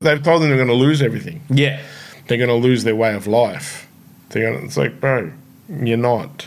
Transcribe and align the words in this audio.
They've 0.00 0.22
told 0.22 0.42
them 0.42 0.48
they're 0.50 0.64
going 0.64 0.68
to 0.68 0.74
lose 0.74 1.02
everything. 1.02 1.42
Yeah. 1.50 1.82
They're 2.28 2.38
going 2.38 2.48
to 2.50 2.54
lose 2.54 2.84
their 2.84 2.94
way 2.94 3.16
of 3.16 3.26
life. 3.26 3.88
They're 4.28 4.48
going 4.48 4.60
to, 4.60 4.64
it's 4.64 4.76
like, 4.76 5.00
bro, 5.00 5.32
you're 5.68 5.96
not. 5.96 6.46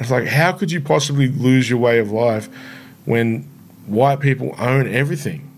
It's 0.00 0.10
like, 0.10 0.26
how 0.26 0.52
could 0.52 0.72
you 0.72 0.80
possibly 0.80 1.28
lose 1.28 1.68
your 1.68 1.78
way 1.78 1.98
of 1.98 2.10
life 2.10 2.48
when 3.04 3.42
white 3.84 4.20
people 4.20 4.54
own 4.58 4.88
everything 4.88 5.50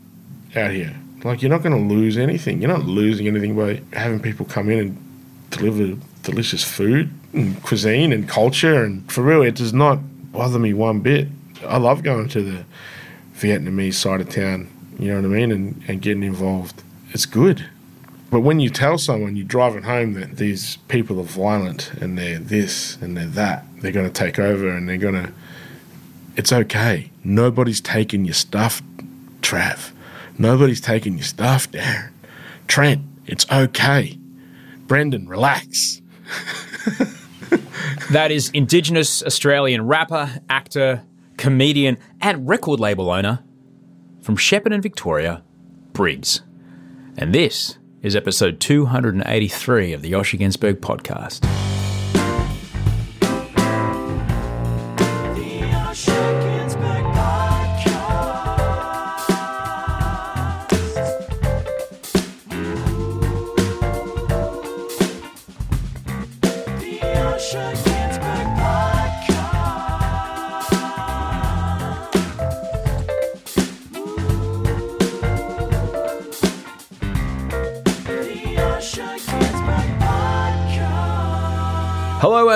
out 0.56 0.72
here? 0.72 0.96
Like, 1.22 1.40
you're 1.40 1.52
not 1.52 1.62
going 1.62 1.88
to 1.88 1.94
lose 1.94 2.18
anything. 2.18 2.60
You're 2.60 2.76
not 2.76 2.84
losing 2.84 3.28
anything 3.28 3.54
by 3.54 3.80
having 3.96 4.18
people 4.18 4.44
come 4.44 4.68
in 4.68 4.78
and 4.80 5.50
deliver 5.50 6.00
delicious 6.24 6.64
food 6.64 7.10
and 7.32 7.62
cuisine 7.62 8.12
and 8.12 8.28
culture. 8.28 8.82
And 8.82 9.08
for 9.12 9.22
real, 9.22 9.42
it 9.42 9.54
does 9.54 9.72
not 9.72 10.00
bother 10.32 10.58
me 10.58 10.74
one 10.74 10.98
bit. 10.98 11.28
I 11.64 11.76
love 11.76 12.02
going 12.02 12.28
to 12.30 12.42
the 12.42 12.64
Vietnamese 13.36 13.94
side 13.94 14.20
of 14.20 14.30
town, 14.30 14.68
you 14.98 15.10
know 15.10 15.20
what 15.20 15.26
I 15.26 15.28
mean, 15.28 15.52
and, 15.52 15.80
and 15.86 16.02
getting 16.02 16.24
involved 16.24 16.82
it's 17.10 17.26
good. 17.26 17.66
But 18.30 18.40
when 18.40 18.60
you 18.60 18.70
tell 18.70 18.96
someone 18.96 19.34
you're 19.34 19.46
driving 19.46 19.82
home 19.82 20.14
that 20.14 20.36
these 20.36 20.76
people 20.88 21.18
are 21.18 21.24
violent 21.24 21.92
and 21.94 22.16
they're 22.16 22.38
this 22.38 22.96
and 23.00 23.16
they're 23.16 23.26
that, 23.26 23.64
they're 23.80 23.92
going 23.92 24.06
to 24.06 24.12
take 24.12 24.38
over 24.38 24.68
and 24.68 24.88
they're 24.88 24.96
going 24.96 25.14
to. 25.14 25.32
It's 26.36 26.52
okay. 26.52 27.10
Nobody's 27.24 27.80
taking 27.80 28.24
your 28.24 28.34
stuff, 28.34 28.82
Trav. 29.40 29.90
Nobody's 30.38 30.80
taking 30.80 31.14
your 31.14 31.24
stuff, 31.24 31.70
Darren. 31.70 32.10
Trent, 32.68 33.02
it's 33.26 33.50
okay. 33.50 34.16
Brendan, 34.86 35.28
relax. 35.28 36.00
that 38.10 38.30
is 38.30 38.50
Indigenous 38.50 39.24
Australian 39.24 39.86
rapper, 39.86 40.40
actor, 40.48 41.02
comedian, 41.36 41.98
and 42.20 42.48
record 42.48 42.78
label 42.78 43.10
owner 43.10 43.42
from 44.22 44.36
Shepparton, 44.36 44.80
Victoria, 44.82 45.42
Briggs. 45.92 46.42
And 47.20 47.34
this 47.34 47.76
is 48.00 48.16
episode 48.16 48.60
283 48.60 49.92
of 49.92 50.00
the 50.00 50.12
Osher 50.12 50.40
Günsberg 50.40 50.76
podcast. 50.76 51.44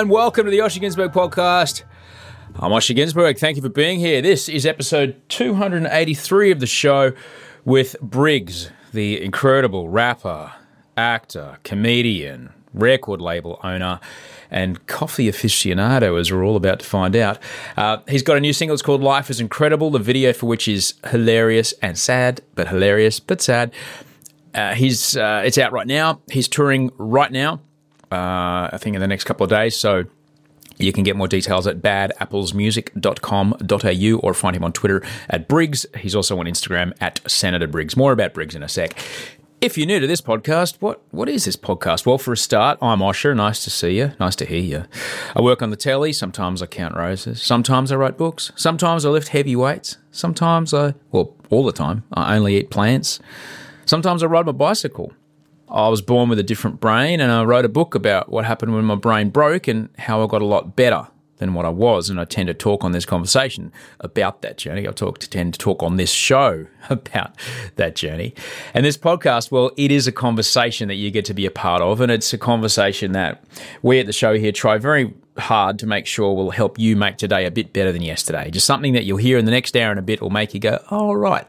Welcome 0.09 0.45
to 0.45 0.51
the 0.51 0.59
Osher 0.59 0.79
Günsberg 0.79 1.13
podcast. 1.13 1.81
I'm 2.59 2.69
Osher 2.71 2.95
Günsberg. 2.95 3.39
Thank 3.39 3.55
you 3.55 3.63
for 3.63 3.69
being 3.69 3.99
here. 3.99 4.21
This 4.21 4.47
is 4.47 4.63
episode 4.63 5.19
283 5.29 6.51
of 6.51 6.59
the 6.59 6.67
show 6.67 7.13
with 7.63 7.95
Briggs, 8.01 8.69
the 8.93 9.19
incredible 9.19 9.89
rapper, 9.89 10.53
actor, 10.95 11.57
comedian, 11.63 12.53
record 12.71 13.19
label 13.19 13.59
owner, 13.63 13.99
and 14.51 14.85
coffee 14.85 15.27
aficionado, 15.27 16.19
as 16.19 16.31
we're 16.31 16.45
all 16.45 16.55
about 16.55 16.81
to 16.81 16.85
find 16.85 17.15
out. 17.15 17.39
Uh, 17.75 17.97
he's 18.07 18.21
got 18.21 18.37
a 18.37 18.39
new 18.41 18.53
single. 18.53 18.75
It's 18.75 18.83
called 18.83 19.01
Life 19.01 19.31
is 19.31 19.39
Incredible, 19.39 19.89
the 19.89 19.97
video 19.97 20.33
for 20.33 20.45
which 20.45 20.67
is 20.67 20.93
hilarious 21.09 21.73
and 21.81 21.97
sad, 21.97 22.41
but 22.53 22.67
hilarious, 22.67 23.19
but 23.19 23.41
sad. 23.41 23.73
Uh, 24.53 24.75
he's 24.75 25.17
uh, 25.17 25.41
It's 25.43 25.57
out 25.57 25.71
right 25.71 25.87
now. 25.87 26.21
He's 26.29 26.47
touring 26.47 26.91
right 26.97 27.31
now 27.31 27.61
uh, 28.15 28.69
I 28.71 28.77
think 28.77 28.95
in 28.95 29.01
the 29.01 29.07
next 29.07 29.25
couple 29.25 29.43
of 29.43 29.49
days. 29.49 29.75
So 29.75 30.05
you 30.77 30.91
can 30.91 31.03
get 31.03 31.15
more 31.15 31.27
details 31.27 31.67
at 31.67 31.81
badapplesmusic.com.au 31.81 34.19
or 34.19 34.33
find 34.33 34.55
him 34.55 34.63
on 34.63 34.73
Twitter 34.73 35.03
at 35.29 35.47
Briggs. 35.47 35.85
He's 35.97 36.15
also 36.15 36.39
on 36.39 36.45
Instagram 36.45 36.93
at 36.99 37.19
Senator 37.29 37.67
Briggs. 37.67 37.95
More 37.95 38.11
about 38.11 38.33
Briggs 38.33 38.55
in 38.55 38.63
a 38.63 38.67
sec. 38.67 38.97
If 39.61 39.77
you're 39.77 39.87
new 39.87 40.01
to 40.01 40.07
this 40.07 40.19
podcast, 40.21 40.81
what 40.81 41.01
what 41.11 41.29
is 41.29 41.45
this 41.45 41.55
podcast? 41.55 42.05
Well, 42.05 42.17
for 42.17 42.33
a 42.33 42.37
start, 42.37 42.77
I'm 42.81 42.99
Osher. 42.99 43.33
Nice 43.35 43.63
to 43.63 43.69
see 43.69 43.97
you. 43.97 44.11
Nice 44.19 44.35
to 44.35 44.45
hear 44.45 44.61
you. 44.61 44.83
I 45.33 45.41
work 45.41 45.61
on 45.61 45.69
the 45.69 45.77
telly. 45.77 46.11
Sometimes 46.11 46.61
I 46.61 46.65
count 46.65 46.93
roses. 46.95 47.41
Sometimes 47.41 47.89
I 47.91 47.95
write 47.95 48.17
books. 48.17 48.51
Sometimes 48.55 49.05
I 49.05 49.09
lift 49.09 49.29
heavy 49.29 49.55
weights. 49.55 49.97
Sometimes 50.11 50.73
I, 50.73 50.93
well, 51.11 51.33
all 51.49 51.63
the 51.63 51.71
time, 51.71 52.03
I 52.11 52.35
only 52.35 52.57
eat 52.57 52.69
plants. 52.69 53.21
Sometimes 53.85 54.23
I 54.23 54.27
ride 54.27 54.45
my 54.45 54.51
bicycle. 54.51 55.13
I 55.75 55.89
was 55.89 56.01
born 56.01 56.29
with 56.29 56.39
a 56.39 56.43
different 56.43 56.79
brain, 56.79 57.19
and 57.19 57.31
I 57.31 57.43
wrote 57.43 57.65
a 57.65 57.69
book 57.69 57.95
about 57.95 58.29
what 58.29 58.45
happened 58.45 58.73
when 58.73 58.85
my 58.85 58.95
brain 58.95 59.29
broke 59.29 59.67
and 59.67 59.89
how 59.97 60.23
I 60.23 60.27
got 60.27 60.41
a 60.41 60.45
lot 60.45 60.75
better 60.77 61.07
than 61.37 61.53
what 61.53 61.65
I 61.65 61.69
was. 61.69 62.09
And 62.09 62.17
I 62.17 62.23
tend 62.23 62.47
to 62.47 62.53
talk 62.53 62.85
on 62.85 62.93
this 62.93 63.03
conversation 63.05 63.73
about 63.99 64.41
that 64.41 64.57
journey. 64.57 64.87
I 64.87 64.91
talk 64.91 65.17
to 65.19 65.29
tend 65.29 65.53
to 65.53 65.59
talk 65.59 65.83
on 65.83 65.97
this 65.97 66.11
show 66.11 66.67
about 66.89 67.35
that 67.75 67.95
journey. 67.97 68.33
And 68.73 68.85
this 68.85 68.97
podcast, 68.97 69.51
well, 69.51 69.71
it 69.75 69.91
is 69.91 70.07
a 70.07 70.13
conversation 70.13 70.87
that 70.87 70.95
you 70.95 71.11
get 71.11 71.25
to 71.25 71.33
be 71.33 71.45
a 71.45 71.51
part 71.51 71.81
of, 71.81 71.99
and 71.99 72.09
it's 72.09 72.31
a 72.31 72.37
conversation 72.37 73.11
that 73.11 73.43
we 73.81 73.99
at 73.99 74.05
the 74.05 74.13
show 74.13 74.37
here 74.37 74.53
try 74.53 74.77
very 74.77 75.13
hard 75.37 75.77
to 75.79 75.85
make 75.85 76.05
sure 76.05 76.33
will 76.33 76.51
help 76.51 76.79
you 76.79 76.95
make 76.95 77.17
today 77.17 77.45
a 77.45 77.51
bit 77.51 77.73
better 77.73 77.91
than 77.91 78.01
yesterday. 78.01 78.49
Just 78.49 78.65
something 78.65 78.93
that 78.93 79.03
you'll 79.03 79.17
hear 79.17 79.37
in 79.37 79.43
the 79.43 79.51
next 79.51 79.75
hour 79.75 79.91
and 79.91 79.99
a 79.99 80.03
bit 80.03 80.21
will 80.21 80.29
make 80.29 80.53
you 80.53 80.61
go, 80.61 80.81
"Oh, 80.89 81.11
right, 81.11 81.45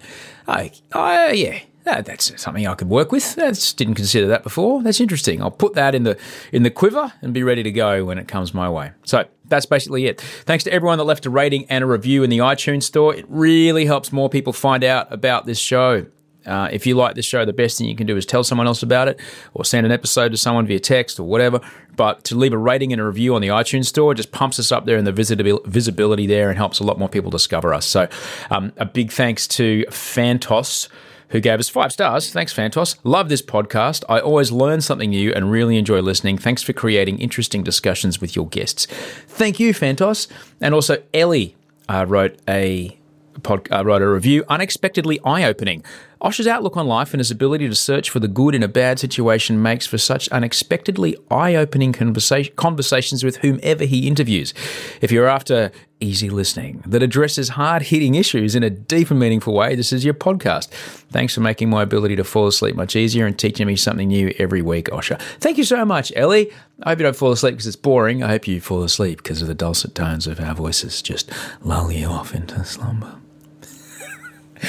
oh, 0.49 0.69
oh 0.95 1.29
yeah." 1.29 1.61
That, 1.87 2.05
that's 2.05 2.41
something 2.41 2.67
I 2.67 2.75
could 2.75 2.89
work 2.89 3.13
with. 3.13 3.37
That's 3.37 3.73
didn't 3.73 3.95
consider 3.95 4.27
that 4.27 4.43
before. 4.43 4.83
That's 4.83 5.01
interesting. 5.01 5.41
I'll 5.41 5.53
put 5.53 5.75
that 5.75 5.95
in 5.95 6.03
the 6.03 6.19
in 6.53 6.65
the 6.65 6.71
quiver 6.71 7.13
and 7.23 7.33
be 7.33 7.43
ready 7.43 7.63
to 7.63 7.71
go 7.71 8.05
when 8.05 8.19
it 8.19 8.27
comes 8.27 8.53
my 8.53 8.69
way. 8.69 8.91
So 9.05 9.25
that's 9.45 9.67
basically 9.67 10.07
it. 10.07 10.21
Thanks 10.21 10.65
to 10.65 10.73
everyone 10.73 10.99
that 10.99 11.05
left 11.05 11.27
a 11.27 11.31
rating 11.31 11.65
and 11.71 11.85
a 11.85 11.87
review 11.87 12.25
in 12.25 12.31
the 12.31 12.39
iTunes 12.39 12.83
store. 12.83 13.15
It 13.15 13.25
really 13.29 13.87
helps 13.87 14.13
more 14.13 14.29
people 14.29 14.53
find 14.53 14.83
out 14.83 15.13
about 15.13 15.47
this 15.47 15.59
show. 15.59 16.07
Uh, 16.45 16.69
if 16.73 16.87
you 16.87 16.95
like 16.95 17.15
this 17.15 17.25
show, 17.25 17.45
the 17.45 17.53
best 17.53 17.79
thing 17.79 17.89
you 17.89 17.97
can 17.97 18.07
do 18.07 18.17
is 18.17 18.27
tell 18.27 18.43
someone 18.45 18.67
else 18.67 18.83
about 18.83 19.09
it 19.09 19.21
or 19.55 19.65
send 19.65 19.87
an 19.87 19.93
episode 19.93 20.31
to 20.31 20.37
someone 20.37 20.67
via 20.67 20.81
text 20.81 21.21
or 21.21 21.25
whatever. 21.25 21.61
But 21.95 22.25
to 22.25 22.35
leave 22.37 22.53
a 22.53 22.59
rating 22.59 22.93
and 22.93 23.01
a 23.01 23.05
review 23.05 23.35
on 23.37 23.43
the 23.43 23.49
iTunes 23.49 23.87
store 23.87 24.13
just 24.15 24.33
pumps 24.33 24.59
us 24.59 24.73
up 24.73 24.87
there 24.87 24.97
in 24.97 25.05
the 25.05 25.13
visibility 25.13 26.27
there 26.27 26.49
and 26.49 26.59
helps 26.59 26.81
a 26.81 26.85
lot 26.85 26.99
more 26.99 27.09
people 27.09 27.31
discover 27.31 27.73
us. 27.73 27.87
So 27.87 28.09
um, 28.51 28.73
a 28.77 28.85
big 28.85 29.13
thanks 29.13 29.47
to 29.49 29.85
Fantos 29.89 30.89
who 31.31 31.41
gave 31.41 31.59
us 31.59 31.69
five 31.69 31.93
stars. 31.93 32.31
Thanks, 32.31 32.55
Fantos. 32.55 32.97
Love 33.05 33.29
this 33.29 33.43
podcast. 33.43 34.05
I 34.09 34.21
always 34.21 34.53
learn 34.53 34.81
something 34.81 35.11
new 35.11 35.33
and 35.33 35.51
really 35.51 35.77
enjoy 35.77 36.01
listening. 36.01 36.39
Thanks 36.39 36.63
for 36.63 36.73
creating 36.73 37.19
interesting 37.19 37.63
discussions 37.63 38.21
with 38.21 38.37
your 38.37 38.47
guests. 38.49 38.87
Thank 38.87 39.59
you, 39.59 39.75
Fantos. 39.75 40.29
And 40.61 40.75
also, 40.75 41.03
Ellie 41.13 41.57
uh, 41.89 42.07
wrote 42.09 42.39
a 42.49 42.97
pod, 43.43 43.69
uh, 43.73 43.85
wrote 43.85 44.03
a 44.03 44.09
review. 44.09 44.45
Unexpectedly 44.49 45.21
eye 45.25 45.45
opening. 45.45 45.85
Osher's 46.21 46.47
outlook 46.47 46.77
on 46.77 46.87
life 46.87 47.13
and 47.13 47.21
his 47.21 47.31
ability 47.31 47.69
to 47.69 47.75
search 47.75 48.09
for 48.11 48.21
the 48.21 48.29
good 48.29 48.55
in 48.55 48.63
a 48.63 48.69
bad 48.69 48.99
situation 48.99 49.63
makes 49.63 49.87
for 49.87 49.99
such 49.99 50.29
unexpectedly 50.31 51.17
eye 51.31 51.55
opening 51.55 51.93
conversa- 51.93 52.55
conversations 52.57 53.23
with 53.23 53.37
whomever 53.39 53.85
he 53.85 54.09
interviews. 54.09 54.55
If 55.01 55.13
you're 55.13 55.29
after 55.29 55.71
easy 56.01 56.29
listening 56.29 56.83
that 56.87 57.03
addresses 57.03 57.51
hard 57.51 57.83
hitting 57.83 58.15
issues 58.15 58.55
in 58.55 58.63
a 58.63 58.71
deep 58.71 59.11
and 59.11 59.21
meaningful 59.21 59.55
way, 59.55 59.75
this 59.75 59.93
is 59.93 60.05
your 60.05 60.15
podcast. 60.15 60.69
Thanks 61.11 61.35
for 61.35 61.41
making 61.41 61.71
my 61.71 61.83
ability 61.83 62.17
to 62.17 62.25
fall 62.25 62.47
asleep 62.47 62.77
much 62.77 62.97
easier 62.97 63.27
and 63.27 63.39
teaching 63.39 63.67
me 63.67 63.77
something 63.77 64.09
new 64.09 64.35
every 64.39 64.63
week, 64.63 64.87
Osher. 64.87 65.21
Thank 65.41 65.59
you 65.59 65.65
so 65.65 65.85
much, 65.85 66.13
Ellie. 66.17 66.51
I 66.83 66.91
hope 66.91 66.99
you 66.99 67.05
don't 67.05 67.17
fall 67.17 67.33
asleep 67.33 67.55
because 67.55 67.67
it's 67.67 67.77
boring. 67.77 68.23
I 68.23 68.29
hope 68.29 68.47
you 68.47 68.61
fall 68.61 68.83
asleep 68.83 69.23
because 69.23 69.43
of 69.43 69.49
the 69.49 69.55
dulcet 69.55 69.95
tones 69.95 70.27
of 70.27 70.41
our 70.41 70.55
voices 70.55 71.03
just 71.03 71.31
lull 71.63 71.93
you 71.93 72.09
off 72.09 72.35
into 72.35 72.65
slumber. 72.65 73.21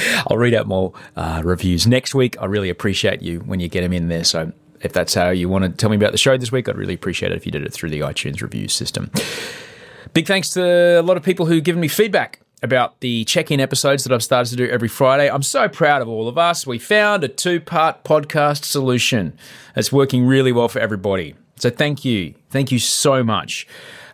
I'll 0.28 0.38
read 0.38 0.54
out 0.54 0.68
more 0.68 0.94
uh, 1.16 1.42
reviews 1.44 1.88
next 1.88 2.16
week. 2.16 2.36
I 2.42 2.46
really 2.46 2.70
appreciate 2.70 3.22
you 3.22 3.40
when 3.40 3.60
you 3.60 3.68
get 3.68 3.82
them 3.82 3.94
in 3.94 4.08
there. 4.08 4.24
So 4.24 4.52
if 4.82 4.94
that's 4.94 5.14
how 5.14 5.30
you 5.30 5.50
want 5.50 5.66
to 5.66 5.70
tell 5.70 5.90
me 5.90 5.96
about 5.96 6.12
the 6.12 6.18
show 6.18 6.38
this 6.38 6.52
week, 6.52 6.70
I'd 6.70 6.78
really 6.78 6.94
appreciate 6.94 7.32
it 7.32 7.36
if 7.36 7.46
you 7.46 7.52
did 7.52 7.64
it 7.64 7.74
through 7.74 7.90
the 7.90 8.02
iTunes 8.02 8.42
review 8.42 8.68
system. 8.68 9.12
Big 10.14 10.28
thanks 10.28 10.52
to 10.52 11.00
a 11.00 11.02
lot 11.02 11.18
of 11.18 11.24
people 11.24 11.46
who've 11.46 11.64
given 11.64 11.82
me 11.82 11.88
feedback 11.88 12.40
about 12.64 13.00
the 13.02 13.24
check 13.26 13.52
in 13.52 13.60
episodes 13.60 14.04
that 14.04 14.14
I've 14.14 14.24
started 14.24 14.50
to 14.50 14.56
do 14.56 14.68
every 14.68 14.88
Friday. 14.88 15.30
I'm 15.30 15.44
so 15.44 15.70
proud 15.70 16.02
of 16.02 16.08
all 16.08 16.28
of 16.28 16.38
us. 16.38 16.66
We 16.66 16.80
found 16.80 17.24
a 17.24 17.28
two 17.28 17.60
part 17.60 18.04
podcast 18.04 18.66
solution 18.66 19.38
that's 19.76 19.92
working 19.92 20.26
really 20.26 20.52
well 20.52 20.68
for 20.68 20.80
everybody. 20.80 21.36
So 21.58 21.70
thank 21.70 22.06
you. 22.06 22.36
Thank 22.50 22.72
you 22.72 22.80
so 22.80 23.24
much. 23.24 23.68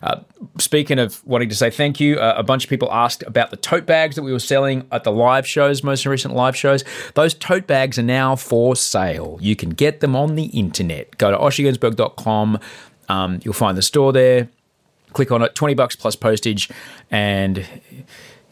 Uh, 0.04 0.20
speaking 0.58 0.98
of 0.98 1.26
wanting 1.26 1.48
to 1.48 1.54
say 1.54 1.70
thank 1.70 1.98
you, 1.98 2.18
uh, 2.18 2.34
a 2.36 2.42
bunch 2.42 2.64
of 2.64 2.70
people 2.70 2.92
asked 2.92 3.22
about 3.22 3.50
the 3.50 3.56
tote 3.56 3.86
bags 3.86 4.16
that 4.16 4.22
we 4.22 4.32
were 4.32 4.38
selling 4.38 4.86
at 4.92 5.02
the 5.02 5.10
live 5.10 5.46
shows, 5.46 5.82
most 5.82 6.04
recent 6.04 6.34
live 6.34 6.54
shows. 6.54 6.84
Those 7.14 7.32
tote 7.32 7.66
bags 7.66 7.98
are 7.98 8.02
now 8.02 8.36
for 8.36 8.76
sale. 8.76 9.38
You 9.40 9.56
can 9.56 9.70
get 9.70 10.00
them 10.00 10.14
on 10.14 10.34
the 10.34 10.44
internet. 10.46 11.16
Go 11.16 11.30
to 11.30 11.38
oshergunsberg.com. 11.38 12.60
Um, 13.08 13.40
you'll 13.42 13.54
find 13.54 13.78
the 13.78 13.82
store 13.82 14.12
there. 14.12 14.50
Click 15.14 15.32
on 15.32 15.40
it, 15.40 15.54
20 15.54 15.72
bucks 15.72 15.96
plus 15.96 16.16
postage, 16.16 16.68
and 17.10 17.66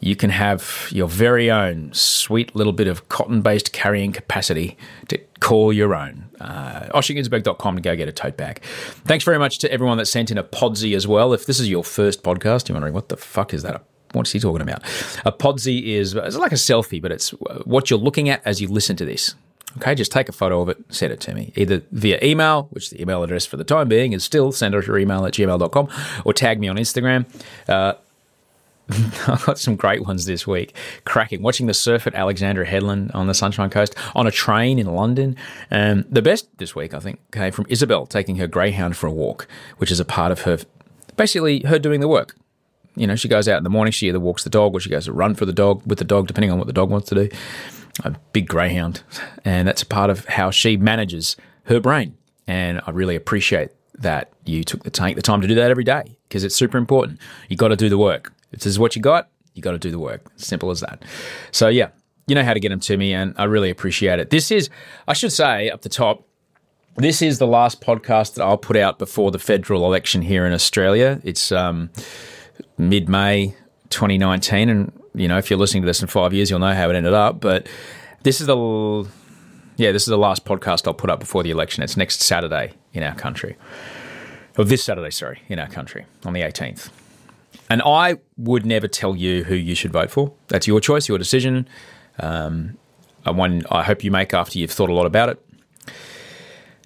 you 0.03 0.17
can 0.17 0.29
have 0.29 0.89
your 0.91 1.07
very 1.07 1.49
own 1.49 1.93
sweet 1.93 2.53
little 2.55 2.73
bit 2.73 2.87
of 2.87 3.07
cotton 3.07 3.41
based 3.41 3.71
carrying 3.71 4.11
capacity 4.11 4.77
to 5.07 5.17
call 5.39 5.71
your 5.71 5.95
own. 5.95 6.29
Uh, 6.41 6.89
OsherGunsberg.com 6.93 7.75
to 7.77 7.81
go 7.81 7.95
get 7.95 8.09
a 8.09 8.11
tote 8.11 8.35
bag. 8.35 8.61
Thanks 9.05 9.23
very 9.23 9.39
much 9.39 9.59
to 9.59 9.71
everyone 9.71 9.97
that 9.97 10.07
sent 10.07 10.29
in 10.29 10.37
a 10.37 10.43
Podsy 10.43 10.93
as 10.93 11.07
well. 11.07 11.31
If 11.31 11.45
this 11.45 11.57
is 11.59 11.69
your 11.69 11.85
first 11.85 12.21
podcast, 12.21 12.67
you're 12.67 12.75
wondering, 12.75 12.93
what 12.93 13.07
the 13.07 13.15
fuck 13.15 13.53
is 13.53 13.63
that? 13.63 13.81
What's 14.11 14.31
he 14.31 14.39
talking 14.39 14.61
about? 14.61 14.83
A 15.25 15.31
Podsy 15.31 15.85
is 15.95 16.13
it's 16.15 16.35
like 16.35 16.51
a 16.51 16.55
selfie, 16.55 17.01
but 17.01 17.11
it's 17.11 17.29
what 17.65 17.89
you're 17.89 17.97
looking 17.97 18.27
at 18.27 18.41
as 18.45 18.61
you 18.61 18.67
listen 18.67 18.97
to 18.97 19.05
this. 19.05 19.35
Okay, 19.77 19.95
just 19.95 20.11
take 20.11 20.29
a 20.29 20.33
photo 20.33 20.61
of 20.61 20.69
it, 20.69 20.77
send 20.89 21.13
it 21.13 21.19
to 21.21 21.33
me, 21.33 21.51
either 21.55 21.81
via 21.91 22.19
email, 22.21 22.67
which 22.71 22.91
the 22.91 23.01
email 23.01 23.23
address 23.23 23.45
for 23.45 23.57
the 23.57 23.63
time 23.63 23.87
being 23.87 24.13
is 24.13 24.23
still 24.23 24.51
send 24.51 24.75
us 24.75 24.85
your 24.85 24.99
email 24.99 25.25
at 25.25 25.33
gmail.com, 25.33 25.89
or 26.25 26.33
tag 26.33 26.59
me 26.59 26.67
on 26.67 26.75
Instagram. 26.75 27.25
Uh, 27.67 27.93
I've 29.27 29.45
got 29.45 29.57
some 29.57 29.75
great 29.75 30.05
ones 30.05 30.25
this 30.25 30.45
week. 30.45 30.75
Cracking. 31.05 31.41
Watching 31.41 31.67
the 31.67 31.73
surf 31.73 32.05
at 32.05 32.15
Alexandra 32.15 32.65
Headland 32.65 33.11
on 33.13 33.27
the 33.27 33.33
Sunshine 33.33 33.69
Coast, 33.69 33.95
on 34.13 34.27
a 34.27 34.31
train 34.31 34.77
in 34.77 34.87
London. 34.87 35.37
Um, 35.71 36.05
the 36.09 36.21
best 36.21 36.49
this 36.57 36.75
week, 36.75 36.93
I 36.93 36.99
think, 36.99 37.19
came 37.31 37.51
from 37.51 37.65
Isabel 37.69 38.05
taking 38.05 38.35
her 38.37 38.47
greyhound 38.47 38.97
for 38.97 39.07
a 39.07 39.11
walk, 39.11 39.47
which 39.77 39.91
is 39.91 39.99
a 39.99 40.05
part 40.05 40.31
of 40.31 40.41
her, 40.41 40.59
basically, 41.15 41.61
her 41.61 41.79
doing 41.79 42.01
the 42.01 42.07
work. 42.07 42.35
You 42.95 43.07
know, 43.07 43.15
she 43.15 43.27
goes 43.27 43.47
out 43.47 43.57
in 43.57 43.63
the 43.63 43.69
morning, 43.69 43.91
she 43.91 44.07
either 44.07 44.19
walks 44.19 44.43
the 44.43 44.49
dog 44.49 44.75
or 44.75 44.79
she 44.79 44.89
goes 44.89 45.05
to 45.05 45.13
run 45.13 45.33
for 45.33 45.45
the 45.45 45.53
dog 45.53 45.81
with 45.85 45.97
the 45.97 46.05
dog, 46.05 46.27
depending 46.27 46.51
on 46.51 46.57
what 46.57 46.67
the 46.67 46.73
dog 46.73 46.89
wants 46.89 47.09
to 47.09 47.15
do. 47.15 47.29
A 48.03 48.11
big 48.33 48.47
greyhound. 48.47 49.01
And 49.45 49.67
that's 49.67 49.81
a 49.81 49.85
part 49.85 50.09
of 50.09 50.25
how 50.25 50.51
she 50.51 50.77
manages 50.77 51.37
her 51.65 51.79
brain. 51.79 52.17
And 52.47 52.81
I 52.85 52.91
really 52.91 53.15
appreciate 53.15 53.71
that 53.95 54.31
you 54.45 54.63
took 54.63 54.83
the 54.83 54.89
take 54.89 55.15
the 55.15 55.21
time 55.21 55.41
to 55.41 55.47
do 55.47 55.55
that 55.55 55.71
every 55.71 55.83
day 55.83 56.17
because 56.27 56.43
it's 56.43 56.55
super 56.55 56.77
important. 56.77 57.19
You've 57.47 57.59
got 57.59 57.69
to 57.69 57.75
do 57.75 57.89
the 57.89 57.97
work. 57.97 58.33
If 58.53 58.59
this 58.59 58.67
is 58.67 58.79
what 58.79 58.95
you 58.95 59.01
got, 59.01 59.29
you 59.53 59.61
got 59.61 59.71
to 59.71 59.79
do 59.79 59.91
the 59.91 59.99
work. 59.99 60.21
Simple 60.37 60.71
as 60.71 60.79
that. 60.79 61.03
So 61.51 61.67
yeah, 61.67 61.89
you 62.27 62.35
know 62.35 62.43
how 62.43 62.53
to 62.53 62.59
get 62.59 62.69
them 62.69 62.79
to 62.81 62.97
me, 62.97 63.13
and 63.13 63.33
I 63.37 63.43
really 63.45 63.69
appreciate 63.69 64.19
it. 64.19 64.29
This 64.29 64.51
is, 64.51 64.69
I 65.07 65.13
should 65.13 65.31
say, 65.31 65.69
up 65.69 65.81
the 65.81 65.89
top. 65.89 66.27
This 66.95 67.21
is 67.21 67.39
the 67.39 67.47
last 67.47 67.81
podcast 67.81 68.35
that 68.35 68.43
I'll 68.43 68.57
put 68.57 68.77
out 68.77 68.99
before 68.99 69.31
the 69.31 69.39
federal 69.39 69.85
election 69.85 70.21
here 70.21 70.45
in 70.45 70.53
Australia. 70.53 71.19
It's 71.23 71.51
um, 71.51 71.89
mid 72.77 73.09
May 73.09 73.55
2019, 73.89 74.69
and 74.69 74.91
you 75.15 75.27
know 75.27 75.37
if 75.37 75.49
you're 75.49 75.59
listening 75.59 75.83
to 75.83 75.87
this 75.87 76.01
in 76.01 76.07
five 76.07 76.33
years, 76.33 76.49
you'll 76.49 76.59
know 76.59 76.73
how 76.73 76.89
it 76.89 76.95
ended 76.95 77.13
up. 77.13 77.41
But 77.41 77.67
this 78.21 78.39
is 78.39 78.47
the 78.47 79.07
yeah, 79.75 79.91
this 79.91 80.03
is 80.03 80.07
the 80.07 80.17
last 80.17 80.45
podcast 80.45 80.87
I'll 80.87 80.93
put 80.93 81.09
up 81.09 81.19
before 81.19 81.43
the 81.43 81.51
election. 81.51 81.83
It's 81.83 81.97
next 81.97 82.21
Saturday 82.21 82.73
in 82.93 83.03
our 83.03 83.15
country. 83.15 83.57
Or 84.57 84.63
this 84.63 84.83
Saturday, 84.83 85.09
sorry, 85.09 85.41
in 85.49 85.57
our 85.57 85.67
country 85.67 86.05
on 86.25 86.33
the 86.33 86.41
18th. 86.41 86.89
And 87.73 87.81
I 87.81 88.17
would 88.37 88.67
never 88.67 88.87
tell 88.87 89.15
you 89.15 89.45
who 89.45 89.55
you 89.55 89.73
should 89.73 89.91
vote 89.91 90.11
for. 90.11 90.31
That's 90.47 90.67
your 90.67 90.79
choice, 90.79 91.09
your 91.09 91.17
decision. 91.17 91.67
Um, 92.19 92.77
one 93.25 93.63
I 93.71 93.81
hope 93.81 94.03
you 94.03 94.11
make 94.11 94.31
after 94.31 94.59
you've 94.59 94.69
thought 94.69 94.91
a 94.91 94.93
lot 94.93 95.07
about 95.07 95.29
it. 95.29 95.43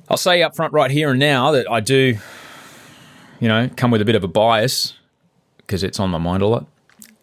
I'll 0.08 0.16
say 0.16 0.42
up 0.42 0.56
front 0.56 0.72
right 0.72 0.90
here 0.90 1.10
and 1.10 1.20
now 1.20 1.52
that 1.52 1.70
I 1.70 1.82
do, 1.82 2.18
you 3.42 3.50
know, 3.50 3.70
come 3.76 3.92
with 3.92 4.00
a 4.00 4.06
bit 4.06 4.16
of 4.16 4.24
a 4.24 4.30
bias 4.30 4.94
because 5.58 5.84
it's 5.84 6.00
on 6.00 6.10
my 6.10 6.20
mind 6.20 6.42
a 6.42 6.48
lot, 6.48 6.66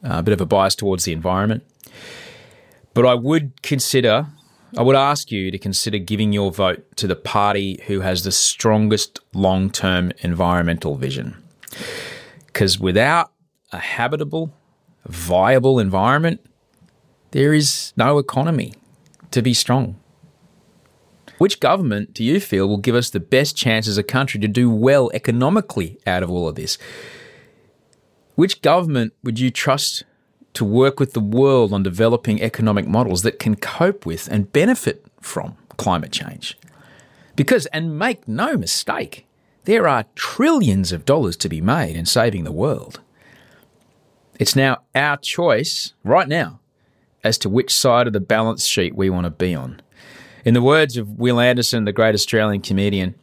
uh, 0.05 0.19
a 0.19 0.23
bit 0.23 0.35
of 0.35 0.43
a 0.43 0.47
bias 0.47 0.75
towards 0.75 1.05
the 1.07 1.15
environment. 1.15 1.63
But 2.93 3.07
I 3.07 3.15
would 3.15 3.63
consider, 3.63 4.27
I 4.77 4.83
would 4.83 4.95
ask 4.95 5.33
you 5.33 5.51
to 5.51 5.57
consider 5.57 5.97
giving 5.97 6.35
your 6.35 6.53
vote 6.53 6.85
to 6.99 7.07
the 7.07 7.17
party 7.17 7.81
who 7.87 8.01
has 8.01 8.25
the 8.25 8.33
strongest 8.33 9.21
long 9.33 9.71
term 9.71 10.13
environmental 10.19 10.97
vision. 10.97 11.43
Because 12.49 12.79
without 12.79 13.31
a 13.75 13.79
habitable, 13.79 14.55
viable 15.07 15.79
environment, 15.79 16.41
there 17.33 17.53
is 17.53 17.93
no 17.97 18.19
economy 18.19 18.73
to 19.33 19.43
be 19.43 19.53
strong. 19.53 19.97
Which 21.39 21.59
government 21.59 22.15
do 22.15 22.23
you 22.23 22.39
feel 22.39 22.69
will 22.69 22.79
give 22.79 22.95
us 22.95 23.11
the 23.11 23.19
best 23.19 23.57
chance 23.57 23.89
as 23.89 23.99
a 23.99 24.05
country 24.05 24.39
to 24.41 24.49
do 24.49 24.71
well 24.71 25.11
economically 25.13 25.99
out 26.07 26.23
of 26.23 26.31
all 26.31 26.49
of 26.49 26.55
this? 26.55 26.79
Which 28.37 28.63
government 28.63 29.13
would 29.25 29.41
you 29.41 29.51
trust 29.51 30.05
to 30.55 30.65
work 30.65 31.01
with 31.01 31.13
the 31.13 31.21
world 31.21 31.73
on 31.73 31.83
developing 31.83 32.41
economic 32.41 32.87
models 32.87 33.23
that 33.23 33.41
can 33.41 33.57
cope 33.57 34.07
with 34.07 34.29
and 34.29 34.53
benefit 34.53 35.05
from 35.21 35.57
climate 35.77 36.13
change? 36.13 36.57
Because, 37.35 37.67
and 37.67 37.99
make 37.99 38.29
no 38.29 38.57
mistake, 38.57 39.27
there 39.65 39.89
are 39.89 40.05
trillions 40.15 40.93
of 40.93 41.05
dollars 41.05 41.37
to 41.39 41.49
be 41.49 41.61
made 41.61 41.97
in 41.97 42.07
saving 42.07 42.45
the 42.45 42.53
world. 42.53 43.01
It's 44.45 44.55
now 44.55 44.83
our 44.95 45.17
choice, 45.17 45.95
right 46.05 46.29
now, 46.29 46.61
as 47.25 47.39
to 47.39 47.49
which 47.49 47.75
side 47.75 48.07
of 48.07 48.13
the 48.13 48.21
balance 48.21 48.67
sheet 48.67 48.95
we 48.95 49.09
want 49.09 49.25
to 49.25 49.31
be 49.31 49.55
on. 49.55 49.81
In 50.45 50.53
the 50.53 50.61
words 50.61 50.99
of 50.99 51.09
Will 51.09 51.41
Anderson, 51.41 51.87
the 51.87 51.95
great 51.95 52.15
Australian 52.15 52.61
comedian, 52.61 53.15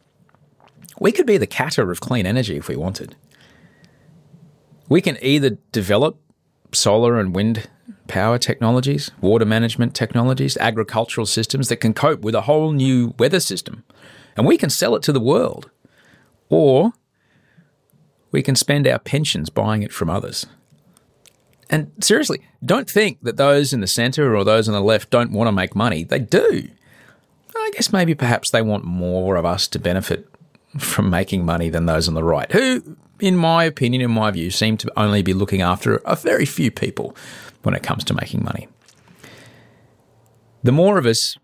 we 0.98 1.12
could 1.12 1.24
be 1.24 1.36
the 1.36 1.46
Qatar 1.46 1.88
of 1.92 2.00
clean 2.00 2.26
energy 2.26 2.56
if 2.56 2.66
we 2.66 2.74
wanted. 2.74 3.14
We 4.88 5.00
can 5.00 5.16
either 5.22 5.50
develop 5.70 6.18
solar 6.72 7.20
and 7.20 7.36
wind 7.36 7.70
power 8.08 8.36
technologies, 8.36 9.12
water 9.20 9.44
management 9.44 9.94
technologies, 9.94 10.56
agricultural 10.56 11.26
systems 11.26 11.68
that 11.68 11.76
can 11.76 11.94
cope 11.94 12.22
with 12.22 12.34
a 12.34 12.40
whole 12.40 12.72
new 12.72 13.14
weather 13.16 13.38
system, 13.38 13.84
and 14.36 14.44
we 14.44 14.58
can 14.58 14.70
sell 14.70 14.96
it 14.96 15.04
to 15.04 15.12
the 15.12 15.20
world. 15.20 15.70
Or 16.48 16.94
we 18.32 18.42
can 18.42 18.56
spend 18.56 18.88
our 18.88 18.98
pensions 18.98 19.50
buying 19.50 19.84
it 19.84 19.92
from 19.92 20.10
others. 20.10 20.48
And 21.72 21.90
seriously, 22.00 22.42
don't 22.64 22.88
think 22.88 23.22
that 23.22 23.38
those 23.38 23.72
in 23.72 23.80
the 23.80 23.86
centre 23.86 24.36
or 24.36 24.44
those 24.44 24.68
on 24.68 24.74
the 24.74 24.82
left 24.82 25.08
don't 25.08 25.32
want 25.32 25.48
to 25.48 25.52
make 25.52 25.74
money. 25.74 26.04
They 26.04 26.18
do. 26.18 26.68
I 27.56 27.70
guess 27.72 27.92
maybe 27.92 28.14
perhaps 28.14 28.50
they 28.50 28.60
want 28.60 28.84
more 28.84 29.36
of 29.36 29.46
us 29.46 29.66
to 29.68 29.78
benefit 29.78 30.28
from 30.78 31.08
making 31.08 31.46
money 31.46 31.70
than 31.70 31.86
those 31.86 32.08
on 32.08 32.14
the 32.14 32.24
right, 32.24 32.50
who, 32.52 32.96
in 33.20 33.36
my 33.36 33.64
opinion, 33.64 34.02
in 34.02 34.10
my 34.10 34.30
view, 34.30 34.50
seem 34.50 34.76
to 34.78 34.92
only 34.96 35.22
be 35.22 35.32
looking 35.32 35.62
after 35.62 35.96
a 36.04 36.14
very 36.14 36.44
few 36.44 36.70
people 36.70 37.16
when 37.62 37.74
it 37.74 37.82
comes 37.82 38.04
to 38.04 38.14
making 38.14 38.44
money. 38.44 38.68
The 40.62 40.72
more 40.72 40.98
of 40.98 41.06
us 41.06 41.36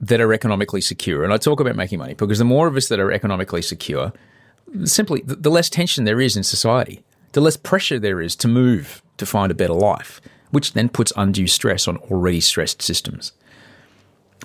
that 0.00 0.20
are 0.20 0.32
economically 0.32 0.80
secure, 0.80 1.24
and 1.24 1.32
I 1.32 1.36
talk 1.36 1.60
about 1.60 1.76
making 1.76 1.98
money 1.98 2.14
because 2.14 2.38
the 2.38 2.44
more 2.44 2.66
of 2.66 2.76
us 2.76 2.88
that 2.88 3.00
are 3.00 3.12
economically 3.12 3.62
secure, 3.62 4.12
simply 4.84 5.22
the 5.24 5.50
less 5.50 5.68
tension 5.68 6.04
there 6.04 6.20
is 6.20 6.36
in 6.36 6.42
society, 6.42 7.02
the 7.34 7.40
less 7.40 7.56
pressure 7.56 7.98
there 7.98 8.20
is 8.20 8.36
to 8.36 8.48
move 8.48 9.02
to 9.16 9.26
find 9.26 9.50
a 9.50 9.56
better 9.56 9.74
life, 9.74 10.20
which 10.50 10.72
then 10.72 10.88
puts 10.88 11.12
undue 11.16 11.48
stress 11.48 11.86
on 11.86 11.96
already 11.96 12.40
stressed 12.40 12.80
systems. 12.80 13.32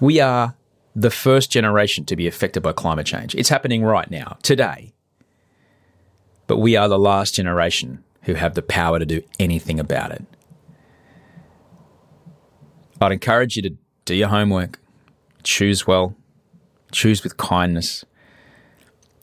We 0.01 0.19
are 0.19 0.56
the 0.95 1.12
first 1.12 1.51
generation 1.51 2.03
to 2.06 2.15
be 2.15 2.25
affected 2.25 2.62
by 2.63 2.74
climate 2.74 3.06
change. 3.06 3.36
It's 3.36 3.50
happening 3.50 3.83
right 3.83 4.10
now, 4.10 4.38
today. 4.41 4.91
But 6.48 6.58
we 6.58 6.75
are 6.75 6.89
the 6.89 6.98
last 6.98 7.36
generation 7.36 8.03
who 8.24 8.34
have 8.34 8.55
the 8.55 8.63
power 8.63 8.98
to 8.98 9.05
do 9.05 9.22
anything 9.39 9.79
about 9.79 10.12
it. 10.12 10.25
I'd 13.00 13.12
encourage 13.12 13.55
you 13.55 13.62
to 13.62 13.75
do 14.05 14.15
your 14.15 14.29
homework, 14.29 14.79
choose 15.43 15.86
well, 15.86 16.15
choose 16.91 17.24
with 17.24 17.38
kindness, 17.38 18.03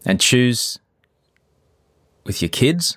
and 0.05 0.21
choose 0.21 0.79
with 2.25 2.41
your 2.41 2.49
kids 2.49 2.97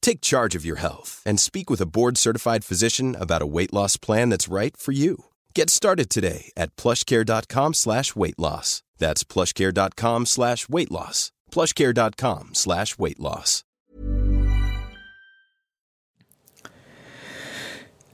Take 0.00 0.20
charge 0.22 0.54
of 0.54 0.64
your 0.64 0.76
health 0.76 1.22
and 1.26 1.38
speak 1.38 1.68
with 1.68 1.80
a 1.80 1.86
board 1.86 2.16
certified 2.16 2.64
physician 2.64 3.14
about 3.16 3.42
a 3.42 3.46
weight 3.46 3.74
loss 3.74 3.98
plan 3.98 4.30
that's 4.30 4.48
right 4.48 4.74
for 4.76 4.92
you. 4.92 5.26
Get 5.54 5.68
started 5.68 6.08
today 6.08 6.52
at 6.56 6.74
plushcare.com 6.76 7.74
slash 7.74 8.16
weight 8.16 8.38
loss. 8.38 8.82
That's 8.98 9.24
plushcare.com 9.24 10.26
slash 10.26 10.68
weight 10.68 10.90
loss. 10.90 11.32
plushcare.com 11.50 12.54
slash 12.54 12.98
weight 12.98 13.20
loss. 13.20 13.64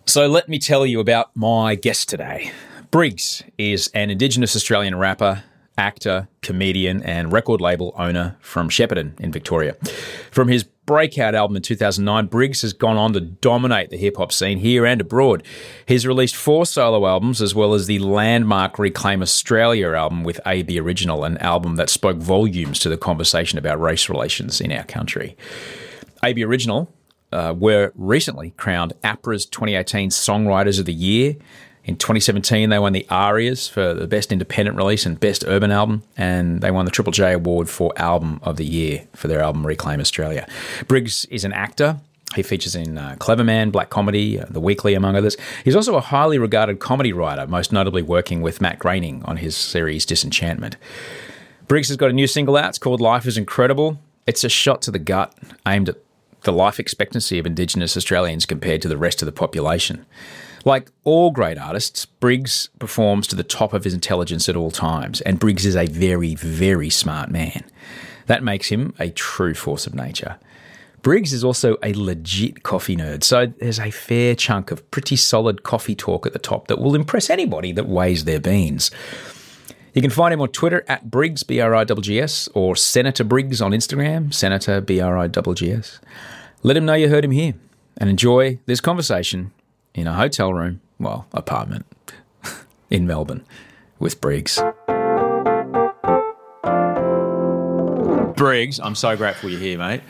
So 0.06 0.26
let 0.26 0.48
me 0.48 0.58
tell 0.58 0.84
you 0.84 1.00
about 1.00 1.30
my 1.34 1.74
guest 1.74 2.08
today. 2.08 2.52
Briggs 2.90 3.42
is 3.56 3.88
an 3.94 4.10
Indigenous 4.10 4.54
Australian 4.54 4.96
rapper, 4.98 5.44
actor, 5.78 6.28
comedian, 6.42 7.02
and 7.02 7.32
record 7.32 7.60
label 7.60 7.94
owner 7.96 8.36
from 8.40 8.68
Shepparton 8.68 9.18
in 9.18 9.32
Victoria. 9.32 9.74
From 10.30 10.48
his 10.48 10.64
breakout 10.86 11.34
album 11.34 11.56
in 11.56 11.62
2009, 11.62 12.26
Briggs 12.26 12.62
has 12.62 12.72
gone 12.72 12.96
on 12.96 13.12
to 13.12 13.20
dominate 13.20 13.90
the 13.90 13.96
hip 13.96 14.16
hop 14.16 14.32
scene 14.32 14.58
here 14.58 14.84
and 14.84 15.00
abroad. 15.00 15.42
He's 15.86 16.06
released 16.06 16.36
four 16.36 16.66
solo 16.66 17.06
albums 17.06 17.40
as 17.40 17.54
well 17.54 17.74
as 17.74 17.86
the 17.86 17.98
landmark 18.00 18.78
Reclaim 18.78 19.22
Australia 19.22 19.92
album 19.92 20.24
with 20.24 20.40
AB 20.46 20.78
Original, 20.78 21.24
an 21.24 21.38
album 21.38 21.76
that 21.76 21.90
spoke 21.90 22.16
volumes 22.16 22.78
to 22.80 22.88
the 22.88 22.96
conversation 22.96 23.58
about 23.58 23.80
race 23.80 24.08
relations 24.08 24.60
in 24.60 24.72
our 24.72 24.84
country. 24.84 25.36
AB 26.24 26.42
Original 26.44 26.92
uh, 27.32 27.54
were 27.56 27.92
recently 27.96 28.50
crowned 28.56 28.92
APRA's 29.02 29.46
2018 29.46 30.10
Songwriters 30.10 30.78
of 30.78 30.86
the 30.86 30.92
Year. 30.92 31.36
In 31.84 31.96
2017, 31.96 32.70
they 32.70 32.78
won 32.78 32.92
the 32.92 33.06
ARIAs 33.10 33.68
for 33.68 33.92
the 33.92 34.06
Best 34.06 34.30
Independent 34.30 34.76
Release 34.76 35.04
and 35.04 35.18
Best 35.18 35.44
Urban 35.46 35.72
Album, 35.72 36.04
and 36.16 36.60
they 36.60 36.70
won 36.70 36.84
the 36.84 36.92
Triple 36.92 37.12
J 37.12 37.32
Award 37.32 37.68
for 37.68 37.92
Album 37.96 38.38
of 38.44 38.56
the 38.56 38.64
Year 38.64 39.06
for 39.14 39.26
their 39.26 39.40
album 39.40 39.66
Reclaim 39.66 39.98
Australia. 39.98 40.46
Briggs 40.86 41.24
is 41.24 41.44
an 41.44 41.52
actor. 41.52 41.98
He 42.36 42.42
features 42.42 42.76
in 42.76 42.96
uh, 42.96 43.16
Cleverman, 43.18 43.72
Black 43.72 43.90
Comedy, 43.90 44.40
uh, 44.40 44.46
The 44.48 44.60
Weekly, 44.60 44.94
among 44.94 45.16
others. 45.16 45.36
He's 45.64 45.74
also 45.74 45.96
a 45.96 46.00
highly 46.00 46.38
regarded 46.38 46.78
comedy 46.78 47.12
writer, 47.12 47.46
most 47.48 47.72
notably 47.72 48.02
working 48.02 48.42
with 48.42 48.60
Matt 48.60 48.78
Groening 48.78 49.22
on 49.24 49.38
his 49.38 49.56
series 49.56 50.06
Disenchantment. 50.06 50.76
Briggs 51.66 51.88
has 51.88 51.96
got 51.96 52.10
a 52.10 52.14
new 52.14 52.28
single 52.28 52.56
out. 52.56 52.70
It's 52.70 52.78
called 52.78 53.00
Life 53.00 53.26
is 53.26 53.36
Incredible. 53.36 53.98
It's 54.26 54.44
a 54.44 54.48
shot 54.48 54.82
to 54.82 54.92
the 54.92 54.98
gut 55.00 55.36
aimed 55.66 55.88
at 55.88 55.96
the 56.42 56.52
life 56.52 56.78
expectancy 56.78 57.38
of 57.38 57.46
Indigenous 57.46 57.96
Australians 57.96 58.46
compared 58.46 58.82
to 58.82 58.88
the 58.88 58.96
rest 58.96 59.20
of 59.20 59.26
the 59.26 59.32
population. 59.32 60.06
Like 60.64 60.90
all 61.04 61.32
great 61.32 61.58
artists, 61.58 62.06
Briggs 62.06 62.68
performs 62.78 63.26
to 63.28 63.36
the 63.36 63.42
top 63.42 63.72
of 63.72 63.84
his 63.84 63.94
intelligence 63.94 64.48
at 64.48 64.56
all 64.56 64.70
times, 64.70 65.20
and 65.22 65.38
Briggs 65.38 65.66
is 65.66 65.74
a 65.74 65.86
very, 65.86 66.34
very 66.34 66.90
smart 66.90 67.30
man. 67.30 67.64
That 68.26 68.44
makes 68.44 68.68
him 68.68 68.94
a 68.98 69.10
true 69.10 69.54
force 69.54 69.86
of 69.86 69.94
nature. 69.94 70.38
Briggs 71.02 71.32
is 71.32 71.42
also 71.42 71.76
a 71.82 71.92
legit 71.94 72.62
coffee 72.62 72.94
nerd, 72.94 73.24
so 73.24 73.46
there's 73.46 73.80
a 73.80 73.90
fair 73.90 74.36
chunk 74.36 74.70
of 74.70 74.88
pretty 74.92 75.16
solid 75.16 75.64
coffee 75.64 75.96
talk 75.96 76.26
at 76.26 76.32
the 76.32 76.38
top 76.38 76.68
that 76.68 76.78
will 76.78 76.94
impress 76.94 77.28
anybody 77.28 77.72
that 77.72 77.88
weighs 77.88 78.24
their 78.24 78.38
beans. 78.38 78.92
You 79.94 80.00
can 80.00 80.12
find 80.12 80.32
him 80.32 80.40
on 80.40 80.48
Twitter 80.48 80.84
at 80.86 81.10
Briggs, 81.10 81.42
B 81.42 81.60
R 81.60 81.74
I 81.74 81.84
G 81.84 82.20
S, 82.20 82.48
or 82.54 82.76
Senator 82.76 83.24
Briggs 83.24 83.60
on 83.60 83.72
Instagram, 83.72 84.32
Senator 84.32 84.80
B 84.80 85.00
R 85.00 85.18
I 85.18 85.26
G 85.26 85.72
S. 85.72 85.98
Let 86.62 86.76
him 86.76 86.86
know 86.86 86.94
you 86.94 87.08
heard 87.08 87.24
him 87.24 87.32
here 87.32 87.54
and 87.98 88.08
enjoy 88.08 88.60
this 88.66 88.80
conversation 88.80 89.50
in 89.94 90.06
a 90.06 90.14
hotel 90.14 90.52
room, 90.52 90.80
well, 90.98 91.26
apartment 91.32 91.86
in 92.90 93.06
Melbourne 93.06 93.44
with 93.98 94.20
Briggs. 94.20 94.60
Briggs, 98.36 98.80
I'm 98.80 98.94
so 98.94 99.16
grateful 99.16 99.50
you're 99.50 99.60
here, 99.60 99.78
mate. 99.78 100.02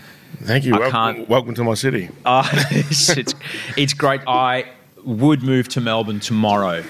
Thank 0.43 0.65
you. 0.65 0.75
I 0.75 0.79
Welcome, 0.89 1.27
welcome 1.27 1.55
to 1.55 1.65
my 1.65 1.75
city. 1.75 2.09
Uh, 2.25 2.49
it's, 2.71 3.11
it's, 3.11 3.35
it's 3.77 3.93
great. 3.93 4.23
I 4.27 4.71
would 5.05 5.43
move 5.43 5.69
to 5.71 5.81
Melbourne 5.81 6.21
tomorrow 6.21 6.83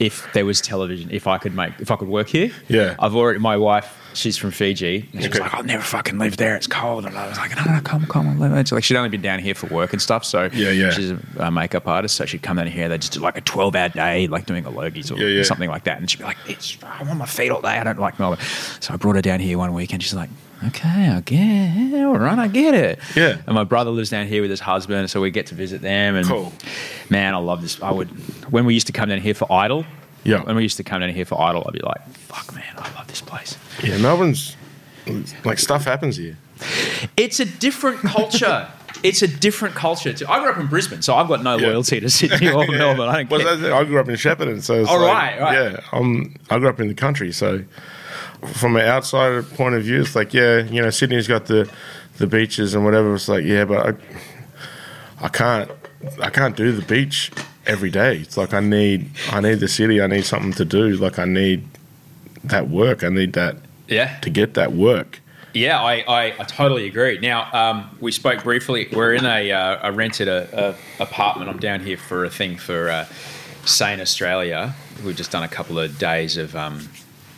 if 0.00 0.26
there 0.32 0.44
was 0.44 0.60
television. 0.60 1.08
If 1.12 1.28
I 1.28 1.38
could 1.38 1.54
make, 1.54 1.74
if 1.78 1.90
I 1.92 1.96
could 1.96 2.08
work 2.08 2.28
here. 2.28 2.50
Yeah. 2.68 2.96
I've 2.98 3.14
already. 3.14 3.38
My 3.38 3.56
wife, 3.56 3.96
she's 4.14 4.36
from 4.36 4.50
Fiji. 4.50 5.08
And 5.12 5.22
she 5.22 5.28
was 5.28 5.36
Okay. 5.36 5.40
like, 5.40 5.54
"I'll 5.54 5.62
never 5.62 5.82
fucking 5.82 6.18
live 6.18 6.36
there. 6.38 6.56
It's 6.56 6.66
cold." 6.66 7.04
And 7.06 7.16
I 7.16 7.28
was 7.28 7.36
like, 7.38 7.54
"No, 7.54 7.72
no, 7.72 7.80
come, 7.82 8.06
come 8.06 8.26
on." 8.26 8.38
live." 8.38 8.52
It's 8.54 8.72
like 8.72 8.82
she'd 8.82 8.96
only 8.96 9.10
been 9.10 9.20
down 9.22 9.38
here 9.38 9.54
for 9.54 9.66
work 9.68 9.92
and 9.92 10.02
stuff. 10.02 10.24
So 10.24 10.48
Yeah, 10.52 10.70
yeah. 10.70 10.90
She's 10.90 11.12
a, 11.38 11.50
makeup 11.50 11.86
artist, 11.86 12.16
so 12.16 12.24
she'd 12.24 12.42
come 12.42 12.56
down 12.56 12.66
here. 12.66 12.88
They'd 12.88 13.02
just 13.02 13.12
do 13.12 13.20
like 13.20 13.36
a 13.36 13.42
twelve-hour 13.42 13.90
day, 13.90 14.26
like 14.26 14.46
doing 14.46 14.64
a 14.66 14.70
logies 14.72 15.12
or 15.14 15.20
Yeah, 15.20 15.26
yeah. 15.28 15.42
something 15.44 15.68
like 15.70 15.84
that. 15.84 15.98
And 15.98 16.10
she'd 16.10 16.18
be 16.18 16.24
like, 16.24 16.38
"It's 16.48 16.76
I'm 16.82 17.08
on 17.08 17.18
my 17.18 17.26
feet 17.26 17.50
all 17.50 17.60
day. 17.60 17.68
I 17.78 17.84
don't 17.84 17.98
like 18.00 18.18
Melbourne." 18.18 18.40
So 18.80 18.94
I 18.94 18.96
brought 18.96 19.16
her 19.16 19.22
down 19.22 19.38
here 19.40 19.58
one 19.58 19.72
week 19.74 19.92
and 19.92 20.02
She's 20.02 20.14
like. 20.14 20.30
Okay, 20.66 21.08
I 21.08 21.20
get 21.20 21.38
it. 21.94 22.04
all 22.04 22.18
right. 22.18 22.38
I 22.38 22.46
get 22.48 22.74
it. 22.74 22.98
Yeah. 23.16 23.38
And 23.46 23.54
my 23.54 23.64
brother 23.64 23.90
lives 23.90 24.10
down 24.10 24.26
here 24.26 24.42
with 24.42 24.50
his 24.50 24.60
husband, 24.60 25.08
so 25.10 25.20
we 25.20 25.30
get 25.30 25.46
to 25.46 25.54
visit 25.54 25.80
them. 25.80 26.16
And 26.16 26.26
Cool. 26.26 26.52
man, 27.08 27.34
I 27.34 27.38
love 27.38 27.62
this. 27.62 27.80
I 27.82 27.90
would 27.90 28.08
when 28.52 28.66
we 28.66 28.74
used 28.74 28.86
to 28.88 28.92
come 28.92 29.08
down 29.08 29.20
here 29.20 29.34
for 29.34 29.50
Idol. 29.50 29.86
Yeah. 30.22 30.42
When 30.42 30.56
we 30.56 30.62
used 30.62 30.76
to 30.76 30.82
come 30.84 31.00
down 31.00 31.08
here 31.10 31.24
for 31.24 31.40
Idol, 31.40 31.64
I'd 31.66 31.72
be 31.72 31.80
like, 31.80 32.06
"Fuck, 32.12 32.54
man, 32.54 32.64
I 32.76 32.92
love 32.94 33.06
this 33.06 33.22
place." 33.22 33.56
Yeah, 33.82 33.96
Melbourne's 33.98 34.54
like 35.44 35.58
stuff 35.58 35.84
happens 35.84 36.16
here. 36.18 36.36
It's 37.16 37.40
a 37.40 37.46
different 37.46 38.00
culture. 38.00 38.68
it's 39.02 39.22
a 39.22 39.28
different 39.28 39.74
culture. 39.74 40.12
too. 40.12 40.26
I 40.28 40.40
grew 40.40 40.50
up 40.50 40.58
in 40.58 40.66
Brisbane, 40.66 41.00
so 41.00 41.14
I've 41.14 41.26
got 41.28 41.42
no 41.42 41.56
Yeah. 41.56 41.68
loyalty 41.68 42.00
to 42.00 42.10
Sydney 42.10 42.50
or 42.50 42.66
Melbourne. 42.68 43.08
I 43.08 43.22
don't 43.24 43.30
Well, 43.30 43.56
care. 43.58 43.74
I 43.74 43.84
grew 43.84 43.98
up 43.98 44.08
in 44.10 44.16
Shepparton, 44.16 44.62
so 44.62 44.74
it's 44.82 44.90
Oh, 44.90 44.96
like, 44.98 45.12
right, 45.14 45.40
right. 45.40 45.72
yeah, 45.72 45.80
um, 45.92 46.34
I 46.50 46.58
grew 46.58 46.68
up 46.68 46.80
in 46.80 46.88
the 46.88 46.94
country, 46.94 47.32
so 47.32 47.62
from 48.54 48.76
an 48.76 48.82
outsider 48.86 49.42
point 49.42 49.74
of 49.74 49.82
view, 49.84 50.00
it's 50.00 50.14
like, 50.16 50.32
yeah, 50.34 50.58
you 50.62 50.80
know, 50.82 50.90
Sydney's 50.90 51.28
got 51.28 51.46
the 51.46 51.70
the 52.18 52.26
beaches 52.26 52.74
and 52.74 52.84
whatever. 52.84 53.14
It's 53.14 53.28
like, 53.28 53.44
yeah, 53.44 53.64
but 53.64 53.86
I, 55.20 55.24
I 55.24 55.28
can't, 55.28 55.70
I 56.20 56.28
can't 56.30 56.54
do 56.56 56.72
the 56.72 56.82
beach 56.82 57.30
every 57.66 57.90
day. 57.90 58.18
It's 58.18 58.36
like 58.36 58.52
I 58.52 58.60
need, 58.60 59.10
I 59.30 59.40
need 59.40 59.54
the 59.60 59.68
city. 59.68 60.02
I 60.02 60.06
need 60.06 60.24
something 60.24 60.52
to 60.54 60.64
do. 60.66 60.90
Like 60.96 61.18
I 61.18 61.24
need 61.24 61.66
that 62.44 62.68
work. 62.68 63.04
I 63.04 63.08
need 63.08 63.32
that 63.34 63.56
Yeah. 63.88 64.18
to 64.20 64.28
get 64.30 64.54
that 64.54 64.72
work. 64.72 65.20
Yeah, 65.54 65.80
I, 65.82 66.04
I, 66.06 66.24
I 66.38 66.44
totally 66.44 66.86
agree. 66.86 67.18
Now, 67.18 67.48
um, 67.52 67.96
we 68.00 68.12
spoke 68.12 68.42
briefly. 68.44 68.88
We're 68.92 69.14
in 69.14 69.24
a, 69.24 69.50
uh, 69.50 69.88
a 69.88 69.92
rented 69.92 70.28
a, 70.28 70.76
a 70.98 71.02
apartment. 71.02 71.50
I'm 71.50 71.58
down 71.58 71.80
here 71.80 71.96
for 71.96 72.24
a 72.24 72.30
thing 72.30 72.56
for 72.56 72.88
uh, 72.88 73.06
Sane 73.64 74.00
Australia. 74.00 74.74
We've 75.04 75.16
just 75.16 75.30
done 75.32 75.42
a 75.42 75.48
couple 75.48 75.78
of 75.78 75.98
days 75.98 76.36
of 76.36 76.54
um, 76.54 76.88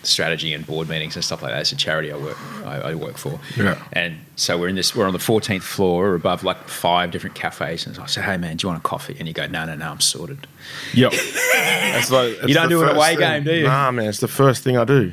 strategy 0.03 0.53
and 0.53 0.67
board 0.67 0.89
meetings 0.89 1.15
and 1.17 1.25
stuff 1.25 1.43
like 1.43 1.53
that. 1.53 1.61
It's 1.61 1.73
a 1.73 1.77
charity 1.77 2.13
I 2.13 2.17
work 2.17 2.37
I, 2.65 2.91
I 2.91 2.95
work 2.95 3.17
for. 3.17 3.39
Yeah. 3.57 3.81
And 3.93 4.19
so 4.37 4.59
we're 4.59 4.69
in 4.69 4.75
this. 4.75 4.95
We're 4.97 5.07
on 5.07 5.13
the 5.13 5.19
14th 5.19 5.63
floor, 5.63 6.03
we're 6.11 6.15
above 6.15 6.43
like 6.45 6.69
five 6.69 7.11
different 7.11 7.37
cafes. 7.37 7.87
And 7.87 7.99
I 7.99 8.07
said, 8.07 8.25
"Hey 8.25 8.37
man, 8.37 8.57
do 8.57 8.65
you 8.67 8.71
want 8.73 8.85
a 8.85 8.89
coffee?" 8.89 9.17
And 9.19 9.29
you 9.29 9.35
go, 9.35 9.47
"No, 9.47 9.65
no, 9.65 9.75
no, 9.77 9.91
I'm 9.91 10.01
sorted." 10.01 10.47
Yep. 10.95 11.13
That's 11.53 12.11
like, 12.11 12.31
it's 12.39 12.49
You 12.49 12.55
don't 12.55 12.69
do 12.69 12.83
an 12.83 12.95
away 12.97 13.11
thing. 13.11 13.19
game, 13.19 13.45
do 13.45 13.55
you? 13.55 13.65
Nah, 13.65 13.91
man. 13.91 14.07
It's 14.09 14.21
the 14.21 14.29
first 14.29 14.63
thing 14.65 14.77
I 14.77 14.85
do. 14.85 15.13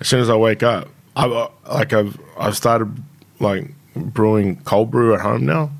As 0.00 0.08
soon 0.08 0.20
as 0.20 0.30
I 0.30 0.36
wake 0.36 0.62
up, 0.62 0.88
I 1.16 1.26
like 1.70 1.92
I've 1.92 2.18
I've 2.38 2.56
started 2.56 3.02
like 3.40 3.70
brewing 3.94 4.56
cold 4.64 4.90
brew 4.90 5.14
at 5.14 5.20
home 5.20 5.44
now. 5.44 5.70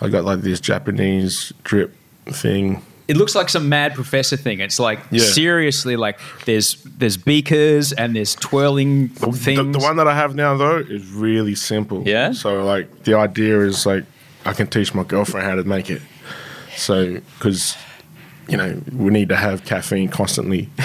I 0.00 0.08
got 0.08 0.24
like 0.24 0.42
this 0.42 0.60
Japanese 0.60 1.52
drip 1.64 1.94
thing. 2.26 2.82
It 3.08 3.16
looks 3.16 3.34
like 3.34 3.48
some 3.48 3.68
mad 3.70 3.94
professor 3.94 4.36
thing. 4.36 4.60
It's 4.60 4.78
like 4.78 4.98
Yeah. 5.10 5.22
seriously, 5.24 5.96
like 5.96 6.18
there's 6.44 6.76
there's 6.84 7.16
beakers 7.16 7.92
and 7.92 8.14
there's 8.14 8.34
twirling 8.34 9.08
The, 9.08 9.32
things. 9.32 9.72
the 9.76 9.82
one 9.82 9.96
that 9.96 10.06
I 10.06 10.14
have 10.14 10.34
now 10.34 10.56
though 10.56 10.76
is 10.78 11.06
really 11.10 11.54
simple. 11.54 12.02
Yeah? 12.06 12.32
So 12.32 12.62
like 12.64 13.04
the 13.04 13.14
idea 13.14 13.60
is 13.60 13.86
like 13.86 14.04
I 14.44 14.52
can 14.52 14.66
teach 14.66 14.94
my 14.94 15.04
girlfriend 15.04 15.46
how 15.46 15.54
to 15.56 15.64
make 15.64 15.88
it. 15.90 16.02
So 16.76 17.20
because 17.38 17.76
you 18.48 18.56
know 18.58 18.80
we 18.92 19.10
need 19.10 19.28
to 19.30 19.36
have 19.36 19.64
caffeine 19.64 20.08
constantly. 20.08 20.68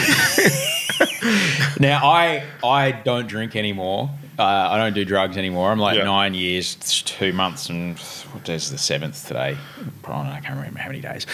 Now, 1.79 2.05
I 2.05 2.43
I 2.63 2.91
don't 2.91 3.27
drink 3.27 3.55
anymore. 3.55 4.09
Uh, 4.37 4.43
I 4.43 4.77
don't 4.77 4.93
do 4.93 5.05
drugs 5.05 5.37
anymore. 5.37 5.71
I'm 5.71 5.79
like 5.79 5.97
Yeah. 5.97 6.03
nine 6.05 6.33
years, 6.33 6.75
two 7.05 7.33
months, 7.33 7.69
and 7.69 7.97
what 8.31 8.43
day 8.43 8.55
is 8.55 8.69
the 8.71 8.77
seventh 8.77 9.27
today? 9.27 9.57
I 10.05 10.39
can't 10.43 10.55
remember 10.57 10.79
how 10.79 10.87
many 10.89 11.01
days. 11.01 11.25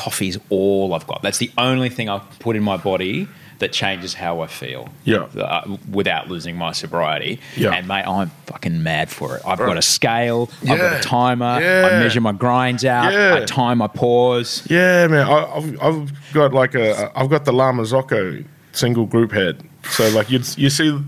Coffee's 0.00 0.38
all 0.48 0.94
I've 0.94 1.06
got. 1.06 1.20
That's 1.20 1.36
the 1.36 1.50
only 1.58 1.90
thing 1.90 2.08
I've 2.08 2.26
put 2.38 2.56
in 2.56 2.62
my 2.62 2.78
body 2.78 3.28
that 3.58 3.70
changes 3.70 4.14
how 4.14 4.40
I 4.40 4.46
feel. 4.46 4.88
Yeah. 5.04 5.24
Uh, 5.36 5.76
without 5.92 6.28
losing 6.28 6.56
my 6.56 6.72
sobriety. 6.72 7.38
Yeah. 7.54 7.74
And 7.74 7.86
mate, 7.86 8.06
I'm 8.06 8.30
fucking 8.46 8.82
mad 8.82 9.10
for 9.10 9.36
it. 9.36 9.42
I've 9.46 9.58
got 9.58 9.76
a 9.76 9.82
scale. 9.82 10.48
Yeah. 10.62 10.72
I've 10.72 10.78
got 10.78 11.00
a 11.00 11.02
timer. 11.02 11.60
Yeah. 11.60 11.86
I 11.86 12.00
measure 12.00 12.22
my 12.22 12.32
grinds 12.32 12.86
out. 12.86 13.12
Yeah. 13.12 13.34
I 13.34 13.44
time 13.44 13.76
my 13.78 13.88
pause. 13.88 14.66
Yeah, 14.70 15.06
man. 15.08 15.26
I, 15.26 15.56
I've, 15.56 15.82
I've 15.82 16.32
got 16.32 16.54
like 16.54 16.74
a 16.74 17.12
I've 17.14 17.28
got 17.28 17.44
the 17.44 17.52
La 17.52 17.70
Marzocco 17.72 18.42
single 18.72 19.04
group 19.04 19.32
head. 19.32 19.62
So 19.90 20.08
like 20.10 20.30
you 20.30 20.40
you 20.56 20.70
see 20.70 20.98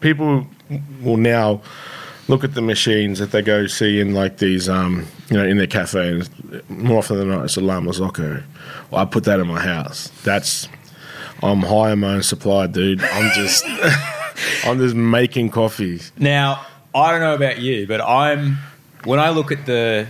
people 0.00 0.46
will 1.00 1.16
now 1.16 1.62
look 2.28 2.44
at 2.44 2.54
the 2.54 2.62
machines 2.62 3.18
that 3.18 3.32
they 3.32 3.42
go 3.42 3.66
see 3.66 4.00
in 4.00 4.14
like 4.14 4.38
these 4.38 4.68
um 4.68 5.06
you 5.28 5.36
know 5.36 5.44
in 5.44 5.56
their 5.56 5.66
cafe 5.66 6.08
and 6.08 6.70
more 6.70 6.98
often 6.98 7.18
than 7.18 7.28
not 7.28 7.44
it's 7.44 7.56
a 7.56 7.60
La 7.60 7.80
Marzocco. 7.80 8.42
Well, 8.90 9.00
I 9.00 9.04
put 9.04 9.24
that 9.24 9.40
in 9.40 9.46
my 9.48 9.60
house. 9.60 10.08
That's 10.22 10.68
I'm 11.42 11.60
high 11.60 11.90
on 11.90 12.00
my 12.00 12.14
own 12.14 12.22
supply, 12.22 12.66
dude. 12.66 13.02
I'm 13.02 13.32
just 13.34 13.64
I'm 14.64 14.78
just 14.78 14.94
making 14.94 15.50
coffee. 15.50 16.00
Now, 16.18 16.64
I 16.94 17.10
don't 17.10 17.20
know 17.20 17.34
about 17.34 17.58
you, 17.58 17.86
but 17.86 18.00
I'm 18.00 18.58
when 19.04 19.18
I 19.18 19.30
look 19.30 19.50
at 19.50 19.66
the 19.66 20.06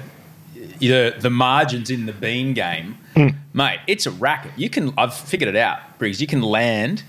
the 0.78 1.14
the 1.19 1.31
margins 1.31 1.90
in 1.90 2.07
the 2.07 2.12
bean 2.12 2.54
game, 2.54 2.99
mate, 3.54 3.81
it's 3.87 4.07
a 4.07 4.11
racket. 4.11 4.52
You 4.57 4.69
can 4.69 4.92
I've 4.99 5.14
figured 5.14 5.49
it 5.49 5.57
out, 5.57 5.99
Briggs. 5.99 6.21
You 6.21 6.26
can 6.26 6.42
land 6.42 7.02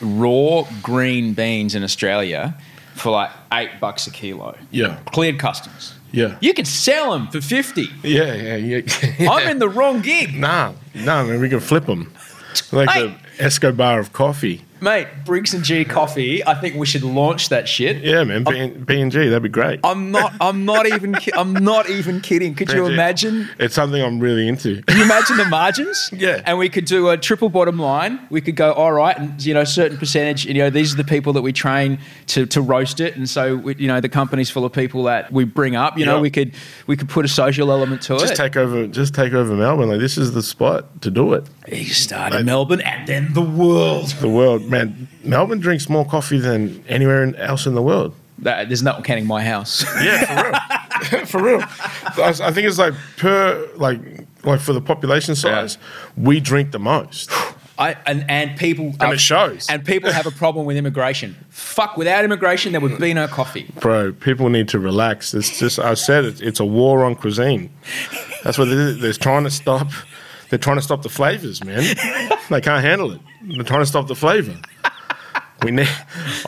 raw 0.00 0.64
green 0.82 1.32
beans 1.32 1.74
in 1.74 1.84
Australia 1.84 2.56
for 2.94 3.10
like 3.10 3.30
eight 3.52 3.80
bucks 3.80 4.06
a 4.06 4.10
kilo. 4.10 4.56
Yeah. 4.70 4.98
cleared 5.06 5.38
customs. 5.38 5.94
Yeah. 6.12 6.36
You 6.40 6.54
can 6.54 6.64
sell 6.64 7.12
them 7.12 7.28
for 7.28 7.40
fifty. 7.40 7.88
Yeah, 8.02 8.34
yeah, 8.34 8.56
yeah. 8.56 9.30
I'm 9.30 9.48
in 9.48 9.58
the 9.58 9.68
wrong 9.68 10.00
gig, 10.02 10.34
Nah, 10.34 10.72
nah, 10.94 11.24
man, 11.24 11.40
we 11.40 11.48
can 11.48 11.60
flip 11.60 11.86
them. 11.86 12.12
Like 12.72 12.88
the 12.88 13.14
Escobar 13.38 14.00
of 14.00 14.12
coffee. 14.12 14.62
Mate. 14.80 15.06
Briggs 15.24 15.54
and 15.54 15.62
G 15.64 15.84
Coffee. 15.84 16.44
I 16.46 16.54
think 16.54 16.74
we 16.76 16.86
should 16.86 17.02
launch 17.02 17.48
that 17.50 17.68
shit. 17.68 18.02
Yeah, 18.02 18.24
man, 18.24 18.44
B 18.44 19.00
and 19.00 19.10
G, 19.12 19.18
that'd 19.28 19.42
be 19.42 19.48
great. 19.48 19.80
I'm 19.84 20.10
not. 20.10 20.32
I'm 20.40 20.64
not 20.64 20.86
even. 20.86 21.14
ki- 21.14 21.32
I'm 21.36 21.52
not 21.52 21.88
even 21.90 22.20
kidding. 22.20 22.54
Could 22.54 22.72
you 22.72 22.86
imagine? 22.86 23.48
It's 23.58 23.74
something 23.74 24.00
I'm 24.02 24.20
really 24.20 24.48
into. 24.48 24.82
Can 24.82 24.98
you 24.98 25.04
imagine 25.04 25.36
the 25.36 25.44
margins? 25.46 26.10
Yeah. 26.20 26.42
And 26.44 26.58
we 26.58 26.68
could 26.68 26.84
do 26.84 27.08
a 27.08 27.16
triple 27.16 27.48
bottom 27.48 27.78
line. 27.78 28.20
We 28.30 28.40
could 28.42 28.56
go, 28.56 28.72
all 28.72 28.92
right, 28.92 29.16
and 29.16 29.42
you 29.44 29.54
know, 29.54 29.64
certain 29.64 29.96
percentage. 29.96 30.44
You 30.44 30.54
know, 30.54 30.68
these 30.70 30.92
are 30.92 30.96
the 30.96 31.04
people 31.04 31.32
that 31.34 31.42
we 31.42 31.52
train 31.52 31.98
to, 32.28 32.44
to 32.46 32.60
roast 32.60 33.00
it, 33.00 33.16
and 33.16 33.28
so 33.28 33.56
we, 33.56 33.74
you 33.76 33.86
know, 33.88 34.00
the 34.00 34.08
company's 34.08 34.50
full 34.50 34.64
of 34.64 34.72
people 34.72 35.04
that 35.04 35.32
we 35.32 35.44
bring 35.44 35.76
up. 35.76 35.96
You 35.98 36.04
know, 36.06 36.16
Yeah. 36.16 36.20
we 36.20 36.30
could 36.30 36.52
we 36.86 36.96
could 36.96 37.08
put 37.08 37.24
a 37.24 37.28
social 37.28 37.70
element 37.72 38.02
to 38.02 38.18
Just 38.18 38.32
it. 38.34 38.36
take 38.36 38.56
over, 38.56 38.86
just 38.86 39.14
take 39.14 39.32
over 39.32 39.54
Melbourne. 39.54 39.88
Like 39.88 40.00
this 40.00 40.18
is 40.18 40.32
the 40.32 40.42
spot 40.42 41.00
to 41.02 41.10
do 41.10 41.32
it. 41.32 41.44
you 41.70 41.84
start 41.86 42.34
in 42.34 42.44
Melbourne 42.46 42.80
and 42.82 43.06
then 43.08 43.32
the 43.32 43.40
world. 43.42 44.08
The 44.20 44.28
world, 44.28 44.69
man. 44.70 45.08
Melbourne 45.24 45.60
drinks 45.60 45.88
more 45.88 46.04
coffee 46.04 46.38
than 46.38 46.84
anywhere 46.88 47.34
else 47.36 47.66
in 47.66 47.74
the 47.74 47.82
world. 47.82 48.14
That, 48.38 48.68
there's 48.68 48.82
not 48.82 49.04
counting 49.04 49.26
my 49.26 49.42
house. 49.42 49.84
Yeah, 50.02 50.24
for 51.04 51.12
real. 51.12 51.26
for 51.26 51.42
real. 51.42 51.60
I 52.24 52.48
I 52.48 52.52
think 52.52 52.66
it's 52.66 52.78
like 52.78 52.94
per 53.16 53.68
like 53.76 54.00
like 54.44 54.60
for 54.60 54.72
the 54.72 54.80
population 54.80 55.34
size, 55.34 55.76
we 56.16 56.40
drink 56.40 56.70
the 56.72 56.78
most. 56.78 57.30
I, 57.80 57.96
and, 58.04 58.30
and 58.30 58.58
people 58.58 58.94
And 59.00 59.14
it 59.14 59.20
shows. 59.20 59.66
And 59.70 59.82
people 59.82 60.12
have 60.12 60.26
a 60.26 60.30
problem 60.30 60.66
with 60.66 60.76
immigration. 60.76 61.34
Fuck, 61.48 61.96
without 61.96 62.24
immigration, 62.26 62.72
there 62.72 62.80
would 62.80 62.98
be 62.98 63.14
no 63.14 63.26
coffee. 63.26 63.72
Bro, 63.80 64.12
people 64.14 64.50
need 64.50 64.68
to 64.68 64.78
relax. 64.78 65.32
It's 65.32 65.58
just 65.58 65.78
I 65.78 65.94
said 65.94 66.26
it, 66.26 66.42
it's 66.42 66.60
a 66.60 66.64
war 66.64 67.04
on 67.04 67.14
cuisine. 67.14 67.70
That's 68.44 68.58
what 68.58 68.68
it 68.68 68.74
is. 68.74 69.00
They're 69.00 69.14
trying 69.14 69.44
to 69.44 69.50
stop. 69.50 69.88
They're 70.50 70.58
trying 70.58 70.76
to 70.76 70.82
stop 70.82 71.02
the 71.02 71.08
flavors, 71.08 71.64
man. 71.64 71.82
They 72.50 72.60
can't 72.60 72.84
handle 72.84 73.12
it. 73.12 73.20
They're 73.42 73.62
trying 73.62 73.82
to 73.82 73.86
stop 73.86 74.08
the 74.08 74.16
flavor. 74.16 74.56
We 75.62 75.70
need. 75.70 75.88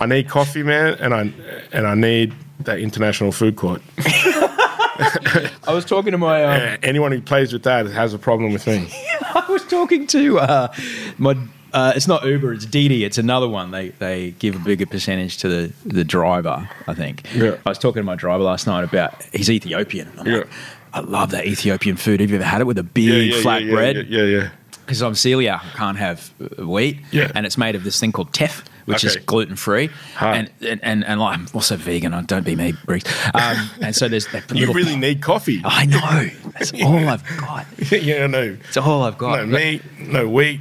I 0.01 0.07
need 0.07 0.29
coffee, 0.29 0.65
man, 0.65 0.95
and 0.95 1.15
I 1.15 1.33
and 1.73 1.87
I 1.87 1.95
need 1.95 2.35
that 2.61 2.81
international 2.81 3.31
food 3.31 3.55
court. 3.55 3.81
I 3.99 5.51
was 5.69 5.85
talking 5.85 6.11
to 6.11 6.19
my. 6.19 6.45
Um, 6.45 6.79
anyone 6.83 7.13
who 7.13 7.21
plays 7.21 7.53
with 7.53 7.63
that 7.65 7.87
has 7.87 8.15
a 8.15 8.19
problem 8.19 8.53
with 8.53 8.67
me. 8.67 8.89
I 9.35 9.47
was 9.49 9.65
talking 9.67 10.09
to 10.09 10.41
uh, 10.41 10.75
my. 11.19 11.37
Uh, 11.73 11.93
it's 11.97 12.09
not 12.09 12.25
Uber, 12.25 12.53
it's 12.53 12.67
Didi. 12.67 13.05
It's 13.05 13.17
another 13.17 13.49
one. 13.49 13.71
They 13.71 13.91
they 13.91 14.33
give 14.33 14.57
a 14.57 14.59
bigger 14.59 14.87
percentage 14.87 15.39
to 15.39 15.49
the, 15.49 15.73
the 15.87 16.05
driver, 16.05 16.69
I 16.87 16.95
think. 16.95 17.23
Yeah. 17.35 17.57
I 17.65 17.69
was 17.69 17.79
talking 17.79 18.01
to 18.01 18.05
my 18.05 18.17
driver 18.17 18.43
last 18.43 18.67
night 18.67 18.83
about 18.83 19.23
he's 19.33 19.49
Ethiopian. 19.51 20.11
Yeah. 20.25 20.39
like, 20.39 20.49
I 20.95 21.01
love 21.01 21.31
that 21.31 21.47
Ethiopian 21.47 21.97
food. 21.97 22.21
Have 22.21 22.31
you 22.31 22.37
ever 22.37 22.45
had 22.45 22.61
it 22.61 22.65
with 22.65 22.79
a 22.79 22.83
big 22.83 23.35
flat 23.43 23.63
yeah, 23.65 23.73
bread? 23.73 23.97
Yeah, 24.09 24.23
yeah, 24.23 24.25
yeah. 24.25 24.51
Because 24.85 25.03
I'm 25.03 25.13
celiac, 25.13 25.61
I 25.65 25.77
can't 25.77 25.97
have 25.99 26.33
uh, 26.41 26.67
wheat. 26.67 26.99
Yeah. 27.13 27.31
And 27.35 27.47
it's 27.47 27.57
made 27.57 27.75
of 27.77 27.85
this 27.85 27.99
thing 28.01 28.13
called 28.13 28.33
teff, 28.35 28.65
which 28.85 29.05
is 29.05 29.17
gluten 29.17 29.57
free. 29.57 29.91
Huh. 30.17 30.27
And, 30.27 30.51
and, 30.61 30.81
and, 30.83 31.05
and 31.05 31.21
like, 31.21 31.39
I'm 31.39 31.47
also 31.55 31.77
vegan. 31.77 32.13
I 32.13 32.23
Don't 32.23 32.45
be 32.45 32.57
me, 32.57 32.75
Briggs. 32.85 33.11
Um, 33.33 33.71
and 33.81 33.95
so 33.95 34.09
there's 34.09 34.27
that 34.29 34.51
You 34.55 34.73
really 34.73 34.97
need 34.97 35.23
coffee. 35.23 35.63
I 35.65 35.87
know. 35.87 36.51
That's 36.53 36.73
all 36.83 37.09
I've 37.09 37.25
got. 37.39 37.67
yeah, 37.93 38.27
no, 38.27 38.57
It's 38.69 38.77
all 38.77 39.05
I've 39.05 39.17
got. 39.19 39.47
no 39.47 39.59
meat, 39.59 39.83
no 39.99 40.29
wheat. 40.29 40.61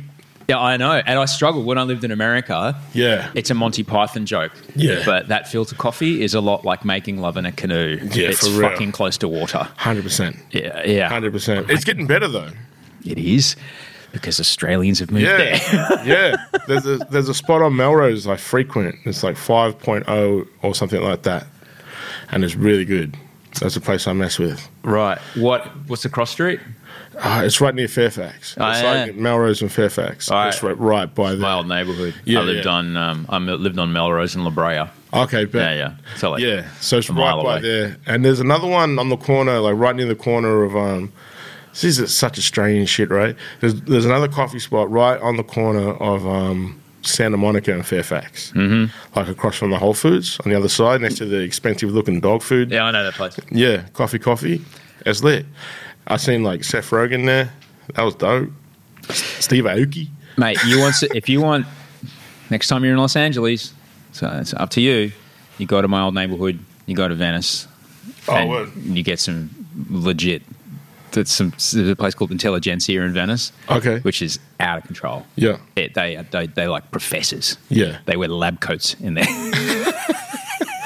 Yeah, 0.52 0.60
I 0.60 0.78
know. 0.78 1.02
And 1.06 1.18
I 1.18 1.26
struggled 1.26 1.66
when 1.66 1.78
I 1.78 1.84
lived 1.84 2.04
in 2.04 2.12
America. 2.12 2.76
Yeah. 2.94 3.32
It's 3.36 3.50
a 3.50 3.54
Monty 3.54 3.84
Python 3.84 4.26
joke. 4.26 4.52
Yeah. 4.76 5.02
But 5.06 5.30
that 5.30 5.48
filter 5.48 5.76
coffee 5.76 6.22
is 6.22 6.34
a 6.34 6.42
lot 6.42 6.66
like 6.66 6.84
making 6.86 7.20
love 7.22 7.38
in 7.38 7.46
a 7.46 7.52
canoe. 7.52 7.98
Yeah, 8.14 8.30
it's 8.30 8.48
for 8.48 8.60
real. 8.60 8.70
fucking 8.70 8.92
close 8.92 9.18
to 9.20 9.28
water. 9.28 9.68
Hundred 9.78 10.04
percent. 10.04 10.36
Yeah, 10.52 10.84
yeah. 10.86 11.10
Hundred 11.10 11.32
percent. 11.34 11.70
It's 11.70 11.84
getting 11.86 12.06
better 12.08 12.28
though. 12.28 12.50
It 13.06 13.18
is 13.18 13.56
because 14.12 14.40
Australians 14.40 15.00
have 15.00 15.10
moved 15.12 15.26
there. 15.26 15.56
Yeah, 15.56 16.04
yeah. 16.06 16.36
There's 16.68 16.86
a 16.86 16.98
there's 17.10 17.30
a 17.30 17.34
spot 17.34 17.62
on 17.62 17.76
Melrose 17.76 18.28
I 18.28 18.36
frequent. 18.36 18.96
It's 19.06 19.24
like 19.24 19.36
5.0 19.38 20.48
or 20.62 20.76
something 20.76 21.02
like 21.02 21.24
that, 21.24 21.48
and 22.30 22.44
it's 22.44 22.56
really 22.56 22.86
good. 22.86 23.16
That's 23.60 23.76
the 23.76 23.82
place 23.82 24.08
I 24.08 24.14
mess 24.14 24.38
with. 24.40 24.68
right. 24.84 25.18
What? 25.36 25.66
What's 25.88 26.04
the 26.04 26.10
cross 26.10 26.32
street? 26.32 26.60
Uh, 27.24 27.44
it's 27.46 27.62
right 27.62 27.76
near 27.76 27.88
Fairfax. 27.88 28.56
Oh, 28.60 28.70
it's 28.70 28.82
yeah. 28.82 29.04
like 29.06 29.16
Melrose 29.16 29.62
and 29.62 29.72
Fairfax. 29.72 30.32
All 30.32 30.48
It's 30.48 30.64
right. 30.64 30.78
right, 30.78 31.14
by 31.14 31.32
there. 31.32 31.40
My 31.40 31.54
old 31.54 31.68
neighbourhood. 31.68 32.16
Yeah, 32.26 32.40
I 32.40 32.44
lived 32.44 32.66
yeah. 32.66 32.72
on. 32.72 32.98
Um, 32.98 33.26
I 33.30 33.38
lived 33.38 33.78
on 33.78 33.94
Melrose 33.94 34.34
and 34.34 34.44
La 34.44 34.50
Brea. 34.50 34.90
Okay, 35.14 35.46
but 35.46 35.60
Yeah, 35.60 35.74
yeah. 35.76 35.96
So 36.16 36.32
like, 36.32 36.42
yeah, 36.42 36.68
so 36.80 36.98
it's 36.98 37.10
right 37.10 37.36
by 37.36 37.42
away. 37.42 37.62
there. 37.62 37.98
And 38.08 38.26
there's 38.26 38.40
another 38.40 38.68
one 38.68 38.98
on 38.98 39.10
the 39.10 39.18
corner, 39.18 39.60
like 39.60 39.76
right 39.78 39.96
near 39.96 40.08
the 40.08 40.16
corner 40.16 40.64
of 40.64 40.76
um. 40.76 41.12
This 41.74 42.00
is 42.00 42.14
such 42.14 42.38
a 42.38 42.42
strange 42.42 42.90
shit, 42.90 43.10
right? 43.10 43.34
There's 43.62 43.80
there's 43.84 44.06
another 44.06 44.28
coffee 44.28 44.60
spot 44.60 44.92
right 44.92 45.20
on 45.22 45.38
the 45.38 45.44
corner 45.44 45.94
of 45.94 46.28
um, 46.28 46.82
Santa 47.02 47.38
Monica 47.38 47.74
and 47.74 47.86
Fairfax, 47.86 48.52
mm-hmm. 48.52 49.18
like 49.18 49.30
across 49.30 49.56
from 49.56 49.72
the 49.72 49.78
Whole 49.78 49.94
Foods 49.94 50.38
on 50.44 50.52
the 50.52 50.58
other 50.58 50.68
side, 50.68 51.00
next 51.00 51.16
to 51.20 51.26
the 51.26 51.40
expensive 51.40 51.92
looking 51.92 52.20
dog 52.20 52.42
food. 52.42 52.72
Yeah, 52.72 52.84
I 52.84 52.92
know 52.92 53.06
that 53.06 53.14
place. 53.14 53.40
Yeah, 53.52 53.84
coffee, 53.94 54.20
coffee. 54.20 54.62
It's 55.06 55.24
lit. 55.24 55.46
I 56.08 56.18
seen 56.18 56.44
like 56.44 56.64
Seth 56.64 56.90
Rogen 56.90 57.26
there. 57.26 57.52
That 57.96 58.04
was 58.04 58.16
dope. 58.16 58.50
Steve 59.10 59.66
Aoki. 59.66 60.08
mate. 60.38 60.58
You 60.66 60.80
want 60.80 60.96
to, 60.96 61.16
if 61.16 61.28
you 61.30 61.42
want 61.42 61.66
next 62.50 62.68
time 62.68 62.84
you're 62.84 62.94
in 62.94 63.00
Los 63.00 63.16
Angeles, 63.16 63.74
so 64.12 64.28
it's 64.42 64.54
up 64.54 64.70
to 64.72 64.82
you. 64.82 65.12
You 65.58 65.66
go 65.68 65.82
to 65.82 65.88
my 65.88 66.02
old 66.02 66.14
neighborhood. 66.14 66.60
You 66.86 66.96
go 66.96 67.08
to 67.08 67.16
Venice. 67.16 67.68
Oh, 68.28 68.36
and 68.36 68.50
word. 68.50 68.72
you 68.76 69.04
get 69.04 69.20
some 69.20 69.50
legit. 69.90 70.42
That's 71.12 71.32
some 71.32 71.50
there's 71.74 71.90
a 71.90 71.96
place 71.96 72.16
called 72.16 72.32
Intelligentsia 72.32 73.02
in 73.02 73.14
Venice. 73.14 73.52
Okay. 73.70 74.00
which 74.00 74.22
is 74.22 74.40
out 74.60 74.78
of 74.78 74.86
control. 74.86 75.26
Yeah. 75.36 75.58
It, 75.76 75.94
they 75.94 76.24
they 76.32 76.48
they 76.48 76.68
like 76.68 76.90
professors. 76.92 77.58
Yeah. 77.70 78.00
they 78.06 78.16
wear 78.16 78.30
lab 78.30 78.62
coats 78.62 78.94
in 78.96 79.16
there. 79.16 79.26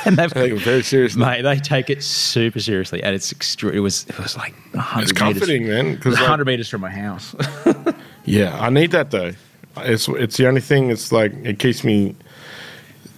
And 0.07 0.17
they've, 0.17 0.31
I 0.35 0.41
take 0.41 0.51
it 0.53 0.61
very 0.61 0.83
seriously. 0.83 1.19
mate, 1.25 1.41
they 1.41 1.57
take 1.57 1.89
it 1.89 2.03
super 2.03 2.59
seriously, 2.59 3.01
and 3.01 3.15
it's 3.15 3.33
extre- 3.33 3.73
It 3.73 3.79
was 3.79 4.05
it 4.07 4.17
was 4.19 4.37
like 4.37 4.53
hundred. 4.75 5.03
It's 5.09 5.11
comforting, 5.11 5.67
man. 5.67 5.85
It 5.87 6.05
was 6.05 6.15
Because 6.15 6.17
hundred 6.27 6.45
meters 6.45 6.69
from 6.69 6.81
my 6.81 6.91
house. 6.91 7.35
Yeah, 8.27 8.57
I 8.59 8.69
need 8.71 8.89
that 8.91 9.11
though. 9.11 9.33
It's 9.77 10.07
it's 10.07 10.37
the 10.37 10.47
only 10.47 10.61
thing. 10.61 10.89
It's 10.89 11.11
like 11.11 11.31
it 11.43 11.59
keeps 11.59 11.83
me 11.83 12.15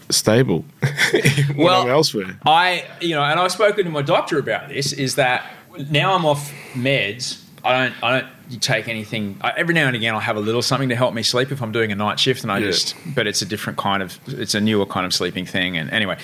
stable 0.09 0.65
when 1.11 1.57
Well- 1.57 1.83
I'm 1.83 1.89
elsewhere. 1.89 2.37
I, 2.45 2.85
you 3.01 3.15
know, 3.15 3.23
and 3.23 3.39
I've 3.39 3.51
spoken 3.51 3.85
to 3.85 3.89
my 3.91 4.01
doctor 4.01 4.37
about 4.39 4.67
this. 4.69 4.91
Is 4.93 5.15
that 5.15 5.45
now 5.89 6.13
I'm 6.13 6.25
off 6.25 6.51
meds. 6.73 7.41
I 7.63 7.83
don't, 7.89 8.03
I 8.03 8.19
don't 8.21 8.61
take 8.61 8.87
anything. 8.87 9.37
I, 9.41 9.51
every 9.57 9.73
now 9.73 9.87
and 9.87 9.95
again, 9.95 10.13
I'll 10.13 10.19
have 10.19 10.37
a 10.37 10.41
little 10.41 10.61
something 10.61 10.89
to 10.89 10.95
help 10.95 11.13
me 11.13 11.23
sleep 11.23 11.51
if 11.51 11.61
I'm 11.61 11.71
doing 11.71 11.91
a 11.91 11.95
night 11.95 12.19
shift, 12.19 12.43
and 12.43 12.51
I 12.51 12.59
Yeah. 12.59 12.67
just. 12.67 12.95
But 13.15 13.27
it's 13.27 13.41
a 13.41 13.45
different 13.45 13.77
kind 13.77 14.01
of. 14.03 14.19
It's 14.27 14.55
a 14.55 14.61
newer 14.61 14.85
kind 14.85 15.05
of 15.05 15.13
sleeping 15.13 15.45
thing. 15.45 15.77
And 15.77 15.89
anyway, 15.91 16.17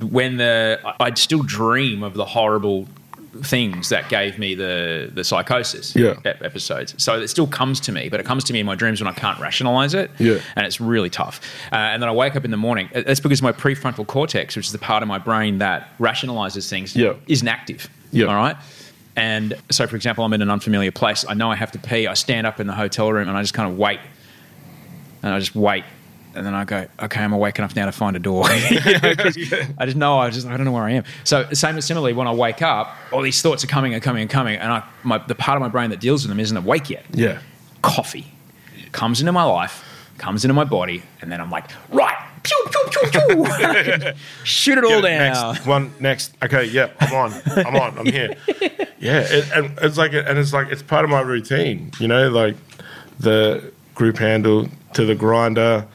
when 0.00 0.36
the 0.36 0.80
I'd 1.00 1.18
still 1.18 1.42
dream 1.42 2.02
of 2.02 2.14
the 2.14 2.24
horrible 2.24 2.86
things 3.44 3.90
that 3.90 4.08
gave 4.08 4.38
me 4.40 4.56
the 4.56 5.08
the 5.14 5.22
psychosis 5.22 5.94
Yeah. 5.94 6.14
episodes. 6.24 6.94
So 6.98 7.20
it 7.20 7.28
still 7.28 7.46
comes 7.46 7.78
to 7.80 7.92
me, 7.92 8.08
but 8.08 8.18
it 8.18 8.26
comes 8.26 8.42
to 8.44 8.52
me 8.52 8.58
in 8.58 8.66
my 8.66 8.74
dreams 8.74 9.00
when 9.00 9.06
I 9.08 9.12
can't 9.12 9.38
rationalize 9.38 9.94
it. 9.94 10.10
Yeah. 10.18 10.38
And 10.56 10.66
it's 10.66 10.80
really 10.80 11.10
tough. 11.10 11.40
Uh, 11.70 11.76
and 11.76 12.02
then 12.02 12.08
I 12.08 12.12
wake 12.12 12.34
up 12.34 12.44
in 12.44 12.50
the 12.50 12.56
morning. 12.56 12.88
Uh, 12.92 13.02
That's 13.06 13.20
because 13.20 13.40
my 13.40 13.52
prefrontal 13.52 14.04
cortex, 14.06 14.56
which 14.56 14.66
is 14.66 14.72
the 14.72 14.78
part 14.78 15.02
of 15.04 15.08
my 15.08 15.18
brain 15.18 15.58
that 15.58 15.96
rationalizes 16.00 16.68
things, 16.68 16.96
Yeah. 16.96 17.12
isn't 17.28 17.46
active. 17.46 17.88
Yeah. 18.10 18.26
All 18.26 18.34
right. 18.34 18.56
And 19.16 19.54
so, 19.70 19.86
for 19.86 19.96
example, 19.96 20.24
I'm 20.24 20.32
in 20.32 20.42
an 20.42 20.50
unfamiliar 20.50 20.92
place. 20.92 21.24
I 21.28 21.34
know 21.34 21.50
I 21.50 21.56
have 21.56 21.72
to 21.72 21.78
pee. 21.78 22.06
I 22.06 22.14
stand 22.14 22.46
up 22.46 22.60
in 22.60 22.66
the 22.66 22.72
hotel 22.74 23.12
room 23.12 23.28
and 23.28 23.36
I 23.36 23.42
just 23.42 23.54
kind 23.54 23.70
of 23.70 23.76
wait. 23.78 24.00
And 25.22 25.34
I 25.34 25.38
just 25.38 25.54
wait. 25.54 25.84
And 26.34 26.46
then 26.46 26.54
I 26.54 26.64
go, 26.64 26.86
okay, 27.02 27.20
I'm 27.20 27.32
awake 27.32 27.58
enough 27.58 27.74
now 27.74 27.86
to 27.86 27.92
find 27.92 28.14
a 28.14 28.20
door. 28.20 28.44
You 28.70 28.80
know, 29.00 29.14
'cause 29.16 29.36
I 29.78 29.84
just 29.84 29.96
know 29.96 30.18
I 30.18 30.30
just 30.30 30.46
I 30.46 30.56
don't 30.56 30.64
know 30.64 30.70
where 30.72 30.84
I 30.84 30.92
am. 30.92 31.04
So 31.24 31.46
same 31.52 31.78
similarly, 31.80 32.12
when 32.12 32.28
I 32.28 32.32
wake 32.32 32.62
up, 32.62 32.94
all 33.12 33.20
these 33.20 33.42
thoughts 33.42 33.64
are 33.64 33.66
coming 33.66 33.94
and 33.94 34.02
coming 34.02 34.22
and 34.22 34.30
coming, 34.30 34.56
and 34.56 34.72
I, 34.72 34.84
my, 35.02 35.18
the 35.18 35.34
part 35.34 35.56
of 35.56 35.60
my 35.60 35.68
brain 35.68 35.90
that 35.90 35.98
deals 36.00 36.22
with 36.22 36.28
them 36.28 36.38
isn't 36.38 36.56
awake 36.56 36.88
yet 36.88 37.04
Yeah, 37.12 37.40
coffee 37.82 38.32
comes 38.92 39.20
into 39.20 39.32
my 39.32 39.42
life, 39.44 39.84
comes 40.18 40.44
into 40.44 40.54
my 40.54 40.64
body, 40.64 41.02
and 41.20 41.32
then 41.32 41.40
I'm 41.40 41.50
like, 41.50 41.64
right, 41.90 42.16
pew, 42.42 42.56
pew, 42.70 43.10
pew, 43.10 43.44
pew. 43.44 44.12
shoot 44.44 44.78
it 44.78 44.84
all 44.84 45.02
down. 45.02 45.32
Next 45.32 45.66
one, 45.66 45.92
next. 46.00 46.34
Okay, 46.42 46.64
yeah, 46.64 46.90
I'm 47.00 47.14
on. 47.14 47.42
I'm 47.56 47.76
on. 47.76 47.98
I'm 47.98 48.06
here. 48.06 48.36
Yeah, 49.00 49.20
it, 49.20 49.50
and 49.54 49.78
it's 49.80 49.96
like, 49.96 50.12
and 50.12 50.38
it's 50.38 50.52
like 50.52 50.68
it's 50.68 50.82
part 50.82 51.04
of 51.06 51.10
my 51.10 51.22
routine. 51.22 51.90
You 51.98 52.06
know, 52.06 52.28
like 52.28 52.54
the 53.18 53.72
group 53.94 54.18
handle 54.18 54.68
to 54.92 55.06
the 55.06 55.14
grinder 55.14 55.86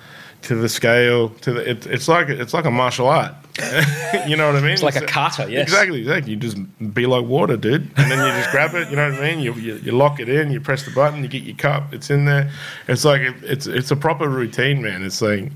to 0.42 0.56
the 0.56 0.68
scale 0.68 1.30
to 1.30 1.54
the. 1.54 1.70
It, 1.70 1.86
it's 1.86 2.08
like 2.08 2.30
it's 2.30 2.52
like 2.52 2.66
a 2.66 2.72
martial 2.72 3.08
art. 3.08 3.36
you 4.28 4.36
know 4.36 4.48
what 4.48 4.56
I 4.56 4.62
mean? 4.62 4.72
It's 4.72 4.84
like 4.84 4.98
a 4.98 5.06
kata, 5.06 5.50
yes. 5.50 5.64
Exactly, 5.64 6.00
exactly. 6.02 6.32
You 6.34 6.38
just 6.38 6.58
be 6.94 7.06
like 7.06 7.26
water, 7.26 7.56
dude, 7.56 7.84
and 7.96 8.12
then 8.12 8.18
you 8.18 8.42
just 8.42 8.52
grab 8.52 8.74
it. 8.76 8.90
You 8.90 8.98
know 8.98 9.10
what 9.10 9.20
I 9.20 9.36
mean? 9.36 9.40
You, 9.40 9.54
you, 9.54 9.76
you 9.76 9.92
lock 9.94 10.20
it 10.20 10.28
in. 10.28 10.52
You 10.52 10.60
press 10.60 10.84
the 10.84 10.92
button. 10.92 11.24
You 11.24 11.30
get 11.30 11.44
your 11.44 11.56
cup. 11.56 11.94
It's 11.94 12.10
in 12.10 12.26
there. 12.26 12.52
It's 12.88 13.06
like 13.06 13.22
it, 13.22 13.36
it's 13.44 13.66
it's 13.68 13.92
a 13.92 13.96
proper 13.96 14.28
routine, 14.28 14.82
man. 14.82 15.04
It's 15.04 15.22
like 15.22 15.52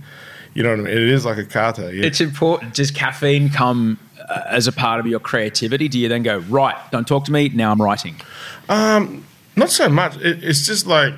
you 0.54 0.64
know 0.64 0.70
what 0.70 0.80
I 0.80 0.84
mean. 0.84 0.94
It 0.94 1.10
is 1.10 1.26
like 1.26 1.38
a 1.38 1.46
kata. 1.46 1.94
Yeah. 1.94 2.06
It's 2.06 2.22
important. 2.22 2.74
Does 2.74 2.92
caffeine 2.92 3.50
come 3.50 4.00
uh, 4.30 4.44
as 4.48 4.68
a 4.68 4.72
part 4.72 5.00
of 5.00 5.08
your 5.08 5.20
creativity? 5.20 5.88
Do 5.88 6.00
you 6.00 6.08
then 6.10 6.24
go 6.24 6.40
right? 6.40 6.76
Don't 6.92 7.08
talk 7.08 7.26
to 7.26 7.32
me. 7.32 7.50
Now 7.50 7.72
I'm 7.72 7.82
writing. 7.82 8.16
Um, 8.68 9.26
Not 9.56 9.70
so 9.70 9.90
much. 9.90 10.18
It, 10.18 10.44
it's 10.44 10.66
just 10.66 10.88
like 10.88 11.14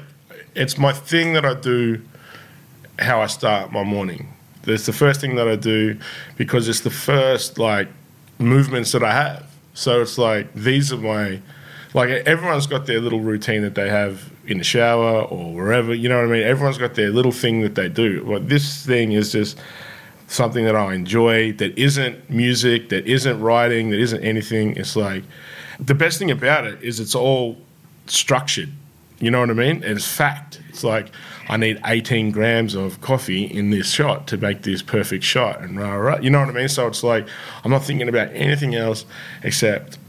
it's 0.56 0.78
my 0.78 0.94
thing 0.94 1.34
that 1.34 1.46
I 1.46 1.54
do. 1.54 2.02
How 3.00 3.22
I 3.22 3.28
start 3.28 3.72
my 3.72 3.84
morning. 3.84 4.32
It's 4.68 4.86
the 4.86 4.94
first 4.94 5.22
thing 5.22 5.36
that 5.36 5.48
I 5.48 5.56
do 5.56 5.98
because 6.38 6.70
it's 6.70 6.82
the 6.82 6.92
first 6.92 7.58
like 7.58 7.88
movements 8.38 8.92
that 8.92 9.04
I 9.04 9.14
have. 9.14 9.50
So 9.74 10.02
it's 10.02 10.18
like 10.18 10.54
these 10.54 10.94
are 10.94 10.98
my 10.98 11.40
like 11.94 12.10
everyone's 12.10 12.68
got 12.68 12.86
their 12.86 13.00
little 13.00 13.22
routine 13.22 13.62
that 13.64 13.76
they 13.76 13.90
have 13.90 14.32
in 14.52 14.58
the 14.58 14.64
shower 14.64 15.24
or 15.24 15.54
wherever. 15.54 15.94
You 15.94 16.10
know 16.10 16.18
what 16.18 16.30
I 16.30 16.32
mean? 16.32 16.44
Everyone's 16.44 16.78
got 16.78 16.96
their 16.96 17.10
little 17.10 17.32
thing 17.32 17.62
that 17.62 17.76
they 17.76 17.90
do. 17.90 18.24
Well, 18.26 18.40
this 18.40 18.86
thing 18.86 19.14
is 19.14 19.32
just 19.32 19.58
something 20.28 20.66
that 20.66 20.76
I 20.76 20.94
enjoy 20.94 21.54
that 21.54 21.78
isn't 21.78 22.30
music, 22.30 22.90
that 22.90 23.06
isn't 23.06 23.40
writing, 23.42 23.90
that 23.90 24.00
isn't 24.00 24.24
anything. 24.24 24.76
It's 24.78 24.96
like 24.96 25.24
the 25.80 25.96
best 25.96 26.20
thing 26.20 26.32
about 26.32 26.66
it 26.66 26.82
is 26.84 27.00
it's 27.00 27.16
all 27.16 27.58
structured. 28.08 28.70
You 29.20 29.30
know 29.30 29.40
what 29.40 29.50
I 29.50 29.54
mean? 29.54 29.84
And 29.84 29.98
it's 29.98 30.08
fact. 30.08 30.62
It's 30.70 30.84
like 30.84 31.12
I 31.48 31.58
need 31.58 31.80
18 31.86 32.32
grams 32.32 32.76
of 32.76 33.02
coffee 33.02 33.44
in 33.46 33.70
this 33.70 33.92
shot 33.92 34.28
to 34.28 34.38
make 34.38 34.64
this 34.64 34.82
perfect 34.82 35.24
shot, 35.24 35.62
and 35.62 35.80
rah 35.80 35.96
rah. 35.96 36.18
You 36.18 36.30
know 36.30 36.40
what 36.40 36.50
I 36.50 36.54
mean? 36.54 36.70
So 36.70 36.88
it's 36.88 37.04
like 37.04 37.28
I'm 37.64 37.72
not 37.72 37.84
thinking 37.84 38.10
about 38.10 38.30
anything 38.34 38.74
else 38.74 39.06
except 39.44 40.00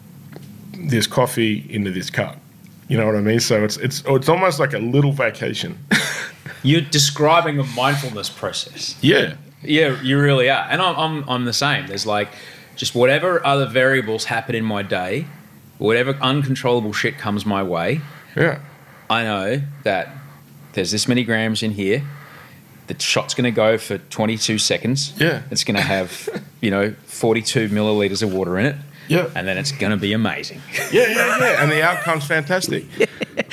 this 0.73 1.07
coffee 1.07 1.67
into 1.69 1.91
this 1.91 2.11
cup. 2.11 2.42
You 2.93 2.99
know 2.99 3.07
what 3.07 3.17
I 3.17 3.21
mean? 3.21 3.41
So 3.41 3.65
it's 3.65 3.79
it's 3.79 4.03
oh, 4.07 4.17
it's 4.17 4.29
almost 4.29 4.59
like 4.61 4.75
a 4.75 4.79
little 4.79 5.13
vacation. 5.13 5.79
You're 6.63 6.83
describing 6.83 7.59
a 7.59 7.65
mindfulness 7.65 8.29
process. 8.31 8.97
yeah. 9.01 9.35
Yeah, 9.65 10.01
you 10.03 10.19
really 10.21 10.51
are. 10.51 10.67
And 10.69 10.83
I'm, 10.83 10.97
I'm, 10.99 11.29
I'm 11.29 11.45
the 11.45 11.53
same. 11.53 11.87
There's 11.87 12.05
like 12.05 12.29
just 12.75 12.95
whatever 12.97 13.45
other 13.47 13.65
variables 13.67 14.25
happen 14.25 14.55
in 14.57 14.65
my 14.65 14.83
day, 14.83 15.27
whatever 15.79 16.15
uncontrollable 16.21 16.93
shit 16.93 17.17
comes 17.17 17.47
my 17.47 17.63
way, 17.63 18.01
Yeah. 18.37 18.59
I 19.09 19.23
know 19.23 19.63
that 19.85 20.09
there's 20.73 20.91
this 20.91 21.07
many 21.07 21.23
grams 21.23 21.63
in 21.63 21.71
here. 21.73 22.03
The 22.89 22.99
shot's 22.99 23.35
going 23.35 23.45
to 23.45 23.51
go 23.53 23.79
for 23.79 23.99
22 23.99 24.59
seconds. 24.59 25.13
Yeah. 25.17 25.43
It's 25.53 25.63
going 25.65 25.77
to 25.77 25.83
have, 25.83 26.29
you 26.61 26.71
know, 26.73 26.95
42 27.07 27.69
milliliters 27.69 28.23
of 28.23 28.35
water 28.35 28.59
in 28.59 28.67
it. 28.67 28.77
Yeah. 29.09 29.31
And 29.35 29.47
then 29.47 29.59
it's 29.59 29.73
going 29.73 29.91
to 29.91 29.97
be 29.97 30.13
amazing. 30.13 30.61
Yeah, 30.93 31.09
yeah, 31.09 31.39
yeah. 31.39 31.63
And 31.63 31.71
the 31.71 31.83
outcome's 31.83 32.27
fantastic. 32.27 32.85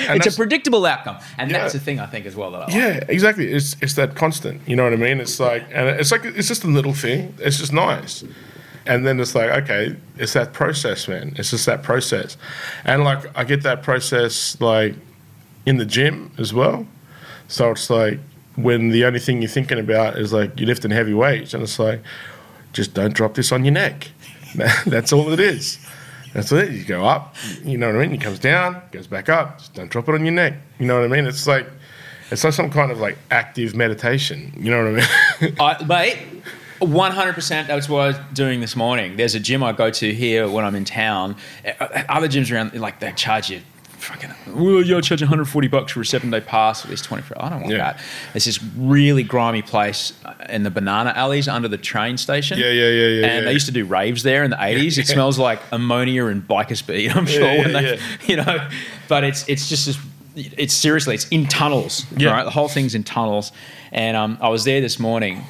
And 0.10 0.26
it's 0.26 0.36
a 0.36 0.38
predictable 0.38 0.86
outcome. 0.86 1.18
And 1.38 1.52
that's 1.52 1.74
the 1.74 1.80
thing 1.80 2.00
I 2.00 2.06
think 2.06 2.26
as 2.26 2.36
well 2.36 2.52
that 2.52 2.58
I 2.58 2.66
like. 2.66 2.74
Yeah, 2.74 3.04
exactly. 3.08 3.52
It's 3.52 3.76
it's 3.82 3.94
that 3.94 4.16
constant. 4.16 4.62
You 4.68 4.76
know 4.76 4.84
what 4.84 4.94
I 4.94 4.98
mean? 4.98 5.22
It's 5.22 5.40
like 5.40 5.64
and 5.72 5.88
it's 5.88 6.12
like 6.12 6.26
it's 6.26 6.48
just 6.48 6.64
a 6.64 6.68
little 6.68 6.94
thing. 6.94 7.34
It's 7.40 7.60
just 7.60 7.72
nice. 7.72 8.24
And 8.86 9.06
then 9.06 9.20
it's 9.20 9.36
like, 9.36 9.52
okay, 9.64 9.96
it's 10.18 10.34
that 10.34 10.52
process, 10.52 11.08
man. 11.08 11.34
It's 11.38 11.52
just 11.52 11.66
that 11.66 11.84
process. 11.84 12.38
And 12.86 13.04
like 13.04 13.26
I 13.38 13.44
get 13.44 13.64
that 13.64 13.84
process 13.84 14.60
like 14.60 14.96
in 15.66 15.78
the 15.78 15.86
gym 15.86 16.32
as 16.38 16.54
well. 16.54 16.86
So 17.48 17.72
it's 17.72 17.90
like 17.90 18.20
when 18.56 18.90
the 18.90 19.06
only 19.06 19.20
thing 19.20 19.42
you're 19.42 19.50
thinking 19.50 19.80
about 19.80 20.18
is 20.18 20.34
like 20.34 20.60
you're 20.60 20.68
lifting 20.68 20.92
heavy 20.92 21.14
weights 21.14 21.54
and 21.54 21.64
it's 21.64 21.80
like 21.80 22.02
just 22.74 22.94
don't 22.94 23.14
drop 23.14 23.36
this 23.36 23.52
on 23.52 23.64
your 23.64 23.74
neck. 23.74 24.10
That's 24.86 25.14
all 25.14 25.32
it 25.32 25.40
is. 25.40 25.80
That's 26.34 26.52
it. 26.52 26.72
You 26.72 26.84
go 26.86 27.06
up, 27.06 27.36
you 27.64 27.78
know 27.78 27.88
what 27.88 27.96
I 27.96 28.00
mean? 28.06 28.14
It 28.14 28.22
comes 28.22 28.38
down, 28.40 28.82
goes 28.92 29.08
back 29.08 29.30
up. 29.30 29.58
Just 29.58 29.74
don't 29.74 29.90
drop 29.90 30.08
it 30.10 30.14
on 30.16 30.24
your 30.24 30.34
neck. 30.34 30.54
You 30.78 30.86
know 30.86 31.00
what 31.00 31.06
I 31.06 31.08
mean? 31.08 31.26
It's 31.26 31.48
like 31.48 31.68
it's 32.30 32.44
like 32.44 32.54
some 32.54 32.70
kind 32.70 32.92
of 32.92 33.00
like 33.00 33.18
active 33.32 33.76
meditation. 33.76 34.54
You 34.58 34.72
know 34.72 34.92
what 34.92 35.04
I 35.04 35.48
mean? 35.48 35.56
I, 35.60 35.84
mate, 35.86 36.20
100% 36.80 37.68
that's 37.68 37.90
what 37.90 38.00
I 38.02 38.08
was 38.08 38.18
doing 38.34 38.60
this 38.62 38.76
morning. 38.76 39.18
There's 39.18 39.36
a 39.36 39.40
gym 39.40 39.64
I 39.64 39.72
go 39.72 39.90
to 39.90 40.14
here 40.14 40.48
when 40.48 40.64
I'm 40.64 40.76
in 40.76 40.86
town. 40.86 41.36
Uh, 41.66 42.04
Other 42.08 42.28
gyms 42.28 42.54
around, 42.54 42.74
like, 42.80 43.00
they 43.00 43.12
charge 43.14 43.50
you 43.50 43.62
fucking, 44.00 44.30
well, 44.48 44.82
you're 44.84 45.02
charging 45.02 45.26
140 45.28 45.68
bucks 45.68 45.92
for 45.92 46.02
a 46.02 46.06
seven 46.06 46.30
day 46.32 46.42
pass 46.42 46.84
at 46.84 46.90
least 46.90 47.04
24 47.06 47.38
I 47.40 47.50
don't 47.50 47.62
want 47.62 47.72
Yeah. 47.72 47.78
that. 47.94 48.00
It's 48.34 48.46
this 48.46 48.62
really 48.78 49.24
grimy 49.24 49.62
place 49.62 50.14
in 50.50 50.64
the 50.64 50.72
banana 50.72 51.12
alleys 51.16 51.48
under 51.48 51.68
the 51.68 51.78
train 51.78 52.18
station. 52.18 52.58
Yeah, 52.60 52.72
yeah, 52.72 52.90
yeah, 52.90 53.08
yeah, 53.08 53.26
And 53.28 53.36
yeah. 53.36 53.42
they 53.42 53.54
used 53.54 53.66
to 53.68 53.72
do 53.72 53.86
raves 53.86 54.24
there 54.24 54.44
in 54.44 54.52
the 54.52 54.58
80s. 54.58 54.98
It 54.98 55.08
smells 55.08 55.38
like 55.38 55.60
ammonia 55.72 56.26
and 56.26 56.48
biker 56.48 56.76
speed, 56.78 57.12
I'm 57.12 57.26
sure. 57.26 57.42
yeah, 57.44 57.58
when 57.64 57.74
they, 57.74 57.94
yeah. 57.96 58.00
you 58.26 58.36
know, 58.38 58.70
but 59.08 59.24
it's, 59.24 59.48
it's 59.48 59.70
just 59.70 59.86
this, 59.86 59.98
it's 60.36 60.74
seriously, 60.74 61.16
it's 61.16 61.28
in 61.30 61.46
tunnels, 61.48 62.06
Yeah. 62.18 62.32
right? 62.32 62.44
The 62.44 62.52
whole 62.52 62.68
thing's 62.70 62.96
in 62.96 63.04
tunnels. 63.04 63.52
And 63.92 64.16
um, 64.16 64.38
I 64.42 64.50
was 64.50 64.64
there 64.64 64.82
this 64.82 65.00
morning 65.00 65.44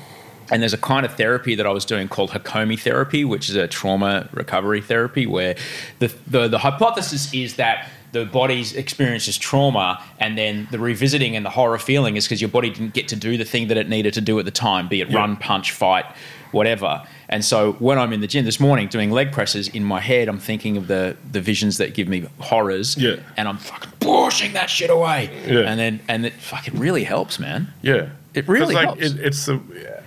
and 0.52 0.64
there's 0.64 0.74
a 0.74 0.78
kind 0.80 1.06
of 1.06 1.14
therapy 1.16 1.54
that 1.54 1.68
I 1.68 1.70
was 1.70 1.86
doing 1.86 2.08
called 2.08 2.32
Hakomi 2.32 2.80
therapy, 2.80 3.24
which 3.24 3.50
is 3.50 3.56
a 3.56 3.68
trauma 3.68 4.28
recovery 4.32 4.82
therapy, 4.82 5.28
where 5.28 5.56
the, 6.00 6.12
the, 6.26 6.48
the 6.48 6.58
hypothesis 6.58 7.32
is 7.36 7.58
that 7.58 7.88
the 8.12 8.26
body's 8.26 8.74
experiences 8.74 9.38
trauma, 9.38 10.02
and 10.20 10.38
then 10.38 10.68
the 10.72 10.80
revisiting 10.80 11.36
and 11.36 11.46
the 11.46 11.50
horror 11.52 11.78
feeling 11.78 12.18
is 12.18 12.26
because 12.26 12.42
your 12.42 12.50
body 12.50 12.70
didn't 12.70 12.94
get 12.94 13.08
to 13.10 13.16
do 13.16 13.38
the 13.38 13.46
thing 13.46 13.68
that 13.68 13.78
it 13.78 13.88
needed 13.90 14.14
to 14.16 14.22
do 14.22 14.40
at 14.40 14.46
the 14.46 14.52
time, 14.52 14.88
be 14.88 15.02
it 15.02 15.10
Yeah. 15.10 15.18
run, 15.18 15.36
punch, 15.38 15.72
fight, 15.72 16.06
whatever. 16.52 17.04
And 17.30 17.46
so 17.46 17.74
when 17.74 18.00
I'm 18.00 18.12
in 18.12 18.22
the 18.22 18.28
gym 18.28 18.46
this 18.46 18.60
morning 18.60 18.88
doing 18.88 19.12
leg 19.12 19.32
presses, 19.32 19.68
in 19.68 19.84
my 19.84 20.00
head, 20.00 20.28
I'm 20.28 20.40
thinking 20.40 20.78
of 20.78 20.88
the 20.88 21.16
the 21.32 21.40
visions 21.42 21.78
that 21.78 21.94
give 21.94 22.08
me 22.08 22.26
horrors, 22.40 22.98
Yeah. 22.98 23.18
and 23.38 23.48
I'm 23.48 23.58
fucking 23.58 23.92
pushing 24.00 24.54
that 24.54 24.70
shit 24.72 24.90
away. 24.90 25.30
Yeah. 25.48 25.60
And 25.70 25.80
then 25.80 26.00
and 26.08 26.26
it 26.26 26.34
fucking 26.34 26.80
really 26.80 27.04
helps, 27.04 27.38
man. 27.40 27.72
yeah, 27.84 28.08
It 28.34 28.48
really 28.48 28.74
like 28.74 28.86
helps. 28.86 29.02
It, 29.04 29.20
it's 29.20 29.46
the 29.46 29.60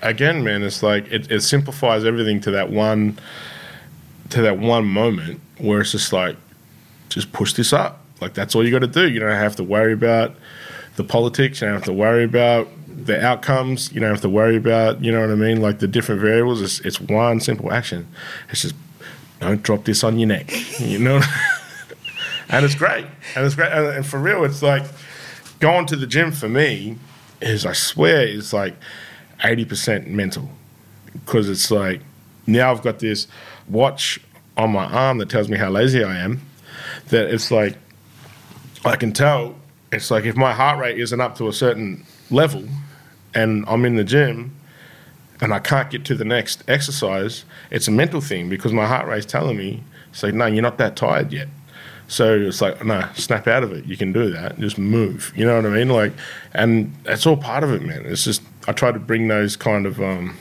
again, 0.03 0.43
man. 0.43 0.65
It's 0.65 0.83
like 0.83 1.11
it, 1.13 1.31
it 1.31 1.43
simplifies 1.43 2.05
everything 2.05 2.41
to 2.41 2.51
that 2.53 2.71
one 2.71 3.19
to 4.31 4.43
that 4.43 4.59
one 4.59 4.87
moment 4.87 5.41
where 5.59 5.81
it's 5.83 5.93
just 5.93 6.13
like 6.13 6.37
just 7.15 7.33
push 7.33 7.53
this 7.55 7.73
up. 7.73 8.01
Like 8.21 8.35
that's 8.35 8.55
all 8.55 8.65
you 8.65 8.71
got 8.71 8.81
to 8.81 8.87
do. 8.87 9.09
You 9.09 9.21
don't 9.21 9.31
have 9.31 9.57
to 9.57 9.65
worry 9.65 9.93
about 9.93 10.35
the 10.97 11.05
politics. 11.05 11.61
You 11.61 11.67
don't 11.67 11.77
have 11.77 11.85
to 11.85 11.93
worry 11.93 12.25
about 12.25 12.69
the 12.87 13.25
outcomes. 13.25 13.93
You 13.93 14.01
don't 14.01 14.11
have 14.11 14.21
to 14.23 14.29
worry 14.29 14.57
about 14.57 15.03
you 15.03 15.11
know 15.13 15.21
what 15.21 15.31
I 15.31 15.35
mean. 15.35 15.61
Like 15.61 15.81
the 15.81 15.89
different 15.89 16.21
variables. 16.21 16.63
It's 16.63 16.81
it's 16.81 17.01
one 17.01 17.41
simple 17.41 17.73
action. 17.73 18.07
It's 18.51 18.63
just 18.63 18.75
don't 19.41 19.63
drop 19.63 19.85
this 19.85 20.05
on 20.05 20.19
your 20.19 20.29
neck. 20.29 20.53
You 20.81 20.99
know, 20.99 21.21
and 22.49 22.65
it's 22.65 22.75
great. 22.75 23.07
And 23.35 23.45
it's 23.45 23.55
great. 23.55 23.73
And, 23.73 23.87
and 23.87 24.07
for 24.07 24.19
real, 24.19 24.45
it's 24.45 24.63
like 24.63 24.85
going 25.59 25.87
to 25.87 25.97
the 25.97 26.07
gym 26.07 26.33
for 26.33 26.49
me 26.49 26.97
is 27.41 27.67
I 27.67 27.73
swear 27.73 28.27
is 28.27 28.53
like 28.53 28.75
eighty 29.43 29.65
percent 29.65 30.07
mental 30.09 30.49
because 31.13 31.49
it's 31.49 31.71
like 31.71 32.01
now 32.47 32.71
I've 32.71 32.83
got 32.83 32.99
this 32.99 33.27
watch 33.69 34.21
on 34.57 34.73
my 34.73 34.85
arm 34.85 35.19
that 35.19 35.29
tells 35.29 35.49
me 35.49 35.59
how 35.59 35.71
lazy 35.71 36.05
I 36.05 36.19
am. 36.19 36.43
That 37.13 37.33
it's 37.33 37.51
like 37.51 37.77
I 38.85 38.97
can 38.97 39.13
tell. 39.13 39.55
It's 39.93 40.11
like 40.11 40.25
if 40.25 40.35
my 40.35 40.53
heart 40.53 40.79
rate 40.79 40.99
isn't 40.99 41.21
up 41.21 41.37
to 41.37 41.49
a 41.49 41.53
certain 41.53 42.05
level, 42.31 42.65
and 43.35 43.65
I'm 43.69 43.85
in 43.85 43.97
the 43.97 44.05
gym, 44.05 44.57
and 45.43 45.53
I 45.53 45.59
can't 45.59 45.91
get 45.91 46.05
to 46.07 46.15
the 46.15 46.25
next 46.25 46.65
exercise, 46.69 47.45
it's 47.71 47.87
a 47.87 47.91
mental 47.91 48.23
thing 48.23 48.49
because 48.49 48.73
my 48.73 48.87
heart 48.87 49.07
rate's 49.07 49.27
telling 49.27 49.59
me, 49.59 49.83
it's 50.11 50.23
like, 50.23 50.33
no, 50.33 50.47
you're 50.47 50.63
not 50.63 50.79
that 50.79 50.97
tired 50.97 51.33
yet. 51.33 51.49
So 52.09 52.39
it's 52.39 52.63
like, 52.63 52.85
no, 52.85 53.07
snap 53.15 53.47
out 53.47 53.63
of 53.63 53.73
it. 53.73 53.85
You 53.85 53.97
can 53.97 54.13
do 54.13 54.31
that. 54.31 54.59
Just 54.59 54.79
move. 54.79 55.33
You 55.37 55.45
know 55.45 55.57
what 55.57 55.67
I 55.67 55.71
mean? 55.71 55.89
Like, 55.89 56.13
and 56.55 56.95
that's 57.05 57.27
all 57.27 57.37
part 57.37 57.63
of 57.63 57.73
it, 57.73 57.83
man. 57.83 58.07
It's 58.07 58.25
just 58.25 58.43
I 58.67 58.73
try 58.73 58.91
to 58.91 58.99
bring 58.99 59.29
those 59.29 59.57
kind 59.57 59.85
of 59.85 60.01
um, 60.01 60.37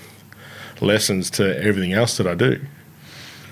lessons 0.79 1.29
to 1.31 1.61
everything 1.61 1.91
else 1.91 2.17
that 2.17 2.27
I 2.27 2.35
do. 2.35 2.61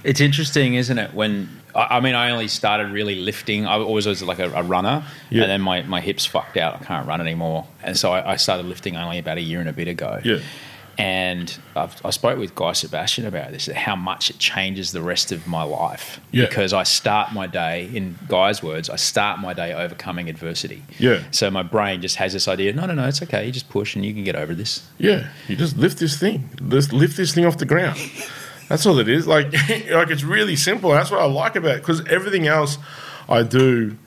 It's 0.03 0.21
interesting, 0.21 0.75
isn't 0.75 0.97
it? 0.97 1.13
When 1.13 1.59
I, 1.75 1.97
I 1.97 1.99
mean, 1.99 2.15
I 2.15 2.32
only 2.32 2.47
started 2.47 2.91
really 2.91 3.15
lifting. 3.15 3.65
I 3.65 3.77
always 3.77 4.05
was 4.08 4.21
like 4.23 4.39
a, 4.39 4.51
a 4.51 4.63
runner, 4.63 5.03
Yeah. 5.29 5.43
and 5.43 5.51
then 5.51 5.62
my, 5.62 5.82
my 5.84 6.01
hips 6.01 6.25
fucked 6.25 6.58
out. 6.58 6.75
I 6.82 6.84
can't 6.86 7.08
run 7.08 7.21
anymore, 7.21 7.67
and 7.84 7.97
so 7.97 8.12
I, 8.12 8.34
I 8.34 8.36
started 8.38 8.65
lifting 8.65 8.95
only 8.95 9.19
about 9.19 9.38
a 9.38 9.41
year 9.41 9.60
and 9.60 9.69
a 9.69 9.73
bit 9.73 9.88
ago. 9.88 10.19
Yeah. 10.23 10.39
And 10.97 11.58
I've, 11.77 11.95
I 12.05 12.10
spoke 12.10 12.38
with 12.38 12.55
Guy 12.55 12.73
Sebastian 12.73 13.25
about 13.25 13.51
this, 13.51 13.67
how 13.67 13.95
much 13.95 14.29
it 14.29 14.38
changes 14.38 14.91
the 14.91 15.01
rest 15.01 15.32
of 15.32 15.47
my 15.47 15.63
life. 15.63 16.19
Yeah. 16.32 16.45
Because 16.45 16.73
I 16.73 16.84
start 16.84 17.32
my 17.32 17.47
day, 17.47 17.89
in 17.93 18.19
Guy's 18.27 18.62
words, 18.62 18.89
I 18.89 18.97
start 18.97 19.39
my 19.39 19.53
day 19.53 19.71
overcoming 19.71 20.27
adversity. 20.27 20.84
Yeah. 20.97 21.23
So 21.32 21.49
my 21.51 21.63
brain 21.63 22.01
just 22.01 22.17
has 22.17 22.34
this 22.34 22.49
idea 22.49 22.73
no, 22.73 22.86
no, 22.86 22.95
no, 22.95 23.08
it's 23.08 23.21
okay. 23.21 23.45
You 23.45 23.53
just 23.53 23.69
push 23.69 23.95
and 23.95 24.03
you 24.03 24.13
can 24.13 24.25
get 24.25 24.36
over 24.36 24.53
this. 24.53 24.86
Yeah, 24.97 25.29
you 25.47 25.55
just 25.55 25.77
lift 25.77 25.99
this 25.99 26.17
thing. 26.19 26.49
Just 26.67 26.91
lift 26.91 27.15
this 27.15 27.34
thing 27.34 27.45
off 27.45 27.58
the 27.60 27.65
ground. 27.65 27.97
That's 28.69 28.86
all 28.86 28.99
it 28.99 29.10
is. 29.10 29.27
Like, 29.27 29.51
like 29.91 30.10
it's 30.10 30.23
really 30.23 30.55
simple. 30.55 30.91
That's 30.91 31.12
what 31.12 31.19
I 31.19 31.25
like 31.25 31.58
about 31.58 31.77
it 31.77 31.79
because 31.79 32.05
everything 32.08 32.47
else 32.47 32.77
I 33.27 33.43
do 33.43 33.97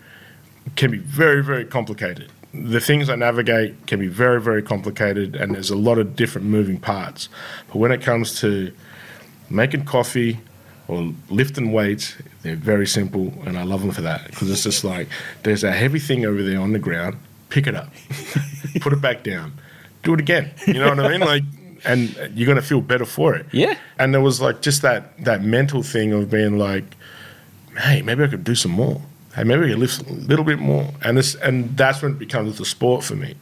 can 0.77 0.90
be 0.90 0.98
very, 0.98 1.44
very 1.44 1.66
complicated. 1.66 2.31
The 2.55 2.81
things 2.81 3.11
I 3.11 3.16
navigate 3.16 3.87
can 3.87 3.98
be 3.98 4.09
very, 4.09 4.40
very 4.40 4.62
complicated, 4.62 5.37
and 5.37 5.55
there's 5.55 5.70
a 5.70 5.77
lot 5.77 5.98
of 5.98 6.16
different 6.16 6.46
moving 6.46 6.79
parts. 6.79 7.29
But 7.68 7.77
when 7.77 7.92
it 7.92 8.03
comes 8.03 8.40
to 8.40 8.72
making 9.51 9.85
coffee 9.85 10.38
or 10.88 11.12
lifting 11.31 11.72
weights. 11.72 12.16
They're 12.42 12.57
very 12.57 12.87
simple, 12.87 13.33
and 13.46 13.59
I 13.59 13.62
love 13.62 13.83
them 13.83 13.92
for 13.92 14.03
that 14.03 14.27
because 14.27 14.51
it's 14.51 14.64
just 14.64 14.85
like 14.85 15.09
there's 15.42 15.64
a 15.64 15.72
heavy 15.72 15.98
thing 15.98 16.25
over 16.25 16.42
there 16.42 16.61
on 16.61 16.72
the 16.72 16.79
ground. 16.79 17.16
Pick 17.51 17.66
it 17.66 17.75
up, 17.75 17.92
put 18.81 18.92
it 18.92 19.01
back 19.01 19.22
down, 19.22 19.53
do 20.03 20.14
it 20.14 20.20
again. 20.20 20.51
You 20.66 20.75
know 20.75 20.88
what 20.88 21.01
I 21.01 21.09
mean? 21.09 21.20
Like, 21.20 21.42
and 21.85 22.14
you're 22.35 22.47
gonna 22.47 22.62
feel 22.62 22.81
better 22.81 23.05
for 23.05 23.35
it. 23.35 23.47
Yeah. 23.53 23.77
And 23.99 24.12
there 24.14 24.21
was 24.21 24.40
like 24.40 24.62
just 24.62 24.83
that 24.83 25.25
that 25.25 25.42
mental 25.42 25.83
thing 25.83 26.12
of 26.12 26.31
being 26.31 26.59
like, 26.59 26.85
hey, 27.79 28.03
maybe 28.03 28.25
I 28.25 28.29
could 28.29 28.45
do 28.45 28.55
some 28.55 28.73
more. 28.73 29.01
Hey, 29.35 29.45
maybe 29.45 29.64
I 29.64 29.68
could 29.71 29.79
lift 29.79 30.09
a 30.09 30.12
little 30.12 30.45
bit 30.45 30.59
more. 30.59 30.88
And 31.03 31.16
this 31.16 31.35
and 31.37 31.77
that's 31.77 32.03
when 32.03 32.12
it 32.12 32.18
becomes 32.18 32.59
the 32.59 32.64
sport 32.64 33.05
for 33.05 33.16
me. 33.16 33.35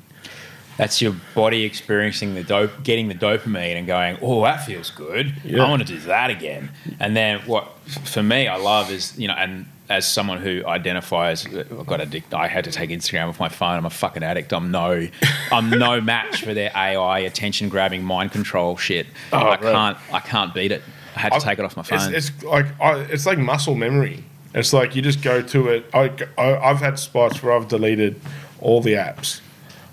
That's 0.77 1.03
your 1.03 1.15
body 1.35 1.65
experiencing 1.65 2.35
the 2.35 2.43
dope, 2.43 2.83
getting 2.83 3.09
the 3.09 3.15
dopamine, 3.15 3.77
and 3.77 3.87
going, 3.87 4.17
"Oh, 4.23 4.43
that 4.45 4.65
feels 4.65 4.89
good. 4.91 5.35
Yeah. 5.45 5.63
I 5.63 5.69
want 5.69 5.87
to 5.87 5.93
do 5.93 5.99
that 6.07 6.31
again." 6.31 6.71
And 6.99 7.15
then 7.15 7.41
what 7.41 7.77
for 8.05 8.23
me, 8.23 8.49
I 8.49 8.57
love 8.57 8.91
is 8.91 9.19
you 9.19 9.29
know, 9.29 9.35
and 9.35 9.67
as 9.91 10.07
someone 10.07 10.39
who 10.39 10.65
identifies, 10.67 11.45
I've 11.47 11.85
got 11.87 12.01
addicted. 12.01 12.35
I 12.35 12.47
had 12.47 12.65
to 12.65 12.71
take 12.71 12.91
Instagram 12.91 13.29
off 13.29 13.41
my 13.41 13.49
phone. 13.49 13.77
I'm 13.77 13.85
a 13.85 13.91
fucking 13.91 14.23
addict. 14.23 14.53
I'm 14.53 14.71
no, 14.71 15.09
I'm 15.51 15.69
no 15.69 16.01
match 16.13 16.45
for 16.45 16.55
their 16.55 16.71
AI 16.75 17.19
attention 17.19 17.69
grabbing 17.69 18.05
mind 18.05 18.31
control 18.31 18.77
shit. 18.77 19.09
Oh, 19.33 19.39
I 19.39 19.49
right. 19.51 19.61
can't, 19.61 19.99
I 20.13 20.21
can't 20.21 20.55
beat 20.55 20.71
it. 20.71 20.83
I 21.17 21.21
had 21.21 21.29
to 21.31 21.37
I've- 21.37 21.45
take 21.45 21.59
it 21.59 21.65
off 21.65 21.77
my 21.77 21.83
phone. 21.83 22.15
It's, 22.15 22.29
it's 22.31 22.45
like 22.45 22.67
I, 22.81 23.01
it's 23.01 23.27
like 23.27 23.39
muscle 23.39 23.75
memory. 23.75 24.23
It's 24.55 24.73
like 24.73 24.95
you 24.97 25.03
just 25.03 25.23
go 25.23 25.43
to 25.43 25.69
it. 25.69 25.87
I, 25.93 26.11
I, 26.39 26.57
I've 26.71 26.79
had 26.79 26.99
spots 26.99 27.43
where 27.43 27.53
I've 27.53 27.69
deleted 27.69 28.21
all 28.61 28.81
the 28.81 28.95
apps 28.95 29.41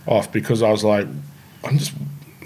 off 0.07 0.31
because 0.31 0.61
I 0.63 0.71
was 0.71 0.83
like, 0.83 1.07
I'm 1.63 1.77
just, 1.79 1.91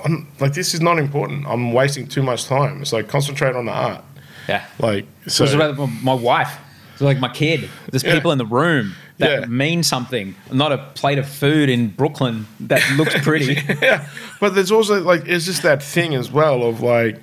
I'm 0.06 0.28
like, 0.40 0.54
this 0.54 0.74
is 0.74 0.80
not 0.82 1.00
important. 1.00 1.46
I'm 1.48 1.74
wasting 1.74 2.08
too 2.08 2.24
much 2.24 2.46
time. 2.46 2.82
It's 2.82 2.92
like 2.94 3.08
concentrate 3.10 3.56
on 3.56 3.66
the 3.66 3.72
art. 3.74 4.04
yeah. 4.48 4.66
Like 4.80 5.06
so. 5.28 5.30
So 5.30 5.44
it's 5.46 5.54
about 5.54 5.90
my 6.02 6.14
wife. 6.14 6.58
Like 7.02 7.20
my 7.20 7.30
kid. 7.30 7.70
There's 7.90 8.04
Yeah. 8.04 8.14
people 8.14 8.32
in 8.32 8.38
the 8.38 8.46
room 8.46 8.94
that 9.18 9.42
Yeah. 9.42 9.46
mean 9.48 9.84
something. 9.84 10.36
Not 10.52 10.72
a 10.72 10.78
plate 10.78 11.18
of 11.18 11.28
food 11.28 11.68
in 11.70 11.88
Brooklyn 11.90 12.46
that 12.62 12.82
looks 12.96 13.16
pretty. 13.22 13.58
yeah, 13.82 14.06
but 14.40 14.56
there's 14.56 14.72
also 14.72 15.02
like 15.02 15.24
it's 15.26 15.46
just 15.46 15.64
that 15.64 15.82
thing 15.84 16.16
as 16.16 16.32
well 16.32 16.64
of 16.64 16.82
like 16.82 17.18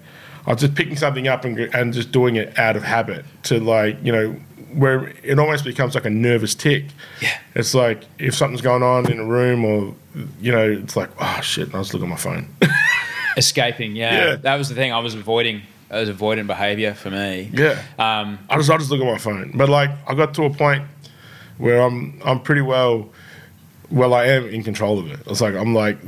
I 0.47 0.53
was 0.53 0.61
just 0.63 0.75
picking 0.75 0.97
something 0.97 1.29
up 1.29 1.45
and 1.45 1.59
and 1.59 1.93
just 1.93 2.11
doing 2.13 2.37
it 2.37 2.59
out 2.59 2.77
of 2.77 2.83
habit 2.83 3.25
to 3.45 3.61
like 3.61 3.99
you 4.03 4.13
know 4.13 4.37
where 4.75 5.13
it 5.23 5.39
almost 5.39 5.65
becomes 5.65 5.95
like 5.95 6.05
a 6.05 6.11
nervous 6.11 6.55
tick. 6.55 6.85
Yeah. 7.23 7.37
it's 7.55 7.75
like 7.75 8.03
if 8.19 8.35
something's 8.35 8.61
going 8.61 8.83
on 8.83 9.11
in 9.11 9.19
a 9.19 9.25
room 9.25 9.65
or 9.65 9.95
you 10.41 10.53
know 10.53 10.71
it's 10.71 10.97
like 10.97 11.11
oh 11.21 11.41
shit, 11.43 11.75
I 11.75 11.79
was 11.79 11.95
looking 11.95 12.09
at 12.09 12.11
my 12.11 12.17
phone. 12.17 12.49
Escaping, 13.37 13.95
yeah. 13.97 14.17
Yeah. 14.31 14.37
That 14.37 14.57
was 14.57 14.69
the 14.69 14.75
thing. 14.75 14.93
I 14.93 14.99
was 14.99 15.15
avoiding. 15.15 15.63
That 15.89 16.01
was 16.01 16.11
avoidant 16.11 16.47
behavior 16.47 16.95
for 16.95 17.11
me. 17.11 17.51
yeah, 17.53 17.83
Um, 17.99 18.39
I 18.51 18.57
just 18.57 18.71
I 18.71 18.77
just 18.77 18.91
look 18.91 19.01
at 19.01 19.07
my 19.07 19.19
phone, 19.19 19.53
but 19.55 19.69
like 19.69 19.91
I 20.07 20.15
got 20.15 20.35
to 20.35 20.45
a 20.45 20.51
point 20.51 20.85
where 21.57 21.81
I'm 21.81 22.21
I'm 22.25 22.41
pretty 22.41 22.61
well 22.61 23.09
well 23.91 24.13
I 24.15 24.27
am 24.27 24.47
in 24.49 24.63
control 24.63 24.99
of 24.99 25.11
it. 25.11 25.21
It's 25.27 25.41
like 25.41 25.55
I'm 25.55 25.75
like 25.75 25.99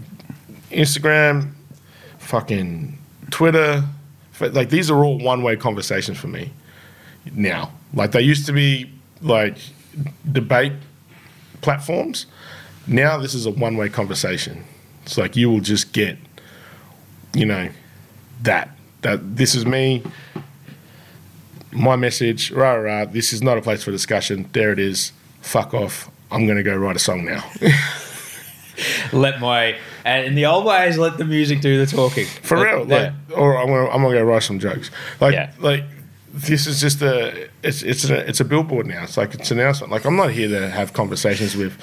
Instagram, 0.71 1.53
fucking 2.19 2.99
Twitter, 3.31 3.83
like 4.41 4.71
these 4.71 4.91
are 4.91 5.05
all 5.05 5.19
one 5.19 5.43
way 5.43 5.57
conversations 5.57 6.19
for 6.19 6.29
me 6.29 6.53
now. 7.33 7.73
Like 7.95 8.13
they 8.13 8.23
used 8.23 8.47
to 8.47 8.53
be 8.53 8.91
like 9.23 9.57
debate 10.31 10.73
platforms. 11.63 12.27
Now 12.87 13.19
this 13.19 13.35
is 13.35 13.47
a 13.47 13.51
one 13.51 13.77
way 13.77 13.89
conversation. 13.89 14.65
It's 15.05 15.19
like 15.19 15.37
you 15.37 15.51
will 15.51 15.61
just 15.61 15.93
get, 15.93 16.19
you 17.35 17.47
know, 17.47 17.69
that 18.43 18.71
that 19.03 19.37
this 19.37 19.55
is 19.55 19.65
me. 19.67 20.03
My 21.73 21.97
message, 21.97 22.51
rah 22.51 22.73
rah. 22.73 22.99
rah, 23.01 23.05
This 23.05 23.33
is 23.33 23.43
not 23.43 23.57
a 23.59 23.63
place 23.63 23.85
for 23.85 23.91
discussion. 23.93 24.49
There 24.53 24.73
it 24.73 24.79
is. 24.79 25.13
Fuck 25.41 25.73
off. 25.75 26.11
I'm 26.31 26.47
gonna 26.47 26.63
go 26.63 26.77
write 26.77 26.97
a 26.97 27.01
song 27.01 27.25
now. 27.25 27.45
let 29.13 29.41
my 29.41 29.77
and 30.05 30.27
in 30.27 30.35
the 30.35 30.47
old 30.47 30.65
ways, 30.65 30.97
let 30.99 31.19
the 31.19 31.25
music 31.25 31.61
do 31.61 31.85
the 31.85 31.87
talking. 31.91 32.27
For 32.43 32.57
Let- 32.57 32.67
real, 32.75 32.85
like, 32.87 33.13
or 33.37 33.57
I'm 33.59 33.67
gonna, 33.69 33.89
I'm 33.91 34.03
gonna 34.03 34.15
go 34.15 34.25
write 34.25 34.43
some 34.43 34.59
jokes. 34.59 34.91
Like, 35.21 35.35
Yeah. 35.35 35.53
like 35.59 35.85
this 36.33 36.67
is 36.67 36.81
just 36.81 37.03
a, 37.03 37.49
it's, 37.63 37.83
it's 37.83 38.09
a, 38.09 38.17
it's 38.29 38.39
a 38.41 38.45
billboard 38.45 38.87
now. 38.87 39.03
It's 39.03 39.17
like 39.17 39.35
it's 39.35 39.51
an 39.51 39.59
announcement. 39.59 39.91
Like, 39.93 40.05
I'm 40.07 40.17
not 40.17 40.31
here 40.31 40.49
to 40.49 40.71
have 40.71 40.93
conversations 40.93 41.57
with 41.57 41.77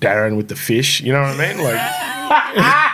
Darren 0.00 0.36
with 0.36 0.48
the 0.48 0.56
fish. 0.56 1.00
You 1.02 1.12
know 1.12 1.20
what 1.20 1.38
I 1.38 1.48
mean? 1.54 1.62
Like, 1.62 2.56
you're 2.56 2.64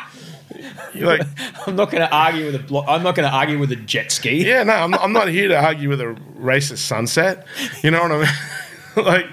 like, 1.05 1.23
I'm 1.67 1.77
not 1.77 1.91
going 1.91 2.03
to 2.03 2.15
argue 2.15 2.47
with 2.47 2.55
a. 2.55 2.59
Blo- 2.59 2.85
I'm 2.87 3.03
not 3.03 3.15
going 3.15 3.29
to 3.29 3.35
argue 3.35 3.59
with 3.59 3.73
a 3.73 3.77
jet 3.77 4.13
ski. 4.13 4.47
yeah, 4.47 4.63
no, 4.63 4.73
I'm, 4.73 4.95
I'm 4.95 5.13
not 5.13 5.29
here 5.29 5.49
to 5.49 5.57
argue 5.57 5.89
with 5.89 6.01
a 6.01 6.17
racist 6.39 6.79
sunset. 6.79 7.47
You 7.83 7.91
know 7.91 8.03
what 8.03 8.13
I 8.13 8.19
mean? 8.19 9.05
like, 9.05 9.27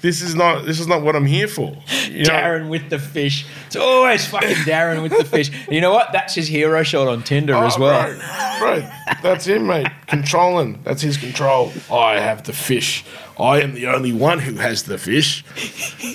this 0.00 0.22
is 0.22 0.34
not, 0.34 0.64
this 0.64 0.80
is 0.80 0.86
not 0.86 1.02
what 1.02 1.14
I'm 1.14 1.26
here 1.26 1.48
for. 1.48 1.76
You 2.08 2.24
know? 2.24 2.30
Darren 2.30 2.68
with 2.70 2.88
the 2.88 2.98
fish. 2.98 3.46
It's 3.66 3.76
always 3.76 4.26
fucking 4.26 4.56
Darren 4.64 5.02
with 5.02 5.16
the 5.16 5.24
fish. 5.24 5.50
You 5.68 5.80
know 5.80 5.92
what? 5.92 6.12
That's 6.12 6.34
his 6.34 6.48
hero 6.48 6.82
shot 6.82 7.06
on 7.08 7.22
Tinder 7.22 7.54
oh, 7.54 7.66
as 7.66 7.76
Oh, 7.76 7.80
well. 7.80 8.10
Right, 8.10 8.60
right. 8.62 9.18
That's 9.22 9.46
him, 9.46 9.66
mate. 9.66 9.88
Controlling. 10.06 10.80
That's 10.84 11.02
his 11.02 11.16
control. 11.16 11.72
I 11.92 12.18
have 12.18 12.44
the 12.44 12.52
fish. 12.52 13.04
I 13.38 13.60
am 13.60 13.74
the 13.74 13.86
only 13.86 14.12
one 14.12 14.38
who 14.38 14.54
has 14.54 14.84
the 14.84 14.98
fish. 14.98 15.44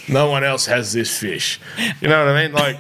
No 0.09 0.29
one 0.29 0.43
else 0.43 0.65
has 0.65 0.93
this 0.93 1.17
fish. 1.17 1.59
You 2.01 2.07
know 2.07 2.25
what 2.25 2.35
I 2.35 2.43
mean? 2.43 2.53
Like, 2.53 2.77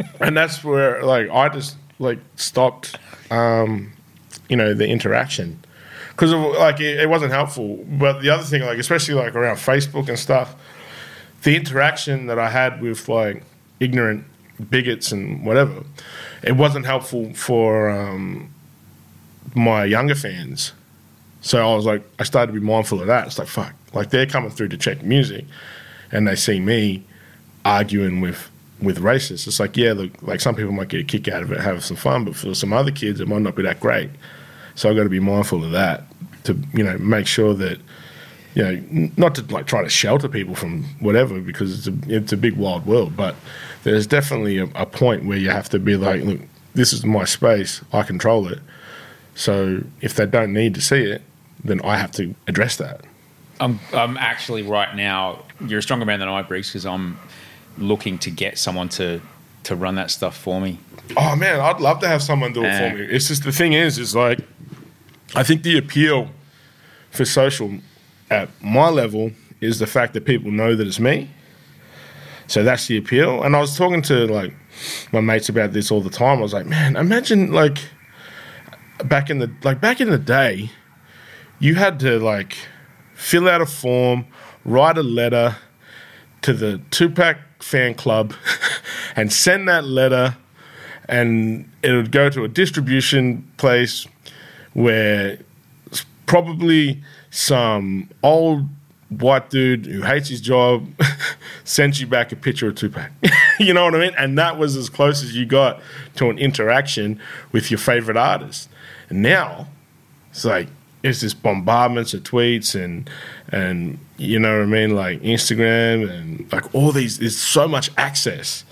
and 0.20 0.36
that's 0.36 0.62
where, 0.64 1.02
like, 1.02 1.30
I 1.30 1.48
just 1.48 1.76
like 1.98 2.18
stopped, 2.36 2.98
um, 3.30 3.92
you 4.48 4.56
know, 4.56 4.74
the 4.74 4.88
interaction 4.88 5.60
because 6.20 6.32
like 6.58 6.80
it, 6.80 7.00
it 7.00 7.08
wasn't 7.08 7.32
helpful. 7.32 7.76
But 7.88 8.20
the 8.20 8.28
other 8.28 8.42
thing, 8.42 8.62
like, 8.62 8.78
especially 8.78 9.14
like 9.14 9.34
around 9.34 9.56
Facebook 9.56 10.08
and 10.08 10.18
stuff, 10.18 10.54
the 11.42 11.56
interaction 11.56 12.26
that 12.26 12.38
I 12.38 12.50
had 12.50 12.82
with 12.82 13.08
like 13.08 13.42
ignorant 13.80 14.24
bigots 14.68 15.12
and 15.12 15.46
whatever, 15.46 15.82
it 16.42 16.52
wasn't 16.52 16.84
helpful 16.84 17.32
for 17.32 17.88
um, 17.88 18.52
my 19.54 19.84
younger 19.84 20.14
fans. 20.14 20.72
So 21.40 21.66
I 21.66 21.74
was 21.74 21.86
like, 21.86 22.02
I 22.18 22.24
started 22.24 22.52
to 22.52 22.60
be 22.60 22.66
mindful 22.66 23.00
of 23.00 23.06
that. 23.06 23.26
It's 23.26 23.38
like, 23.38 23.48
fuck, 23.48 23.72
like 23.94 24.10
they're 24.10 24.26
coming 24.26 24.50
through 24.50 24.68
to 24.68 24.76
check 24.76 25.02
music, 25.02 25.46
and 26.12 26.28
they 26.28 26.36
see 26.36 26.60
me 26.60 27.02
arguing 27.64 28.20
with 28.20 28.50
with 28.82 28.98
racists. 28.98 29.46
It's 29.46 29.60
like, 29.60 29.76
yeah, 29.76 29.92
look, 29.92 30.10
like 30.22 30.40
some 30.40 30.54
people 30.54 30.72
might 30.72 30.88
get 30.88 31.00
a 31.00 31.04
kick 31.04 31.28
out 31.28 31.42
of 31.42 31.52
it, 31.52 31.60
have 31.60 31.84
some 31.84 31.96
fun, 31.96 32.24
but 32.24 32.36
for 32.36 32.54
some 32.54 32.72
other 32.72 32.90
kids, 32.90 33.20
it 33.20 33.28
might 33.28 33.42
not 33.42 33.54
be 33.54 33.62
that 33.62 33.80
great. 33.80 34.10
So 34.74 34.88
I've 34.88 34.96
got 34.96 35.04
to 35.04 35.08
be 35.08 35.20
mindful 35.20 35.64
of 35.64 35.72
that 35.72 36.04
to 36.44 36.56
you 36.72 36.82
know 36.82 36.96
make 36.98 37.26
sure 37.26 37.52
that 37.54 37.78
you 38.54 38.62
know 38.62 39.10
not 39.16 39.34
to 39.34 39.42
like 39.52 39.66
try 39.66 39.82
to 39.82 39.90
shelter 39.90 40.28
people 40.28 40.54
from 40.54 40.84
whatever 41.00 41.38
because 41.40 41.86
it's 41.86 41.86
a 41.86 42.14
it's 42.14 42.32
a 42.32 42.36
big 42.36 42.56
wild 42.56 42.86
world, 42.86 43.16
but 43.16 43.34
there's 43.82 44.06
definitely 44.06 44.58
a, 44.58 44.64
a 44.74 44.86
point 44.86 45.24
where 45.24 45.38
you 45.38 45.50
have 45.50 45.68
to 45.70 45.78
be 45.78 45.96
like, 45.96 46.22
look, 46.22 46.40
this 46.74 46.92
is 46.92 47.04
my 47.04 47.24
space, 47.24 47.82
I 47.92 48.02
control 48.02 48.48
it. 48.48 48.60
So 49.34 49.82
if 50.00 50.14
they 50.14 50.26
don't 50.26 50.52
need 50.52 50.74
to 50.74 50.80
see 50.80 51.02
it, 51.02 51.22
then 51.64 51.80
I 51.82 51.96
have 51.96 52.12
to 52.12 52.34
address 52.46 52.76
that. 52.76 53.02
I'm, 53.60 53.78
I'm 53.92 54.16
actually 54.16 54.62
right 54.62 54.94
now. 54.96 55.44
You're 55.60 55.80
a 55.80 55.82
stronger 55.82 56.06
man 56.06 56.20
than 56.20 56.28
I, 56.28 56.42
Briggs, 56.42 56.68
because 56.68 56.86
I'm 56.86 57.18
looking 57.80 58.18
to 58.18 58.30
get 58.30 58.58
someone 58.58 58.88
to 58.90 59.20
to 59.64 59.76
run 59.76 59.94
that 59.96 60.10
stuff 60.10 60.36
for 60.36 60.60
me. 60.60 60.78
Oh 61.16 61.36
man, 61.36 61.60
I'd 61.60 61.80
love 61.80 62.00
to 62.00 62.08
have 62.08 62.22
someone 62.22 62.52
do 62.52 62.64
it 62.64 62.70
Uh. 62.70 62.90
for 62.90 62.96
me. 62.96 63.04
It's 63.04 63.28
just 63.28 63.44
the 63.44 63.52
thing 63.52 63.74
is, 63.74 63.98
is 63.98 64.14
like, 64.16 64.40
I 65.34 65.42
think 65.42 65.62
the 65.62 65.76
appeal 65.76 66.30
for 67.10 67.24
social 67.26 67.74
at 68.30 68.48
my 68.62 68.88
level 68.88 69.32
is 69.60 69.78
the 69.78 69.86
fact 69.86 70.14
that 70.14 70.24
people 70.24 70.50
know 70.50 70.74
that 70.74 70.86
it's 70.86 70.98
me. 71.00 71.28
So 72.46 72.62
that's 72.64 72.86
the 72.86 72.96
appeal. 72.96 73.42
And 73.42 73.54
I 73.54 73.60
was 73.60 73.76
talking 73.76 74.00
to 74.02 74.26
like 74.26 74.54
my 75.12 75.20
mates 75.20 75.48
about 75.48 75.72
this 75.72 75.90
all 75.90 76.00
the 76.00 76.10
time. 76.10 76.38
I 76.38 76.42
was 76.42 76.54
like, 76.54 76.66
man, 76.66 76.96
imagine 76.96 77.52
like 77.52 77.78
back 79.04 79.28
in 79.30 79.38
the 79.40 79.50
like 79.62 79.80
back 79.80 80.00
in 80.00 80.08
the 80.10 80.18
day, 80.18 80.70
you 81.58 81.74
had 81.74 82.00
to 82.00 82.18
like 82.18 82.56
fill 83.14 83.46
out 83.48 83.60
a 83.60 83.66
form, 83.66 84.24
write 84.64 84.96
a 84.96 85.02
letter 85.02 85.56
to 86.42 86.54
the 86.54 86.80
Tupac 86.90 87.36
fan 87.60 87.94
club, 87.94 88.34
and 89.16 89.32
send 89.32 89.68
that 89.68 89.84
letter 89.84 90.36
and 91.10 91.68
it 91.82 91.92
would 91.92 92.12
go 92.12 92.30
to 92.30 92.44
a 92.44 92.48
distribution 92.48 93.50
place 93.56 94.06
where 94.74 95.38
probably 96.26 97.02
some 97.30 98.08
old 98.22 98.68
white 99.08 99.50
dude 99.50 99.86
who 99.86 100.02
hates 100.02 100.28
his 100.28 100.40
job 100.40 100.86
sent 101.64 102.00
you 102.00 102.06
back 102.06 102.30
a 102.30 102.36
picture 102.36 102.68
of 102.68 102.76
Tupac. 102.76 103.10
you 103.58 103.74
know 103.74 103.84
what 103.84 103.94
I 103.96 103.98
mean? 103.98 104.14
And 104.16 104.38
that 104.38 104.56
was 104.56 104.76
as 104.76 104.88
close 104.88 105.24
as 105.24 105.34
you 105.34 105.44
got 105.44 105.80
to 106.14 106.30
an 106.30 106.38
interaction 106.38 107.20
with 107.50 107.72
your 107.72 107.78
favorite 107.78 108.16
artist. 108.16 108.68
And 109.08 109.20
now 109.20 109.66
it's 110.30 110.44
like 110.44 110.68
it's 111.02 111.20
just 111.20 111.42
bombardments 111.42 112.12
of 112.14 112.22
tweets 112.22 112.74
and 112.74 113.08
and 113.48 113.98
you 114.16 114.38
know 114.38 114.58
what 114.58 114.62
I 114.62 114.66
mean, 114.66 114.94
like 114.94 115.20
Instagram 115.22 116.10
and 116.10 116.52
like 116.52 116.74
all 116.74 116.92
these. 116.92 117.18
There's 117.18 117.38
so 117.38 117.66
much 117.66 117.90
access 117.96 118.64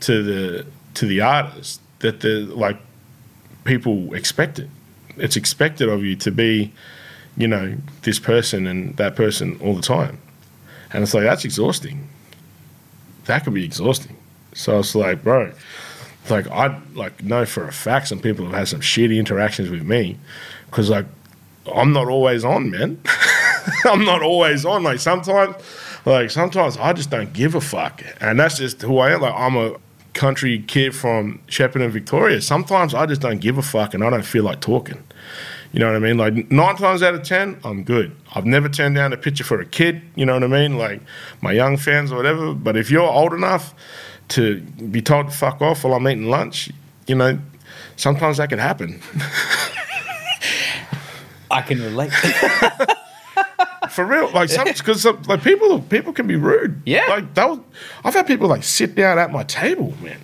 to 0.00 0.22
the 0.22 0.66
to 0.94 1.06
the 1.06 1.20
artist 1.20 1.80
that 2.00 2.20
the 2.20 2.40
like 2.40 2.76
people 3.64 4.12
expect 4.14 4.58
it. 4.58 4.68
it's 5.16 5.36
expected 5.36 5.88
of 5.88 6.02
you 6.02 6.16
to 6.16 6.30
be, 6.30 6.72
you 7.36 7.46
know, 7.46 7.76
this 8.02 8.18
person 8.18 8.66
and 8.66 8.96
that 8.96 9.14
person 9.16 9.58
all 9.62 9.74
the 9.74 9.82
time, 9.82 10.18
and 10.92 11.02
it's 11.02 11.14
like 11.14 11.24
that's 11.24 11.44
exhausting. 11.44 12.08
That 13.24 13.44
could 13.44 13.54
be 13.54 13.64
exhausting. 13.64 14.16
So 14.54 14.80
it's 14.80 14.94
like, 14.94 15.22
bro, 15.22 15.52
like 16.28 16.46
I 16.48 16.78
like 16.94 17.22
know 17.22 17.46
for 17.46 17.66
a 17.66 17.72
fact 17.72 18.08
some 18.08 18.18
people 18.18 18.46
have 18.46 18.54
had 18.54 18.68
some 18.68 18.80
shitty 18.80 19.16
interactions 19.16 19.70
with 19.70 19.82
me 19.82 20.18
because 20.66 20.90
like 20.90 21.06
I'm 21.72 21.92
not 21.92 22.08
always 22.08 22.44
on, 22.44 22.70
man. 22.70 23.00
I'm 23.84 24.04
not 24.04 24.22
always 24.22 24.64
on. 24.64 24.82
Like 24.82 24.98
sometimes, 24.98 25.56
like 26.04 26.30
sometimes 26.30 26.76
I 26.76 26.92
just 26.92 27.10
don't 27.10 27.32
give 27.32 27.54
a 27.54 27.60
fuck, 27.60 28.02
and 28.20 28.38
that's 28.38 28.58
just 28.58 28.82
who 28.82 28.98
I 28.98 29.12
am. 29.12 29.20
Like 29.20 29.34
I'm 29.36 29.56
a 29.56 29.76
country 30.14 30.60
kid 30.66 30.94
from 30.94 31.40
Shepparton, 31.48 31.90
Victoria. 31.90 32.40
Sometimes 32.40 32.94
I 32.94 33.06
just 33.06 33.20
don't 33.20 33.40
give 33.40 33.58
a 33.58 33.62
fuck, 33.62 33.94
and 33.94 34.02
I 34.02 34.10
don't 34.10 34.24
feel 34.24 34.44
like 34.44 34.60
talking. 34.60 35.02
You 35.72 35.80
know 35.80 35.86
what 35.86 35.96
I 35.96 36.00
mean? 36.00 36.18
Like 36.18 36.50
nine 36.50 36.76
times 36.76 37.02
out 37.02 37.14
of 37.14 37.22
ten, 37.22 37.58
I'm 37.64 37.82
good. 37.82 38.14
I've 38.34 38.44
never 38.44 38.68
turned 38.68 38.94
down 38.94 39.12
a 39.12 39.16
picture 39.16 39.44
for 39.44 39.60
a 39.60 39.64
kid. 39.66 40.02
You 40.16 40.26
know 40.26 40.34
what 40.34 40.44
I 40.44 40.48
mean? 40.48 40.76
Like 40.76 41.00
my 41.40 41.52
young 41.52 41.76
fans 41.76 42.12
or 42.12 42.16
whatever. 42.16 42.52
But 42.52 42.76
if 42.76 42.90
you're 42.90 43.08
old 43.08 43.32
enough 43.32 43.74
to 44.28 44.60
be 44.60 45.00
told 45.00 45.30
to 45.30 45.32
fuck 45.32 45.62
off 45.62 45.84
while 45.84 45.94
I'm 45.94 46.06
eating 46.08 46.28
lunch, 46.28 46.70
you 47.06 47.14
know, 47.14 47.38
sometimes 47.96 48.36
that 48.36 48.50
can 48.50 48.58
happen. 48.58 49.00
I 51.52 51.62
can 51.62 51.80
relate. 51.80 52.12
For 53.90 54.06
real, 54.06 54.30
like 54.30 54.48
because 54.48 55.04
like 55.04 55.44
people 55.44 55.80
people 55.80 56.14
can 56.14 56.26
be 56.26 56.36
rude. 56.36 56.80
Yeah. 56.86 57.06
like 57.08 57.34
that. 57.34 57.50
Was, 57.50 57.58
I've 58.04 58.14
had 58.14 58.26
people 58.26 58.48
like 58.48 58.64
sit 58.64 58.94
down 58.94 59.18
at 59.18 59.30
my 59.30 59.42
table, 59.44 59.92
man, 60.00 60.18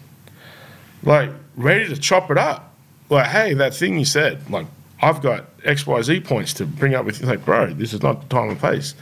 like 1.03 1.31
ready 1.55 1.87
to 1.89 1.97
chop 2.01 2.31
it 2.31 2.39
up. 2.39 2.75
Like, 3.11 3.27
hey, 3.27 3.55
that 3.55 3.75
thing 3.75 3.99
you 3.99 4.07
said, 4.07 4.49
like 4.49 4.67
I've 5.03 5.21
got 5.21 5.45
X 5.65 5.87
Y 5.87 6.01
Z 6.01 6.21
points 6.21 6.55
to 6.55 6.67
bring 6.67 6.95
up 6.95 7.05
with 7.05 7.21
you. 7.21 7.27
Like, 7.27 7.45
bro, 7.45 7.75
this 7.75 7.93
is 7.93 8.03
not 8.03 8.23
the 8.23 8.29
time 8.29 8.49
and 8.49 8.59
place. 8.59 8.95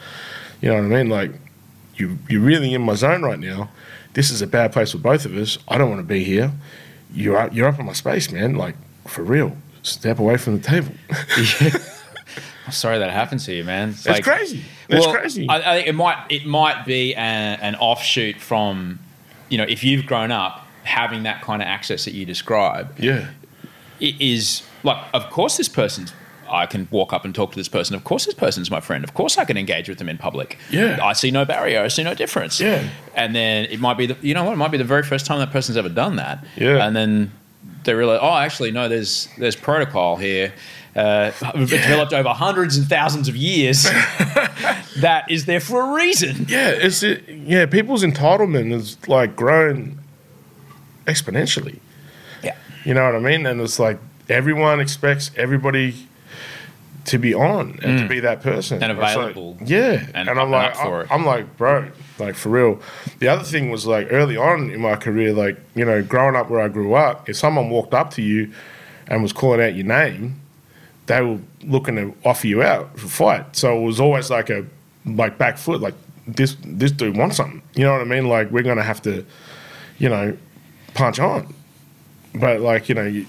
You 0.61 0.71
know 0.71 0.77
what 0.77 0.85
I 0.85 1.03
mean? 1.03 1.11
Like, 1.11 1.31
you 1.95 2.19
you're 2.29 2.41
really 2.41 2.75
in 2.75 2.83
my 2.83 2.95
zone 2.95 3.23
right 3.23 3.39
now. 3.39 3.71
This 4.15 4.31
is 4.31 4.43
a 4.43 4.49
bad 4.49 4.73
place 4.73 4.93
for 4.93 4.99
both 4.99 5.27
of 5.27 5.37
us. 5.37 5.59
I 5.69 5.79
don't 5.79 5.91
want 5.91 6.01
to 6.01 6.07
be 6.07 6.25
here. 6.25 6.51
You're 7.12 7.37
up, 7.37 7.55
you're 7.55 7.69
up 7.69 7.79
in 7.79 7.87
my 7.87 7.93
space, 7.93 8.33
man. 8.33 8.57
Like 8.57 8.75
for 9.07 9.23
real. 9.23 9.57
Step 9.83 10.19
away 10.19 10.39
from 10.39 10.59
the 10.59 10.62
table. 10.65 10.93
I'm 12.66 12.72
sorry 12.72 12.98
that 12.98 13.11
happened 13.11 13.40
to 13.42 13.55
you, 13.55 13.64
man. 13.64 13.90
It's 13.90 14.07
It's 14.07 14.20
crazy. 14.20 14.62
It's 14.88 15.07
well, 15.07 15.14
crazy. 15.14 15.48
I, 15.48 15.57
I 15.57 15.76
think 15.76 15.88
it 15.88 15.94
might 15.94 16.26
it 16.29 16.46
might 16.46 16.85
be 16.85 17.12
a, 17.14 17.16
an 17.16 17.76
offshoot 17.76 18.37
from, 18.37 18.98
you 19.48 19.59
know, 19.59 19.64
if 19.68 19.85
you've 19.85 20.07
grown 20.07 20.33
up 20.33 20.66
having 20.83 21.24
that 21.24 21.42
kind 21.42 21.62
of 21.62 21.68
access 21.68 22.05
that 22.05 22.14
you 22.14 22.24
describe. 22.24 22.98
yeah. 22.98 23.29
It 23.98 24.20
is 24.20 24.62
like, 24.83 25.02
of 25.14 25.31
course, 25.31 25.57
this 25.57 25.68
person's. 25.68 26.12
I 26.48 26.66
can 26.66 26.87
walk 26.90 27.12
up 27.12 27.24
and 27.24 27.35
talk 27.35 27.50
to 27.52 27.57
this 27.57 27.68
person. 27.68 27.96
Of 27.96 28.05
course, 28.05 28.26
this 28.26 28.35
person's 28.35 28.70
my 28.70 28.81
friend. 28.81 29.02
Of 29.02 29.14
course, 29.14 29.38
I 29.38 29.44
can 29.44 29.57
engage 29.57 29.88
with 29.88 29.98
them 29.98 30.09
in 30.09 30.16
public. 30.18 30.59
Yeah. 30.70 30.98
I 31.02 31.12
see 31.12 31.31
no 31.31 31.44
barrier. 31.44 31.81
I 31.81 31.88
see 31.88 32.05
no 32.05 32.14
difference. 32.14 32.61
Yeah. 32.61 32.88
And 33.14 33.35
then 33.35 33.64
it 33.64 33.81
might 33.81 33.96
be 33.96 34.07
the 34.07 34.16
you 34.20 34.35
know 34.35 34.44
what? 34.44 34.52
It 34.52 34.57
might 34.57 34.70
be 34.70 34.79
the 34.79 34.85
very 34.85 35.02
first 35.02 35.26
time 35.26 35.38
that 35.40 35.50
person's 35.50 35.76
ever 35.76 35.88
done 35.88 36.16
that. 36.16 36.44
Yeah. 36.57 36.87
And 36.87 36.94
then 36.94 37.33
they 37.85 37.94
realize, 37.94 38.20
oh, 38.22 38.37
actually, 38.37 38.70
no. 38.70 38.88
There's 38.88 39.29
there's 39.38 39.57
protocol 39.57 40.16
here. 40.16 40.52
Uh, 40.97 41.31
developed 41.67 42.15
over 42.15 42.31
hundreds 42.31 42.79
and 42.79 42.87
thousands 42.89 43.29
of 43.29 43.37
years 43.37 43.83
that 44.97 45.25
is 45.29 45.45
there 45.45 45.61
for 45.61 45.91
a 45.91 45.95
reason. 45.95 46.47
Yeah, 46.49 46.71
it's 46.71 47.03
it, 47.03 47.29
yeah. 47.29 47.67
People's 47.67 48.03
entitlement 48.03 48.73
is 48.73 48.97
like 49.07 49.37
grown 49.37 49.99
exponentially. 51.05 51.79
Yeah. 52.43 52.57
You 52.85 52.95
know 52.95 53.05
what 53.05 53.15
I 53.15 53.19
mean? 53.19 53.45
And 53.47 53.61
it's 53.61 53.79
like 53.79 53.99
everyone 54.29 54.81
expects 54.81 55.31
everybody 55.37 56.09
to 57.05 57.19
be 57.19 57.33
on 57.35 57.79
and 57.83 58.01
to 58.01 58.09
be 58.09 58.19
that 58.21 58.43
person 58.43 58.81
Mm. 58.81 58.83
And 58.83 58.93
It's 58.93 59.01
like- 59.01 59.17
available 59.17 59.57
yeah, 59.65 60.07
and 60.15 60.29
and, 60.29 60.41
I'm 60.41 60.51
like, 60.51 60.77
I'm, 60.77 60.93
it. 60.93 61.07
I'm 61.11 61.25
like, 61.25 61.57
bro, 61.57 61.91
like 62.19 62.35
for 62.35 62.49
real. 62.49 62.81
The 63.21 63.29
other 63.29 63.45
thing 63.45 63.71
was 63.71 63.87
like 63.87 64.09
early 64.11 64.37
on 64.37 64.71
in 64.71 64.81
my 64.81 64.97
career, 64.97 65.33
like 65.33 65.59
you 65.75 65.85
know, 65.85 66.03
growing 66.03 66.35
up 66.37 66.51
where 66.51 66.61
I 66.61 66.69
grew 66.69 66.95
up, 66.95 67.29
if 67.29 67.37
someone 67.37 67.71
walked 67.71 67.95
up 67.95 68.11
to 68.13 68.23
you 68.23 68.51
and 69.07 69.23
was 69.23 69.33
calling 69.33 69.61
out 69.61 69.75
your 69.77 69.87
name, 69.87 70.41
they 71.07 71.21
were 71.23 71.38
looking 71.64 71.97
to 71.97 72.14
offer 72.25 72.47
you 72.47 72.62
out 72.62 72.99
for 72.99 73.07
a 73.07 73.11
fight. 73.11 73.57
So 73.57 73.79
it 73.79 73.85
was 73.85 74.01
always 74.01 74.31
like 74.31 74.51
a 74.51 74.66
like 75.05 75.38
back 75.38 75.59
foot, 75.59 75.81
like 75.81 75.95
this 76.27 76.57
this 76.64 76.90
dude 76.90 77.16
wants 77.16 77.37
something. 77.37 77.62
You 77.75 77.85
know 77.85 77.92
what 77.92 78.01
I 78.01 78.05
mean? 78.05 78.29
Like 78.29 78.51
we're 78.51 78.62
gonna 78.62 78.83
have 78.83 79.03
to, 79.03 79.25
you 79.99 80.09
know, 80.09 80.37
punch 80.95 81.19
on. 81.19 81.55
But 82.35 82.61
like 82.61 82.88
you 82.88 82.95
know, 82.95 83.07
you, 83.07 83.27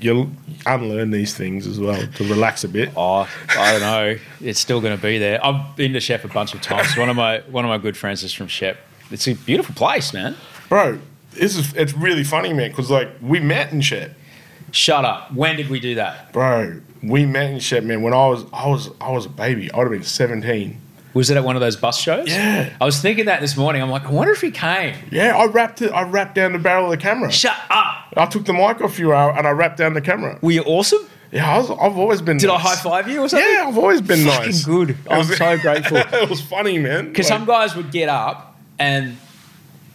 you 0.00 0.30
unlearn 0.64 1.10
these 1.10 1.34
things 1.34 1.66
as 1.66 1.78
well 1.78 2.06
to 2.14 2.24
relax 2.24 2.64
a 2.64 2.68
bit. 2.68 2.90
Oh, 2.96 3.28
I 3.50 3.72
don't 3.72 3.80
know. 3.80 4.16
It's 4.40 4.60
still 4.60 4.80
going 4.80 4.96
to 4.96 5.02
be 5.02 5.18
there. 5.18 5.44
I've 5.44 5.76
been 5.76 5.92
to 5.92 6.00
Shep 6.00 6.24
a 6.24 6.28
bunch 6.28 6.54
of 6.54 6.60
times. 6.60 6.96
One 6.96 7.08
of 7.08 7.16
my 7.16 7.40
one 7.50 7.64
of 7.64 7.68
my 7.68 7.78
good 7.78 7.96
friends 7.96 8.22
is 8.22 8.32
from 8.32 8.48
Shep. 8.48 8.78
It's 9.10 9.28
a 9.28 9.34
beautiful 9.34 9.74
place, 9.74 10.12
man. 10.12 10.36
Bro, 10.68 11.00
this 11.32 11.56
is 11.56 11.72
it's 11.74 11.92
really 11.92 12.24
funny, 12.24 12.52
man, 12.52 12.70
because 12.70 12.90
like 12.90 13.08
we 13.20 13.40
met 13.40 13.72
in 13.72 13.80
Shep. 13.80 14.12
Shut 14.72 15.04
up. 15.04 15.32
When 15.32 15.56
did 15.56 15.70
we 15.70 15.80
do 15.80 15.94
that? 15.94 16.32
Bro, 16.32 16.80
we 17.02 17.26
met 17.26 17.50
in 17.50 17.58
shit, 17.60 17.84
man. 17.84 18.02
When 18.02 18.12
I 18.12 18.26
was 18.28 18.44
I 18.52 18.68
was 18.68 18.90
I 19.00 19.10
was 19.10 19.26
a 19.26 19.30
baby. 19.30 19.70
I 19.72 19.78
would 19.78 19.84
have 19.84 19.92
been 19.92 20.02
seventeen. 20.02 20.80
Was 21.14 21.30
it 21.30 21.36
at 21.38 21.44
one 21.44 21.56
of 21.56 21.60
those 21.60 21.76
bus 21.76 21.98
shows? 21.98 22.28
Yeah. 22.28 22.76
I 22.78 22.84
was 22.84 23.00
thinking 23.00 23.24
that 23.24 23.40
this 23.40 23.56
morning. 23.56 23.80
I'm 23.80 23.88
like, 23.88 24.04
I 24.04 24.10
wonder 24.10 24.34
if 24.34 24.42
he 24.42 24.50
came. 24.50 24.94
Yeah, 25.10 25.34
I 25.34 25.46
wrapped 25.46 25.80
it. 25.80 25.90
I 25.90 26.02
wrapped 26.02 26.34
down 26.34 26.52
the 26.52 26.58
barrel 26.58 26.84
of 26.84 26.90
the 26.90 26.98
camera. 26.98 27.32
Shut 27.32 27.56
up. 27.70 28.12
I 28.16 28.26
took 28.26 28.44
the 28.44 28.52
mic 28.52 28.82
off 28.82 28.98
you 28.98 29.14
uh, 29.14 29.32
and 29.34 29.46
I 29.46 29.50
wrapped 29.52 29.78
down 29.78 29.94
the 29.94 30.02
camera. 30.02 30.38
Were 30.42 30.50
you 30.50 30.62
awesome? 30.64 31.06
Yeah, 31.32 31.50
I 31.50 31.58
was, 31.58 31.70
I've 31.70 31.96
always 31.96 32.20
been. 32.20 32.36
Did 32.36 32.50
I 32.50 32.58
high 32.58 32.76
five 32.76 33.08
you 33.08 33.22
or 33.22 33.28
something? 33.30 33.48
Yeah, 33.50 33.64
I've 33.66 33.78
always 33.78 34.02
been 34.02 34.26
Fucking 34.26 34.44
nice. 34.46 34.64
good. 34.64 34.96
I'm 35.10 35.18
was- 35.26 35.36
so 35.38 35.58
grateful. 35.62 35.96
it 35.96 36.28
was 36.28 36.40
funny, 36.42 36.78
man. 36.78 37.08
Because 37.08 37.30
Like, 37.30 37.38
some 37.38 37.46
guys 37.46 37.74
would 37.76 37.90
get 37.90 38.10
up 38.10 38.54
and 38.78 39.16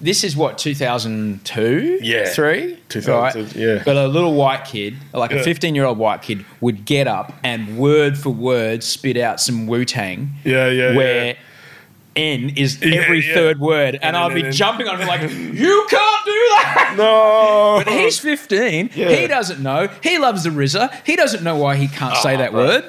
this 0.02 0.24
is 0.24 0.36
what 0.36 0.58
2002, 0.58 2.00
Yeah. 2.02 2.26
three, 2.30 2.78
2002, 2.90 3.60
yeah. 3.60 3.82
But 3.86 3.96
a 3.98 4.08
little 4.08 4.34
white 4.34 4.66
kid, 4.66 4.96
like 5.14 5.32
a 5.32 5.44
15 5.44 5.76
year 5.76 5.86
old 5.86 5.98
white 5.98 6.22
kid, 6.22 6.46
would 6.60 6.86
get 6.86 7.08
up 7.08 7.34
and 7.44 7.78
word 7.78 8.18
for 8.18 8.30
word 8.32 8.84
spit 8.84 9.18
out 9.18 9.40
some 9.40 9.68
Wu 9.68 9.86
Tang. 9.86 10.32
Yeah, 10.44 10.68
yeah, 10.70 10.96
Where 10.96 11.26
yeah. 11.28 11.34
N 12.18 12.50
is 12.58 12.78
every 12.82 13.26
yeah. 13.26 13.34
third 13.34 13.60
word, 13.62 13.98
and, 14.02 14.16
then- 14.18 14.34
be 14.34 14.42
and 14.42 14.54
jumping 14.54 14.88
on 14.90 15.00
him 15.00 15.08
like, 15.08 15.22
"You 15.22 15.86
can't 15.90 16.26
do 16.26 16.32
that." 16.58 16.96
no, 16.98 17.82
But 17.86 17.94
he's 17.94 18.20
15. 18.20 18.90
Yeah. 18.94 19.12
He 19.12 19.28
doesn't 19.28 19.62
know. 19.62 19.88
He 20.04 20.18
loves 20.18 20.44
the 20.44 20.50
RZA. 20.50 20.94
He 21.06 21.16
doesn't 21.16 21.42
know 21.42 21.56
why 21.56 21.78
he 21.78 21.88
can't 21.88 22.18
say 22.18 22.34
Oh, 22.36 22.38
that 22.40 22.52
bro. 22.52 22.66
word. 22.66 22.86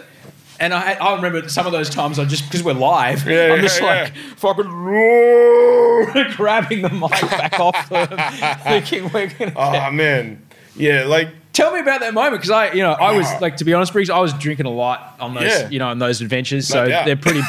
And 0.63 0.73
I, 0.73 0.93
I 0.93 1.17
remember 1.17 1.49
some 1.49 1.67
of 1.67 1.73
those 1.73 1.91
times 1.91 2.21
I 2.21 2.25
just 2.25 2.45
because 2.45 2.63
we're 2.63 2.73
live, 2.73 3.29
Yeah, 3.29 3.53
I'm 3.55 3.61
just 3.61 3.81
yeah, 3.81 3.87
like 3.87 4.13
yeah. 4.15 4.35
fucking 4.37 4.65
grabbing 6.37 6.83
the 6.83 6.89
mic 6.89 7.11
back 7.31 7.59
off 7.59 7.89
them, 7.89 8.07
thinking 8.65 9.11
we're 9.13 9.27
gonna. 9.27 9.53
Oh 9.57 9.91
man, 9.91 10.41
yeah, 10.77 11.05
like 11.05 11.31
Tell 11.53 11.73
me 11.75 11.81
about 11.81 12.01
that 12.01 12.15
moment 12.15 12.41
because 12.41 12.51
I, 12.51 12.73
you 12.73 12.83
know, 12.83 12.93
I 12.93 13.15
was 13.15 13.27
Oh. 13.29 13.39
like 13.43 13.57
to 13.59 13.65
be 13.65 13.75
honest, 13.75 13.93
Briggs, 13.93 14.09
I 14.09 14.19
was 14.21 14.33
drinking 14.35 14.65
a 14.67 14.71
lot 14.71 15.17
on 15.21 15.35
those, 15.35 15.45
Yeah. 15.45 15.69
you 15.69 15.79
know, 15.81 15.89
on 15.89 15.99
those 15.99 16.21
adventures. 16.23 16.71
No 16.71 16.85
so 16.85 16.89
doubt. 16.89 17.05
they're 17.07 17.17
pretty, 17.17 17.43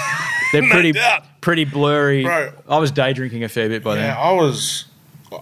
they're 0.52 0.68
pretty, 0.70 0.94
pretty 1.40 1.64
blurry. 1.66 2.24
Bro. 2.24 2.52
I 2.68 2.80
was 2.80 2.92
day 2.92 3.14
drinking 3.14 3.44
a 3.46 3.48
fair 3.50 3.70
bit 3.70 3.82
by 3.84 3.96
yeah, 3.96 4.08
then. 4.08 4.18
I 4.18 4.32
was, 4.34 4.86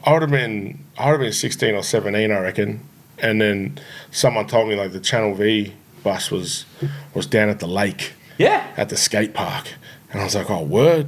I 0.05 0.13
would 0.13 0.21
have 0.21 0.29
been, 0.29 0.77
I 0.97 1.05
would 1.05 1.11
have 1.13 1.19
been 1.21 1.31
sixteen 1.33 1.73
or 1.73 1.81
seventeen, 1.83 2.31
I 2.31 2.39
reckon. 2.39 2.81
And 3.17 3.39
then 3.41 3.79
someone 4.11 4.45
told 4.45 4.67
me 4.67 4.75
like 4.75 4.91
the 4.91 4.99
Channel 4.99 5.33
V 5.35 5.73
bus 6.03 6.31
was 6.31 6.65
was 7.13 7.25
down 7.25 7.49
at 7.49 7.59
the 7.59 7.67
lake. 7.67 8.13
Yeah. 8.37 8.65
at 8.75 8.89
the 8.89 8.97
skate 8.97 9.35
park, 9.35 9.67
and 10.11 10.19
I 10.19 10.23
was 10.23 10.33
like, 10.33 10.49
oh 10.49 10.63
word, 10.63 11.07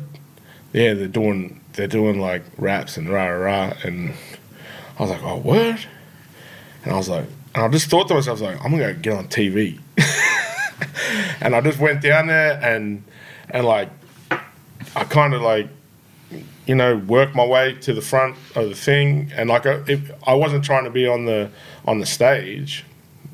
yeah, 0.72 0.94
they're 0.94 1.08
doing 1.08 1.62
they're 1.74 1.88
doing 1.88 2.20
like 2.20 2.44
raps 2.58 2.96
and 2.98 3.10
rah 3.10 3.26
rah 3.26 3.68
rah, 3.68 3.74
and 3.84 4.14
I 5.00 5.02
was 5.02 5.10
like, 5.10 5.24
oh 5.24 5.38
word, 5.38 5.80
and 6.84 6.94
I 6.94 6.96
was 6.96 7.10
like, 7.10 7.26
and 7.56 7.64
I 7.64 7.68
just 7.70 7.90
thought 7.90 8.08
to 8.10 8.14
myself, 8.14 8.40
like, 8.42 8.64
I'm 8.64 8.72
gonna 8.72 8.94
go 8.94 9.00
get 9.00 9.14
on 9.14 9.28
TV, 9.30 9.80
and 11.42 11.56
I 11.56 11.62
just 11.62 11.80
went 11.80 12.02
down 12.02 12.28
there 12.28 12.60
and 12.62 13.04
and 13.50 13.66
like 13.66 13.90
I 14.96 15.04
kind 15.06 15.34
of 15.34 15.42
like 15.42 15.68
you 16.66 16.76
know 16.76 16.98
worked 16.98 17.36
my 17.36 17.46
way 17.46 17.74
to 17.82 17.94
the 17.94 18.02
front 18.02 18.36
of 18.56 18.70
the 18.70 18.76
thing, 18.76 19.32
and 19.36 19.50
like 19.50 19.66
I 19.66 20.34
wasn't 20.34 20.64
trying 20.64 20.84
to 20.84 20.92
be 20.92 21.08
on 21.08 21.26
the 21.26 21.50
on 21.86 22.00
the 22.00 22.06
stage 22.06 22.86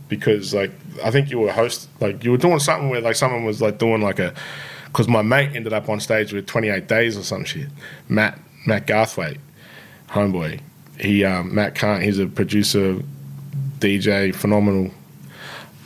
because 0.07 0.53
like 0.53 0.71
I 1.03 1.11
think 1.11 1.29
you 1.29 1.39
were 1.39 1.51
host 1.51 1.89
like 1.99 2.23
you 2.23 2.31
were 2.31 2.37
doing 2.37 2.59
something 2.59 2.89
where 2.89 3.01
like 3.01 3.15
someone 3.15 3.43
was 3.43 3.61
like 3.61 3.77
doing 3.77 4.01
like 4.01 4.19
a 4.19 4.33
because 4.85 5.07
my 5.07 5.21
mate 5.21 5.55
ended 5.55 5.73
up 5.73 5.87
on 5.87 5.99
stage 5.99 6.33
with 6.33 6.47
28 6.47 6.87
days 6.87 7.17
or 7.17 7.23
some 7.23 7.43
shit. 7.43 7.67
Matt 8.07 8.39
Matt 8.65 8.87
Garthwaite, 8.87 9.39
homeboy. 10.09 10.59
He 10.99 11.23
um, 11.23 11.53
Matt 11.53 11.75
Kant. 11.75 12.03
He's 12.03 12.19
a 12.19 12.27
producer, 12.27 13.01
DJ, 13.79 14.33
phenomenal, 14.35 14.91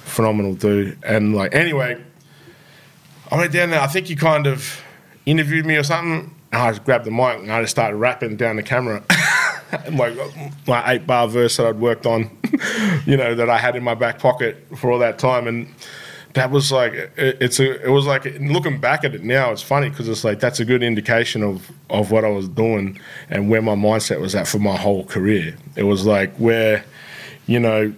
phenomenal 0.06 0.56
dude. 0.56 0.98
And 1.04 1.36
like 1.36 1.54
anyway, 1.54 2.02
I 3.32 3.38
went 3.38 3.52
down 3.52 3.70
there. 3.70 3.82
I 3.82 3.88
think 3.88 4.08
he 4.08 4.16
kind 4.16 4.48
of 4.48 4.82
interviewed 5.26 5.66
me 5.66 5.76
or 5.76 5.84
something. 5.84 6.34
And 6.52 6.62
I 6.62 6.72
just 6.72 6.84
grabbed 6.84 7.06
the 7.06 7.12
mic 7.12 7.40
and 7.40 7.52
I 7.52 7.62
just 7.62 7.72
started 7.72 7.98
rapping 7.98 8.38
down 8.38 8.56
the 8.58 8.64
camera. 8.64 9.04
like 9.94 10.16
my 10.68 10.92
eight 10.92 11.08
bar 11.08 11.28
verse 11.28 11.58
that 11.58 11.66
I'd 11.66 11.80
worked 11.80 12.06
on, 12.06 12.30
you 13.06 13.18
know, 13.18 13.36
that 13.36 13.50
I 13.50 13.58
had 13.58 13.76
in 13.76 13.84
my 13.84 13.96
back 13.96 14.20
pocket 14.20 14.66
for 14.76 14.92
all 14.92 15.00
that 15.00 15.20
time, 15.20 15.48
and 15.48 15.74
that 16.34 16.52
was 16.52 16.72
like 16.72 16.94
it, 16.94 17.38
it's 17.40 17.60
a 17.60 17.84
it 17.84 17.90
was 17.90 18.06
like 18.06 18.26
looking 18.40 18.80
back 18.80 19.04
at 19.04 19.16
it 19.16 19.24
now, 19.24 19.52
it's 19.52 19.62
funny 19.62 19.90
because 19.90 20.10
it's 20.10 20.24
like 20.24 20.40
that's 20.40 20.60
a 20.60 20.66
good 20.66 20.84
indication 20.84 21.44
of 21.44 21.72
of 21.90 22.12
what 22.12 22.26
I 22.26 22.30
was 22.30 22.48
doing 22.48 23.00
and 23.30 23.50
where 23.50 23.62
my 23.62 23.76
mindset 23.76 24.20
was 24.20 24.36
at 24.36 24.48
for 24.48 24.60
my 24.60 24.78
whole 24.78 25.06
career. 25.06 25.56
It 25.76 25.84
was 25.84 26.06
like 26.06 26.34
where, 26.36 26.84
you 27.48 27.60
know. 27.60 27.94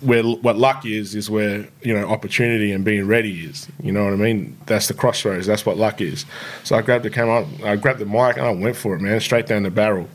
Where 0.00 0.22
what 0.22 0.56
luck 0.56 0.86
is 0.86 1.14
is 1.14 1.28
where 1.28 1.68
you 1.82 1.92
know 1.92 2.08
opportunity 2.08 2.72
and 2.72 2.84
being 2.84 3.06
ready 3.06 3.44
is. 3.44 3.68
You 3.82 3.92
know 3.92 4.04
what 4.04 4.14
I 4.14 4.16
mean? 4.16 4.56
That's 4.66 4.88
the 4.88 4.94
crossroads. 4.94 5.46
That's 5.46 5.66
what 5.66 5.76
luck 5.76 6.00
is. 6.00 6.24
So 6.64 6.76
I 6.76 6.82
grabbed 6.82 7.04
the 7.04 7.10
camera, 7.10 7.46
I 7.64 7.76
grabbed 7.76 7.98
the 7.98 8.06
mic, 8.06 8.36
and 8.38 8.46
I 8.46 8.50
went 8.50 8.76
for 8.76 8.94
it, 8.94 9.00
man, 9.00 9.20
straight 9.20 9.46
down 9.46 9.64
the 9.64 9.70
barrel. 9.70 10.08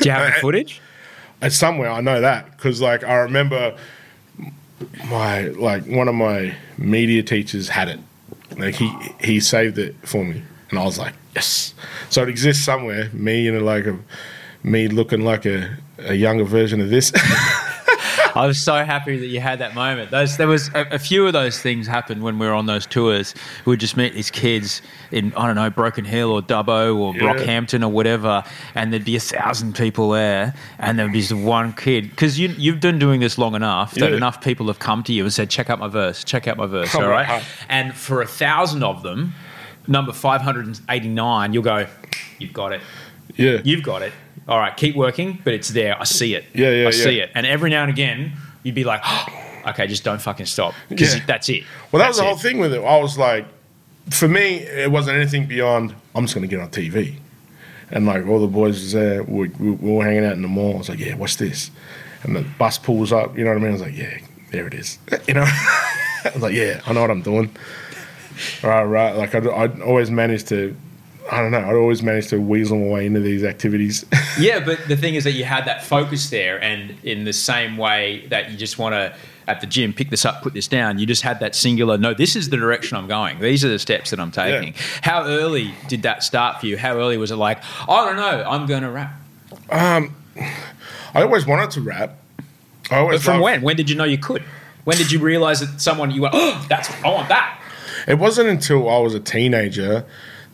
Do 0.00 0.08
you 0.08 0.12
have 0.12 0.32
the 0.32 0.32
footage? 0.40 0.80
It's 1.42 1.56
somewhere 1.56 1.90
I 1.90 2.00
know 2.00 2.20
that 2.20 2.56
because 2.56 2.80
like 2.80 3.02
I 3.02 3.16
remember 3.16 3.76
my 5.08 5.48
like 5.48 5.86
one 5.86 6.08
of 6.08 6.14
my 6.14 6.54
media 6.78 7.22
teachers 7.22 7.68
had 7.68 7.88
it. 7.88 8.00
Like 8.56 8.76
he 8.76 8.92
he 9.20 9.40
saved 9.40 9.78
it 9.78 9.96
for 10.04 10.24
me, 10.24 10.42
and 10.70 10.78
I 10.78 10.84
was 10.84 10.98
like, 10.98 11.14
yes. 11.34 11.74
So 12.08 12.22
it 12.22 12.28
exists 12.28 12.64
somewhere. 12.64 13.10
Me 13.12 13.42
you 13.42 13.52
know, 13.52 13.64
like 13.64 13.86
a 13.86 13.98
me 14.62 14.88
looking 14.88 15.22
like 15.22 15.46
a, 15.46 15.76
a 15.98 16.14
younger 16.14 16.44
version 16.44 16.80
of 16.80 16.90
this. 16.90 17.12
I 18.36 18.46
was 18.46 18.60
so 18.60 18.84
happy 18.84 19.16
that 19.16 19.26
you 19.28 19.40
had 19.40 19.60
that 19.60 19.74
moment. 19.74 20.10
Those, 20.10 20.36
there 20.36 20.46
was 20.46 20.68
a, 20.74 20.86
a, 20.92 20.98
few 20.98 21.26
of 21.26 21.32
those 21.32 21.58
things 21.58 21.86
happened 21.86 22.22
when 22.22 22.38
we 22.38 22.46
were 22.46 22.52
on 22.52 22.66
those 22.66 22.84
tours. 22.84 23.34
We 23.64 23.70
would 23.70 23.80
just 23.80 23.96
meet 23.96 24.12
these 24.12 24.30
kids 24.30 24.82
in 25.10 25.32
I 25.34 25.46
don't 25.46 25.56
know 25.56 25.70
Broken 25.70 26.04
Hill 26.04 26.30
or 26.30 26.42
Dubbo 26.42 26.94
or 26.98 27.14
yeah. 27.14 27.22
Rockhampton 27.22 27.82
or 27.82 27.88
whatever, 27.88 28.44
and 28.74 28.92
there'd 28.92 29.06
be 29.06 29.16
a 29.16 29.20
thousand 29.20 29.74
people 29.74 30.10
there, 30.10 30.54
and 30.78 30.98
there'd 30.98 31.12
be 31.12 31.22
this 31.22 31.32
one 31.32 31.72
kid 31.72 32.10
because 32.10 32.38
you 32.38 32.48
you've 32.58 32.80
been 32.80 32.98
doing 32.98 33.20
this 33.20 33.38
long 33.38 33.54
enough 33.54 33.94
that 33.94 34.10
yeah. 34.10 34.16
enough 34.16 34.42
people 34.42 34.66
have 34.66 34.80
come 34.80 35.02
to 35.04 35.14
you 35.14 35.24
and 35.24 35.32
said, 35.32 35.48
"Check 35.48 35.70
out 35.70 35.78
my 35.78 35.88
verse, 35.88 36.22
check 36.22 36.46
out 36.46 36.58
my 36.58 36.66
verse." 36.66 36.94
all 36.94 37.08
right, 37.08 37.42
and 37.70 37.94
for 37.94 38.20
a 38.20 38.26
thousand 38.26 38.82
of 38.82 39.02
them, 39.02 39.34
number 39.86 40.12
five 40.12 40.42
hundred 40.42 40.66
and 40.66 40.78
eighty 40.90 41.08
nine, 41.08 41.54
you'll 41.54 41.62
go, 41.62 41.86
"You've 42.38 42.52
got 42.52 42.72
it." 42.72 42.82
Yeah, 43.36 43.60
you've 43.64 43.82
got 43.82 44.02
it 44.02 44.12
all 44.48 44.58
right, 44.58 44.76
keep 44.76 44.94
working, 44.94 45.38
but 45.42 45.54
it's 45.54 45.70
there. 45.70 46.00
I 46.00 46.04
see 46.04 46.34
it. 46.34 46.44
Yeah, 46.54 46.70
yeah, 46.70 46.76
I 46.76 46.84
yeah. 46.84 46.90
see 46.90 47.20
it. 47.20 47.30
And 47.34 47.46
every 47.46 47.70
now 47.70 47.82
and 47.82 47.90
again, 47.90 48.32
you'd 48.62 48.74
be 48.74 48.84
like, 48.84 49.00
oh, 49.04 49.26
okay, 49.68 49.86
just 49.86 50.04
don't 50.04 50.20
fucking 50.20 50.46
stop 50.46 50.74
because 50.88 51.16
yeah. 51.16 51.24
that's 51.26 51.48
it. 51.48 51.64
Well, 51.90 51.98
that 52.00 52.06
that's 52.06 52.08
was 52.08 52.16
the 52.18 52.22
it. 52.22 52.26
whole 52.26 52.36
thing 52.36 52.58
with 52.58 52.72
it. 52.72 52.78
I 52.78 52.98
was 52.98 53.18
like, 53.18 53.46
for 54.10 54.28
me, 54.28 54.58
it 54.58 54.90
wasn't 54.90 55.16
anything 55.16 55.46
beyond. 55.46 55.94
I'm 56.14 56.24
just 56.24 56.34
going 56.34 56.48
to 56.48 56.54
get 56.54 56.62
on 56.62 56.70
TV, 56.70 57.16
and 57.90 58.06
like 58.06 58.26
all 58.26 58.40
the 58.40 58.46
boys 58.46 58.80
was 58.80 58.92
there. 58.92 59.22
We, 59.24 59.48
we, 59.48 59.72
we 59.72 59.92
were 59.92 60.04
hanging 60.04 60.24
out 60.24 60.34
in 60.34 60.42
the 60.42 60.48
mall. 60.48 60.74
I 60.74 60.78
was 60.78 60.88
like, 60.88 61.00
yeah, 61.00 61.14
what's 61.14 61.36
this? 61.36 61.70
And 62.22 62.36
the 62.36 62.42
bus 62.58 62.78
pulls 62.78 63.12
up. 63.12 63.36
You 63.36 63.44
know 63.44 63.50
what 63.50 63.58
I 63.58 63.60
mean? 63.60 63.70
I 63.70 63.72
was 63.72 63.82
like, 63.82 63.96
yeah, 63.96 64.18
there 64.52 64.66
it 64.66 64.74
is. 64.74 64.98
You 65.26 65.34
know, 65.34 65.44
I 65.46 66.30
was 66.32 66.42
like, 66.42 66.54
yeah, 66.54 66.80
I 66.86 66.92
know 66.92 67.00
what 67.00 67.10
I'm 67.10 67.22
doing. 67.22 67.50
Right, 68.62 68.84
right. 68.84 69.16
Like 69.16 69.34
I, 69.34 69.38
I 69.38 69.80
always 69.82 70.10
managed 70.10 70.48
to 70.48 70.76
I 71.30 71.40
don't 71.40 71.50
know. 71.50 71.60
I'd 71.60 71.74
always 71.74 72.02
manage 72.02 72.28
to 72.28 72.38
weasel 72.38 72.78
my 72.78 72.86
way 72.86 73.06
into 73.06 73.20
these 73.20 73.44
activities. 73.44 74.04
yeah, 74.38 74.64
but 74.64 74.86
the 74.88 74.96
thing 74.96 75.14
is 75.14 75.24
that 75.24 75.32
you 75.32 75.44
had 75.44 75.64
that 75.64 75.84
focus 75.84 76.30
there, 76.30 76.62
and 76.62 76.94
in 77.02 77.24
the 77.24 77.32
same 77.32 77.76
way 77.76 78.26
that 78.28 78.50
you 78.50 78.56
just 78.56 78.78
want 78.78 78.94
to 78.94 79.14
at 79.48 79.60
the 79.60 79.66
gym 79.66 79.92
pick 79.92 80.10
this 80.10 80.24
up, 80.24 80.42
put 80.42 80.54
this 80.54 80.66
down, 80.66 80.98
you 80.98 81.06
just 81.06 81.22
had 81.22 81.40
that 81.40 81.54
singular. 81.54 81.96
No, 81.96 82.14
this 82.14 82.34
is 82.36 82.50
the 82.50 82.56
direction 82.56 82.96
I'm 82.96 83.06
going. 83.06 83.38
These 83.38 83.64
are 83.64 83.68
the 83.68 83.78
steps 83.78 84.10
that 84.10 84.18
I'm 84.18 84.30
taking. 84.30 84.74
Yeah. 84.74 84.80
How 85.02 85.24
early 85.24 85.72
did 85.88 86.02
that 86.02 86.22
start 86.22 86.60
for 86.60 86.66
you? 86.66 86.76
How 86.76 86.96
early 86.96 87.16
was 87.16 87.30
it? 87.30 87.36
Like, 87.36 87.62
I 87.88 88.04
don't 88.04 88.16
know. 88.16 88.44
I'm 88.48 88.66
going 88.66 88.82
to 88.82 88.90
rap. 88.90 89.12
Um, 89.70 90.16
I 91.14 91.22
always 91.22 91.46
wanted 91.46 91.70
to 91.72 91.80
rap. 91.80 92.18
I 92.90 92.98
always. 92.98 93.20
But 93.20 93.24
from 93.24 93.32
loved- 93.34 93.44
when? 93.44 93.62
When 93.62 93.76
did 93.76 93.88
you 93.88 93.96
know 93.96 94.04
you 94.04 94.18
could? 94.18 94.42
When 94.84 94.96
did 94.96 95.10
you 95.10 95.18
realize 95.18 95.60
that 95.60 95.80
someone 95.80 96.10
you 96.10 96.22
went, 96.22 96.34
oh, 96.36 96.64
that's 96.68 96.90
I 97.04 97.10
want 97.10 97.28
that. 97.28 97.60
It 98.06 98.18
wasn't 98.18 98.48
until 98.48 98.88
I 98.88 98.98
was 98.98 99.14
a 99.14 99.20
teenager 99.20 100.04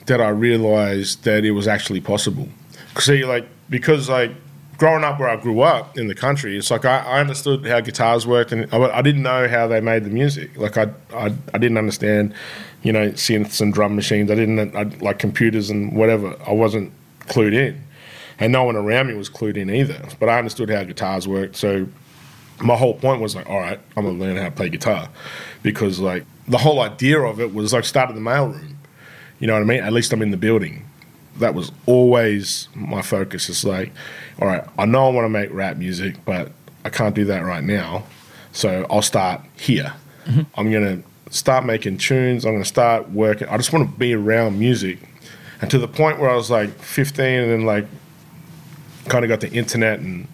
that 0.07 0.21
I 0.21 0.29
realized 0.29 1.25
that 1.25 1.45
it 1.45 1.53
was 1.53 1.69
actually 1.69 2.01
possible. 2.01 2.49
See, 2.99 3.25
like 3.25 3.47
because 3.71 4.09
like 4.09 4.33
growing 4.77 5.05
up 5.05 5.21
where 5.21 5.29
I 5.29 5.37
grew 5.37 5.61
up 5.61 5.97
in 5.97 6.09
the 6.09 6.15
country, 6.15 6.57
it's 6.57 6.71
like 6.71 6.85
I, 6.85 6.99
I 6.99 7.21
understood 7.21 7.65
how 7.67 7.81
guitars 7.81 8.27
worked, 8.27 8.53
and 8.53 8.73
I, 8.73 8.99
I, 8.99 9.03
didn't 9.03 9.23
know 9.23 9.49
how 9.49 9.67
they 9.67 9.81
made 9.81 10.05
the 10.05 10.11
music. 10.11 10.57
Like 10.57 10.77
I, 10.77 10.89
I, 11.15 11.33
I 11.55 11.59
didn't 11.59 11.79
understand, 11.79 12.35
you 12.83 12.93
know, 12.93 13.11
synths 13.11 13.61
and 13.61 13.73
drum 13.73 13.97
machines. 13.97 14.31
I 14.31 14.35
didn't 14.35 14.75
I, 14.77 14.83
like 15.01 15.19
computers 15.19 15.71
and 15.71 15.97
whatever. 15.97 16.37
I 16.47 16.53
wasn't 16.53 16.93
clued 17.27 17.55
in, 17.55 17.83
and 18.39 18.53
no 18.53 18.65
one 18.65 18.77
around 18.77 19.09
me 19.09 19.15
was 19.15 19.31
clued 19.31 19.57
in 19.57 19.71
either. 19.71 20.03
But 20.19 20.29
I 20.29 20.39
understood 20.39 20.69
how 20.69 20.83
guitars 20.85 21.29
worked, 21.29 21.57
so 21.57 21.87
my 22.61 22.77
whole 22.77 22.95
point 22.95 23.23
was 23.23 23.35
like, 23.35 23.49
all 23.49 23.61
right, 23.61 23.81
I'm 23.97 24.05
gonna 24.05 24.19
learn 24.19 24.37
how 24.37 24.45
to 24.45 24.51
play 24.51 24.69
guitar, 24.69 25.09
because 25.63 26.01
like 26.01 26.25
the 26.49 26.59
whole 26.59 26.81
idea 26.81 27.21
of 27.21 27.41
it 27.41 27.55
was 27.55 27.73
like 27.73 27.85
start 27.85 28.11
in 28.11 28.17
the 28.17 28.31
mailroom 28.31 28.73
you 29.43 29.49
know 29.49 29.55
what 29.55 29.63
I 29.63 29.65
mean? 29.65 29.83
At 29.83 29.93
least 29.93 30.13
I'm 30.13 30.23
in 30.23 30.31
the 30.31 30.37
building. 30.37 30.85
That 31.39 31.53
was 31.53 31.73
always 31.87 32.69
my 32.77 33.03
focus. 33.03 33.49
It's 33.49 33.65
like, 33.65 33.91
all 34.41 34.47
right, 34.47 34.63
I 34.79 34.85
know 34.85 35.09
I 35.09 35.11
want 35.11 35.25
to 35.25 35.29
make 35.29 35.53
rap 35.53 35.77
music, 35.77 36.15
but 36.25 36.53
I 36.85 36.91
can't 36.91 37.13
do 37.13 37.25
that 37.25 37.41
right 37.41 37.65
now. 37.65 38.05
So 38.53 38.87
I'll 38.89 39.03
start 39.03 39.41
here. 39.59 39.95
Mm-hmm. 40.27 40.43
I'm 40.55 40.71
going 40.71 41.03
to 41.03 41.35
start 41.35 41.65
making 41.65 41.97
tunes. 41.99 42.45
I'm 42.45 42.53
going 42.53 42.63
to 42.63 42.69
start 42.69 43.11
working. 43.11 43.49
I 43.49 43.57
just 43.57 43.73
want 43.73 43.91
to 43.91 43.99
be 43.99 44.15
around 44.15 44.61
music. 44.61 45.01
And 45.61 45.69
to 45.73 45.79
the 45.79 45.89
point 45.89 46.21
where 46.21 46.31
I 46.31 46.37
was 46.37 46.49
like 46.49 46.71
15 46.79 47.25
and 47.25 47.51
then 47.51 47.67
like 47.67 47.87
kind 49.09 49.25
of 49.25 49.29
got 49.29 49.41
the 49.41 49.51
internet 49.51 49.99
and 49.99 50.29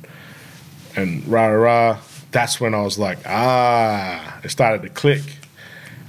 and 0.96 1.26
rah 1.26 1.46
rah 1.46 1.62
rah. 1.62 2.00
That's 2.30 2.61
when 2.61 2.74
I 2.74 2.82
was 2.82 2.98
like, 2.98 3.20
ah, 3.24 4.38
it 4.44 4.50
started 4.50 4.82
to 4.82 4.90
click. 4.90 5.22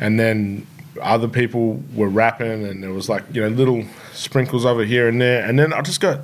And 0.02 0.20
then 0.20 0.68
other 1.00 1.28
people 1.28 1.82
were 1.94 2.10
rapping, 2.10 2.66
and 2.66 2.84
there 2.84 2.92
was 2.92 3.10
like 3.10 3.24
you 3.32 3.42
know 3.42 3.48
little 3.50 3.84
sprinkles 4.14 4.66
over 4.66 4.84
here 4.84 5.08
and 5.08 5.22
there, 5.22 5.46
and 5.46 5.58
then 5.58 5.74
I 5.74 5.82
just 5.82 6.02
got, 6.02 6.22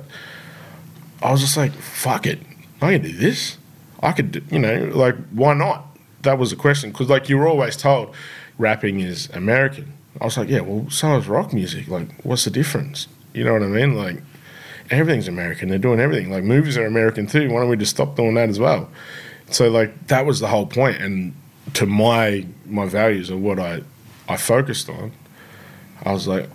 I 1.22 1.30
was 1.30 1.40
just 1.40 1.56
like, 1.56 1.72
fuck 1.72 2.26
it, 2.26 2.40
I 2.80 2.92
can 2.92 3.02
do 3.02 3.12
this. 3.12 3.58
I 4.00 4.12
could, 4.12 4.44
you 4.50 4.58
know, 4.58 4.90
like 4.94 5.16
why 5.30 5.54
not? 5.54 5.86
That 6.22 6.38
was 6.38 6.50
the 6.50 6.56
question 6.56 6.90
because 6.90 7.08
like 7.08 7.28
you 7.28 7.38
were 7.38 7.48
always 7.48 7.76
told, 7.76 8.14
rapping 8.58 9.00
is 9.00 9.28
American. 9.30 9.92
I 10.20 10.24
was 10.24 10.36
like, 10.36 10.48
yeah, 10.48 10.60
well, 10.60 10.88
so 10.90 11.16
is 11.16 11.28
rock 11.28 11.52
music. 11.52 11.88
Like, 11.88 12.08
what's 12.24 12.44
the 12.44 12.50
difference? 12.50 13.06
You 13.34 13.44
know 13.44 13.52
what 13.52 13.62
I 13.62 13.66
mean? 13.66 13.94
Like, 13.94 14.22
everything's 14.90 15.28
American. 15.28 15.68
They're 15.68 15.78
doing 15.78 16.00
everything. 16.00 16.30
Like, 16.30 16.42
movies 16.42 16.78
are 16.78 16.86
American 16.86 17.26
too. 17.26 17.50
Why 17.50 17.60
don't 17.60 17.68
we 17.68 17.76
just 17.76 17.94
stop 17.94 18.16
doing 18.16 18.34
that 18.34 18.48
as 18.48 18.58
well? 18.58 18.88
So, 19.50 19.68
like, 19.68 20.06
that 20.06 20.24
was 20.24 20.40
the 20.40 20.48
whole 20.48 20.66
point. 20.66 21.02
And 21.02 21.34
to 21.74 21.86
my 21.86 22.46
my 22.66 22.86
values 22.86 23.30
of 23.30 23.40
what 23.40 23.58
I 23.58 23.82
I 24.28 24.36
focused 24.36 24.88
on, 24.88 25.12
I 26.04 26.12
was 26.12 26.26
like, 26.26 26.48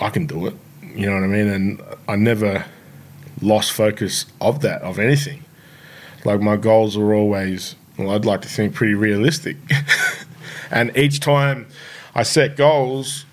I 0.00 0.10
can 0.10 0.26
do 0.26 0.46
it. 0.46 0.54
You 0.94 1.06
know 1.06 1.14
what 1.14 1.24
I 1.24 1.28
mean? 1.28 1.48
And 1.48 1.82
I 2.08 2.16
never 2.16 2.64
lost 3.40 3.72
focus 3.72 4.26
of 4.40 4.60
that, 4.62 4.82
of 4.82 4.98
anything. 4.98 5.44
Like 6.24 6.40
my 6.40 6.56
goals 6.56 6.96
were 6.96 7.14
always, 7.14 7.76
well, 7.96 8.10
I'd 8.10 8.24
like 8.24 8.42
to 8.42 8.48
think 8.48 8.74
pretty 8.74 8.94
realistic. 8.94 9.56
and 10.70 10.96
each 10.96 11.20
time 11.20 11.66
I 12.14 12.22
set 12.22 12.56
goals, 12.56 13.24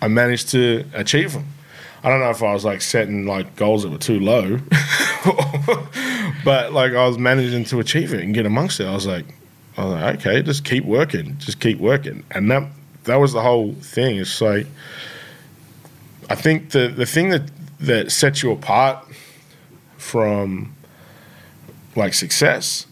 I 0.00 0.08
managed 0.08 0.50
to 0.50 0.84
achieve 0.94 1.32
them. 1.32 1.46
I 2.02 2.10
don't 2.10 2.20
know 2.20 2.30
if 2.30 2.42
I 2.42 2.52
was 2.52 2.64
like 2.64 2.82
setting 2.82 3.26
like 3.26 3.56
goals 3.56 3.82
that 3.82 3.88
were 3.88 3.96
too 3.96 4.20
low, 4.20 4.58
but 6.44 6.74
like 6.74 6.92
I 6.92 7.08
was 7.08 7.16
managing 7.16 7.64
to 7.66 7.80
achieve 7.80 8.12
it 8.12 8.22
and 8.22 8.34
get 8.34 8.44
amongst 8.44 8.78
it. 8.78 8.84
I 8.84 8.94
was 8.94 9.06
like, 9.06 9.24
I 9.78 9.84
was 9.84 9.94
like, 9.94 10.16
okay, 10.16 10.42
just 10.42 10.66
keep 10.66 10.84
working, 10.84 11.38
just 11.38 11.60
keep 11.60 11.78
working, 11.78 12.22
and 12.30 12.50
that 12.50 12.68
that 13.04 13.16
was 13.16 13.32
the 13.32 13.42
whole 13.42 13.72
thing. 13.74 14.16
It's 14.16 14.40
like 14.40 14.66
I 16.28 16.34
think 16.34 16.70
the 16.70 16.88
the 16.88 17.06
thing 17.06 17.30
that 17.30 17.42
that 17.80 18.10
sets 18.12 18.42
you 18.42 18.50
apart 18.50 19.06
from 19.96 20.74
like 21.96 22.14
success, 22.14 22.86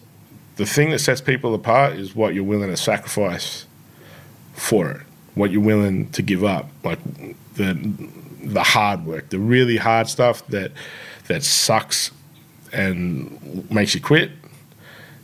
the 0.55 0.65
thing 0.65 0.91
that 0.91 0.99
sets 0.99 1.21
people 1.21 1.53
apart 1.53 1.93
is 1.93 2.15
what 2.15 2.33
you're 2.33 2.43
willing 2.43 2.69
to 2.69 2.77
sacrifice 2.77 3.65
for 4.53 4.91
it, 4.91 5.01
what 5.35 5.51
you're 5.51 5.61
willing 5.61 6.09
to 6.11 6.21
give 6.21 6.43
up, 6.43 6.69
like 6.83 6.99
the 7.55 7.73
the 8.43 8.63
hard 8.63 9.05
work, 9.05 9.29
the 9.29 9.39
really 9.39 9.77
hard 9.77 10.07
stuff 10.07 10.45
that 10.47 10.71
that 11.27 11.43
sucks 11.43 12.11
and 12.71 13.69
makes 13.71 13.95
you 13.95 14.01
quit. 14.01 14.31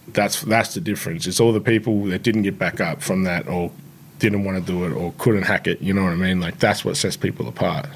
That's 0.08 0.42
that's 0.42 0.74
the 0.74 0.82
difference. 0.82 1.28
It's 1.28 1.40
all 1.40 1.54
the 1.54 1.62
people 1.62 2.06
that 2.06 2.24
didn't 2.24 2.44
get 2.44 2.58
back 2.58 2.82
up 2.82 3.02
from 3.02 3.24
that 3.24 3.48
or 3.48 3.72
didn't 4.20 4.43
want 4.43 4.63
to 4.63 4.72
do 4.72 4.86
it 4.86 4.91
or 4.91 5.13
couldn't 5.17 5.43
hack 5.43 5.67
it. 5.67 5.82
You 5.82 5.93
know 5.93 6.03
what 6.03 6.13
I 6.13 6.15
mean? 6.15 6.39
Like 6.39 6.59
that's 6.59 6.86
what 6.86 6.97
sets 6.97 7.17
people 7.17 7.47
apart. 7.47 7.88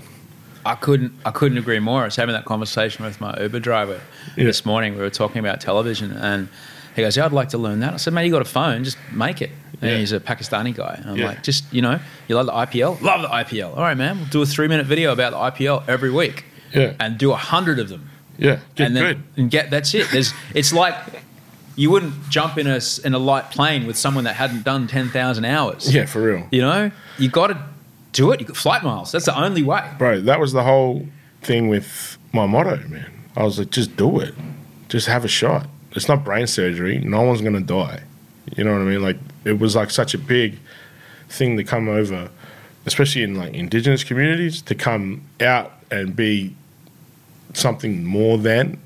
I 0.66 0.76
couldn't. 0.76 1.14
I 1.26 1.32
couldn't 1.32 1.58
agree 1.58 1.80
more. 1.80 2.02
I 2.02 2.06
was 2.06 2.16
having 2.16 2.34
that 2.34 2.46
conversation 2.46 3.04
with 3.04 3.20
my 3.20 3.38
Uber 3.40 3.60
driver 3.60 4.00
yeah. 4.38 4.46
this 4.46 4.66
morning. 4.66 4.94
We 4.96 5.02
were 5.02 5.10
talking 5.10 5.40
about 5.40 5.60
television, 5.60 6.14
and 6.14 6.48
he 6.96 7.02
goes, 7.02 7.18
"Yeah, 7.18 7.26
I'd 7.26 7.34
like 7.34 7.50
to 7.50 7.58
learn 7.58 7.82
that." 7.82 7.94
I 7.94 7.98
said, 7.98 8.14
"Man, 8.14 8.26
you 8.26 8.32
got 8.32 8.42
a 8.42 8.46
phone? 8.46 8.84
Just 8.84 8.98
make 9.12 9.42
it." 9.42 9.52
And 9.82 9.92
yeah. 9.92 9.98
he's 9.98 10.14
a 10.14 10.20
Pakistani 10.20 10.74
guy, 10.74 10.96
and 11.02 11.12
I'm 11.12 11.18
yeah. 11.18 11.28
like, 11.28 11.44
"Just 11.44 11.72
you 11.74 11.82
know, 11.82 12.00
you 12.28 12.36
love 12.36 12.46
the 12.46 12.54
IPL? 12.54 13.02
Love 13.02 13.24
the 13.24 13.28
IPL. 13.28 13.76
All 13.76 13.82
right, 13.82 13.98
man. 13.98 14.18
We'll 14.18 14.28
do 14.28 14.42
a 14.42 14.46
three 14.46 14.70
minute 14.70 14.86
video 14.86 15.12
about 15.12 15.32
the 15.32 15.66
IPL 15.66 15.84
every 15.90 16.12
week, 16.12 16.46
yeah, 16.74 16.94
and 17.00 17.18
do 17.18 17.32
a 17.32 17.38
hundred 17.38 17.80
of 17.80 17.90
them." 17.90 18.10
Yeah, 18.38 18.60
get 18.76 18.88
and 18.88 18.96
then 18.96 19.04
good. 19.04 19.24
and 19.38 19.52
get 19.52 19.70
that's 19.70 19.94
it. 19.94 20.08
There's 20.12 20.34
it's 20.54 20.72
like 20.72 20.96
you 21.76 21.90
wouldn't 21.90 22.30
jump 22.30 22.58
in 22.58 22.68
a 22.68 22.80
in 23.04 23.14
a 23.14 23.20
light 23.20 23.52
plane 23.52 23.88
with 23.88 23.98
someone 23.98 24.24
that 24.26 24.36
hadn't 24.36 24.64
done 24.64 24.88
ten 24.88 25.10
thousand 25.10 25.46
hours. 25.46 25.94
Yeah, 25.94 26.06
for 26.06 26.22
real. 26.22 26.48
You 26.52 26.62
know, 26.62 26.92
you 27.18 27.30
got 27.30 27.48
to 27.48 27.58
do 28.12 28.32
it. 28.32 28.40
You 28.40 28.48
got 28.48 28.58
flight 28.58 28.84
miles. 28.84 29.12
That's 29.12 29.26
the 29.26 29.38
only 29.38 29.64
way. 29.64 29.90
Bro, 29.98 30.22
that 30.22 30.40
was 30.40 30.54
the 30.54 30.64
whole 30.64 31.08
thing 31.42 31.68
with 31.68 32.18
my 32.32 32.46
motto, 32.46 32.78
man. 32.88 33.12
I 33.36 33.44
was 33.44 33.60
like, 33.60 33.72
just 33.72 33.96
do 33.98 34.20
it. 34.20 34.34
Just 34.90 35.08
have 35.08 35.26
a 35.26 35.28
shot. 35.28 35.68
It's 35.92 36.08
not 36.08 36.24
brain 36.24 36.48
surgery. 36.48 37.00
No 37.00 37.22
one's 37.22 37.42
going 37.42 37.54
to 37.54 37.60
die. 37.60 38.02
You 38.56 38.64
know 38.64 38.74
what 38.74 38.82
I 38.82 38.86
mean? 38.86 39.02
Like, 39.02 39.18
it 39.44 39.60
was 39.60 39.76
like 39.76 39.90
such 39.90 40.14
a 40.14 40.18
big 40.18 40.58
thing 41.30 41.58
to 41.58 41.64
come 41.64 41.88
over, 41.88 42.30
especially 42.86 43.24
in 43.24 43.36
like 43.36 43.54
indigenous 43.54 44.04
communities, 44.04 44.62
to 44.64 44.76
come 44.76 45.24
out 45.42 45.72
and 45.90 46.16
be 46.16 46.56
something 47.54 48.04
more 48.04 48.38
than, 48.38 48.80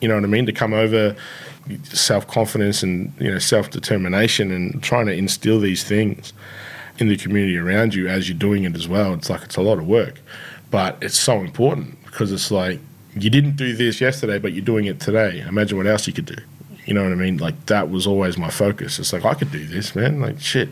you 0.00 0.08
know 0.08 0.14
what 0.14 0.24
I 0.24 0.28
mean? 0.28 0.46
To 0.46 0.52
come 0.52 0.72
over 0.72 1.16
self 1.84 2.26
confidence 2.26 2.82
and, 2.82 3.12
you 3.18 3.30
know, 3.30 3.38
self 3.38 3.70
determination 3.70 4.50
and 4.50 4.82
trying 4.82 5.06
to 5.06 5.12
instill 5.12 5.60
these 5.60 5.84
things 5.84 6.32
in 6.98 7.08
the 7.08 7.16
community 7.16 7.56
around 7.56 7.94
you 7.94 8.08
as 8.08 8.28
you're 8.28 8.38
doing 8.38 8.64
it 8.64 8.74
as 8.74 8.88
well. 8.88 9.14
It's 9.14 9.30
like 9.30 9.42
it's 9.42 9.56
a 9.56 9.62
lot 9.62 9.78
of 9.78 9.86
work, 9.86 10.20
but 10.70 10.98
it's 11.00 11.18
so 11.18 11.40
important 11.40 12.02
because 12.04 12.32
it's 12.32 12.50
like 12.50 12.80
you 13.14 13.30
didn't 13.30 13.56
do 13.56 13.74
this 13.74 14.00
yesterday, 14.00 14.38
but 14.38 14.52
you're 14.52 14.64
doing 14.64 14.86
it 14.86 15.00
today. 15.00 15.40
Imagine 15.46 15.76
what 15.78 15.86
else 15.86 16.06
you 16.06 16.12
could 16.12 16.26
do. 16.26 16.36
You 16.86 16.94
know 16.94 17.02
what 17.02 17.12
I 17.12 17.16
mean? 17.16 17.36
Like 17.36 17.66
that 17.66 17.90
was 17.90 18.06
always 18.06 18.38
my 18.38 18.50
focus. 18.50 18.98
It's 18.98 19.12
like 19.12 19.24
I 19.24 19.34
could 19.34 19.52
do 19.52 19.66
this, 19.66 19.94
man. 19.94 20.20
Like 20.20 20.40
shit, 20.40 20.68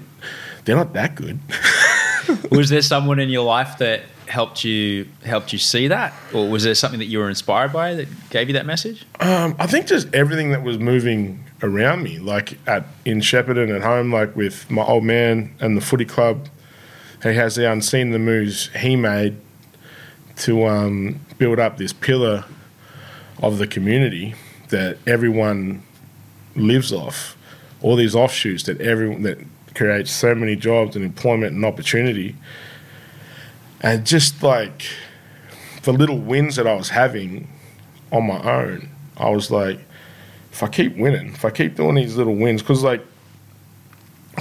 they're 0.64 0.76
not 0.76 0.92
that 0.94 1.14
good. 1.14 1.38
Was 2.50 2.70
there 2.70 2.82
someone 2.82 3.20
in 3.20 3.28
your 3.28 3.44
life 3.44 3.78
that 3.78 4.02
helped 4.28 4.64
you 4.64 5.08
helped 5.24 5.52
you 5.52 5.58
see 5.58 5.88
that, 5.88 6.12
or 6.32 6.48
was 6.48 6.64
there 6.64 6.74
something 6.74 6.98
that 6.98 7.06
you 7.06 7.18
were 7.18 7.28
inspired 7.28 7.72
by 7.72 7.94
that 7.94 8.08
gave 8.30 8.48
you 8.48 8.54
that 8.54 8.66
message? 8.66 9.04
Um, 9.20 9.54
I 9.58 9.66
think 9.66 9.86
just 9.86 10.12
everything 10.14 10.50
that 10.50 10.62
was 10.62 10.78
moving 10.78 11.44
around 11.62 12.02
me, 12.02 12.18
like 12.18 12.58
at 12.66 12.86
in 13.04 13.20
Shepparton 13.20 13.74
at 13.74 13.82
home, 13.82 14.12
like 14.12 14.36
with 14.36 14.70
my 14.70 14.82
old 14.82 15.04
man 15.04 15.54
and 15.60 15.76
the 15.76 15.80
footy 15.80 16.04
club. 16.04 16.48
He 17.22 17.34
has 17.34 17.56
the 17.56 17.70
unseen 17.70 18.10
the 18.10 18.18
moves 18.18 18.68
he 18.76 18.94
made 18.94 19.36
to 20.36 20.66
um, 20.66 21.20
build 21.38 21.58
up 21.58 21.78
this 21.78 21.92
pillar 21.92 22.44
of 23.42 23.58
the 23.58 23.66
community 23.66 24.34
that 24.68 24.98
everyone 25.06 25.82
lives 26.54 26.92
off. 26.92 27.36
All 27.80 27.96
these 27.96 28.14
offshoots 28.14 28.64
that 28.64 28.80
everyone 28.80 29.22
that 29.22 29.38
creates 29.74 30.10
so 30.10 30.34
many 30.34 30.56
jobs 30.56 30.96
and 30.96 31.04
employment 31.04 31.54
and 31.54 31.64
opportunity. 31.64 32.34
And 33.80 34.06
just 34.06 34.42
like 34.42 34.86
the 35.82 35.92
little 35.92 36.18
wins 36.18 36.56
that 36.56 36.66
I 36.66 36.74
was 36.74 36.90
having 36.90 37.48
on 38.10 38.26
my 38.26 38.42
own, 38.42 38.88
I 39.16 39.30
was 39.30 39.50
like, 39.50 39.80
if 40.52 40.62
I 40.62 40.68
keep 40.68 40.96
winning, 40.96 41.28
if 41.28 41.44
I 41.44 41.50
keep 41.50 41.76
doing 41.76 41.96
these 41.96 42.16
little 42.16 42.34
wins, 42.34 42.62
because 42.62 42.82
like 42.82 43.02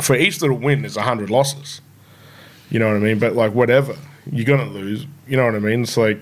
for 0.01 0.15
each 0.15 0.41
little 0.41 0.57
win, 0.57 0.81
there's 0.81 0.97
a 0.97 1.01
hundred 1.01 1.29
losses. 1.29 1.81
You 2.69 2.79
know 2.79 2.87
what 2.87 2.95
I 2.95 2.99
mean? 2.99 3.19
But 3.19 3.35
like 3.35 3.53
whatever, 3.53 3.95
you're 4.31 4.45
gonna 4.45 4.69
lose. 4.69 5.05
You 5.27 5.37
know 5.37 5.45
what 5.45 5.55
I 5.55 5.59
mean? 5.59 5.83
It's 5.83 5.97
like 5.97 6.19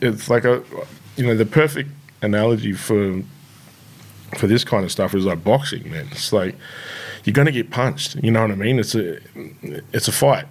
it's 0.00 0.28
like 0.28 0.44
a 0.44 0.62
you 1.16 1.26
know 1.26 1.36
the 1.36 1.46
perfect 1.46 1.90
analogy 2.22 2.72
for 2.72 3.22
for 4.38 4.46
this 4.46 4.64
kind 4.64 4.84
of 4.84 4.90
stuff 4.90 5.14
is 5.14 5.24
like 5.24 5.44
boxing, 5.44 5.90
man. 5.90 6.08
It's 6.10 6.32
like 6.32 6.56
you're 7.24 7.34
gonna 7.34 7.52
get 7.52 7.70
punched. 7.70 8.16
You 8.16 8.30
know 8.30 8.42
what 8.42 8.50
I 8.50 8.56
mean? 8.56 8.78
It's 8.78 8.94
a 8.94 9.18
it's 9.92 10.08
a 10.08 10.12
fight. 10.12 10.46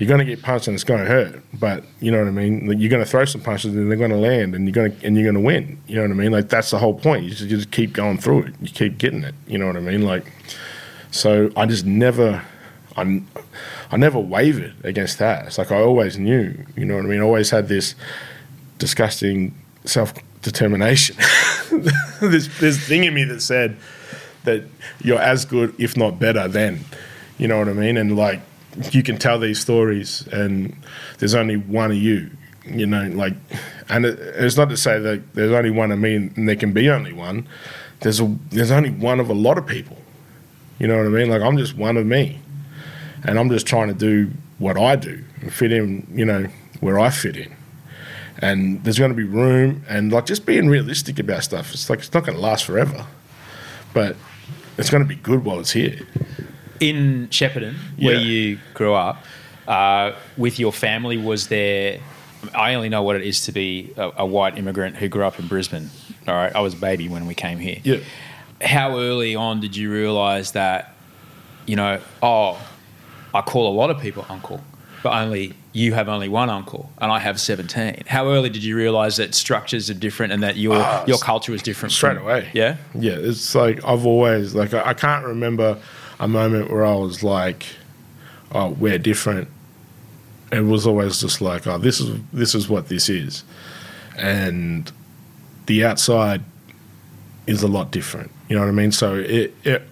You're 0.00 0.08
gonna 0.08 0.24
get 0.24 0.40
punched 0.40 0.66
and 0.66 0.74
it's 0.74 0.82
gonna 0.82 1.04
hurt, 1.04 1.42
but 1.52 1.84
you 2.00 2.10
know 2.10 2.18
what 2.20 2.26
I 2.26 2.30
mean. 2.30 2.66
Like, 2.66 2.78
you're 2.78 2.88
gonna 2.88 3.04
throw 3.04 3.26
some 3.26 3.42
punches 3.42 3.74
and 3.74 3.90
they're 3.90 3.98
gonna 3.98 4.16
land, 4.16 4.54
and 4.54 4.64
you're 4.64 4.72
gonna 4.72 4.98
and 5.04 5.14
you're 5.14 5.30
gonna 5.30 5.44
win. 5.44 5.78
You 5.86 5.96
know 5.96 6.02
what 6.02 6.10
I 6.10 6.14
mean? 6.14 6.32
Like 6.32 6.48
that's 6.48 6.70
the 6.70 6.78
whole 6.78 6.94
point. 6.94 7.24
You 7.24 7.30
just, 7.30 7.42
you 7.42 7.56
just 7.58 7.70
keep 7.70 7.92
going 7.92 8.16
through 8.16 8.44
it. 8.44 8.54
You 8.62 8.70
keep 8.70 8.96
getting 8.96 9.24
it. 9.24 9.34
You 9.46 9.58
know 9.58 9.66
what 9.66 9.76
I 9.76 9.80
mean? 9.80 10.00
Like 10.00 10.24
so, 11.10 11.50
I 11.54 11.66
just 11.66 11.84
never. 11.84 12.42
I, 12.96 13.22
I 13.90 13.96
never 13.96 14.18
wavered 14.18 14.74
against 14.84 15.18
that. 15.18 15.46
It's 15.46 15.58
like 15.58 15.70
I 15.70 15.76
always 15.76 16.18
knew, 16.18 16.54
you 16.76 16.84
know 16.84 16.96
what 16.96 17.04
I 17.04 17.08
mean? 17.08 17.20
I 17.20 17.22
always 17.22 17.50
had 17.50 17.68
this 17.68 17.94
disgusting 18.78 19.54
self 19.84 20.14
determination. 20.42 21.16
this 22.20 22.48
this 22.58 22.78
thing 22.88 23.04
in 23.04 23.14
me 23.14 23.24
that 23.24 23.42
said 23.42 23.76
that 24.44 24.64
you're 25.02 25.20
as 25.20 25.44
good, 25.44 25.74
if 25.78 25.96
not 25.96 26.18
better, 26.18 26.48
than. 26.48 26.80
You 27.38 27.48
know 27.48 27.58
what 27.58 27.68
I 27.68 27.74
mean? 27.74 27.96
And 27.96 28.16
like 28.16 28.40
you 28.92 29.02
can 29.02 29.18
tell 29.18 29.38
these 29.38 29.60
stories, 29.60 30.26
and 30.32 30.76
there's 31.18 31.34
only 31.34 31.56
one 31.56 31.90
of 31.90 31.96
you. 31.96 32.30
You 32.64 32.86
know, 32.86 33.02
like, 33.08 33.34
and 33.88 34.04
it, 34.04 34.18
it's 34.18 34.56
not 34.56 34.68
to 34.68 34.76
say 34.76 34.98
that 34.98 35.34
there's 35.34 35.52
only 35.52 35.70
one 35.70 35.90
of 35.92 35.98
me, 35.98 36.14
and 36.16 36.48
there 36.48 36.56
can 36.56 36.72
be 36.72 36.90
only 36.90 37.12
one. 37.12 37.48
There's 38.00 38.20
a 38.20 38.36
there's 38.50 38.70
only 38.70 38.90
one 38.90 39.20
of 39.20 39.28
a 39.30 39.34
lot 39.34 39.58
of 39.58 39.66
people. 39.66 39.98
You 40.78 40.86
know 40.86 40.96
what 40.96 41.06
I 41.06 41.10
mean? 41.10 41.28
Like 41.30 41.42
I'm 41.42 41.56
just 41.56 41.76
one 41.76 41.96
of 41.96 42.06
me, 42.06 42.38
and 43.24 43.38
I'm 43.38 43.50
just 43.50 43.66
trying 43.66 43.88
to 43.88 43.94
do 43.94 44.30
what 44.58 44.76
I 44.76 44.96
do 44.96 45.24
and 45.40 45.52
fit 45.52 45.72
in. 45.72 46.06
You 46.12 46.24
know 46.24 46.48
where 46.80 46.98
I 46.98 47.10
fit 47.10 47.36
in 47.36 47.54
and 48.40 48.82
there's 48.84 48.98
going 48.98 49.10
to 49.10 49.16
be 49.16 49.24
room 49.24 49.84
and 49.88 50.12
like 50.12 50.26
just 50.26 50.46
being 50.46 50.68
realistic 50.68 51.18
about 51.18 51.44
stuff. 51.44 51.72
It's 51.72 51.90
like 51.90 51.98
it's 52.00 52.12
not 52.12 52.24
going 52.24 52.36
to 52.36 52.42
last 52.42 52.64
forever, 52.64 53.06
but 53.92 54.16
it's 54.78 54.90
going 54.90 55.02
to 55.02 55.08
be 55.08 55.16
good 55.16 55.44
while 55.44 55.60
it's 55.60 55.72
here. 55.72 56.06
In 56.80 57.28
Shepparton, 57.30 57.74
where 57.98 58.14
Yeah. 58.14 58.20
you 58.20 58.58
grew 58.74 58.94
up, 58.94 59.22
uh, 59.68 60.12
with 60.38 60.58
your 60.58 60.72
family, 60.72 61.16
was 61.18 61.48
there? 61.48 62.00
I 62.54 62.72
only 62.74 62.88
know 62.88 63.02
what 63.02 63.16
it 63.16 63.22
is 63.22 63.44
to 63.44 63.52
be 63.52 63.92
a, 63.98 64.10
a 64.18 64.26
white 64.26 64.56
immigrant 64.56 64.96
who 64.96 65.08
grew 65.08 65.24
up 65.24 65.38
in 65.38 65.46
Brisbane. 65.46 65.90
All 66.26 66.34
right, 66.34 66.54
I 66.56 66.60
was 66.60 66.72
a 66.72 66.78
baby 66.78 67.06
when 67.08 67.26
we 67.26 67.34
came 67.34 67.58
here. 67.58 67.76
Yeah, 67.84 67.98
How 68.62 68.98
early 68.98 69.34
on 69.36 69.60
did 69.60 69.76
you 69.76 69.92
realise 69.92 70.52
that? 70.52 70.94
You 71.66 71.76
know, 71.76 72.00
oh, 72.22 72.58
I 73.34 73.42
call 73.42 73.70
a 73.70 73.74
lot 73.76 73.90
of 73.90 74.00
people 74.00 74.24
uncle, 74.30 74.64
but 75.02 75.12
only 75.12 75.52
you 75.74 75.92
have 75.92 76.08
only 76.08 76.28
one 76.30 76.48
uncle, 76.48 76.90
and 76.98 77.12
I 77.12 77.18
have 77.18 77.38
seventeen. 77.38 78.02
How 78.06 78.26
early 78.28 78.48
did 78.48 78.64
you 78.64 78.74
realise 78.74 79.16
that 79.16 79.34
structures 79.34 79.90
are 79.90 79.94
different 79.94 80.32
and 80.32 80.42
that 80.42 80.56
your 80.56 80.76
Ah, 80.76 81.04
your 81.06 81.18
culture 81.18 81.52
is 81.52 81.60
different? 81.62 81.92
straight 81.92 82.14
from- 82.16 82.24
away. 82.24 82.48
Yeah. 82.54 82.76
yeah. 82.94 83.12
It's 83.18 83.54
like 83.54 83.84
I've 83.84 84.06
always 84.06 84.54
like 84.54 84.72
I, 84.72 84.88
I 84.88 84.94
can't 84.94 85.26
remember 85.26 85.76
a 86.20 86.28
moment 86.28 86.70
where 86.70 86.84
I 86.84 86.94
was 86.94 87.24
like, 87.24 87.64
"Oh, 88.52 88.68
we're 88.68 88.98
different." 88.98 89.48
It 90.52 90.60
was 90.60 90.86
always 90.86 91.20
just 91.20 91.40
like, 91.40 91.66
"Oh, 91.66 91.78
this 91.78 91.98
is 91.98 92.20
this 92.32 92.54
is 92.54 92.68
what 92.68 92.88
this 92.88 93.08
is," 93.08 93.42
and 94.16 94.92
the 95.66 95.84
outside 95.84 96.42
is 97.46 97.62
a 97.62 97.68
lot 97.68 97.90
different. 97.90 98.30
You 98.48 98.56
know 98.56 98.62
what 98.62 98.68
I 98.68 98.72
mean? 98.72 98.92
So 98.92 99.14
it, 99.16 99.54
it 99.64 99.82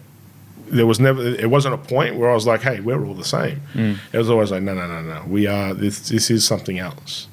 there 0.68 0.86
was 0.86 1.00
never 1.00 1.22
it 1.22 1.48
wasn't 1.48 1.74
a 1.74 1.78
point 1.78 2.16
where 2.16 2.30
I 2.30 2.34
was 2.34 2.46
like, 2.46 2.60
"Hey, 2.60 2.80
we're 2.80 3.04
all 3.04 3.14
the 3.14 3.24
same." 3.24 3.62
Mm. 3.72 3.98
It 4.12 4.18
was 4.18 4.28
always 4.28 4.50
like, 4.50 4.62
"No, 4.62 4.74
no, 4.74 4.86
no, 4.86 5.00
no. 5.00 5.24
We 5.26 5.46
are 5.46 5.72
this. 5.72 6.08
This 6.10 6.30
is 6.30 6.44
something 6.44 6.78
else." 6.78 7.26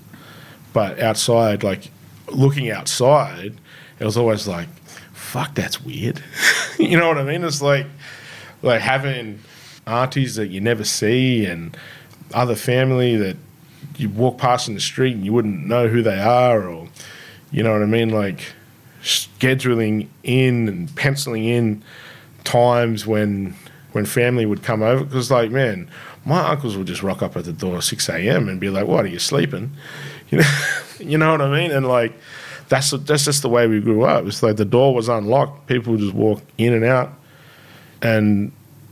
But 0.71 0.99
outside, 0.99 1.63
like 1.63 1.91
looking 2.31 2.71
outside, 2.71 3.55
it 3.99 4.05
was 4.05 4.15
always 4.15 4.47
like, 4.47 4.69
"Fuck, 5.13 5.55
that's 5.55 5.81
weird." 5.83 6.23
you 6.79 6.97
know 6.97 7.09
what 7.09 7.17
I 7.17 7.23
mean? 7.23 7.43
It's 7.43 7.61
like 7.61 7.87
like 8.65 8.81
having 8.81 9.39
aunties 9.87 10.35
that 10.35 10.47
you 10.47 10.59
never 10.59 10.83
see 10.83 11.45
and 11.45 11.77
other 12.33 12.55
family 12.55 13.15
that 13.15 13.37
you 13.97 14.09
walk 14.09 14.37
past 14.37 14.67
in 14.67 14.73
the 14.73 14.81
street 14.81 15.15
and 15.15 15.23
you 15.23 15.31
wouldn't 15.31 15.65
know 15.65 15.87
who 15.87 16.01
they 16.01 16.19
are, 16.19 16.67
or 16.67 16.87
you 17.51 17.63
know 17.63 17.71
what 17.71 17.83
I 17.83 17.85
mean, 17.85 18.09
like 18.09 18.53
scheduling 19.03 20.07
in 20.23 20.67
and 20.67 20.93
penciling 20.95 21.45
in 21.45 21.83
times 22.43 23.05
when 23.05 23.55
when 23.91 24.05
family 24.05 24.45
would 24.45 24.63
come 24.63 24.81
over. 24.81 25.05
Because 25.05 25.29
like 25.29 25.51
man 25.51 25.89
my 26.25 26.49
uncles 26.49 26.75
would 26.75 26.87
just 26.87 27.03
rock 27.03 27.21
up 27.21 27.37
at 27.37 27.45
the 27.45 27.53
door 27.53 27.77
at 27.77 27.83
6 27.83 28.09
a.m 28.09 28.49
and 28.49 28.59
be 28.59 28.69
like 28.69 28.87
what 28.87 29.05
are 29.05 29.09
you 29.09 29.19
sleeping? 29.19 29.71
You 30.31 30.39
know 30.39 30.49
you 30.99 31.17
know 31.19 31.31
what 31.33 31.41
i 31.41 31.51
mean? 31.51 31.71
And 31.71 31.87
like 31.87 32.13
that's 32.67 32.89
that's 32.89 33.25
just 33.25 33.43
the 33.43 33.49
way 33.49 33.67
we 33.67 33.79
grew 33.79 34.05
up. 34.05 34.25
It's 34.25 34.41
like 34.41 34.55
the 34.55 34.65
door 34.65 34.95
was 34.95 35.07
unlocked. 35.07 35.67
People 35.67 35.91
would 35.91 36.01
just 36.01 36.15
walk 36.15 36.41
in 36.57 36.73
and 36.73 36.83
out 36.83 37.13
and 38.01 38.51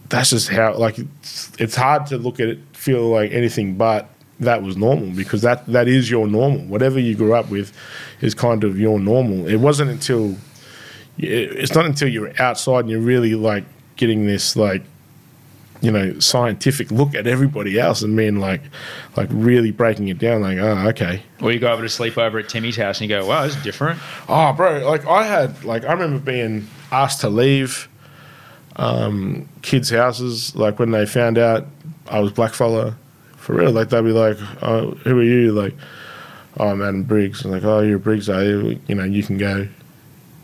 that's 0.10 0.30
just 0.30 0.50
how 0.50 0.76
like 0.76 1.00
it's, 1.00 1.52
it's 1.60 1.76
hard 1.76 2.06
to 2.08 2.18
look 2.18 2.40
at 2.40 2.48
it 2.48 2.60
feel 2.74 3.10
like 3.10 3.32
anything 3.32 3.76
but 3.76 4.10
that 4.40 4.64
was 4.64 4.78
normal 4.78 5.10
because 5.12 5.42
that 5.42 5.66
that 5.68 5.88
is 5.88 6.10
your 6.10 6.28
normal. 6.28 6.60
Whatever 6.66 7.00
you 7.00 7.16
grew 7.16 7.34
up 7.34 7.50
with 7.50 7.74
is 8.22 8.34
kind 8.34 8.64
of 8.64 8.80
your 8.80 9.00
normal. 9.00 9.48
It 9.48 9.58
wasn't 9.58 9.92
until 9.92 10.36
it's 11.18 11.74
not 11.74 11.86
until 11.86 12.08
you're 12.08 12.34
outside 12.42 12.82
and 12.82 12.90
you're 12.90 13.00
really 13.00 13.36
like 13.36 13.64
getting 13.96 14.26
this 14.26 14.56
like 14.56 14.84
you 15.82 15.92
know 15.92 16.18
scientific 16.20 16.90
look 16.92 17.14
at 17.14 17.28
everybody 17.28 17.80
else 17.80 18.02
and 18.02 18.16
being 18.16 18.38
like 18.38 18.62
like 19.16 19.30
really 19.32 19.72
breaking 19.72 20.08
it 20.08 20.18
down 20.18 20.42
like 20.42 20.58
oh 20.58 20.88
okay. 20.90 21.22
Or 21.42 21.52
you 21.52 21.60
go 21.60 21.72
over 21.72 21.82
to 21.82 21.90
sleep 21.90 22.18
over 22.18 22.40
at 22.40 22.50
Timmy's 22.50 22.78
house 22.78 23.02
and 23.02 23.10
you 23.10 23.16
go, 23.16 23.26
wow, 23.26 23.44
this 23.44 23.56
is 23.56 23.64
different. 23.64 24.00
Oh, 24.28 24.54
bro, 24.54 24.90
like 24.90 25.06
I 25.06 25.24
had, 25.24 25.64
like 25.64 25.84
I 25.84 25.92
remember 25.94 26.20
being 26.20 26.68
asked 26.92 27.22
to 27.22 27.30
leave 27.30 27.90
um, 28.76 29.48
kids' 29.62 29.90
houses, 29.90 30.56
like 30.56 30.80
when 30.80 30.92
they 30.92 31.06
found 31.06 31.38
out 31.38 31.66
I 32.10 32.20
was 32.20 32.32
blackfella, 32.32 32.96
for 33.38 33.54
real. 33.56 33.72
Like 33.72 33.90
they'd 33.90 34.02
be 34.02 34.12
like, 34.12 34.38
oh, 34.62 34.92
"Who 34.92 35.20
are 35.20 35.24
you?" 35.24 35.52
Like, 35.52 35.76
oh, 36.58 36.70
I'm 36.70 36.82
Adam 36.82 37.04
Briggs. 37.04 37.44
I'm 37.46 37.52
like, 37.52 37.64
oh, 37.64 37.82
you're 37.82 38.00
Briggs, 38.00 38.30
are 38.30 38.44
you? 38.44 38.80
You 38.88 38.96
know, 38.96 39.04
you 39.04 39.24
can 39.24 39.38
go. 39.38 39.68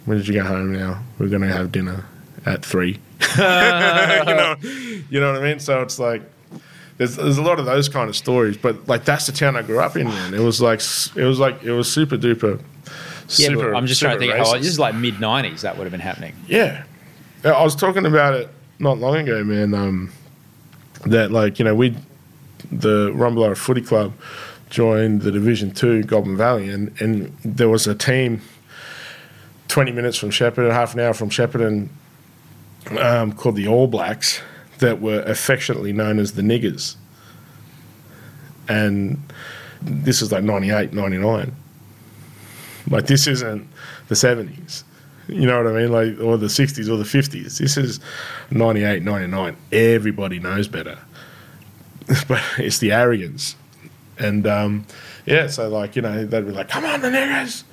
When 0.06 0.18
did 0.18 0.28
you 0.28 0.34
go 0.36 0.44
home 0.44 0.74
now? 0.74 1.02
We're 1.18 1.30
going 1.30 1.42
to 1.42 1.52
have 1.52 1.72
dinner 1.72 2.06
at 2.46 2.64
three. 2.66 3.00
you 3.38 3.44
know, 3.44 4.56
you 4.62 5.20
know 5.20 5.34
what 5.34 5.42
I 5.42 5.50
mean? 5.50 5.60
So 5.60 5.82
it's 5.82 6.00
like, 6.00 6.22
there's, 6.98 7.16
there's 7.16 7.38
a 7.38 7.42
lot 7.42 7.60
of 7.60 7.66
those 7.66 7.90
kind 7.90 8.10
of 8.10 8.16
stories, 8.16 8.58
but 8.58 8.88
like 8.88 9.06
that's 9.06 9.26
the 9.26 9.32
town 9.32 9.56
I 9.56 9.62
grew 9.62 9.80
up 9.80 9.96
in. 9.96 10.08
Man, 10.08 10.34
it 10.34 10.40
was 10.40 10.62
like 10.62 10.82
it 11.16 11.24
was 11.24 11.40
like 11.40 11.64
it 11.64 11.72
was 11.72 11.92
super 11.92 12.18
duper. 12.18 12.62
Yeah, 13.30 13.48
super, 13.48 13.76
I'm 13.76 13.86
just 13.86 14.02
trying 14.02 14.20
to 14.20 14.26
think. 14.26 14.34
This 14.34 14.68
is 14.68 14.80
like 14.80 14.96
mid 14.96 15.16
'90s. 15.16 15.62
That 15.62 15.78
would 15.78 15.84
have 15.84 15.92
been 15.92 16.02
happening. 16.02 16.36
Yeah. 16.48 16.84
I 17.44 17.64
was 17.64 17.76
talking 17.76 18.06
about 18.06 18.34
it 18.34 18.50
not 18.80 18.98
long 18.98 19.16
ago, 19.18 19.44
man. 19.44 19.74
Um, 19.74 20.12
that 21.06 21.32
like 21.32 21.60
you 21.60 21.66
know 21.66 21.74
we, 21.74 21.96
the 22.72 23.12
Rumbalara 23.12 23.58
Footy 23.58 23.82
Club, 23.82 24.14
joined 24.70 25.22
the 25.22 25.32
Division 25.32 25.72
Two 25.72 26.04
Goulburn 26.04 26.38
Valley, 26.38 26.70
and 26.70 27.00
and 27.02 27.36
there 27.44 27.70
was 27.70 27.88
a 27.88 27.96
team. 27.96 28.42
Twenty 29.68 29.92
minutes 29.92 30.18
from 30.18 30.32
Shepparton, 30.32 30.72
half 30.72 30.96
an 30.96 31.00
hour 31.00 31.14
from 31.14 31.30
Shepparton, 31.30 31.90
um, 33.00 33.32
called 33.34 33.56
the 33.56 33.68
All 33.68 33.86
Blacks, 33.86 34.42
that 34.80 35.00
were 35.00 35.22
affectionately 35.22 35.94
known 35.94 36.18
as 36.18 36.34
the 36.34 36.42
Niggers. 36.42 36.96
And 38.68 39.22
this 39.82 40.22
is 40.22 40.32
like 40.32 40.44
98, 40.44 40.94
99. 40.94 41.56
Like 42.90 43.06
this 43.06 43.28
isn't 43.28 43.68
the 44.08 44.16
70s. 44.16 44.84
You 45.30 45.46
know 45.46 45.64
what 45.64 45.72
I 45.72 45.76
mean? 45.82 45.92
Like, 45.92 46.20
or 46.20 46.38
the 46.38 46.48
60s 46.48 46.90
or 46.90 46.98
the 46.98 47.04
50s. 47.04 47.58
This 47.60 47.78
is 47.78 48.00
98, 48.52 49.04
99. 49.04 49.56
Everybody 49.72 50.40
knows 50.40 50.68
better. 50.68 50.98
but 52.28 52.42
it's 52.58 52.80
the 52.80 52.92
arrogance. 52.92 53.56
And 54.18 54.46
um, 54.48 54.86
yeah, 55.26 55.48
so 55.48 55.70
like, 55.70 55.96
you 55.96 56.02
know, 56.02 56.26
they'd 56.26 56.46
be 56.46 56.52
like, 56.52 56.70
come 56.70 56.86
on, 56.86 57.02
the 57.02 57.10
niggers. 57.10 57.64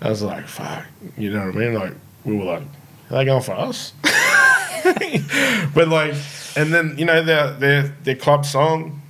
I 0.00 0.08
was 0.08 0.22
like, 0.22 0.46
fuck. 0.46 0.84
You 1.16 1.30
know 1.30 1.46
what 1.46 1.54
I 1.54 1.58
mean? 1.58 1.74
Like, 1.74 1.92
we 2.24 2.36
were 2.36 2.44
like, 2.44 2.62
are 3.10 3.18
they 3.18 3.24
going 3.24 3.42
for 3.42 3.52
us? 3.52 3.92
but 5.74 5.88
like, 5.88 6.14
and 6.56 6.72
then, 6.72 6.94
you 6.98 7.04
know, 7.04 7.22
their, 7.22 7.52
their, 7.52 7.82
their 8.02 8.16
club 8.16 8.44
song 8.46 9.02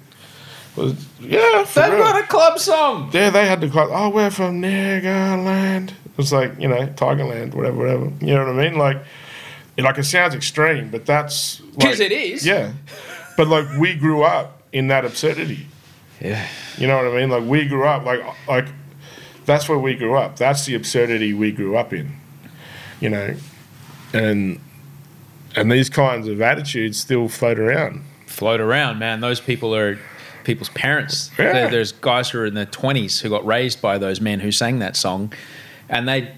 was, 0.77 0.95
yeah, 1.21 1.65
They've 1.75 1.93
real. 1.93 2.03
got 2.03 2.23
a 2.23 2.27
club 2.27 2.59
song. 2.59 3.11
Yeah, 3.13 3.31
they 3.31 3.47
had 3.47 3.61
the 3.61 3.71
club. 3.71 3.89
Oh, 3.93 4.11
we're 4.11 4.31
from 4.31 4.61
Niggerland. 4.61 5.93
It 6.17 6.19
was 6.19 6.33
like 6.33 6.53
you 6.59 6.69
know 6.69 6.87
Tigerland, 6.89 7.55
whatever, 7.55 7.77
whatever. 7.77 8.11
You 8.21 8.35
know 8.35 8.47
what 8.47 8.59
I 8.59 8.69
mean? 8.71 8.79
Like, 8.79 8.97
it, 9.77 9.83
like 9.85 9.99
it 9.99 10.05
sounds 10.05 10.35
extreme, 10.35 10.89
but 10.91 11.05
that's 11.05 11.61
'Cause 11.81 11.99
like- 11.99 12.11
it 12.11 12.13
is. 12.13 12.47
Yeah, 12.47 12.73
but 13.37 13.49
like 13.49 13.67
we 13.79 13.95
grew 13.95 14.23
up 14.23 14.63
in 14.73 14.89
that 14.89 15.05
absurdity. 15.05 15.67
Yeah. 16.21 16.47
You 16.79 16.87
know 16.87 16.97
what 16.97 17.07
I 17.07 17.21
mean? 17.21 17.29
Like 17.29 17.45
we 17.45 17.67
grew 17.67 17.87
up 17.87 18.05
like 18.05 18.21
like 18.49 18.67
that's 19.45 19.69
where 19.69 19.79
we 19.79 19.95
grew 19.95 20.17
up. 20.17 20.37
That's 20.37 20.65
the 20.65 20.75
absurdity 20.75 21.35
we 21.35 21.53
grew 21.53 21.77
up 21.77 21.93
in. 21.93 22.13
You 23.01 23.11
know, 23.11 23.35
and 24.15 24.59
and 25.55 25.71
these 25.71 25.91
kinds 25.91 26.29
of 26.29 26.41
attitudes 26.41 26.99
still 26.99 27.29
float 27.29 27.59
around. 27.59 28.03
float 28.27 28.61
around, 28.61 28.99
man. 28.99 29.21
Those 29.21 29.41
people 29.41 29.75
are 29.75 29.99
people's 30.45 30.69
parents. 30.71 31.31
Yeah. 31.39 31.53
There- 31.53 31.71
There's 31.71 31.93
guys 31.93 32.31
who 32.31 32.39
are 32.41 32.47
in 32.47 32.55
their 32.55 32.67
20s 32.67 33.21
who 33.21 33.29
got 33.31 33.45
raised 33.47 33.81
by 33.83 33.99
those 33.99 34.21
men 34.21 34.41
who 34.41 34.51
sang 34.53 34.79
that 34.81 34.97
song. 34.97 35.33
And 35.89 36.09
they, 36.09 36.33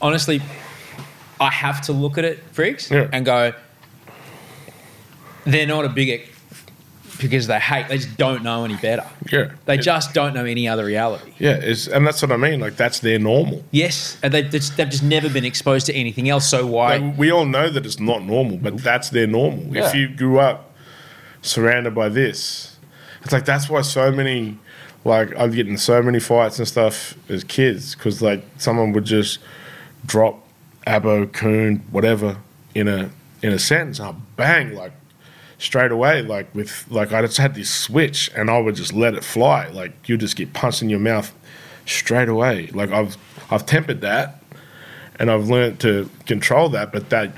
honestly, 0.00 0.40
I 1.40 1.50
have 1.50 1.80
to 1.82 1.92
look 1.92 2.18
at 2.18 2.24
it, 2.24 2.42
freaks, 2.52 2.90
Yeah. 2.90 3.08
and 3.12 3.24
go, 3.24 3.52
they're 5.44 5.66
not 5.66 5.84
a 5.84 5.88
bigot 5.88 6.22
because 7.20 7.48
they 7.48 7.58
hate, 7.58 7.88
they 7.88 7.96
just 7.96 8.16
don't 8.16 8.44
know 8.44 8.64
any 8.64 8.76
better. 8.76 9.04
Yeah, 9.32 9.46
They 9.66 9.74
It- 9.74 9.82
just 9.82 10.14
don't 10.14 10.34
know 10.34 10.44
any 10.44 10.68
other 10.68 10.84
reality. 10.84 11.32
yeah, 11.38 11.60
and 11.92 12.06
that's 12.06 12.22
what 12.22 12.30
I 12.30 12.36
mean. 12.36 12.60
Like 12.60 12.76
that's 12.76 13.00
their 13.00 13.18
normal. 13.18 13.64
Yes, 13.72 14.16
and 14.22 14.32
they've, 14.32 14.48
they've 14.50 14.88
just 14.88 15.02
never 15.02 15.28
been 15.28 15.44
exposed 15.44 15.86
to 15.86 15.94
anything 15.94 16.28
else. 16.28 16.46
So 16.48 16.64
why? 16.66 16.98
Like, 16.98 17.18
we 17.18 17.32
all 17.32 17.44
know 17.44 17.70
that 17.70 17.84
it's 17.84 17.98
not 17.98 18.24
normal, 18.24 18.56
but 18.58 18.78
that's 18.78 19.08
their 19.10 19.26
normal. 19.26 19.76
If 19.76 19.94
you 19.94 20.08
grew 20.08 20.38
up 20.38 20.72
surrounded 21.42 21.94
by 21.94 22.08
this, 22.08 22.76
it's 23.24 23.32
like 23.32 23.44
that's 23.44 23.68
why 23.68 23.82
so 23.82 24.12
many, 24.12 24.58
like 25.08 25.36
I'd 25.36 25.54
get 25.54 25.66
in 25.66 25.78
so 25.78 26.02
many 26.02 26.20
fights 26.20 26.58
and 26.58 26.68
stuff 26.68 27.16
as 27.28 27.42
kids 27.42 27.94
because 27.94 28.22
like 28.22 28.44
someone 28.58 28.92
would 28.92 29.04
just 29.04 29.38
drop 30.06 30.46
abo, 30.86 31.30
coon, 31.32 31.82
whatever 31.90 32.36
in 32.74 32.86
a 32.86 33.10
in 33.42 33.52
a 33.52 33.58
sentence, 33.58 33.98
and 33.98 34.08
I'd 34.08 34.36
bang 34.36 34.74
like 34.74 34.92
straight 35.58 35.90
away, 35.90 36.22
like 36.22 36.54
with 36.54 36.84
like 36.90 37.12
I 37.12 37.22
just 37.22 37.38
had 37.38 37.54
this 37.54 37.70
switch 37.70 38.30
and 38.36 38.50
I 38.50 38.58
would 38.58 38.76
just 38.76 38.92
let 38.92 39.14
it 39.14 39.24
fly. 39.24 39.68
Like 39.68 40.08
you 40.08 40.16
just 40.16 40.36
get 40.36 40.52
punched 40.52 40.82
in 40.82 40.88
your 40.88 41.00
mouth 41.00 41.32
straight 41.86 42.28
away. 42.28 42.68
Like 42.68 42.90
I've 42.90 43.16
I've 43.50 43.66
tempered 43.66 44.02
that 44.02 44.42
and 45.18 45.30
I've 45.30 45.48
learned 45.48 45.80
to 45.80 46.08
control 46.26 46.68
that, 46.70 46.92
but 46.92 47.10
that 47.10 47.32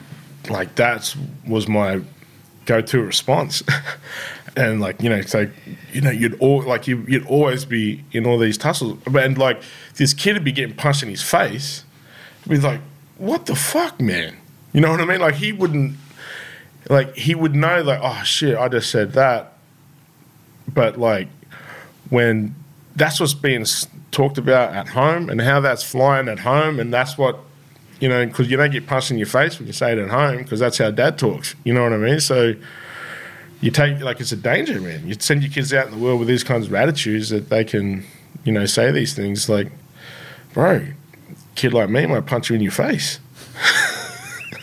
like 0.48 0.74
that's 0.74 1.16
was 1.46 1.68
my 1.68 2.00
go-to 2.66 3.02
response. 3.02 3.62
and 4.56 4.80
like 4.80 5.02
you 5.02 5.08
know, 5.08 5.22
like 5.34 5.50
you 5.92 6.00
know, 6.00 6.10
you'd 6.10 6.38
all 6.40 6.62
like 6.62 6.86
you, 6.86 7.04
you'd 7.08 7.26
always 7.26 7.64
be 7.64 8.04
in 8.12 8.26
all 8.26 8.38
these 8.38 8.58
tussles, 8.58 8.98
and 9.06 9.38
like 9.38 9.62
this 9.96 10.14
kid 10.14 10.34
would 10.34 10.44
be 10.44 10.52
getting 10.52 10.74
punched 10.74 11.02
in 11.02 11.08
his 11.08 11.22
face, 11.22 11.84
be 12.48 12.58
like, 12.58 12.80
"What 13.18 13.46
the 13.46 13.54
fuck, 13.54 14.00
man?" 14.00 14.36
You 14.72 14.80
know 14.80 14.90
what 14.90 15.00
I 15.00 15.04
mean? 15.04 15.20
Like 15.20 15.36
he 15.36 15.52
wouldn't, 15.52 15.96
like 16.88 17.16
he 17.16 17.34
would 17.34 17.54
know, 17.54 17.82
like, 17.82 18.00
"Oh 18.02 18.22
shit, 18.24 18.56
I 18.56 18.68
just 18.68 18.90
said 18.90 19.12
that," 19.12 19.54
but 20.72 20.98
like 20.98 21.28
when 22.08 22.54
that's 22.96 23.20
what's 23.20 23.34
being 23.34 23.64
talked 24.10 24.38
about 24.38 24.74
at 24.74 24.88
home 24.88 25.30
and 25.30 25.40
how 25.40 25.60
that's 25.60 25.82
flying 25.82 26.28
at 26.28 26.40
home, 26.40 26.80
and 26.80 26.92
that's 26.92 27.16
what 27.16 27.38
you 28.00 28.08
know, 28.08 28.26
because 28.26 28.50
you 28.50 28.56
don't 28.56 28.70
get 28.72 28.86
punched 28.86 29.10
in 29.10 29.18
your 29.18 29.26
face 29.26 29.58
when 29.58 29.66
you 29.66 29.72
say 29.72 29.92
it 29.92 29.98
at 29.98 30.08
home, 30.10 30.38
because 30.38 30.58
that's 30.58 30.78
how 30.78 30.90
dad 30.90 31.18
talks. 31.18 31.54
You 31.64 31.74
know 31.74 31.82
what 31.82 31.92
I 31.92 31.98
mean? 31.98 32.18
So 32.20 32.54
you 33.60 33.70
take 33.70 34.00
like 34.00 34.20
it's 34.20 34.32
a 34.32 34.36
danger, 34.36 34.80
man. 34.80 35.06
You 35.06 35.14
send 35.18 35.42
your 35.42 35.52
kids 35.52 35.72
out 35.72 35.86
in 35.86 35.92
the 35.92 35.98
world 35.98 36.18
with 36.18 36.28
these 36.28 36.42
kinds 36.42 36.66
of 36.66 36.74
attitudes 36.74 37.28
that 37.28 37.50
they 37.50 37.62
can, 37.64 38.04
you 38.44 38.52
know, 38.52 38.64
say 38.66 38.90
these 38.90 39.14
things 39.14 39.48
like, 39.48 39.70
bro, 40.54 40.86
kid 41.54 41.74
like 41.74 41.90
me 41.90 42.06
might 42.06 42.26
punch 42.26 42.48
you 42.48 42.56
in 42.56 42.62
your 42.62 42.72
face. 42.72 43.20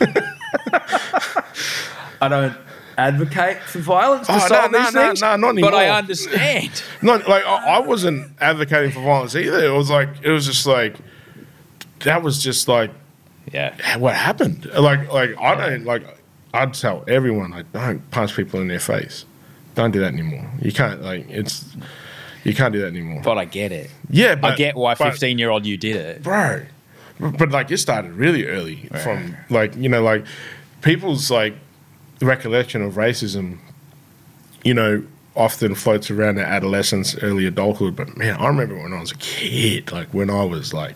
I 2.20 2.26
don't 2.28 2.56
advocate 2.96 3.58
for 3.62 3.78
violence 3.78 4.26
to 4.26 4.32
Oh, 4.32 4.38
no, 4.38 4.46
solve 4.46 4.72
no, 4.72 4.82
these 4.82 4.94
no, 4.94 5.06
things, 5.06 5.22
no, 5.22 5.36
not 5.36 5.54
but 5.54 5.74
I 5.74 5.88
understand. 5.88 6.82
Not 7.02 7.28
like 7.28 7.44
I, 7.44 7.76
I 7.76 7.78
wasn't 7.78 8.32
advocating 8.40 8.90
for 8.90 9.00
violence 9.00 9.36
either. 9.36 9.64
It 9.64 9.70
was 9.70 9.88
like 9.88 10.08
it 10.22 10.30
was 10.30 10.44
just 10.46 10.66
like 10.66 10.96
that 12.00 12.22
was 12.24 12.42
just 12.42 12.66
like 12.66 12.90
yeah. 13.52 13.96
what 13.98 14.14
happened. 14.14 14.66
Like 14.66 15.12
like 15.12 15.36
I 15.38 15.54
don't 15.54 15.84
like 15.84 16.02
I'd 16.54 16.74
tell 16.74 17.04
everyone 17.08 17.50
like 17.50 17.70
don't 17.72 18.10
punch 18.10 18.34
people 18.34 18.60
in 18.60 18.68
their 18.68 18.80
face. 18.80 19.24
Don't 19.74 19.90
do 19.90 20.00
that 20.00 20.12
anymore. 20.12 20.50
You 20.60 20.72
can't 20.72 21.02
like 21.02 21.28
it's 21.28 21.64
you 22.44 22.54
can't 22.54 22.72
do 22.72 22.80
that 22.80 22.88
anymore. 22.88 23.22
But 23.22 23.38
I 23.38 23.44
get 23.44 23.72
it. 23.72 23.90
yeah, 24.10 24.34
but 24.34 24.54
I 24.54 24.56
get 24.56 24.76
why 24.76 24.94
15 24.94 25.38
year 25.38 25.50
old 25.50 25.66
you 25.66 25.76
did 25.76 25.96
it. 25.96 26.22
bro. 26.22 26.62
But 27.20 27.50
like 27.50 27.70
it 27.70 27.78
started 27.78 28.12
really 28.12 28.46
early 28.46 28.88
from 29.02 29.36
like 29.50 29.74
you 29.76 29.88
know 29.88 30.02
like 30.02 30.24
people's 30.82 31.30
like 31.30 31.54
recollection 32.20 32.82
of 32.82 32.94
racism, 32.94 33.58
you 34.64 34.74
know, 34.74 35.02
often 35.36 35.74
floats 35.74 36.10
around 36.10 36.36
their 36.36 36.46
adolescence, 36.46 37.16
early 37.18 37.46
adulthood. 37.46 37.96
But 37.96 38.16
man, 38.16 38.36
I 38.38 38.46
remember 38.48 38.76
when 38.76 38.92
I 38.92 39.00
was 39.00 39.12
a 39.12 39.16
kid, 39.16 39.92
like 39.92 40.08
when 40.08 40.30
I 40.30 40.44
was 40.44 40.72
like 40.72 40.94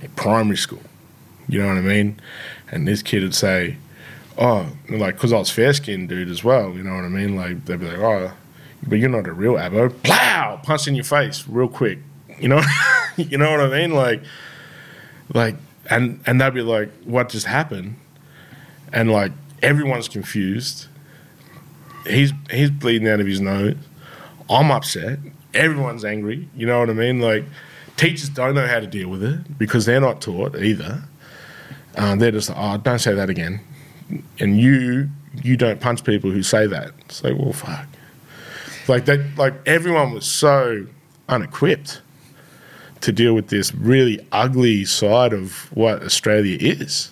in 0.00 0.10
primary 0.10 0.56
school, 0.56 0.82
you 1.54 1.62
know 1.62 1.68
what 1.68 1.78
I 1.78 1.82
mean? 1.82 2.20
And 2.70 2.86
this 2.86 3.02
kid 3.02 3.22
would 3.22 3.34
say, 3.34 3.76
"Oh, 4.36 4.66
like 4.90 5.14
because 5.14 5.32
I 5.32 5.38
was 5.38 5.50
fair 5.50 5.72
skinned 5.72 6.08
dude 6.08 6.28
as 6.28 6.42
well, 6.44 6.72
you 6.72 6.82
know 6.82 6.94
what 6.94 7.04
I 7.04 7.08
mean? 7.08 7.36
Like 7.36 7.64
they'd 7.64 7.80
be 7.80 7.86
like, 7.86 7.98
oh, 7.98 8.32
but 8.86 8.98
you're 8.98 9.08
not 9.08 9.26
a 9.26 9.32
real 9.32 9.54
abo, 9.54 9.90
plow, 10.02 10.60
punch 10.62 10.86
in 10.88 10.94
your 10.94 11.04
face 11.04 11.46
real 11.48 11.68
quick, 11.68 11.98
you 12.38 12.48
know, 12.48 12.60
you 13.16 13.38
know 13.38 13.50
what 13.50 13.60
I 13.60 13.68
mean? 13.68 13.92
Like." 13.92 14.22
like 15.32 15.56
and 15.88 16.20
and 16.26 16.40
they'd 16.40 16.54
be 16.54 16.62
like 16.62 16.90
what 17.04 17.28
just 17.28 17.46
happened 17.46 17.96
and 18.92 19.10
like 19.10 19.32
everyone's 19.62 20.08
confused 20.08 20.86
he's 22.06 22.32
he's 22.50 22.70
bleeding 22.70 23.08
out 23.08 23.20
of 23.20 23.26
his 23.26 23.40
nose 23.40 23.76
i'm 24.50 24.70
upset 24.70 25.18
everyone's 25.54 26.04
angry 26.04 26.48
you 26.54 26.66
know 26.66 26.78
what 26.80 26.90
i 26.90 26.92
mean 26.92 27.20
like 27.20 27.44
teachers 27.96 28.28
don't 28.28 28.54
know 28.54 28.66
how 28.66 28.80
to 28.80 28.86
deal 28.86 29.08
with 29.08 29.22
it 29.22 29.58
because 29.58 29.86
they're 29.86 30.00
not 30.00 30.20
taught 30.20 30.56
either 30.56 31.02
um, 31.96 32.18
they're 32.18 32.30
just 32.30 32.50
oh 32.54 32.76
don't 32.78 32.98
say 32.98 33.14
that 33.14 33.30
again 33.30 33.60
and 34.38 34.60
you 34.60 35.08
you 35.42 35.56
don't 35.56 35.80
punch 35.80 36.04
people 36.04 36.30
who 36.30 36.42
say 36.42 36.66
that 36.66 36.90
it's 37.06 37.22
like 37.24 37.36
well 37.38 37.52
fuck 37.52 37.86
like 38.88 39.04
that 39.06 39.20
like 39.36 39.54
everyone 39.66 40.12
was 40.12 40.26
so 40.26 40.86
unequipped 41.28 42.00
to 43.04 43.12
deal 43.12 43.34
with 43.34 43.48
this 43.48 43.74
really 43.74 44.26
ugly 44.32 44.84
side 44.86 45.34
of 45.34 45.70
what 45.74 46.02
Australia 46.02 46.56
is. 46.58 47.10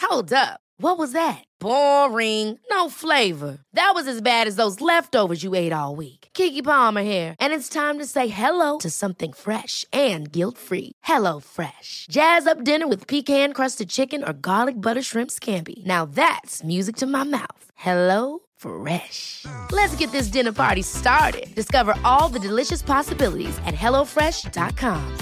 Hold 0.00 0.32
up. 0.32 0.60
What 0.78 0.96
was 0.96 1.12
that? 1.12 1.44
Boring. 1.58 2.58
No 2.70 2.88
flavor. 2.88 3.58
That 3.74 3.92
was 3.94 4.06
as 4.06 4.22
bad 4.22 4.46
as 4.46 4.56
those 4.56 4.80
leftovers 4.80 5.42
you 5.42 5.54
ate 5.54 5.72
all 5.72 5.96
week. 5.96 6.19
Keke 6.34 6.64
Palmer 6.64 7.02
here, 7.02 7.36
and 7.38 7.52
it's 7.52 7.68
time 7.68 7.98
to 7.98 8.06
say 8.06 8.28
hello 8.28 8.78
to 8.78 8.90
something 8.90 9.32
fresh 9.32 9.84
and 9.92 10.30
guilt-free. 10.32 10.92
Hello 11.04 11.40
Fresh. 11.40 12.06
Jazz 12.10 12.46
up 12.46 12.64
dinner 12.64 12.88
with 12.88 13.06
pecan-crusted 13.06 13.88
chicken 13.88 14.24
or 14.24 14.32
garlic 14.32 14.74
butter 14.74 15.02
shrimp 15.02 15.30
scampi. 15.30 15.84
Now 15.86 16.04
that's 16.06 16.64
music 16.64 16.96
to 16.96 17.06
my 17.06 17.24
mouth. 17.24 17.64
Hello 17.76 18.40
Fresh. 18.56 19.44
Let's 19.72 19.96
get 19.98 20.12
this 20.12 20.28
dinner 20.32 20.52
party 20.52 20.82
started. 20.82 21.54
Discover 21.54 21.94
all 22.04 22.28
the 22.32 22.48
delicious 22.48 22.82
possibilities 22.82 23.58
at 23.66 23.74
hellofresh.com. 23.74 25.18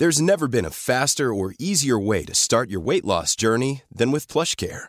There's 0.00 0.20
never 0.22 0.48
been 0.48 0.64
a 0.64 0.70
faster 0.70 1.28
or 1.34 1.52
easier 1.58 1.98
way 1.98 2.24
to 2.24 2.34
start 2.34 2.70
your 2.70 2.80
weight 2.80 3.04
loss 3.04 3.36
journey 3.36 3.82
than 3.92 4.12
with 4.12 4.32
PlushCare. 4.32 4.88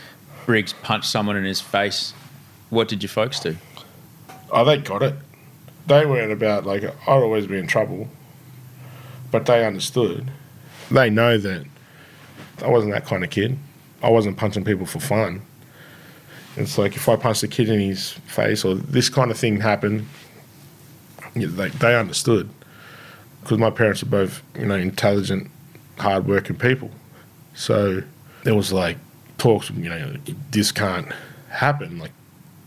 Briggs 0.51 0.73
punched 0.83 1.07
someone 1.07 1.37
in 1.37 1.45
his 1.45 1.61
face, 1.61 2.13
what 2.69 2.89
did 2.89 3.01
your 3.01 3.09
folks 3.09 3.39
do? 3.39 3.55
Oh, 4.49 4.65
they 4.65 4.79
got 4.79 5.01
it. 5.01 5.15
They 5.87 6.05
weren't 6.05 6.33
about 6.33 6.65
like 6.65 6.83
I'd 6.83 6.93
always 7.07 7.47
be 7.47 7.57
in 7.57 7.67
trouble, 7.67 8.09
but 9.31 9.45
they 9.45 9.65
understood. 9.65 10.29
They 10.91 11.09
know 11.09 11.37
that 11.37 11.65
I 12.61 12.67
wasn't 12.67 12.91
that 12.91 13.05
kind 13.05 13.23
of 13.23 13.29
kid. 13.29 13.57
I 14.03 14.09
wasn't 14.09 14.35
punching 14.35 14.65
people 14.65 14.85
for 14.85 14.99
fun. 14.99 15.41
It's 16.57 16.77
like 16.77 16.97
if 16.97 17.07
I 17.07 17.15
punched 17.15 17.43
a 17.43 17.47
kid 17.47 17.69
in 17.69 17.79
his 17.79 18.09
face 18.11 18.65
or 18.65 18.75
this 18.75 19.07
kind 19.07 19.31
of 19.31 19.37
thing 19.37 19.61
happened, 19.61 20.05
they 21.33 21.69
they 21.69 21.95
understood 21.95 22.49
because 23.41 23.57
my 23.57 23.69
parents 23.69 24.03
are 24.03 24.07
both 24.07 24.43
you 24.59 24.65
know 24.65 24.75
intelligent, 24.75 25.49
hardworking 25.97 26.57
people. 26.57 26.91
So 27.53 28.03
there 28.43 28.53
was 28.53 28.73
like 28.73 28.97
talks, 29.41 29.71
you 29.71 29.89
know, 29.89 30.15
this 30.51 30.71
can't 30.71 31.11
happen, 31.49 31.97
like 31.97 32.11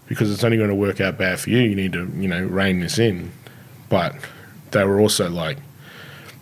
because 0.09 0.31
it's 0.31 0.43
only 0.43 0.57
going 0.57 0.69
to 0.69 0.75
work 0.75 1.01
out 1.01 1.17
bad 1.17 1.39
for 1.39 1.51
you. 1.51 1.59
You 1.59 1.77
need 1.77 1.93
to, 1.93 2.11
you 2.17 2.29
know, 2.29 2.45
rein 2.45 2.81
this 2.81 2.99
in. 2.99 3.31
But 3.89 4.17
they 4.73 4.85
were 4.85 4.99
also 4.99 5.31
like 5.31 5.59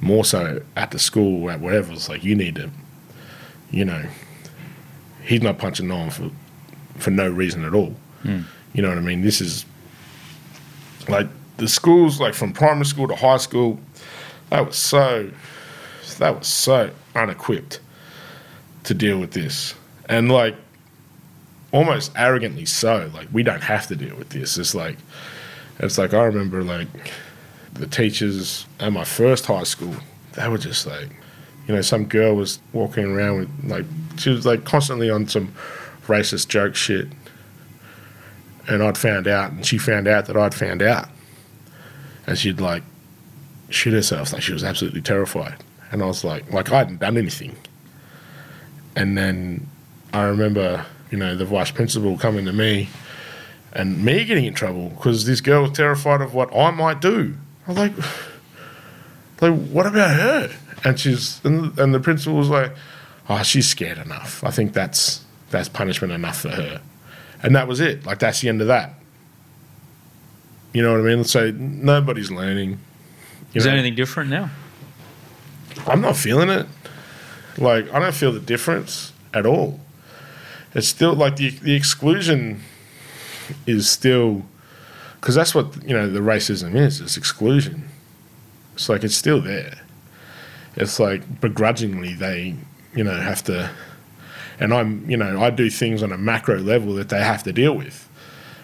more 0.00 0.24
so 0.24 0.62
at 0.74 0.90
the 0.90 0.98
school, 0.98 1.44
or 1.44 1.50
at 1.50 1.60
whatever. 1.60 1.92
It's 1.92 2.08
like 2.08 2.24
you 2.24 2.34
need 2.34 2.54
to, 2.56 2.70
you 3.70 3.84
know, 3.84 4.04
he's 5.22 5.42
not 5.42 5.58
punching 5.58 5.86
no 5.86 5.98
one 5.98 6.10
for 6.10 6.30
for 6.96 7.10
no 7.10 7.28
reason 7.28 7.64
at 7.64 7.74
all. 7.74 7.94
Hmm. 8.22 8.40
You 8.72 8.80
know 8.82 8.88
what 8.88 8.98
I 8.98 9.02
mean? 9.02 9.20
This 9.20 9.42
is 9.42 9.66
like 11.08 11.28
the 11.58 11.68
schools, 11.68 12.20
like 12.20 12.32
from 12.32 12.54
primary 12.54 12.86
school 12.86 13.06
to 13.08 13.14
high 13.14 13.36
school. 13.36 13.78
That 14.48 14.66
was 14.66 14.76
so, 14.76 15.30
that 16.18 16.38
was 16.38 16.46
so 16.46 16.90
unequipped 17.14 17.80
to 18.84 18.94
deal 18.94 19.18
with 19.18 19.32
this, 19.32 19.74
and 20.08 20.30
like 20.30 20.54
almost 21.72 22.12
arrogantly 22.16 22.66
so. 22.66 23.10
Like 23.14 23.28
we 23.32 23.42
don't 23.42 23.62
have 23.62 23.86
to 23.88 23.96
deal 23.96 24.16
with 24.16 24.30
this. 24.30 24.58
It's 24.58 24.74
like 24.74 24.96
it's 25.78 25.98
like 25.98 26.14
I 26.14 26.24
remember 26.24 26.62
like 26.62 26.88
the 27.72 27.86
teachers 27.86 28.66
at 28.78 28.92
my 28.92 29.04
first 29.04 29.46
high 29.46 29.64
school. 29.64 29.96
They 30.34 30.48
were 30.48 30.58
just 30.58 30.86
like, 30.86 31.08
you 31.66 31.74
know, 31.74 31.80
some 31.80 32.04
girl 32.04 32.34
was 32.34 32.60
walking 32.72 33.04
around 33.04 33.38
with 33.38 33.50
like 33.64 33.86
she 34.18 34.30
was 34.30 34.46
like 34.46 34.64
constantly 34.64 35.10
on 35.10 35.26
some 35.28 35.52
racist 36.06 36.48
joke 36.48 36.74
shit, 36.74 37.08
and 38.68 38.82
I'd 38.82 38.98
found 38.98 39.26
out, 39.26 39.52
and 39.52 39.64
she 39.64 39.78
found 39.78 40.06
out 40.06 40.26
that 40.26 40.36
I'd 40.36 40.54
found 40.54 40.82
out, 40.82 41.08
and 42.26 42.38
she'd 42.38 42.60
like 42.60 42.82
shoot 43.70 43.92
herself. 43.92 44.32
Like 44.32 44.42
she 44.42 44.52
was 44.52 44.64
absolutely 44.64 45.02
terrified, 45.02 45.56
and 45.90 46.02
I 46.02 46.06
was 46.06 46.24
like, 46.24 46.50
like 46.52 46.70
I 46.70 46.78
hadn't 46.78 47.00
done 47.00 47.16
anything. 47.16 47.56
And 48.94 49.16
then 49.16 49.66
I 50.12 50.24
remember, 50.24 50.84
you 51.10 51.18
know, 51.18 51.34
the 51.34 51.44
vice 51.44 51.70
principal 51.70 52.18
coming 52.18 52.44
to 52.44 52.52
me 52.52 52.88
and 53.72 54.04
me 54.04 54.24
getting 54.24 54.44
in 54.44 54.54
trouble 54.54 54.90
because 54.90 55.24
this 55.24 55.40
girl 55.40 55.62
was 55.62 55.72
terrified 55.72 56.20
of 56.20 56.34
what 56.34 56.54
I 56.54 56.70
might 56.70 57.00
do. 57.00 57.34
I'm 57.66 57.74
like, 57.74 57.92
like 59.40 59.54
what 59.68 59.86
about 59.86 60.14
her? 60.14 60.50
And 60.84 60.98
she's 60.98 61.40
and, 61.44 61.78
and 61.78 61.94
the 61.94 62.00
principal 62.00 62.34
was 62.34 62.48
like, 62.48 62.74
oh, 63.28 63.42
she's 63.42 63.68
scared 63.68 63.98
enough. 63.98 64.44
I 64.44 64.50
think 64.50 64.72
that's 64.72 65.24
that's 65.50 65.68
punishment 65.68 66.12
enough 66.12 66.40
for 66.40 66.50
her. 66.50 66.80
And 67.42 67.56
that 67.56 67.66
was 67.66 67.80
it. 67.80 68.04
Like 68.04 68.18
that's 68.18 68.40
the 68.40 68.48
end 68.48 68.60
of 68.60 68.66
that. 68.68 68.94
You 70.72 70.82
know 70.82 70.92
what 70.92 71.00
I 71.00 71.14
mean? 71.14 71.24
So 71.24 71.50
nobody's 71.50 72.30
learning. 72.30 72.78
Is 73.54 73.64
know? 73.64 73.70
there 73.70 73.78
anything 73.78 73.94
different 73.94 74.30
now? 74.30 74.50
I'm 75.86 76.00
not 76.00 76.16
feeling 76.16 76.48
it. 76.48 76.66
Like 77.58 77.92
I 77.92 77.98
don't 77.98 78.14
feel 78.14 78.32
the 78.32 78.40
difference 78.40 79.12
at 79.32 79.46
all. 79.46 79.80
It's 80.74 80.88
still 80.88 81.14
like 81.14 81.36
the 81.36 81.50
the 81.50 81.74
exclusion 81.74 82.60
is 83.66 83.88
still 83.88 84.42
because 85.20 85.34
that's 85.34 85.54
what 85.54 85.82
you 85.86 85.94
know 85.94 86.08
the 86.08 86.20
racism 86.20 86.74
is. 86.74 87.00
It's 87.00 87.16
exclusion. 87.16 87.88
It's 88.74 88.88
like 88.88 89.04
it's 89.04 89.14
still 89.14 89.40
there. 89.40 89.78
It's 90.76 90.98
like 90.98 91.40
begrudgingly 91.40 92.14
they 92.14 92.56
you 92.94 93.04
know 93.04 93.20
have 93.20 93.42
to, 93.44 93.70
and 94.58 94.72
I'm 94.72 95.08
you 95.10 95.16
know 95.16 95.42
I 95.42 95.50
do 95.50 95.68
things 95.70 96.02
on 96.02 96.12
a 96.12 96.18
macro 96.18 96.58
level 96.58 96.94
that 96.94 97.08
they 97.10 97.22
have 97.22 97.42
to 97.44 97.52
deal 97.52 97.76
with. 97.76 98.08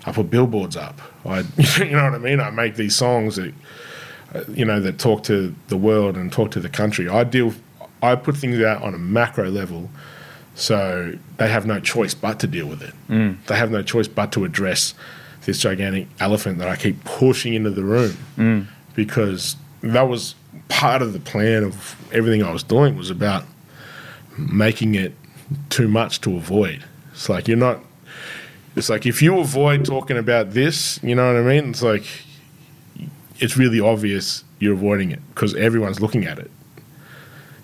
I 0.07 0.13
put 0.13 0.31
billboards 0.31 0.77
up. 0.77 1.01
I 1.27 1.41
you 1.79 1.91
know 1.91 2.05
what 2.05 2.15
I 2.15 2.19
mean. 2.19 2.41
I 2.41 2.51
make 2.51 2.77
these 2.77 2.95
songs 2.95 3.37
that 3.37 3.53
uh, 4.35 4.45
you 4.49 4.65
know, 4.65 4.79
that 4.79 4.99
talk 4.99 5.23
to 5.23 5.55
the 5.69 5.77
world 5.77 6.17
and 6.17 6.31
talk 6.31 6.51
to 6.51 6.61
the 6.61 6.69
country. 6.69 7.09
I 7.09 7.25
deal, 7.25 7.55
I 8.03 8.15
put 8.15 8.37
things 8.37 8.61
out 8.61 8.83
on 8.83 8.93
a 8.93 8.99
macro 8.99 9.51
level, 9.51 9.89
so 10.59 11.17
they 11.37 11.49
have 11.49 11.67
no 11.67 11.79
choice 11.79 12.15
but 12.15 12.41
to 12.41 12.49
deal 12.49 12.67
with 12.67 12.83
it. 12.83 12.93
Mm. 13.09 13.37
They 13.47 13.57
have 13.57 13.71
no 13.71 13.81
choice 13.81 14.09
but 14.09 14.33
to 14.33 14.45
address 14.45 14.93
this 15.45 15.61
gigantic 15.61 16.09
elephant 16.19 16.59
that 16.59 16.69
I 16.69 16.75
keep 16.75 17.05
pushing 17.05 17.55
into 17.55 17.71
the 17.71 17.85
room 17.85 18.69
because 18.95 19.55
that 19.83 20.03
was 20.03 20.35
part 20.69 21.01
of 21.01 21.13
the 21.13 21.21
plan 21.21 21.63
of 21.63 21.97
everything 22.13 22.43
I 22.43 22.53
was 22.53 22.65
doing 22.65 22.97
was 22.97 23.09
about 23.09 23.45
making 24.37 24.97
it 24.97 25.15
too 25.71 25.87
much 25.87 26.21
to 26.23 26.37
avoid. 26.37 26.85
It's 27.13 27.29
like 27.29 27.47
you're 27.47 27.57
not. 27.57 27.79
It's 28.75 28.91
like 28.91 29.07
if 29.07 29.23
you 29.23 29.39
avoid 29.39 29.85
talking 29.85 30.19
about 30.19 30.53
this, 30.55 30.99
you 31.05 31.15
know 31.15 31.33
what 31.33 31.41
I 31.41 31.45
mean. 31.45 31.71
It's 31.71 31.83
like 31.83 32.05
it's 33.39 33.57
really 33.57 33.79
obvious 33.79 34.43
you're 34.59 34.75
avoiding 34.75 35.13
it 35.13 35.21
because 35.29 35.55
everyone's 35.55 36.01
looking 36.01 36.25
at 36.25 36.41
it. 36.41 36.51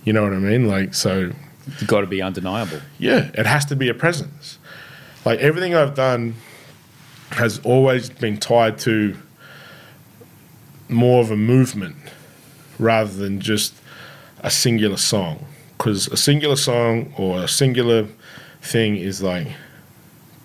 You 0.04 0.12
know 0.12 0.22
what 0.22 0.32
I 0.32 0.38
mean? 0.38 0.68
Like, 0.68 0.94
so 0.94 1.32
got 1.86 2.00
to 2.00 2.06
be 2.06 2.22
undeniable. 2.22 2.80
yeah, 2.98 3.30
it 3.34 3.46
has 3.46 3.64
to 3.66 3.76
be 3.76 3.88
a 3.88 3.94
presence. 3.94 4.58
Like 5.24 5.40
everything 5.40 5.74
I've 5.74 5.94
done 5.94 6.34
has 7.30 7.58
always 7.60 8.10
been 8.10 8.38
tied 8.38 8.78
to 8.80 9.16
more 10.88 11.20
of 11.20 11.30
a 11.30 11.36
movement 11.36 11.96
rather 12.78 13.12
than 13.12 13.40
just 13.40 13.74
a 14.40 14.50
singular 14.50 14.96
song. 14.96 15.46
Because 15.76 16.06
a 16.08 16.16
singular 16.16 16.56
song 16.56 17.12
or 17.16 17.42
a 17.42 17.48
singular 17.48 18.06
thing 18.62 18.96
is 18.96 19.22
like, 19.22 19.48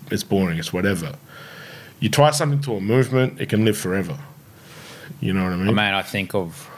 it's 0.09 0.23
boring, 0.23 0.57
it's 0.57 0.73
whatever. 0.73 1.15
You 1.99 2.09
tie 2.09 2.31
something 2.31 2.61
to 2.61 2.75
a 2.75 2.81
movement, 2.81 3.39
it 3.41 3.49
can 3.49 3.65
live 3.65 3.77
forever. 3.77 4.17
You 5.19 5.33
know 5.33 5.43
what 5.43 5.53
I 5.53 5.57
mean? 5.57 5.67
I 5.67 5.71
mean, 5.71 5.93
I 5.93 6.01
think 6.01 6.33
of 6.33 6.69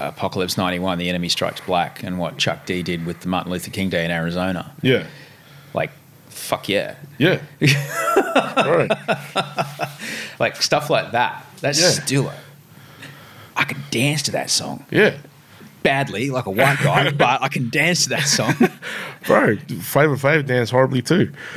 Apocalypse 0.00 0.56
91, 0.56 0.98
The 0.98 1.08
Enemy 1.08 1.28
Strikes 1.28 1.60
Black, 1.62 2.02
and 2.02 2.18
what 2.18 2.36
Chuck 2.38 2.66
D 2.66 2.82
did 2.82 3.06
with 3.06 3.20
the 3.20 3.28
Martin 3.28 3.52
Luther 3.52 3.70
King 3.70 3.88
Day 3.90 4.04
in 4.04 4.10
Arizona. 4.10 4.72
yeah. 4.82 5.06
Like, 5.72 5.90
fuck 6.28 6.68
yeah. 6.68 6.94
Yeah. 7.18 7.40
right. 8.56 8.90
Like, 10.38 10.60
stuff 10.62 10.90
like 10.90 11.12
that. 11.12 11.44
That's 11.60 11.80
Yeah. 11.80 11.90
still, 11.90 12.32
I 13.56 13.64
could 13.64 13.78
dance 13.90 14.22
to 14.22 14.30
that 14.32 14.50
song. 14.50 14.84
Yeah. 14.90 15.14
Badly, 15.84 16.30
like 16.30 16.46
a 16.46 16.50
white 16.50 16.78
guy, 16.82 17.10
but 17.16 17.40
I 17.40 17.48
can 17.48 17.70
dance 17.70 18.02
to 18.04 18.08
that 18.08 18.26
song. 18.26 18.54
Bro, 19.26 19.58
Flavor 19.80 20.16
Flav 20.16 20.46
danced 20.46 20.72
horribly 20.72 21.00
too. 21.00 21.32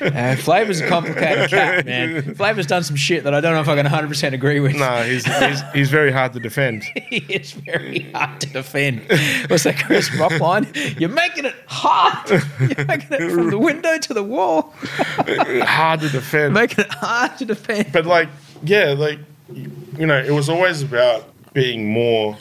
uh, 0.00 0.36
Flavor's 0.36 0.80
a 0.80 0.88
complicated 0.88 1.48
cat, 1.50 1.86
man. 1.86 2.34
Flavor's 2.34 2.66
done 2.66 2.82
some 2.82 2.96
shit 2.96 3.22
that 3.24 3.32
I 3.32 3.40
don't 3.40 3.54
know 3.54 3.60
if 3.60 3.68
I 3.68 3.76
can 3.76 3.86
100% 3.86 4.32
agree 4.32 4.60
with. 4.60 4.74
No, 4.74 5.02
he's, 5.02 5.24
he's, 5.24 5.62
he's 5.72 5.90
very 5.90 6.10
hard 6.10 6.32
to 6.32 6.40
defend. 6.40 6.82
he 7.08 7.18
is 7.28 7.52
very 7.52 8.10
hard 8.12 8.40
to 8.40 8.48
defend. 8.48 9.00
What's 9.48 9.62
that 9.62 9.78
Chris 9.78 10.12
Rock 10.16 10.38
line? 10.40 10.66
You're 10.98 11.08
making 11.10 11.44
it 11.44 11.54
hard. 11.66 12.28
You're 12.30 12.86
making 12.86 13.12
it 13.12 13.30
from 13.30 13.50
the 13.50 13.58
window 13.58 13.96
to 13.98 14.14
the 14.14 14.24
wall. 14.24 14.74
hard 14.78 16.00
to 16.00 16.08
defend. 16.08 16.54
Making 16.54 16.86
it 16.86 16.90
hard 16.90 17.38
to 17.38 17.44
defend. 17.44 17.92
But 17.92 18.04
like, 18.04 18.28
yeah, 18.62 18.94
like 18.96 19.18
you 19.52 20.06
know, 20.06 20.18
it 20.18 20.32
was 20.32 20.48
always 20.48 20.82
about 20.82 21.33
being 21.54 21.90
more 21.90 22.36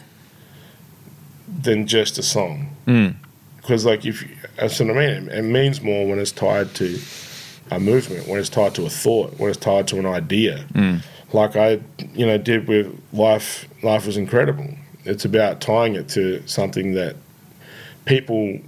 than 1.61 1.87
just 1.87 2.17
a 2.17 2.23
song. 2.23 2.75
Hmm. 2.85 3.07
Because 3.57 3.85
like 3.85 4.05
if 4.05 4.21
you- 4.23 4.29
that's 4.57 4.79
what 4.79 4.89
I 4.89 4.93
mean, 4.93 5.29
it, 5.29 5.37
it 5.37 5.41
means 5.43 5.81
more 5.81 6.05
when 6.07 6.19
it's 6.19 6.31
tied 6.31 6.73
to 6.75 6.99
a 7.71 7.79
movement, 7.79 8.27
when 8.27 8.39
it's 8.39 8.49
tied 8.49 8.75
to 8.75 8.85
a 8.85 8.89
thought, 8.89 9.39
when 9.39 9.49
it's 9.49 9.57
tied 9.59 9.87
to 9.89 9.99
an 9.99 10.05
idea. 10.05 10.65
Hmm. 10.73 10.97
Like 11.31 11.55
I, 11.55 11.79
you 12.13 12.25
know, 12.25 12.37
did 12.37 12.67
with 12.67 12.99
life. 13.13 13.67
Life 13.81 14.05
was 14.05 14.17
incredible. 14.17 14.75
It's 15.05 15.25
about 15.25 15.61
tying 15.61 15.95
it 15.95 16.07
to 16.09 16.43
something 16.47 16.93
that 16.93 17.15
people 18.05 18.59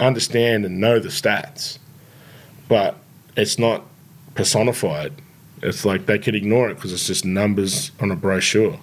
understand 0.00 0.64
and 0.64 0.80
know 0.80 0.98
the 0.98 1.08
stats, 1.08 1.78
but 2.68 2.96
it's 3.36 3.58
not 3.58 3.84
personified. 4.34 5.12
It's 5.62 5.84
like 5.84 6.06
they 6.06 6.18
could 6.18 6.34
ignore 6.34 6.70
it 6.70 6.74
because 6.76 6.92
it's 6.92 7.06
just 7.06 7.24
numbers 7.24 7.90
on 8.00 8.10
a 8.10 8.16
brochure. 8.16 8.78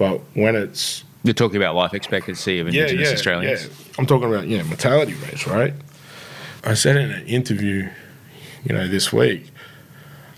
But 0.00 0.22
when 0.32 0.56
it's 0.56 1.04
You're 1.24 1.34
talking 1.34 1.58
about 1.58 1.74
life 1.74 1.92
expectancy 1.92 2.58
of 2.58 2.68
Indigenous 2.68 3.12
Australians. 3.12 3.66
yeah, 3.66 3.94
I'm 3.98 4.06
talking 4.06 4.32
about 4.32 4.48
yeah 4.48 4.62
mortality 4.62 5.12
rates, 5.12 5.46
right? 5.46 5.74
I 6.64 6.72
said 6.72 6.96
in 6.96 7.10
an 7.10 7.26
interview, 7.26 7.86
you 8.64 8.74
know, 8.74 8.88
this 8.88 9.12
week, 9.12 9.50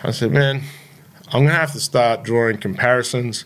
I 0.03 0.11
said, 0.11 0.33
man, 0.33 0.63
I'm 1.29 1.45
gonna 1.45 1.55
have 1.55 1.71
to 1.75 1.81
start 1.81 2.25
drawing 2.25 2.59
comparisons 2.59 3.45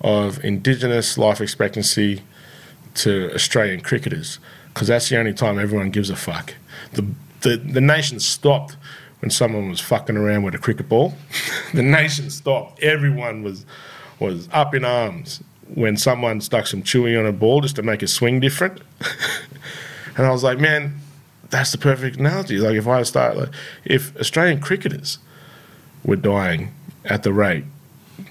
of 0.00 0.44
Indigenous 0.44 1.16
life 1.16 1.40
expectancy 1.40 2.22
to 2.94 3.32
Australian 3.32 3.82
cricketers 3.82 4.40
because 4.74 4.88
that's 4.88 5.08
the 5.08 5.16
only 5.16 5.32
time 5.32 5.60
everyone 5.60 5.90
gives 5.90 6.10
a 6.10 6.16
fuck. 6.16 6.54
The 6.94 7.06
the 7.42 7.56
the 7.56 7.80
nation 7.80 8.18
stopped 8.18 8.76
when 9.20 9.30
someone 9.30 9.68
was 9.70 9.78
fucking 9.78 10.16
around 10.16 10.42
with 10.42 10.56
a 10.56 10.58
cricket 10.58 10.88
ball. 10.88 11.14
the 11.72 11.84
nation 11.84 12.30
stopped. 12.30 12.82
Everyone 12.82 13.44
was 13.44 13.64
was 14.18 14.48
up 14.52 14.74
in 14.74 14.84
arms 14.84 15.42
when 15.74 15.96
someone 15.96 16.40
stuck 16.40 16.66
some 16.66 16.82
chewing 16.82 17.16
on 17.16 17.26
a 17.26 17.32
ball 17.32 17.60
just 17.60 17.76
to 17.76 17.82
make 17.82 18.02
it 18.02 18.08
swing 18.08 18.40
different. 18.40 18.80
and 20.16 20.26
I 20.26 20.30
was 20.30 20.44
like, 20.44 20.58
man, 20.58 21.00
that's 21.50 21.72
the 21.72 21.78
perfect 21.78 22.16
analogy. 22.16 22.58
Like 22.58 22.76
if 22.76 22.86
I 22.86 23.02
start 23.02 23.36
like 23.36 23.48
if 23.84 24.16
Australian 24.18 24.60
cricketers 24.60 25.18
were 26.04 26.16
dying 26.16 26.72
at 27.04 27.22
the 27.22 27.32
rate 27.32 27.64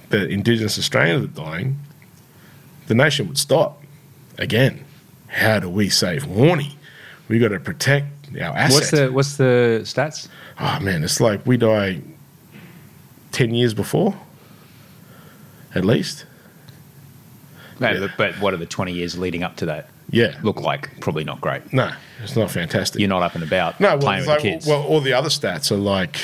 that 0.10 0.30
Indigenous 0.30 0.78
Australians 0.78 1.26
are 1.26 1.44
dying, 1.44 1.78
the 2.88 2.96
nation 2.96 3.28
would 3.28 3.38
stop. 3.38 3.82
Again, 4.38 4.84
how 5.28 5.60
do 5.60 5.70
we 5.70 5.90
save 5.90 6.26
Warnie? 6.26 6.74
We've 7.28 7.42
got 7.42 7.50
to 7.50 7.60
protect 7.60 8.08
our 8.36 8.56
assets. 8.56 8.74
What's 8.74 8.92
the 8.92 9.12
what's 9.12 9.38
the 9.38 9.80
stats? 9.84 10.28
Oh 10.60 10.80
man, 10.82 11.04
it's 11.04 11.20
like 11.20 11.46
we 11.46 11.58
die 11.58 12.02
ten 13.32 13.54
years 13.54 13.74
before, 13.74 14.16
at 15.76 15.86
least. 15.86 16.26
No, 17.80 17.92
Yeah. 17.92 18.00
but, 18.00 18.12
but 18.18 18.40
what 18.40 18.54
are 18.54 18.58
the 18.58 18.66
20 18.66 18.94
years 18.94 19.18
leading 19.18 19.44
up 19.44 19.58
to 19.58 19.66
that 19.66 19.90
Yeah. 20.10 20.36
look 20.44 20.62
like? 20.62 21.00
Probably 21.02 21.24
not 21.24 21.42
great. 21.42 21.74
No, 21.74 21.92
it's 22.24 22.36
not 22.36 22.50
fantastic. 22.52 23.00
You're 23.00 23.10
not 23.10 23.22
up 23.22 23.36
and 23.36 23.44
about 23.44 23.80
no, 23.82 23.90
well, 23.90 23.98
playing 24.00 24.20
with 24.22 24.30
like, 24.30 24.42
the 24.42 24.50
kids. 24.50 24.66
well, 24.68 24.82
all 24.84 25.02
the 25.02 25.14
other 25.14 25.30
stats 25.30 25.72
are 25.72 25.76
like 25.78 26.18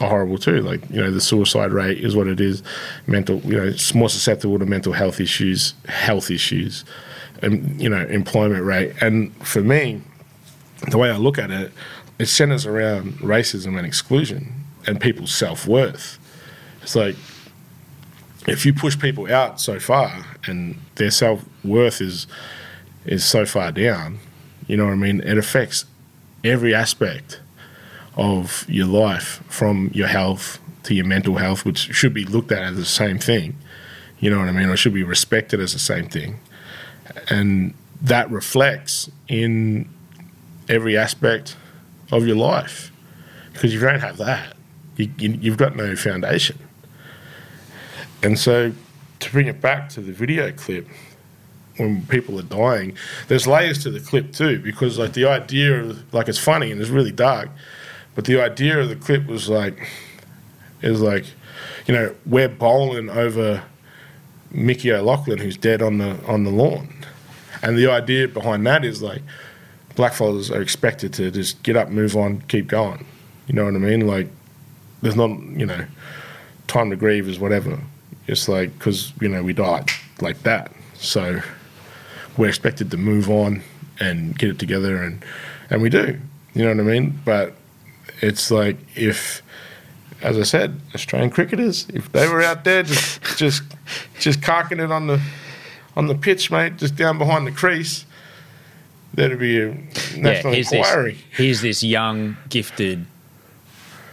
are 0.00 0.08
horrible 0.08 0.38
too. 0.38 0.60
Like 0.62 0.88
you 0.90 1.02
know, 1.02 1.10
the 1.10 1.20
suicide 1.20 1.72
rate 1.72 1.98
is 1.98 2.14
what 2.14 2.28
it 2.28 2.40
is. 2.40 2.62
Mental, 3.08 3.40
you 3.40 3.56
know, 3.56 3.64
it's 3.64 3.92
more 3.94 4.08
susceptible 4.08 4.56
to 4.60 4.66
mental 4.66 4.92
health 4.92 5.18
issues, 5.20 5.74
health 5.88 6.30
issues, 6.30 6.84
and 7.42 7.80
you 7.82 7.88
know, 7.88 8.06
employment 8.06 8.64
rate. 8.64 8.92
And 9.00 9.34
for 9.44 9.60
me, 9.60 10.00
the 10.88 10.98
way 10.98 11.10
I 11.10 11.16
look 11.16 11.36
at 11.36 11.50
it, 11.50 11.72
it 12.20 12.26
centers 12.26 12.64
around 12.64 13.14
racism 13.14 13.76
and 13.76 13.84
exclusion 13.84 14.52
and 14.86 15.00
people's 15.00 15.34
self 15.34 15.66
worth. 15.66 16.20
It's 16.82 16.94
like 16.94 17.16
if 18.48 18.64
you 18.66 18.72
push 18.72 18.98
people 18.98 19.32
out 19.32 19.60
so 19.60 19.78
far 19.78 20.24
and 20.46 20.78
their 20.96 21.10
self 21.10 21.44
worth 21.64 22.00
is 22.00 22.26
is 23.04 23.24
so 23.24 23.46
far 23.46 23.72
down, 23.72 24.18
you 24.66 24.76
know 24.76 24.84
what 24.84 24.92
I 24.92 24.96
mean? 24.96 25.20
It 25.20 25.38
affects 25.38 25.84
every 26.44 26.74
aspect 26.74 27.40
of 28.16 28.66
your 28.68 28.86
life, 28.86 29.42
from 29.48 29.90
your 29.94 30.08
health 30.08 30.60
to 30.82 30.94
your 30.94 31.06
mental 31.06 31.36
health, 31.36 31.64
which 31.64 31.78
should 31.94 32.12
be 32.12 32.24
looked 32.24 32.52
at 32.52 32.62
as 32.62 32.76
the 32.76 32.84
same 32.84 33.18
thing. 33.18 33.56
You 34.20 34.30
know 34.30 34.38
what 34.38 34.48
I 34.48 34.52
mean? 34.52 34.68
Or 34.68 34.76
should 34.76 34.94
be 34.94 35.04
respected 35.04 35.60
as 35.60 35.72
the 35.72 35.78
same 35.78 36.08
thing. 36.08 36.40
And 37.30 37.74
that 38.02 38.30
reflects 38.30 39.10
in 39.28 39.88
every 40.68 40.96
aspect 40.96 41.56
of 42.10 42.26
your 42.26 42.36
life. 42.36 42.92
Because 43.52 43.72
if 43.72 43.80
you 43.80 43.86
don't 43.86 44.00
have 44.00 44.18
that, 44.18 44.56
you, 44.96 45.10
you, 45.18 45.38
you've 45.40 45.56
got 45.56 45.76
no 45.76 45.94
foundation. 45.94 46.58
And 48.22 48.38
so, 48.38 48.72
to 49.20 49.30
bring 49.30 49.46
it 49.46 49.60
back 49.60 49.88
to 49.90 50.00
the 50.00 50.12
video 50.12 50.52
clip, 50.52 50.86
when 51.76 52.04
people 52.06 52.38
are 52.38 52.44
dying, 52.44 52.96
there's 53.28 53.46
layers 53.46 53.82
to 53.84 53.90
the 53.90 54.00
clip 54.00 54.32
too, 54.32 54.58
because 54.60 54.98
like 54.98 55.12
the 55.12 55.26
idea 55.26 55.80
of 55.80 56.14
like 56.14 56.28
it's 56.28 56.38
funny 56.38 56.70
and 56.72 56.80
it's 56.80 56.90
really 56.90 57.12
dark, 57.12 57.48
but 58.14 58.24
the 58.24 58.40
idea 58.40 58.78
of 58.78 58.88
the 58.88 58.96
clip 58.96 59.26
was 59.26 59.48
like, 59.48 59.88
is 60.82 61.00
like, 61.00 61.24
you 61.86 61.94
know, 61.94 62.14
we're 62.26 62.48
bowling 62.48 63.08
over 63.10 63.62
Mickey 64.50 64.92
O'Loughlin 64.92 65.38
who's 65.38 65.56
dead 65.56 65.82
on 65.82 65.98
the 65.98 66.18
on 66.26 66.44
the 66.44 66.50
lawn, 66.50 66.92
and 67.62 67.78
the 67.78 67.88
idea 67.88 68.26
behind 68.28 68.66
that 68.66 68.84
is 68.84 69.02
like, 69.02 69.22
blackfellas 69.94 70.54
are 70.54 70.62
expected 70.62 71.12
to 71.14 71.30
just 71.30 71.62
get 71.62 71.76
up, 71.76 71.88
move 71.90 72.16
on, 72.16 72.40
keep 72.42 72.66
going. 72.66 73.04
You 73.46 73.54
know 73.54 73.64
what 73.64 73.74
I 73.74 73.78
mean? 73.78 74.06
Like, 74.06 74.28
there's 75.02 75.16
not, 75.16 75.30
you 75.30 75.66
know, 75.66 75.86
time 76.66 76.90
to 76.90 76.96
grieve 76.96 77.28
is 77.28 77.38
whatever. 77.38 77.80
It's 78.28 78.48
like 78.48 78.78
because 78.78 79.12
you 79.20 79.28
know 79.28 79.42
we 79.42 79.54
died 79.54 79.90
like 80.20 80.42
that, 80.42 80.70
so 80.94 81.40
we're 82.36 82.48
expected 82.48 82.90
to 82.90 82.96
move 82.96 83.30
on 83.30 83.62
and 83.98 84.38
get 84.38 84.50
it 84.50 84.58
together, 84.58 85.02
and 85.02 85.24
and 85.70 85.82
we 85.82 85.88
do. 85.88 86.20
You 86.54 86.64
know 86.64 86.70
what 86.70 86.80
I 86.80 86.98
mean? 86.98 87.18
But 87.24 87.54
it's 88.20 88.50
like 88.50 88.76
if, 88.96 89.42
as 90.22 90.38
I 90.38 90.42
said, 90.42 90.80
Australian 90.94 91.30
cricketers, 91.30 91.86
if 91.94 92.12
they 92.12 92.28
were 92.28 92.42
out 92.42 92.64
there 92.64 92.82
just 92.82 93.22
just 93.36 93.62
just 94.18 94.42
carking 94.42 94.78
it 94.78 94.92
on 94.92 95.06
the 95.06 95.20
on 95.96 96.06
the 96.06 96.14
pitch, 96.14 96.50
mate, 96.50 96.76
just 96.76 96.96
down 96.96 97.16
behind 97.16 97.46
the 97.46 97.52
crease, 97.52 98.04
there'd 99.14 99.38
be 99.38 99.60
a 99.60 99.74
national 100.16 100.52
here's 100.52 100.70
inquiry. 100.70 101.12
This, 101.12 101.22
here's 101.30 101.60
this 101.62 101.82
young, 101.82 102.36
gifted. 102.50 103.06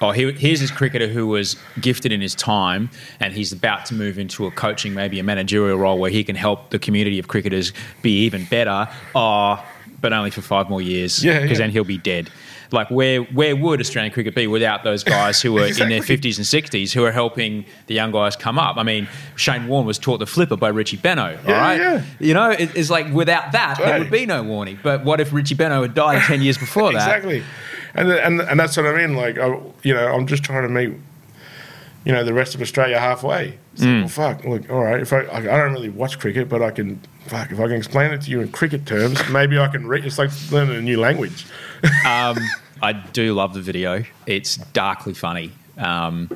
Oh, 0.01 0.11
here, 0.11 0.31
here's 0.31 0.59
this 0.59 0.71
cricketer 0.71 1.07
who 1.07 1.27
was 1.27 1.55
gifted 1.79 2.11
in 2.11 2.21
his 2.21 2.35
time, 2.35 2.89
and 3.19 3.33
he's 3.33 3.51
about 3.51 3.85
to 3.87 3.93
move 3.93 4.19
into 4.19 4.45
a 4.45 4.51
coaching, 4.51 4.93
maybe 4.93 5.19
a 5.19 5.23
managerial 5.23 5.77
role 5.77 5.97
where 5.99 6.11
he 6.11 6.23
can 6.23 6.35
help 6.35 6.69
the 6.69 6.79
community 6.79 7.17
of 7.19 7.27
cricketers 7.27 7.71
be 8.01 8.23
even 8.23 8.45
better. 8.45 8.87
Oh, 9.13 9.63
but 10.01 10.13
only 10.13 10.31
for 10.31 10.41
five 10.41 10.69
more 10.69 10.81
years. 10.81 11.21
Because 11.21 11.51
yeah. 11.51 11.57
then 11.57 11.71
he'll 11.71 11.83
be 11.83 11.97
dead. 11.97 12.29
Like 12.71 12.89
where 12.89 13.21
where 13.21 13.55
would 13.55 13.79
Australian 13.79 14.13
cricket 14.13 14.35
be 14.35 14.47
without 14.47 14.83
those 14.83 15.03
guys 15.03 15.41
who 15.41 15.57
are 15.57 15.67
in 15.81 15.89
their 15.89 16.01
fifties 16.01 16.37
and 16.37 16.45
sixties 16.45 16.93
who 16.93 17.03
are 17.03 17.11
helping 17.11 17.65
the 17.87 17.93
young 17.93 18.11
guys 18.11 18.35
come 18.35 18.59
up? 18.59 18.77
I 18.77 18.83
mean, 18.83 19.07
Shane 19.35 19.67
Warne 19.67 19.85
was 19.85 19.97
taught 19.97 20.19
the 20.19 20.25
flipper 20.25 20.57
by 20.57 20.69
Richie 20.69 20.97
Benaud. 20.97 21.39
Yeah, 21.45 21.61
right, 21.61 21.79
yeah. 21.79 22.03
you 22.19 22.33
know, 22.33 22.51
it, 22.51 22.75
it's 22.75 22.89
like 22.89 23.11
without 23.13 23.51
that 23.53 23.77
there 23.77 23.99
would 23.99 24.11
be 24.11 24.25
no 24.25 24.43
warning. 24.43 24.79
But 24.81 25.03
what 25.03 25.19
if 25.21 25.33
Richie 25.33 25.55
Benaud 25.55 25.83
had 25.83 25.93
died 25.93 26.21
ten 26.23 26.41
years 26.41 26.57
before 26.57 26.91
that? 26.91 26.97
exactly, 27.07 27.43
and 27.95 28.11
and 28.11 28.41
and 28.41 28.59
that's 28.59 28.77
what 28.77 28.85
I 28.85 28.95
mean. 28.95 29.15
Like, 29.15 29.37
I, 29.37 29.59
you 29.83 29.93
know, 29.93 30.13
I'm 30.13 30.27
just 30.27 30.43
trying 30.43 30.63
to 30.63 30.69
meet, 30.69 30.93
you 32.03 32.11
know, 32.13 32.23
the 32.23 32.33
rest 32.33 32.53
of 32.55 32.61
Australia 32.61 32.99
halfway. 32.99 33.57
It's 33.73 33.81
like, 33.81 33.89
well, 33.99 34.07
fuck. 34.07 34.45
Look, 34.45 34.69
all 34.69 34.83
right. 34.83 34.99
If 35.01 35.11
I, 35.13 35.21
I 35.21 35.37
I 35.37 35.41
don't 35.41 35.73
really 35.73 35.89
watch 35.89 36.19
cricket, 36.19 36.47
but 36.49 36.61
I 36.61 36.71
can, 36.71 37.01
fuck. 37.27 37.51
If 37.51 37.59
I 37.59 37.63
can 37.63 37.73
explain 37.73 38.11
it 38.11 38.21
to 38.23 38.29
you 38.31 38.41
in 38.41 38.51
cricket 38.51 38.85
terms, 38.85 39.19
maybe 39.29 39.57
I 39.57 39.67
can 39.67 39.87
read. 39.87 40.05
It's 40.05 40.17
like 40.19 40.29
learning 40.51 40.77
a 40.77 40.81
new 40.81 40.99
language. 40.99 41.45
Um, 42.05 42.37
I 42.81 42.93
do 42.93 43.33
love 43.33 43.53
the 43.53 43.61
video. 43.61 44.03
It's 44.25 44.57
darkly 44.57 45.13
funny. 45.13 45.51
Um, 45.77 46.29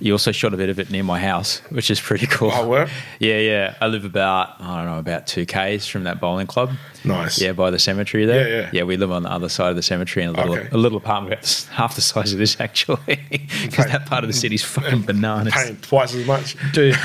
you 0.00 0.12
also 0.12 0.30
shot 0.32 0.54
a 0.54 0.56
bit 0.56 0.68
of 0.68 0.78
it 0.78 0.90
near 0.90 1.02
my 1.02 1.18
house, 1.20 1.58
which 1.70 1.90
is 1.90 2.00
pretty 2.00 2.26
cool. 2.26 2.50
Oh, 2.52 2.68
were? 2.68 2.88
Yeah, 3.18 3.38
yeah. 3.38 3.74
I 3.80 3.86
live 3.88 4.04
about 4.04 4.60
I 4.60 4.76
don't 4.78 4.86
know 4.92 4.98
about 4.98 5.26
two 5.26 5.44
k's 5.44 5.86
from 5.86 6.04
that 6.04 6.20
bowling 6.20 6.46
club. 6.46 6.70
Nice. 7.04 7.40
Yeah, 7.40 7.52
by 7.52 7.70
the 7.70 7.78
cemetery 7.78 8.24
there. 8.26 8.48
Yeah, 8.48 8.56
yeah. 8.60 8.70
Yeah, 8.72 8.82
we 8.84 8.96
live 8.96 9.10
on 9.10 9.22
the 9.24 9.30
other 9.32 9.48
side 9.48 9.70
of 9.70 9.76
the 9.76 9.82
cemetery 9.82 10.24
in 10.24 10.30
a 10.30 10.32
little, 10.32 10.54
Okay. 10.56 10.68
a 10.72 10.76
little 10.76 10.98
apartment 10.98 11.34
about 11.34 11.68
half 11.72 11.94
the 11.94 12.00
size 12.00 12.32
of 12.32 12.38
this 12.38 12.60
actually, 12.60 12.98
because 13.62 13.86
that 13.86 14.06
part 14.06 14.22
of 14.24 14.28
the 14.28 14.34
city's 14.36 14.62
fucking 14.64 15.02
bananas. 15.02 15.52
Paying 15.54 15.76
twice 15.78 16.14
as 16.14 16.26
much. 16.26 16.56
Dude, 16.72 16.96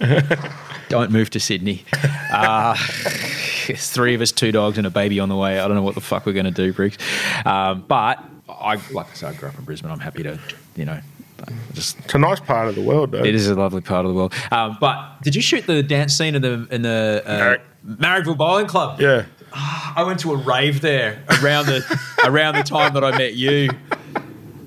Don't 0.88 1.12
move 1.12 1.30
to 1.30 1.40
Sydney. 1.40 1.84
Uh, 2.32 2.76
it's 3.68 3.90
three 3.90 4.14
of 4.14 4.20
us, 4.20 4.32
two 4.32 4.50
dogs, 4.50 4.76
and 4.76 4.86
a 4.86 4.90
baby 4.90 5.20
on 5.20 5.28
the 5.28 5.36
way. 5.36 5.60
I 5.60 5.66
don't 5.68 5.76
know 5.76 5.82
what 5.82 5.94
the 5.94 6.00
fuck 6.00 6.26
we're 6.26 6.32
going 6.32 6.46
to 6.46 6.50
do, 6.50 6.72
Briggs. 6.72 6.98
Um, 7.44 7.84
but 7.86 8.18
I, 8.48 8.74
like 8.90 9.08
I 9.08 9.14
said, 9.14 9.34
I 9.34 9.36
grew 9.38 9.48
up 9.50 9.58
in 9.58 9.64
Brisbane. 9.64 9.90
I'm 9.90 10.00
happy 10.00 10.24
to, 10.24 10.40
you 10.74 10.84
know, 10.84 11.00
just 11.72 11.98
It's 12.00 12.14
a 12.14 12.18
nice 12.18 12.40
part 12.40 12.68
of 12.68 12.74
the 12.74 12.82
world, 12.82 13.12
though. 13.12 13.24
it 13.24 13.34
is 13.34 13.48
a 13.48 13.54
lovely 13.54 13.80
part 13.80 14.04
of 14.04 14.10
the 14.10 14.14
world. 14.16 14.34
Um, 14.50 14.76
but 14.80 15.20
did 15.22 15.34
you 15.34 15.42
shoot 15.42 15.66
the 15.66 15.82
dance 15.82 16.14
scene 16.16 16.34
in 16.34 16.42
the 16.42 16.66
in 16.70 16.82
the 16.82 17.22
uh. 17.26 17.56
Marrickville 17.86 18.36
Bowling 18.36 18.66
Club? 18.66 19.00
Yeah. 19.00 19.24
I 19.52 20.04
went 20.06 20.20
to 20.20 20.32
a 20.32 20.36
rave 20.36 20.80
there 20.80 21.24
around 21.42 21.66
the 21.66 22.00
around 22.24 22.54
the 22.56 22.62
time 22.62 22.94
that 22.94 23.02
I 23.04 23.16
met 23.16 23.34
you. 23.34 23.70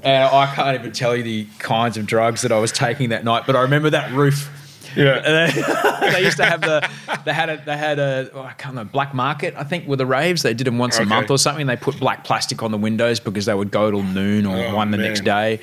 And 0.06 0.26
I 0.26 0.54
can't 0.54 0.78
even 0.78 0.92
tell 0.92 1.16
you 1.16 1.24
the 1.24 1.48
kinds 1.60 1.96
of 1.96 2.06
drugs 2.06 2.42
that 2.42 2.52
I 2.52 2.60
was 2.60 2.74
taking 2.74 3.10
that 3.10 3.24
night, 3.24 3.44
but 3.48 3.56
I 3.56 3.62
remember 3.62 3.90
that 3.92 4.12
roof. 4.12 4.50
Yeah. 4.98 5.22
They, 6.04 6.12
they 6.12 6.26
used 6.26 6.36
to 6.38 6.46
have 6.46 6.60
the 6.62 6.88
they 7.24 7.34
had 7.34 7.50
a 7.50 7.64
they 7.66 7.78
had 7.78 7.98
a 7.98 8.30
oh, 8.34 8.42
I 8.42 8.52
can't 8.54 8.76
know 8.76 8.84
black 8.84 9.14
market 9.14 9.54
I 9.58 9.64
think 9.64 9.88
with 9.88 10.00
the 10.00 10.06
raves 10.06 10.42
they 10.44 10.54
did 10.54 10.68
them 10.68 10.78
once 10.78 11.00
a 11.00 11.06
month 11.06 11.32
or 11.32 11.38
something 11.38 11.66
they 11.66 11.78
put 11.78 11.98
black 11.98 12.26
plastic 12.26 12.62
on 12.62 12.72
the 12.72 12.78
windows 12.78 13.22
because 13.22 13.46
they 13.46 13.54
would 13.54 13.72
go 13.72 13.90
till 13.90 14.04
noon 14.04 14.46
or 14.46 14.58
Oh, 14.58 14.76
one 14.76 14.92
the 14.92 14.98
man. 14.98 15.08
next 15.08 15.22
day. 15.24 15.62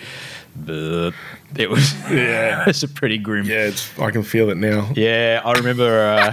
But 0.57 1.13
it 1.57 1.71
was 1.71 1.93
Yeah. 2.11 2.65
it's 2.69 2.83
a 2.83 2.89
pretty 2.89 3.19
grim 3.19 3.45
Yeah, 3.47 3.67
it's, 3.67 3.99
I 3.99 4.11
can 4.11 4.23
feel 4.23 4.51
it 4.51 4.57
now. 4.57 4.91
yeah, 4.95 5.41
I 5.45 5.53
remember. 5.53 6.01
Uh, 6.01 6.33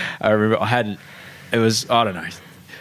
I 0.20 0.30
remember 0.30 0.60
I 0.62 0.66
had. 0.66 0.98
It 1.52 1.58
was 1.58 1.88
I 1.90 2.04
don't 2.04 2.14
know. 2.14 2.28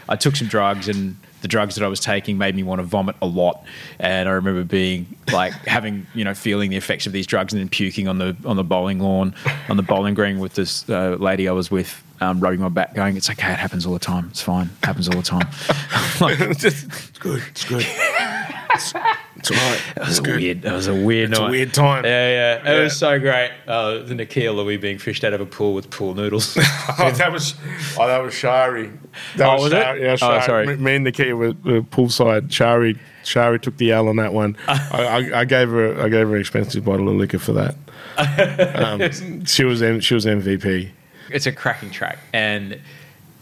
I 0.10 0.16
took 0.16 0.36
some 0.36 0.48
drugs 0.48 0.88
and 0.88 1.16
the 1.42 1.48
drugs 1.48 1.74
that 1.76 1.84
I 1.84 1.88
was 1.88 2.00
taking 2.00 2.38
made 2.38 2.56
me 2.56 2.62
want 2.62 2.80
to 2.80 2.84
vomit 2.84 3.16
a 3.22 3.26
lot. 3.26 3.64
And 4.00 4.30
I 4.30 4.34
remember 4.34 4.64
being 4.64 5.16
like 5.32 5.54
having 5.68 6.06
you 6.14 6.24
know 6.24 6.34
feeling 6.34 6.70
the 6.70 6.78
effects 6.78 7.06
of 7.08 7.14
these 7.14 7.26
drugs 7.28 7.52
and 7.54 7.60
then 7.60 7.70
puking 7.70 8.08
on 8.08 8.18
the 8.20 8.36
on 8.46 8.56
the 8.58 8.64
bowling 8.64 9.00
lawn 9.00 9.34
on 9.70 9.78
the 9.78 9.84
bowling 9.84 10.14
green 10.14 10.40
with 10.40 10.54
this 10.54 10.88
uh, 10.90 11.16
lady 11.20 11.48
I 11.48 11.52
was 11.52 11.70
with. 11.72 12.02
Um, 12.22 12.40
rubbing 12.40 12.60
my 12.60 12.70
back, 12.70 12.94
going, 12.94 13.18
"It's 13.18 13.32
okay. 13.32 13.52
It 13.52 13.58
happens 13.58 13.88
all 13.88 13.94
the 13.94 14.00
time. 14.00 14.28
It's 14.30 14.44
fine. 14.44 14.70
It 14.84 14.86
happens 14.86 15.10
all 15.10 15.16
the 15.16 15.24
time." 15.24 15.48
like, 16.22 16.40
it's 16.40 17.18
good. 17.18 17.42
It's 17.50 17.66
good. 17.68 17.84
It's, 18.82 18.94
it's 19.38 19.52
all 19.52 19.58
right. 19.58 19.82
It 19.96 20.00
was 20.00 20.20
a 20.20 20.22
good. 20.22 20.36
weird. 20.38 20.66
It 20.66 20.72
was 20.72 20.88
a 20.88 20.94
weird 20.96 21.30
It's 21.32 21.40
a 21.40 21.48
weird 21.50 21.74
time. 21.74 22.06
Yeah, 22.06 22.30
yeah. 22.30 22.56
It 22.72 22.78
Yeah. 22.78 22.84
was 22.84 22.98
so 22.98 23.20
great. 23.20 23.52
Uh, 23.68 24.00
the 24.00 24.16
Nikhil 24.16 24.54
Louis 24.54 24.78
being 24.78 24.98
fished 24.98 25.24
out 25.24 25.34
of 25.34 25.42
a 25.42 25.46
pool 25.46 25.74
with 25.74 25.90
pool 25.90 26.14
noodles. 26.16 26.58
Oh, 27.00 27.10
that 27.12 27.32
was 27.32 27.56
oh, 28.00 28.08
that 28.08 28.20
was 28.22 28.34
Shari. 28.34 28.92
That 29.38 29.48
Oh, 29.50 29.64
was 29.64 29.72
it? 29.74 29.82
Shari. 29.82 30.02
Yeah, 30.04 30.12
Oh, 30.14 30.16
Shari. 30.18 30.42
sorry. 30.44 30.68
Me, 30.68 30.76
me 30.76 30.96
and 30.96 31.04
Nikita 31.06 31.36
were, 31.36 31.54
were 31.64 31.82
poolside. 31.82 32.52
Shari, 32.52 33.00
Shari 33.24 33.60
took 33.60 33.78
the 33.78 33.92
L 33.92 34.08
on 34.10 34.18
that 34.18 34.34
one. 34.34 34.58
I, 34.68 34.82
I, 35.34 35.40
I 35.42 35.46
gave 35.46 35.70
her, 35.70 36.00
I 36.02 36.10
gave 36.10 36.28
her 36.28 36.36
an 36.36 36.42
expensive 36.42 36.84
bottle 36.86 37.08
of 37.10 37.16
liquor 37.16 37.40
for 37.40 37.54
that. 37.54 37.76
Um, 38.76 39.46
she 39.46 39.64
was, 39.64 39.82
M, 39.82 40.00
she 40.00 40.14
was 40.14 40.26
MVP. 40.26 40.90
it's 41.30 41.46
a 41.46 41.52
cracking 41.52 41.90
track 41.92 42.20
and 42.34 42.74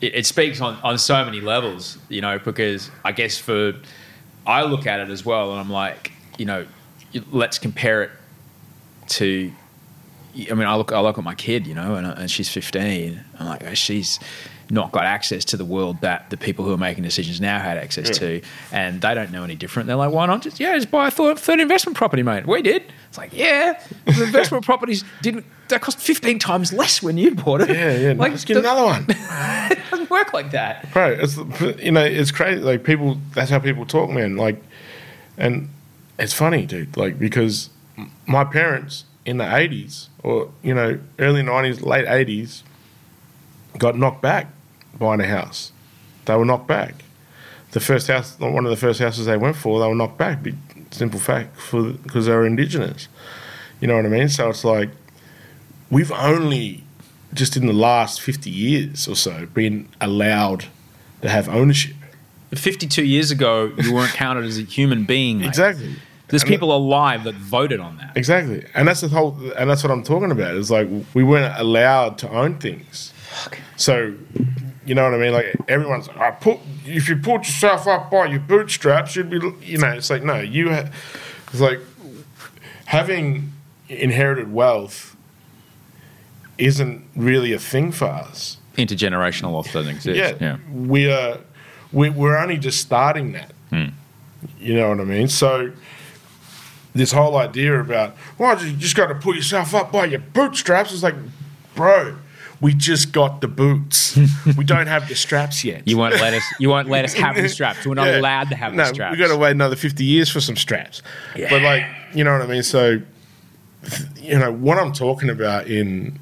it, 0.02 0.16
it 0.16 0.26
speaks 0.26 0.62
on, 0.62 0.78
on 0.84 0.98
so 0.98 1.26
many 1.26 1.42
levels 1.42 1.98
you 2.08 2.22
know 2.22 2.38
because 2.40 2.90
i 3.04 3.12
guess 3.12 3.38
for 3.40 3.74
i 4.46 4.64
look 4.64 4.86
at 4.88 5.00
it 5.00 5.10
as 5.10 5.26
well 5.26 5.52
and 5.52 5.60
i'm 5.60 5.70
like 5.70 6.12
you 6.38 6.46
know 6.46 6.66
let's 7.32 7.60
compare 7.60 8.04
it 8.04 8.12
to 9.08 9.52
i 10.50 10.54
mean 10.54 10.68
i 10.68 10.76
look 10.76 10.92
i 10.92 11.00
look 11.00 11.18
at 11.18 11.24
my 11.24 11.36
kid 11.36 11.66
you 11.66 11.74
know 11.74 11.96
and, 11.96 12.06
uh, 12.06 12.16
and 12.18 12.32
she's 12.32 12.50
15 12.50 13.24
i'm 13.40 13.46
like 13.48 13.64
oh, 13.64 13.74
she's 13.74 14.20
not 14.72 14.92
got 14.92 15.04
access 15.04 15.46
to 15.46 15.58
the 15.58 15.66
world 15.66 16.00
that 16.02 16.30
the 16.30 16.38
people 16.38 16.64
who 16.66 16.74
are 16.74 16.78
making 16.78 17.04
decisions 17.04 17.42
now 17.42 17.60
had 17.60 17.78
access 17.78 18.10
hmm. 18.10 18.14
to 18.14 18.42
and 18.72 19.02
they 19.02 19.14
don't 19.14 19.32
know 19.32 19.44
any 19.44 19.56
different 19.56 19.88
they're 19.88 19.96
like 19.96 20.12
why 20.12 20.26
not 20.26 20.42
just 20.42 20.60
yeah 20.60 20.76
just 20.76 20.92
buy 20.92 21.08
a 21.08 21.12
third, 21.12 21.40
third 21.40 21.60
investment 21.60 21.98
property 21.98 22.24
mate 22.24 22.46
we 22.46 22.62
did 22.62 22.84
it's 23.08 23.18
like 23.18 23.32
yeah 23.34 23.82
the 24.06 24.24
investment 24.24 24.64
properties 24.64 25.04
didn't 25.22 25.46
that 25.70 25.82
cost 25.82 26.00
15 26.00 26.40
times 26.40 26.74
less 26.74 27.02
when 27.02 27.18
you 27.18 27.36
bought 27.36 27.62
it 27.62 27.70
Yeah, 27.70 27.96
yeah. 27.96 28.14
like 28.14 28.32
Let's 28.32 28.46
get 28.46 28.56
the- 28.56 28.60
another 28.62 28.84
one. 28.84 29.06
it 29.10 29.80
doesn't 29.90 30.10
work 30.10 30.34
like 30.34 30.52
that. 30.52 30.92
Bro, 30.92 31.18
it's 31.20 31.38
you 31.82 31.92
know 31.92 32.04
it's 32.04 32.32
crazy. 32.32 32.62
Like 32.62 32.84
people, 32.84 33.20
that's 33.34 33.52
how 33.52 33.60
people 33.60 33.86
talk, 33.86 34.10
man. 34.10 34.36
Like, 34.36 34.62
and 35.38 35.70
it's 36.18 36.34
funny, 36.34 36.66
dude. 36.66 36.98
Like 36.98 37.20
because 37.20 37.70
my 38.26 38.44
parents 38.44 39.06
in 39.26 39.38
the 39.38 39.56
eighties 39.56 40.10
or 40.24 40.52
you 40.64 40.74
know 40.74 41.00
early 41.20 41.44
nineties, 41.44 41.82
late 41.82 42.08
eighties, 42.08 42.64
got 43.78 43.96
knocked 43.96 44.22
back 44.22 44.48
buying 45.00 45.22
a 45.22 45.28
house. 45.28 45.72
They 46.26 46.36
were 46.36 46.46
knocked 46.46 46.68
back. 46.68 46.96
The 47.72 47.80
first 47.80 48.08
house, 48.08 48.40
one 48.40 48.66
of 48.66 48.72
the 48.72 48.78
first 48.78 49.00
houses 49.00 49.26
they 49.26 49.38
went 49.38 49.56
for, 49.56 49.80
they 49.80 49.88
were 49.88 49.96
knocked 49.96 50.18
back. 50.18 50.40
Simple 50.92 51.20
fact, 51.20 51.56
for 51.56 51.94
because 51.94 52.26
they 52.26 52.32
were 52.34 52.46
indigenous. 52.46 53.08
You 53.80 53.88
know 53.88 53.96
what 53.96 54.06
I 54.06 54.10
mean? 54.10 54.30
So 54.30 54.50
it's 54.50 54.64
like 54.64 54.90
we've 55.90 56.12
only 56.12 56.84
just 57.34 57.56
in 57.56 57.68
the 57.68 57.74
last 57.74 58.22
50 58.22 58.50
years 58.50 59.08
or 59.08 59.16
so 59.16 59.46
been 59.48 59.88
allowed 60.02 60.66
to 61.22 61.30
have 61.30 61.48
ownership. 61.48 61.96
52 62.52 63.04
years 63.04 63.30
ago, 63.30 63.72
you 63.78 63.94
weren't 63.94 64.14
counted 64.14 64.46
as 64.46 64.58
a 64.58 64.64
human 64.64 65.04
being. 65.06 65.40
mate. 65.40 65.48
Exactly. 65.48 65.96
There's 66.30 66.44
And 66.44 66.50
people 66.50 66.76
alive 66.76 67.24
that 67.24 67.36
voted 67.36 67.80
on 67.80 67.98
that. 67.98 68.16
Exactly. 68.16 68.66
And 68.74 68.88
that's 68.88 69.02
the 69.02 69.08
whole 69.08 69.38
and 69.58 69.70
that's 69.70 69.84
what 69.84 69.92
I'm 69.92 70.04
talking 70.04 70.32
about. 70.32 70.56
It's 70.56 70.70
like 70.70 70.88
we 71.14 71.24
weren't 71.24 71.56
allowed 71.60 72.18
to 72.20 72.30
own 72.30 72.60
things. 72.60 73.14
So 73.78 74.16
you 74.90 74.96
know 74.96 75.04
what 75.04 75.14
I 75.14 75.18
mean? 75.18 75.34
Like 75.34 75.56
everyone's 75.68 76.08
like, 76.08 76.18
ah, 76.18 76.28
I 76.30 76.32
put 76.32 76.58
if 76.84 77.08
you 77.08 77.18
pulled 77.18 77.46
yourself 77.46 77.86
up 77.86 78.10
by 78.10 78.26
your 78.26 78.40
bootstraps, 78.40 79.16
you'd 79.16 79.30
be 79.30 79.40
you 79.62 79.78
know, 79.78 79.92
it's 79.92 80.10
like 80.10 80.24
no, 80.24 80.40
you 80.40 80.72
ha- 80.72 80.90
it's 81.52 81.62
like 81.62 81.80
having 82.86 83.54
inherited 83.88 84.52
wealth 84.52 85.16
isn't 86.58 87.06
really 87.16 87.54
a 87.54 87.60
thing 87.60 87.92
for 87.92 88.06
us. 88.06 88.58
Intergenerational 88.78 89.52
wealth 89.52 89.72
doesn't 89.72 89.96
exist. 89.96 90.42
yeah, 90.42 90.58
we 90.74 91.12
are 91.12 91.38
we, 91.92 92.10
we're 92.10 92.36
only 92.38 92.58
just 92.58 92.82
starting 92.82 93.34
that. 93.34 93.52
Hmm. 93.70 93.90
You 94.60 94.74
know 94.74 94.90
what 94.90 95.00
I 95.02 95.04
mean? 95.04 95.28
So 95.28 95.72
this 96.96 97.12
whole 97.12 97.38
idea 97.38 97.80
about 97.80 98.16
well, 98.40 98.60
you 98.66 98.74
just 98.74 98.96
got 98.96 99.08
to 99.08 99.16
pull 99.16 99.36
yourself 99.36 99.76
up 99.76 99.92
by 99.92 100.06
your 100.06 100.22
bootstraps 100.22 100.92
is 100.92 101.04
like, 101.04 101.16
bro, 101.76 102.16
we 102.62 102.74
just 102.74 103.12
got 103.12 103.42
the 103.42 103.48
boots. 103.48 104.18
we 104.58 104.64
don't 104.66 104.88
have 104.88 105.08
the 105.08 105.16
straps 105.16 105.64
yet. 105.64 105.88
You 105.88 105.98
won't 105.98 106.16
let 106.16 106.34
us. 106.34 106.44
You 106.60 106.70
won't 106.70 106.90
let 106.90 107.06
us 107.06 107.14
have 107.14 107.36
the 107.36 107.48
straps. 107.58 107.86
We're 107.86 107.94
not 107.96 108.08
Yeah. 108.08 108.20
allowed 108.20 108.50
to 108.50 108.56
have 108.56 108.74
no, 108.74 108.84
the 108.84 108.94
straps. 108.94 109.12
we 109.18 109.18
got 109.24 109.30
to 109.32 109.38
wait 109.38 109.52
another 109.52 109.76
fifty 109.76 110.04
years 110.04 110.30
for 110.30 110.42
some 110.42 110.56
straps. 110.56 111.02
But 111.36 111.62
like, 111.62 111.84
you 112.14 112.24
know 112.24 112.34
what 112.34 112.42
I 112.42 112.48
mean? 112.48 112.64
So, 112.64 113.02
you 114.18 114.38
know 114.38 114.52
what 114.52 114.78
I'm 114.78 114.92
talking 114.94 115.30
about 115.30 115.68
in 115.68 116.20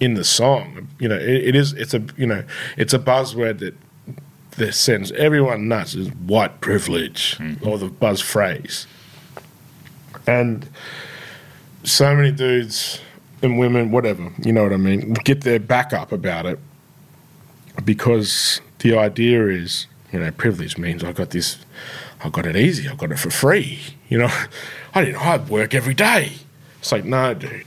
in 0.00 0.14
the 0.14 0.24
song. 0.24 0.88
You 0.98 1.08
know, 1.08 1.16
it, 1.16 1.48
it 1.48 1.54
is. 1.56 1.72
It's 1.74 1.92
a 1.94 2.02
you 2.16 2.26
know, 2.26 2.44
it's 2.76 2.94
a 2.94 2.98
buzzword 2.98 3.58
that 3.58 3.74
that 4.56 4.72
sends 4.74 5.12
everyone 5.12 5.68
nuts. 5.68 5.94
Is 5.94 6.08
white 6.08 6.60
privilege 6.60 7.36
Mm-hmm. 7.38 7.68
or 7.68 7.76
the 7.78 7.88
buzz 7.88 8.20
phrase, 8.20 8.86
and 10.26 10.68
so 11.84 12.14
many 12.14 12.32
dudes 12.32 13.00
and 13.42 13.58
women, 13.58 13.90
whatever, 13.90 14.32
you 14.38 14.52
know 14.52 14.64
what 14.64 14.72
I 14.72 14.76
mean, 14.76 15.12
get 15.24 15.42
their 15.42 15.60
back 15.60 15.92
up 15.92 16.12
about 16.12 16.46
it 16.46 16.58
because 17.84 18.60
the 18.80 18.96
idea 18.96 19.46
is, 19.48 19.86
you 20.12 20.20
know, 20.20 20.30
privilege 20.30 20.78
means 20.78 21.04
I've 21.04 21.14
got 21.14 21.30
this, 21.30 21.58
I've 22.22 22.32
got 22.32 22.46
it 22.46 22.56
easy, 22.56 22.88
I've 22.88 22.98
got 22.98 23.12
it 23.12 23.18
for 23.18 23.30
free. 23.30 23.80
You 24.08 24.18
know, 24.18 24.30
I 24.94 25.04
didn't 25.04 25.20
hard 25.20 25.48
work 25.48 25.74
every 25.74 25.94
day. 25.94 26.32
It's 26.80 26.92
like, 26.92 27.04
no, 27.04 27.34
dude, 27.34 27.66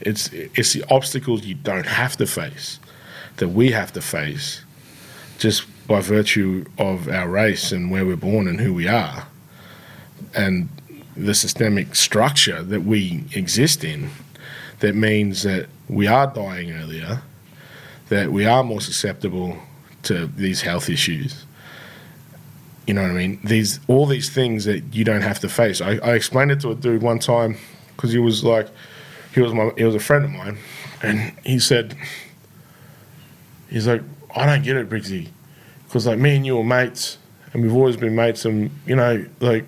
it's 0.00 0.30
it's 0.32 0.72
the 0.72 0.84
obstacles 0.90 1.44
you 1.44 1.54
don't 1.54 1.86
have 1.86 2.16
to 2.18 2.26
face 2.26 2.78
that 3.36 3.48
we 3.48 3.72
have 3.72 3.92
to 3.92 4.00
face 4.00 4.64
just 5.38 5.64
by 5.86 6.00
virtue 6.00 6.64
of 6.78 7.08
our 7.08 7.28
race 7.28 7.72
and 7.72 7.90
where 7.90 8.06
we're 8.06 8.16
born 8.16 8.46
and 8.46 8.60
who 8.60 8.72
we 8.72 8.86
are 8.86 9.26
and 10.34 10.68
the 11.16 11.34
systemic 11.34 11.94
structure 11.94 12.62
that 12.62 12.82
we 12.82 13.24
exist 13.34 13.84
in 13.84 14.10
that 14.80 14.94
means 14.94 15.42
that 15.42 15.68
we 15.88 16.06
are 16.06 16.26
dying 16.26 16.72
earlier 16.72 17.22
that 18.08 18.30
we 18.30 18.46
are 18.46 18.62
more 18.62 18.80
susceptible 18.80 19.56
to 20.02 20.26
these 20.26 20.62
health 20.62 20.88
issues. 20.88 21.44
You 22.86 22.94
know 22.94 23.02
what 23.02 23.12
I 23.12 23.14
mean? 23.14 23.40
These 23.42 23.80
all 23.88 24.06
these 24.06 24.28
things 24.28 24.66
that 24.66 24.94
you 24.94 25.04
don't 25.04 25.22
have 25.22 25.38
to 25.40 25.48
face. 25.48 25.80
I, 25.80 25.92
I 25.96 26.14
explained 26.14 26.50
it 26.50 26.60
to 26.60 26.70
a 26.70 26.74
dude 26.74 27.02
one 27.02 27.18
time 27.18 27.56
because 27.96 28.12
he 28.12 28.18
was 28.18 28.44
like, 28.44 28.68
he 29.34 29.40
was 29.40 29.54
my 29.54 29.70
he 29.76 29.84
was 29.84 29.94
a 29.94 30.00
friend 30.00 30.24
of 30.24 30.30
mine, 30.30 30.58
and 31.02 31.32
he 31.44 31.58
said, 31.58 31.96
he's 33.70 33.86
like, 33.86 34.02
I 34.36 34.44
don't 34.44 34.62
get 34.62 34.76
it, 34.76 34.90
Briggsy, 34.90 35.28
because 35.86 36.06
like 36.06 36.18
me 36.18 36.36
and 36.36 36.44
you 36.44 36.58
are 36.58 36.64
mates, 36.64 37.16
and 37.52 37.62
we've 37.62 37.74
always 37.74 37.96
been 37.96 38.14
mates, 38.14 38.44
and 38.44 38.70
you 38.86 38.96
know, 38.96 39.24
like 39.40 39.64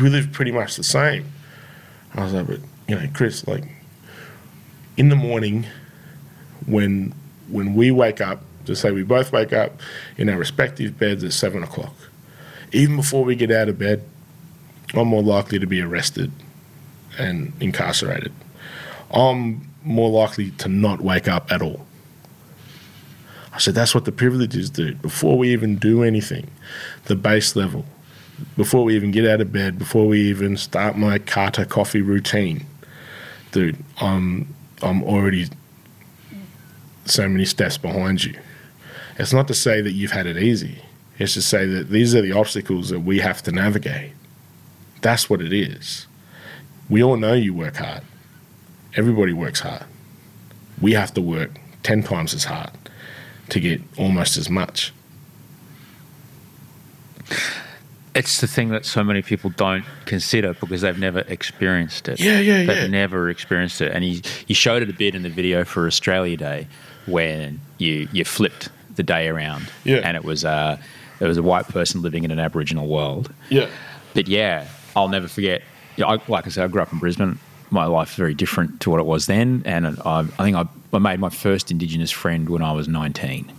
we 0.00 0.08
live 0.08 0.30
pretty 0.30 0.52
much 0.52 0.76
the 0.76 0.84
same. 0.84 1.24
I 2.14 2.22
was 2.22 2.32
like, 2.32 2.46
but 2.46 2.60
you 2.86 2.94
know, 2.94 3.08
Chris, 3.12 3.44
like 3.48 3.64
in 4.96 5.08
the 5.08 5.16
morning 5.16 5.66
when 6.66 7.14
when 7.48 7.74
we 7.74 7.90
wake 7.90 8.20
up, 8.20 8.42
just 8.64 8.82
say 8.82 8.90
we 8.90 9.02
both 9.02 9.32
wake 9.32 9.52
up 9.52 9.80
in 10.16 10.28
our 10.28 10.38
respective 10.38 10.98
beds 10.98 11.22
at 11.24 11.32
seven 11.32 11.62
o'clock. 11.62 11.94
Even 12.72 12.96
before 12.96 13.24
we 13.24 13.34
get 13.34 13.50
out 13.50 13.68
of 13.68 13.78
bed, 13.78 14.02
I'm 14.94 15.08
more 15.08 15.22
likely 15.22 15.58
to 15.58 15.66
be 15.66 15.80
arrested 15.80 16.30
and 17.18 17.52
incarcerated. 17.60 18.32
I'm 19.10 19.68
more 19.84 20.10
likely 20.10 20.50
to 20.52 20.68
not 20.68 21.00
wake 21.00 21.28
up 21.28 21.50
at 21.52 21.60
all. 21.60 21.86
I 23.52 23.58
said, 23.58 23.74
that's 23.74 23.94
what 23.94 24.06
the 24.06 24.12
privileges 24.12 24.70
do. 24.70 24.94
Before 24.94 25.36
we 25.36 25.52
even 25.52 25.76
do 25.76 26.02
anything, 26.02 26.48
the 27.04 27.16
base 27.16 27.54
level, 27.54 27.84
before 28.56 28.84
we 28.84 28.96
even 28.96 29.10
get 29.10 29.26
out 29.26 29.42
of 29.42 29.52
bed, 29.52 29.78
before 29.78 30.06
we 30.06 30.22
even 30.22 30.56
start 30.56 30.96
my 30.96 31.18
kata 31.18 31.66
coffee 31.66 32.00
routine, 32.00 32.64
dude, 33.50 33.76
I'm, 34.00 34.54
I'm 34.82 35.02
already 35.02 35.48
so 37.04 37.28
many 37.28 37.44
steps 37.44 37.78
behind 37.78 38.24
you. 38.24 38.38
It's 39.18 39.32
not 39.32 39.48
to 39.48 39.54
say 39.54 39.80
that 39.80 39.92
you've 39.92 40.12
had 40.12 40.26
it 40.26 40.36
easy. 40.36 40.82
It's 41.18 41.34
to 41.34 41.42
say 41.42 41.66
that 41.66 41.90
these 41.90 42.14
are 42.14 42.22
the 42.22 42.32
obstacles 42.32 42.88
that 42.88 43.00
we 43.00 43.18
have 43.18 43.42
to 43.42 43.52
navigate. 43.52 44.12
That's 45.02 45.28
what 45.28 45.40
it 45.40 45.52
is. 45.52 46.06
We 46.88 47.02
all 47.02 47.16
know 47.16 47.34
you 47.34 47.54
work 47.54 47.76
hard. 47.76 48.02
Everybody 48.94 49.32
works 49.32 49.60
hard. 49.60 49.84
We 50.80 50.92
have 50.92 51.14
to 51.14 51.20
work 51.20 51.50
10 51.82 52.02
times 52.02 52.34
as 52.34 52.44
hard 52.44 52.70
to 53.50 53.60
get 53.60 53.80
almost 53.98 54.36
as 54.36 54.48
much 54.48 54.92
it's 58.14 58.40
the 58.40 58.46
thing 58.46 58.68
that 58.70 58.84
so 58.84 59.02
many 59.02 59.22
people 59.22 59.50
don't 59.50 59.84
consider 60.04 60.54
because 60.54 60.82
they've 60.82 60.98
never 60.98 61.20
experienced 61.20 62.08
it. 62.08 62.20
Yeah, 62.20 62.38
yeah, 62.38 62.58
they've 62.58 62.68
yeah. 62.68 62.74
They've 62.74 62.90
never 62.90 63.30
experienced 63.30 63.80
it. 63.80 63.92
And 63.92 64.04
you, 64.04 64.20
you 64.46 64.54
showed 64.54 64.82
it 64.82 64.90
a 64.90 64.92
bit 64.92 65.14
in 65.14 65.22
the 65.22 65.30
video 65.30 65.64
for 65.64 65.86
Australia 65.86 66.36
Day 66.36 66.66
when 67.06 67.60
you, 67.78 68.08
you 68.12 68.24
flipped 68.24 68.68
the 68.96 69.02
day 69.02 69.28
around. 69.28 69.70
Yeah. 69.84 70.00
And 70.04 70.16
it 70.16 70.24
was, 70.24 70.44
uh, 70.44 70.78
it 71.20 71.26
was 71.26 71.38
a 71.38 71.42
white 71.42 71.68
person 71.68 72.02
living 72.02 72.24
in 72.24 72.30
an 72.30 72.38
Aboriginal 72.38 72.86
world. 72.86 73.32
Yeah. 73.48 73.68
But 74.14 74.28
yeah, 74.28 74.66
I'll 74.94 75.08
never 75.08 75.28
forget. 75.28 75.62
You 75.96 76.04
know, 76.04 76.10
I, 76.10 76.18
like 76.28 76.46
I 76.46 76.50
said, 76.50 76.64
I 76.64 76.68
grew 76.68 76.82
up 76.82 76.92
in 76.92 76.98
Brisbane. 76.98 77.38
My 77.70 77.86
life 77.86 78.14
very 78.16 78.34
different 78.34 78.80
to 78.82 78.90
what 78.90 79.00
it 79.00 79.06
was 79.06 79.26
then. 79.26 79.62
And 79.64 79.86
I, 79.86 80.20
I 80.20 80.22
think 80.22 80.56
I, 80.56 80.66
I 80.92 80.98
made 80.98 81.18
my 81.20 81.30
first 81.30 81.70
Indigenous 81.70 82.10
friend 82.10 82.50
when 82.50 82.60
I 82.60 82.72
was 82.72 82.88
19. 82.88 83.50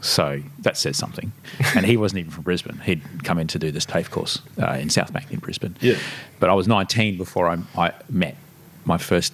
So 0.00 0.42
that 0.60 0.76
says 0.76 0.96
something. 0.96 1.32
and 1.76 1.84
he 1.84 1.96
wasn't 1.96 2.20
even 2.20 2.30
from 2.30 2.44
Brisbane. 2.44 2.78
He'd 2.78 3.24
come 3.24 3.38
in 3.38 3.46
to 3.48 3.58
do 3.58 3.70
this 3.70 3.84
TAFE 3.84 4.10
course 4.10 4.40
uh, 4.60 4.72
in 4.72 4.90
South 4.90 5.12
Bank 5.12 5.30
in 5.30 5.38
Brisbane. 5.38 5.76
Yeah. 5.80 5.98
But 6.40 6.50
I 6.50 6.54
was 6.54 6.68
19 6.68 7.16
before 7.16 7.48
I, 7.48 7.58
I 7.76 7.92
met 8.08 8.36
my 8.84 8.98
first 8.98 9.32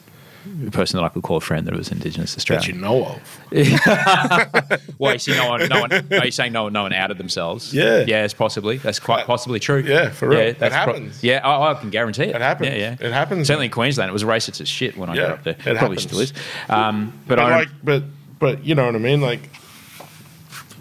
person 0.72 0.99
that 0.99 1.05
I 1.05 1.09
could 1.09 1.22
call 1.22 1.39
a 1.39 1.41
friend 1.41 1.66
that 1.66 1.74
was 1.74 1.91
Indigenous 1.91 2.37
Australian. 2.37 2.62
That 2.62 2.76
you 2.76 2.80
know 2.80 3.07
of. 3.07 3.41
well, 4.99 5.14
you 5.14 5.18
see, 5.18 5.32
no 5.32 5.49
one, 5.49 5.68
no 5.68 5.80
one, 5.80 5.93
are 6.12 6.24
you 6.24 6.30
saying 6.30 6.53
no 6.53 6.64
one, 6.64 6.72
no 6.72 6.82
one 6.82 6.93
outed 6.93 7.18
themselves? 7.18 7.72
Yeah. 7.72 8.05
Yeah, 8.07 8.26
possibly. 8.37 8.76
That's 8.76 9.01
quite 9.01 9.26
possibly 9.26 9.59
true. 9.59 9.78
Yeah, 9.78 10.11
for 10.11 10.28
real. 10.28 10.41
Yeah, 10.41 10.53
that 10.53 10.72
happens. 10.72 11.20
Pro- 11.20 11.28
yeah, 11.28 11.47
I, 11.47 11.72
I, 11.72 11.74
can 11.74 11.91
guarantee 11.91 12.24
it. 12.24 12.37
It 12.37 12.43
happens. 12.43 12.68
Yeah, 12.68 12.76
yeah. 12.76 13.07
It 13.07 13.12
happens. 13.12 13.47
Certainly 13.47 13.66
in 13.66 13.72
Queensland, 13.72 14.11
it 14.11 14.12
was 14.12 14.24
racist 14.24 14.61
as 14.61 14.68
shit 14.68 14.97
when 14.97 15.09
I 15.09 15.14
yeah, 15.14 15.20
got 15.20 15.30
up 15.30 15.45
there. 15.45 15.55
It 15.55 15.62
Probably 15.62 15.97
happens. 15.97 16.03
still 16.03 16.20
is. 16.20 16.32
Um, 16.68 17.12
but, 17.26 17.37
but 17.37 17.45
I. 17.45 17.57
Like, 17.61 17.68
but, 17.82 18.03
but 18.39 18.64
you 18.64 18.74
know 18.74 18.85
what 18.85 18.95
I 18.95 18.99
mean? 18.99 19.20
Like, 19.22 19.49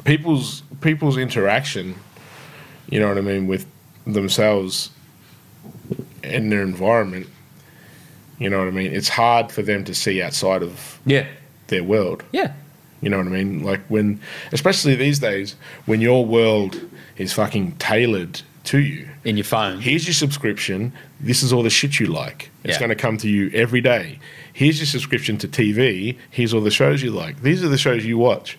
people's 0.05 0.61
people's 0.81 1.17
interaction, 1.17 1.95
you 2.89 2.99
know 2.99 3.07
what 3.07 3.17
I 3.17 3.21
mean, 3.21 3.47
with 3.47 3.65
themselves 4.05 4.89
and 6.23 6.51
their 6.51 6.61
environment. 6.61 7.27
You 8.39 8.49
know 8.49 8.59
what 8.59 8.67
I 8.67 8.71
mean. 8.71 8.93
It's 8.93 9.09
hard 9.09 9.51
for 9.51 9.61
them 9.61 9.83
to 9.85 9.93
see 9.93 10.21
outside 10.21 10.63
of 10.63 10.99
yeah, 11.05 11.27
their 11.67 11.83
world. 11.83 12.23
yeah, 12.31 12.53
You 13.01 13.09
know 13.09 13.17
what 13.17 13.27
I 13.27 13.29
mean? 13.29 13.63
Like 13.63 13.81
when, 13.87 14.19
especially 14.51 14.95
these 14.95 15.19
days, 15.19 15.55
when 15.85 16.01
your 16.01 16.25
world 16.25 16.81
is 17.17 17.31
fucking 17.31 17.73
tailored 17.77 18.41
to 18.65 18.79
you. 18.79 19.07
in 19.23 19.37
your 19.37 19.43
phone. 19.43 19.79
Here's 19.81 20.05
your 20.07 20.13
subscription. 20.13 20.91
This 21.19 21.43
is 21.43 21.53
all 21.53 21.63
the 21.63 21.69
shit 21.69 21.99
you 21.99 22.07
like. 22.07 22.49
It's 22.63 22.73
Yeah. 22.75 22.79
going 22.79 22.89
to 22.89 22.95
come 22.95 23.17
to 23.17 23.29
you 23.29 23.51
every 23.53 23.81
day. 23.81 24.19
Here's 24.51 24.79
your 24.79 24.87
subscription 24.87 25.37
to 25.39 25.47
TV. 25.47 26.17
Here's 26.29 26.53
all 26.53 26.61
the 26.61 26.71
shows 26.71 27.01
you 27.03 27.11
like. 27.11 27.41
These 27.43 27.63
are 27.63 27.67
the 27.69 27.77
shows 27.77 28.03
you 28.05 28.17
watch. 28.17 28.57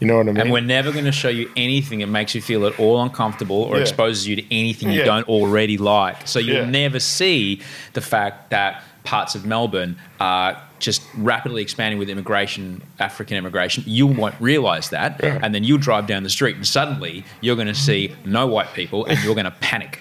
You 0.00 0.06
know 0.06 0.18
what 0.18 0.28
I 0.28 0.32
mean? 0.32 0.40
And 0.42 0.52
we're 0.52 0.60
never 0.60 0.92
going 0.92 1.06
to 1.06 1.12
show 1.12 1.28
you 1.30 1.50
anything 1.56 2.00
that 2.00 2.08
makes 2.08 2.34
you 2.34 2.42
feel 2.42 2.66
at 2.66 2.78
all 2.78 3.00
uncomfortable 3.02 3.62
or 3.62 3.76
Yeah. 3.76 3.82
exposes 3.82 4.26
you 4.26 4.36
to 4.36 4.42
anything 4.54 4.90
you 4.92 5.00
Yeah. 5.00 5.06
don't 5.06 5.28
already 5.28 5.78
like. 5.78 6.26
So 6.28 6.38
you'll 6.38 6.56
Yeah. 6.56 6.70
never 6.70 7.00
see 7.00 7.60
the 7.94 8.00
fact 8.02 8.50
that 8.50 8.82
parts 9.04 9.34
of 9.34 9.46
Melbourne 9.46 9.96
are 10.20 10.58
just 10.80 11.00
rapidly 11.16 11.62
expanding 11.62 11.98
with 11.98 12.10
immigration, 12.10 12.82
African 13.00 13.38
immigration. 13.38 13.84
You 13.86 14.06
won't 14.06 14.34
realize 14.38 14.90
that. 14.90 15.18
And 15.24 15.54
then 15.54 15.64
you'll 15.64 15.78
drive 15.78 16.06
down 16.06 16.22
the 16.24 16.28
street 16.30 16.56
and 16.56 16.66
suddenly 16.66 17.24
you're 17.40 17.56
going 17.56 17.68
to 17.68 17.74
see 17.74 18.12
no 18.26 18.46
white 18.46 18.74
people 18.74 19.06
and 19.06 19.18
you're 19.24 19.34
going 19.34 19.44
to 19.52 19.54
panic. 19.60 20.00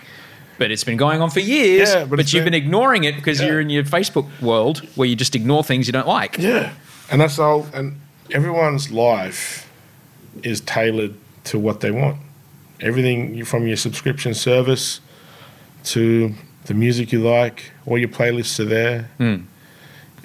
But 0.57 0.71
it's 0.71 0.83
been 0.83 0.97
going 0.97 1.21
on 1.21 1.29
for 1.29 1.39
years, 1.39 1.89
Yeah, 1.93 1.99
but 2.05 2.17
but, 2.17 2.33
you've 2.33 2.43
been- 2.43 2.51
been 2.51 2.61
ignoring 2.61 3.05
it 3.05 3.15
because 3.15 3.39
Yeah. 3.39 3.47
you're 3.47 3.61
in 3.61 3.69
your 3.69 3.83
Facebook 3.83 4.25
world 4.41 4.79
where 4.95 5.07
you 5.07 5.15
just 5.15 5.35
ignore 5.35 5.63
things 5.63 5.87
you 5.87 5.93
don't 5.93 6.07
like. 6.07 6.37
yeah, 6.37 6.71
and 7.09 7.21
that's 7.21 7.39
all. 7.39 7.67
And 7.73 7.97
everyone's 8.31 8.89
life 8.91 9.64
is 10.43 10.61
tailored 10.61 11.15
to 11.45 11.59
what 11.59 11.81
they 11.81 11.91
want. 11.91 12.17
Everything 12.81 13.43
from 13.45 13.67
your 13.67 13.77
subscription 13.77 14.33
service 14.33 14.99
to 15.85 16.33
the 16.65 16.73
music 16.73 17.11
you 17.11 17.19
like, 17.21 17.71
all 17.85 17.97
your 17.97 18.09
playlists 18.09 18.59
are 18.59 18.65
there. 18.65 19.09
Hmm. 19.17 19.35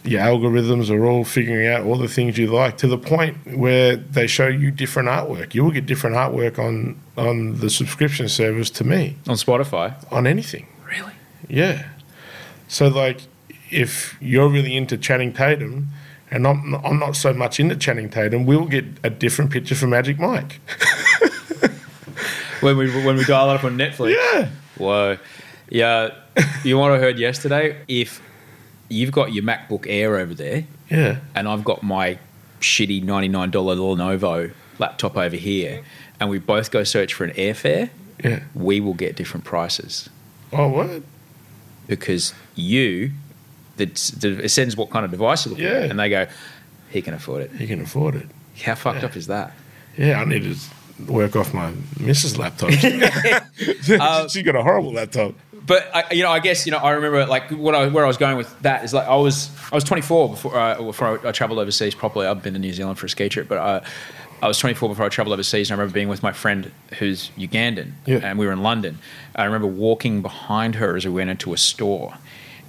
Your 0.03 0.23
algorithms 0.23 0.89
are 0.91 1.05
all 1.05 1.25
figuring 1.25 1.67
out 1.69 1.85
all 1.85 1.97
the 1.97 2.09
things 2.09 2.39
you 2.39 2.47
like 2.47 2.79
to 2.79 2.87
the 2.87 2.97
point 2.97 3.37
where 3.55 3.97
they 3.97 4.27
show 4.27 4.47
you 4.49 4.71
different 4.71 5.11
artwork. 5.11 5.53
You 5.55 5.63
will 5.63 5.71
get 5.73 5.85
different 5.85 6.17
artwork 6.17 6.59
on 6.59 6.99
on 7.19 7.59
the 7.61 7.69
subscription 7.69 8.27
service 8.31 8.71
to 8.71 8.85
me 8.85 9.17
On 9.29 9.37
Spotify. 9.37 9.95
on 10.11 10.27
anything. 10.27 10.67
Really? 10.89 11.13
Yeah. 11.49 11.87
So 12.67 12.89
like, 12.89 13.21
if 13.71 14.17
you're 14.23 14.49
really 14.49 14.75
into 14.75 14.97
Channing 14.97 15.35
Tatum, 15.35 15.89
and 16.31 16.47
I'm 16.47 16.75
I'm 16.77 16.99
not 16.99 17.17
so 17.17 17.33
much 17.33 17.59
into 17.61 17.77
Channing 17.77 18.09
Tatum, 18.11 18.47
we'll 18.47 18.67
get 18.67 18.85
a 19.03 19.11
different 19.11 19.51
picture 19.51 19.75
for 19.75 19.87
Magic 19.87 20.19
Mike. 20.19 20.61
When 22.61 22.77
we 22.77 22.91
when 23.05 23.17
we 23.17 23.25
dial 23.25 23.51
it 23.51 23.55
up 23.57 23.65
on 23.65 23.79
Netflix. 23.79 24.15
Yeah. 24.15 24.49
Whoa. 24.77 25.17
Yeah. 25.71 26.11
You 26.63 26.75
know 26.75 26.81
what 26.81 26.93
I 26.93 26.99
heard 26.99 27.19
yesterday? 27.19 27.77
If 27.89 28.21
you've 28.91 29.13
got 29.13 29.33
your 29.33 29.43
MacBook 29.45 29.87
Air 29.89 30.17
over 30.19 30.35
there 30.35 30.65
Yeah. 30.91 31.19
and 31.35 31.49
I've 31.49 31.65
got 31.65 31.83
my 31.83 32.19
shitty 32.61 33.03
$99 33.05 33.51
Lenovo 33.53 34.53
laptop 34.79 35.17
over 35.17 35.37
here 35.37 35.83
and 36.19 36.29
we 36.29 36.39
both 36.39 36.71
go 36.71 36.85
search 36.85 37.15
for 37.15 37.25
an 37.25 37.31
airfare, 37.33 37.89
Yeah. 38.23 38.41
we 38.55 38.81
will 38.81 38.95
get 38.95 39.17
different 39.17 39.45
prices 39.45 40.11
Oh 40.53 40.69
what? 40.69 41.03
because 41.87 42.35
you, 42.55 43.13
it 43.81 44.51
sends 44.51 44.77
what 44.77 44.91
kind 44.91 45.05
of 45.05 45.11
device 45.11 45.45
you're 45.47 45.51
looking 45.55 45.67
Yeah. 45.67 45.81
at 45.85 45.91
and 45.91 45.99
they 45.99 46.09
go, 46.11 46.27
he 46.91 47.03
can 47.03 47.15
afford 47.15 47.43
it. 47.43 47.53
He 47.53 47.67
can 47.67 47.81
afford 47.81 48.15
it. 48.17 48.27
How 48.65 48.75
fucked 48.75 49.01
Yeah. 49.01 49.07
up 49.07 49.17
is 49.17 49.27
that? 49.29 49.53
Yeah, 49.97 50.21
I 50.21 50.25
need 50.25 50.43
to 50.43 50.57
work 51.13 51.35
off 51.37 51.53
my 51.55 51.73
missus' 51.99 52.37
laptop. 52.37 52.71
Uh, 54.01 54.29
She's 54.29 54.43
got 54.43 54.55
a 54.57 54.63
horrible 54.63 54.93
laptop. 54.93 55.35
but 55.67 55.91
I, 55.95 56.05
you 56.13 56.23
know, 56.23 56.31
I 56.31 56.39
guess 56.41 56.67
you 56.67 56.73
know, 56.73 56.79
I 56.79 56.93
remember 56.93 57.27
like 57.27 57.51
what 57.51 57.75
I, 57.75 57.89
where 57.89 58.05
I 58.05 58.09
was 58.09 58.17
going 58.17 58.37
with 58.37 58.49
that 58.63 58.85
is 58.85 58.93
like 58.95 59.07
I 59.07 59.17
was 59.17 59.51
I 59.73 59.75
was 59.75 59.85
24 59.85 60.29
before 60.31 60.57
uh, 60.57 60.83
before 60.83 61.19
I, 61.25 61.29
I 61.29 61.33
traveled 61.33 61.59
overseas 61.59 61.95
properly. 61.95 62.27
I've 62.27 62.43
been 62.43 62.55
to 62.55 62.59
New 62.59 62.73
Zealand 62.73 62.99
for 62.99 63.07
a 63.07 63.09
ski 63.09 63.29
trip, 63.29 63.49
but 63.49 63.59
I, 63.59 63.83
I 64.43 64.49
was 64.49 64.59
24 64.59 64.89
before 64.89 65.05
I 65.05 65.09
traveled 65.11 65.33
overseas, 65.35 65.71
and 65.71 65.75
I 65.75 65.81
remember 65.81 65.95
being 65.95 66.09
with 66.09 66.23
my 66.23 66.33
friend 66.33 66.71
who's 66.99 67.31
Ugandan, 67.37 67.93
Yeah. 68.07 68.21
and 68.23 68.39
we 68.39 68.47
were 68.47 68.53
in 68.53 68.63
London. 68.63 68.99
I 69.37 69.45
remember 69.45 69.67
walking 69.67 70.23
behind 70.23 70.77
her 70.77 70.97
as 70.97 71.05
we 71.05 71.13
went 71.13 71.31
into 71.31 71.53
a 71.53 71.59
store, 71.59 72.15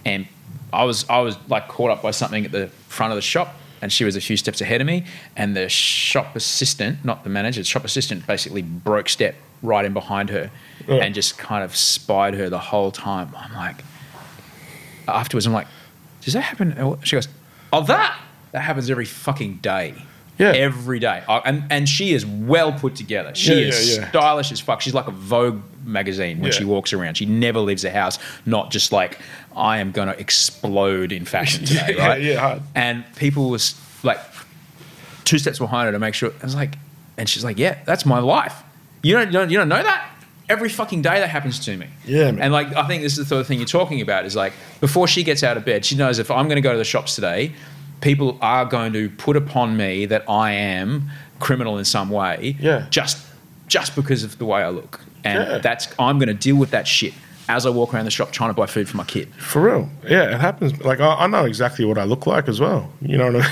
and 0.05 0.27
I 0.73 0.83
was 0.85 1.05
I 1.09 1.19
was 1.19 1.37
like 1.47 1.67
caught 1.67 1.91
up 1.91 2.01
by 2.01 2.11
something 2.11 2.45
at 2.45 2.51
the 2.51 2.67
front 2.87 3.11
of 3.11 3.15
the 3.17 3.21
shop. 3.21 3.55
And 3.83 3.91
she 3.91 4.03
was 4.05 4.15
a 4.15 4.21
few 4.21 4.37
steps 4.37 4.61
ahead 4.61 4.79
of 4.79 4.85
me, 4.85 5.05
and 5.35 5.55
the 5.55 5.67
shop 5.67 6.35
assistant, 6.35 7.03
not 7.03 7.23
the 7.23 7.31
manager, 7.31 7.61
the 7.61 7.65
shop 7.65 7.83
assistant 7.83 8.27
basically 8.27 8.61
broke 8.61 9.09
step 9.09 9.33
right 9.63 9.83
in 9.83 9.91
behind 9.91 10.29
her 10.29 10.51
Yeah. 10.87 10.97
and 10.97 11.15
just 11.15 11.39
kind 11.39 11.63
of 11.63 11.75
spied 11.75 12.35
her 12.35 12.47
the 12.47 12.59
whole 12.59 12.91
time. 12.91 13.29
I'm 13.35 13.55
like, 13.55 13.77
afterwards, 15.07 15.47
I'm 15.47 15.53
like, 15.53 15.65
does 16.21 16.33
that 16.35 16.41
happen? 16.41 16.97
She 17.01 17.15
goes, 17.15 17.27
oh, 17.73 17.81
that? 17.85 18.19
That 18.51 18.59
happens 18.61 18.87
every 18.91 19.05
fucking 19.05 19.57
day. 19.63 19.95
Yeah. 20.37 20.51
Every 20.53 20.97
day. 20.99 21.21
I- 21.27 21.41
And, 21.45 21.63
and 21.69 21.87
she 21.87 22.13
is 22.13 22.25
well 22.25 22.71
put 22.71 22.95
together. 22.95 23.35
She 23.35 23.53
Yeah, 23.53 23.67
is 23.67 23.97
yeah, 23.97 24.09
stylish 24.09 24.51
as 24.51 24.59
fuck. 24.59 24.81
She's 24.81 24.93
like 24.93 25.07
a 25.07 25.11
Vogue 25.11 25.61
magazine 25.85 26.39
when 26.39 26.51
she 26.51 26.63
walks 26.63 26.93
around. 26.93 27.15
She 27.15 27.25
never 27.25 27.59
leaves 27.59 27.81
the 27.83 27.91
house, 27.91 28.17
not 28.45 28.71
just 28.71 28.91
like, 28.91 29.19
I 29.55 29.77
am 29.79 29.91
going 29.91 30.07
to 30.07 30.19
explode 30.19 31.11
in 31.11 31.25
fashion 31.25 31.65
today, 31.65 31.95
right? 31.97 32.21
yeah, 32.21 32.39
hard. 32.39 32.61
And 32.75 33.03
people 33.17 33.49
was 33.49 33.75
like 34.03 34.19
two 35.25 35.37
steps 35.37 35.59
behind 35.59 35.85
her 35.87 35.91
to 35.91 35.99
make 35.99 36.13
sure. 36.15 36.31
I 36.41 36.45
was 36.45 36.55
like, 36.55 36.75
and 37.17 37.29
she's 37.29 37.43
like, 37.43 37.59
yeah, 37.59 37.77
that's 37.85 38.05
my 38.05 38.19
life. 38.19 38.55
You 39.03 39.13
don't, 39.13 39.27
you 39.27 39.33
don't, 39.33 39.49
you 39.51 39.57
don't 39.57 39.69
know 39.69 39.83
that? 39.83 40.07
Every 40.49 40.69
fucking 40.69 41.01
day 41.03 41.19
that 41.19 41.29
happens 41.29 41.59
to 41.65 41.77
me. 41.77 41.87
Yeah, 42.05 42.31
man. 42.31 42.41
And 42.41 42.53
like, 42.53 42.75
I 42.75 42.87
think 42.87 43.03
this 43.03 43.13
is 43.13 43.19
the 43.19 43.25
sort 43.25 43.41
of 43.41 43.47
thing 43.47 43.59
you're 43.59 43.67
talking 43.67 44.01
about 44.01 44.25
is 44.25 44.35
like, 44.35 44.53
before 44.79 45.07
she 45.07 45.23
gets 45.23 45.43
out 45.43 45.55
of 45.55 45.65
bed, 45.65 45.85
she 45.85 45.95
knows 45.95 46.19
if 46.19 46.31
I'm 46.31 46.47
going 46.47 46.55
to 46.57 46.61
go 46.61 46.71
to 46.71 46.77
the 46.77 46.83
shops 46.83 47.15
today, 47.15 47.53
people 48.01 48.37
are 48.41 48.65
going 48.65 48.93
to 48.93 49.09
put 49.09 49.35
upon 49.37 49.77
me 49.77 50.05
that 50.07 50.29
I 50.29 50.51
am 50.51 51.09
criminal 51.39 51.77
in 51.77 51.85
some 51.85 52.09
way. 52.09 52.55
Yeah. 52.59 52.87
Just, 52.89 53.25
just 53.67 53.95
because 53.95 54.23
of 54.23 54.37
the 54.37 54.45
way 54.45 54.61
I 54.61 54.69
look. 54.69 54.99
And 55.23 55.39
Yeah. 55.47 55.57
that's, 55.59 55.87
I'm 55.99 56.17
going 56.17 56.27
to 56.27 56.33
deal 56.33 56.55
with 56.55 56.71
that 56.71 56.87
shit 56.87 57.13
as 57.49 57.65
I 57.65 57.69
walk 57.69 57.93
around 57.93 58.05
the 58.05 58.11
shop 58.11 58.31
trying 58.31 58.49
to 58.49 58.53
buy 58.53 58.65
food 58.65 58.87
for 58.87 58.95
my 58.97 59.03
kid. 59.03 59.27
For 59.35 59.61
real, 59.61 59.89
yeah, 60.07 60.33
it 60.35 60.39
happens. 60.39 60.79
Like 60.81 60.99
I, 61.01 61.13
I 61.15 61.27
know 61.27 61.43
exactly 61.45 61.83
what 61.85 61.97
I 61.97 62.05
look 62.05 62.25
like 62.25 62.47
as 62.47 62.59
well. 62.61 62.89
You 63.01 63.17
know 63.17 63.31
what 63.31 63.43
I 63.43 63.47
mean? 63.47 63.51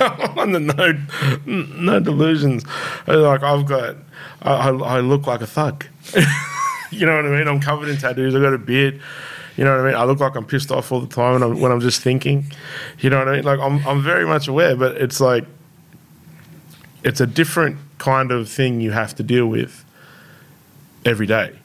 I'm 0.20 0.38
under 0.38 0.60
no 0.60 0.98
no 1.46 2.00
delusions. 2.00 2.64
Like 3.06 3.42
I've 3.42 3.64
got, 3.64 3.96
I, 4.42 4.52
I 4.52 4.70
I 4.70 5.00
look 5.00 5.26
like 5.26 5.40
a 5.40 5.46
thug. 5.46 5.86
you 6.90 7.06
know 7.06 7.16
what 7.16 7.24
I 7.24 7.28
mean? 7.38 7.48
I'm 7.48 7.60
covered 7.60 7.88
in 7.88 7.96
tattoos. 7.96 8.34
I've 8.34 8.42
got 8.42 8.52
a 8.52 8.58
beard. 8.58 9.00
You 9.58 9.64
know 9.64 9.72
what 9.72 9.86
I 9.86 9.90
mean? 9.90 10.00
I 10.00 10.04
look 10.04 10.20
like 10.20 10.36
I'm 10.36 10.44
pissed 10.44 10.70
off 10.70 10.92
all 10.92 11.00
the 11.00 11.12
time 11.12 11.32
when 11.32 11.42
I'm, 11.42 11.60
when 11.60 11.72
I'm 11.72 11.80
just 11.80 12.00
thinking. 12.00 12.44
You 13.00 13.10
know 13.10 13.18
what 13.18 13.26
I 13.26 13.36
mean? 13.36 13.44
Like 13.44 13.58
I'm 13.58 13.84
I'm 13.88 14.00
very 14.04 14.24
much 14.24 14.46
aware, 14.46 14.76
but 14.76 14.96
it's 14.96 15.18
like 15.18 15.44
it's 17.02 17.20
a 17.20 17.26
different 17.26 17.76
kind 17.98 18.30
of 18.30 18.48
thing 18.48 18.80
you 18.80 18.92
have 18.92 19.16
to 19.16 19.24
deal 19.24 19.48
with 19.48 19.84
every 21.04 21.26
day. 21.26 21.58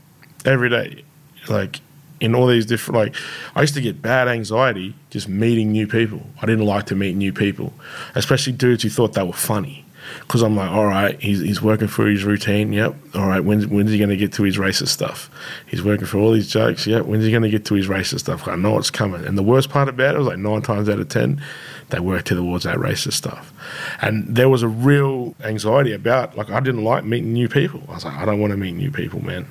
Every 0.43 0.69
day. 0.69 1.03
Like 1.47 1.81
in 2.19 2.33
all 2.33 2.47
these 2.47 2.65
different 2.65 2.97
like 2.97 3.15
I 3.55 3.61
used 3.61 3.75
to 3.75 3.81
get 3.81 4.01
bad 4.01 4.27
anxiety 4.27 4.95
just 5.11 5.29
meeting 5.29 5.71
new 5.71 5.85
people. 5.85 6.25
I 6.41 6.47
didn't 6.47 6.65
like 6.65 6.87
to 6.87 6.95
meet 6.95 7.15
new 7.15 7.31
people, 7.31 7.73
especially 8.15 8.53
dudes 8.53 8.81
who 8.81 8.89
thought 8.89 9.13
they 9.13 9.21
were 9.21 9.33
funny. 9.33 9.82
Because 10.21 10.41
I'm 10.41 10.55
like, 10.55 10.69
all 10.71 10.85
right, 10.85 11.19
he's, 11.19 11.39
he's 11.41 11.61
working 11.61 11.87
for 11.87 12.07
his 12.07 12.23
routine. 12.23 12.73
Yep. 12.73 12.95
All 13.15 13.27
right, 13.27 13.43
when's, 13.43 13.67
when's 13.67 13.91
he 13.91 13.97
going 13.97 14.09
to 14.09 14.17
get 14.17 14.33
to 14.33 14.43
his 14.43 14.57
racist 14.57 14.89
stuff? 14.89 15.29
He's 15.67 15.83
working 15.83 16.05
for 16.05 16.17
all 16.17 16.31
these 16.31 16.47
jokes. 16.47 16.87
Yep. 16.87 17.05
When's 17.05 17.25
he 17.25 17.31
going 17.31 17.43
to 17.43 17.49
get 17.49 17.65
to 17.65 17.73
his 17.75 17.87
racist 17.87 18.19
stuff? 18.19 18.47
I 18.47 18.55
know 18.55 18.77
it's 18.77 18.89
coming. 18.89 19.25
And 19.25 19.37
the 19.37 19.43
worst 19.43 19.69
part 19.69 19.89
about 19.89 20.15
it 20.15 20.17
was 20.17 20.27
like 20.27 20.37
nine 20.37 20.61
times 20.61 20.89
out 20.89 20.99
of 20.99 21.09
10, 21.09 21.41
they 21.89 21.99
work 21.99 22.25
towards 22.25 22.63
that 22.63 22.77
racist 22.77 23.13
stuff. 23.13 23.53
And 24.01 24.35
there 24.35 24.49
was 24.49 24.63
a 24.63 24.67
real 24.67 25.35
anxiety 25.43 25.93
about, 25.93 26.37
like, 26.37 26.49
I 26.49 26.59
didn't 26.59 26.83
like 26.83 27.03
meeting 27.03 27.33
new 27.33 27.49
people. 27.49 27.83
I 27.89 27.95
was 27.95 28.05
like, 28.05 28.15
I 28.15 28.25
don't 28.25 28.39
want 28.39 28.51
to 28.51 28.57
meet 28.57 28.73
new 28.73 28.91
people, 28.91 29.23
man. 29.23 29.47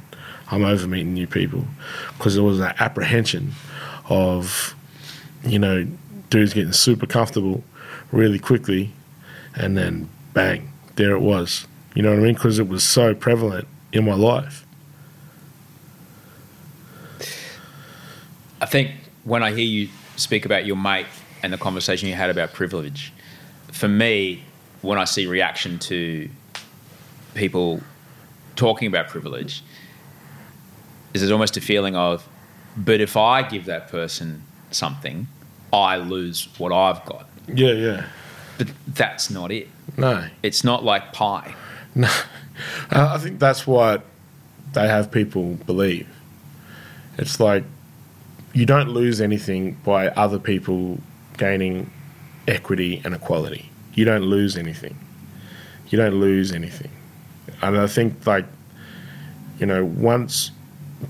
I'm 0.50 0.64
over 0.64 0.86
meeting 0.86 1.14
new 1.14 1.26
people. 1.26 1.64
Because 2.18 2.34
there 2.34 2.44
was 2.44 2.58
that 2.58 2.80
apprehension 2.80 3.52
of, 4.08 4.74
you 5.44 5.58
know, 5.58 5.86
dudes 6.30 6.54
getting 6.54 6.72
super 6.72 7.06
comfortable 7.06 7.62
really 8.10 8.38
quickly 8.38 8.90
and 9.54 9.76
then 9.76 10.08
bang, 10.34 10.72
there 10.96 11.12
it 11.12 11.20
was. 11.20 11.66
You 11.94 12.02
know 12.02 12.10
what 12.10 12.20
I 12.20 12.22
mean? 12.22 12.34
Because 12.34 12.58
it 12.58 12.68
was 12.68 12.84
so 12.84 13.14
prevalent 13.14 13.68
in 13.92 14.04
my 14.04 14.14
life. 14.14 14.66
I 18.60 18.66
think 18.66 18.92
when 19.24 19.42
I 19.42 19.50
hear 19.50 19.64
you 19.64 19.88
speak 20.16 20.44
about 20.44 20.64
your 20.64 20.76
mate 20.76 21.06
and 21.42 21.52
the 21.52 21.58
conversation 21.58 22.08
you 22.08 22.14
had 22.14 22.30
about 22.30 22.52
privilege, 22.52 23.12
for 23.72 23.88
me, 23.88 24.44
when 24.82 24.98
I 24.98 25.04
see 25.04 25.26
reaction 25.26 25.78
to 25.80 26.28
people 27.34 27.80
talking 28.56 28.88
about 28.88 29.08
privilege, 29.08 29.62
is 31.12 31.20
there's 31.20 31.32
almost 31.32 31.56
a 31.56 31.60
feeling 31.60 31.96
of, 31.96 32.26
but 32.76 33.00
if 33.00 33.16
I 33.16 33.42
give 33.42 33.66
that 33.66 33.88
person 33.88 34.42
something, 34.70 35.26
I 35.72 35.96
lose 35.96 36.48
what 36.58 36.72
I've 36.72 37.04
got. 37.04 37.28
Yeah, 37.48 37.72
yeah. 37.72 38.06
But 38.58 38.68
that's 38.86 39.30
not 39.30 39.50
it. 39.50 39.68
No. 39.96 40.26
It's 40.42 40.64
not 40.64 40.84
like 40.84 41.12
pie. 41.12 41.54
No. 41.94 42.10
I 42.90 43.18
think 43.18 43.38
that's 43.38 43.66
what 43.66 44.04
they 44.72 44.88
have 44.88 45.10
people 45.10 45.54
believe. 45.66 46.08
It's 47.18 47.40
like 47.40 47.64
you 48.52 48.66
don't 48.66 48.90
lose 48.90 49.20
anything 49.20 49.74
by 49.84 50.08
other 50.08 50.38
people 50.38 50.98
gaining 51.36 51.90
equity 52.46 53.00
and 53.04 53.14
equality. 53.14 53.70
You 53.94 54.04
don't 54.04 54.24
lose 54.24 54.56
anything. 54.56 54.98
You 55.88 55.98
don't 55.98 56.14
lose 56.14 56.52
anything. 56.52 56.90
And 57.60 57.78
I 57.78 57.86
think, 57.86 58.26
like, 58.26 58.46
you 59.58 59.66
know, 59.66 59.84
once 59.84 60.50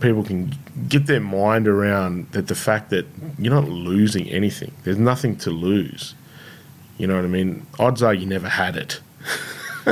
people 0.01 0.25
can 0.25 0.53
get 0.89 1.07
their 1.07 1.21
mind 1.21 1.69
around 1.69 2.31
that 2.33 2.49
the 2.49 2.55
fact 2.55 2.91
that 2.91 3.07
you're 3.39 3.55
not 3.55 3.69
losing 3.69 4.29
anything, 4.29 4.73
there's 4.85 4.99
nothing 4.99 5.37
to 5.37 5.51
lose. 5.51 6.15
You 7.03 7.09
know 7.09 7.17
what 7.17 7.25
I 7.25 7.29
mean? 7.29 7.67
Odds 7.81 8.01
are 8.01 8.15
you 8.15 8.27
never 8.27 8.49
had 8.49 8.77
it. 8.77 9.01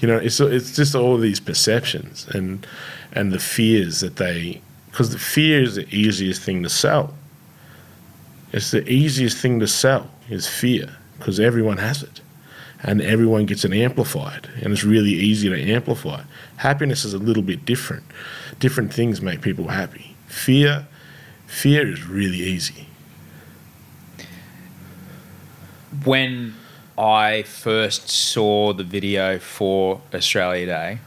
you 0.00 0.06
know, 0.06 0.18
it's 0.18 0.38
it's 0.38 0.76
just 0.76 0.94
all 0.94 1.16
these 1.16 1.40
perceptions 1.40 2.26
and 2.28 2.66
and 3.14 3.32
the 3.32 3.38
fears 3.38 4.00
that 4.00 4.16
they 4.16 4.60
because 4.90 5.12
the 5.12 5.18
fear 5.18 5.62
is 5.62 5.76
the 5.76 5.88
easiest 5.88 6.42
thing 6.42 6.62
to 6.62 6.68
sell. 6.68 7.14
It's 8.52 8.70
the 8.70 8.86
easiest 8.86 9.38
thing 9.38 9.60
to 9.60 9.66
sell 9.66 10.10
is 10.28 10.46
fear 10.46 10.94
because 11.16 11.40
everyone 11.40 11.78
has 11.78 12.02
it 12.02 12.20
and 12.82 13.00
everyone 13.00 13.46
gets 13.46 13.64
it 13.64 13.72
amplified 13.72 14.50
and 14.60 14.74
it's 14.74 14.84
really 14.84 15.14
easy 15.14 15.48
to 15.48 15.58
amplify. 15.58 16.20
Happiness 16.58 17.02
is 17.02 17.14
a 17.14 17.18
little 17.18 17.42
bit 17.42 17.64
different. 17.64 18.04
Different 18.58 18.92
things 18.92 19.22
make 19.22 19.40
people 19.40 19.68
happy. 19.68 20.16
Fear 20.26 20.86
fear 21.46 21.90
is 21.90 22.06
really 22.06 22.40
easy. 22.42 22.88
When 26.04 26.54
I 26.98 27.42
first 27.42 28.08
saw 28.08 28.72
the 28.72 28.84
video 28.84 29.38
for 29.38 30.00
Australia 30.12 30.66
Day, 30.66 30.98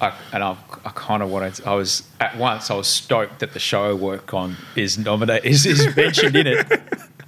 I, 0.00 0.12
and 0.32 0.42
I, 0.42 0.56
I 0.84 0.90
kind 0.90 1.22
of 1.22 1.30
wanted. 1.30 1.64
I 1.64 1.74
was 1.74 2.02
at 2.20 2.36
once. 2.36 2.70
I 2.70 2.74
was 2.74 2.88
stoked 2.88 3.38
that 3.40 3.52
the 3.52 3.58
show 3.58 3.90
I 3.90 3.92
work 3.92 4.34
on 4.34 4.56
is 4.74 4.98
nominated, 4.98 5.50
is, 5.50 5.64
is 5.64 5.94
mentioned 5.96 6.36
in 6.36 6.46
it, 6.48 6.66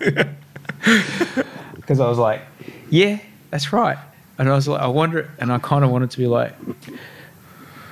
because 1.77 2.01
I 2.01 2.09
was 2.09 2.19
like, 2.19 2.43
yeah, 2.91 3.21
that's 3.51 3.73
right. 3.73 3.99
And 4.39 4.49
I 4.49 4.55
was 4.55 4.67
like, 4.67 4.81
I 4.81 4.89
wonder, 4.89 5.31
and 5.39 5.53
I 5.53 5.59
kind 5.59 5.85
of 5.85 5.91
wanted 5.91 6.11
to 6.11 6.19
be 6.19 6.27
like, 6.27 6.53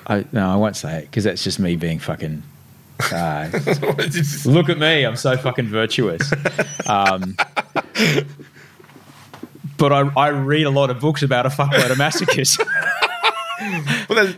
I, 0.06 0.24
no, 0.32 0.48
I 0.48 0.56
won't 0.56 0.76
say 0.76 0.98
it 0.98 1.02
because 1.02 1.24
that's 1.24 1.44
just 1.44 1.60
me 1.60 1.76
being 1.76 2.00
fucking. 2.00 2.42
Uh, 3.12 3.48
look 4.44 4.68
at 4.68 4.78
me, 4.78 5.04
I'm 5.04 5.16
so 5.16 5.36
fucking 5.36 5.66
virtuous. 5.66 6.32
Um, 6.86 7.36
but 9.82 9.92
I, 9.92 10.09
I 10.16 10.28
read 10.28 10.62
a 10.62 10.70
lot 10.70 10.90
of 10.90 11.00
books 11.00 11.24
about 11.24 11.44
a 11.44 11.48
fuckload 11.48 11.90
of 11.90 11.98
massacres. 11.98 12.56
Well, 14.09 14.34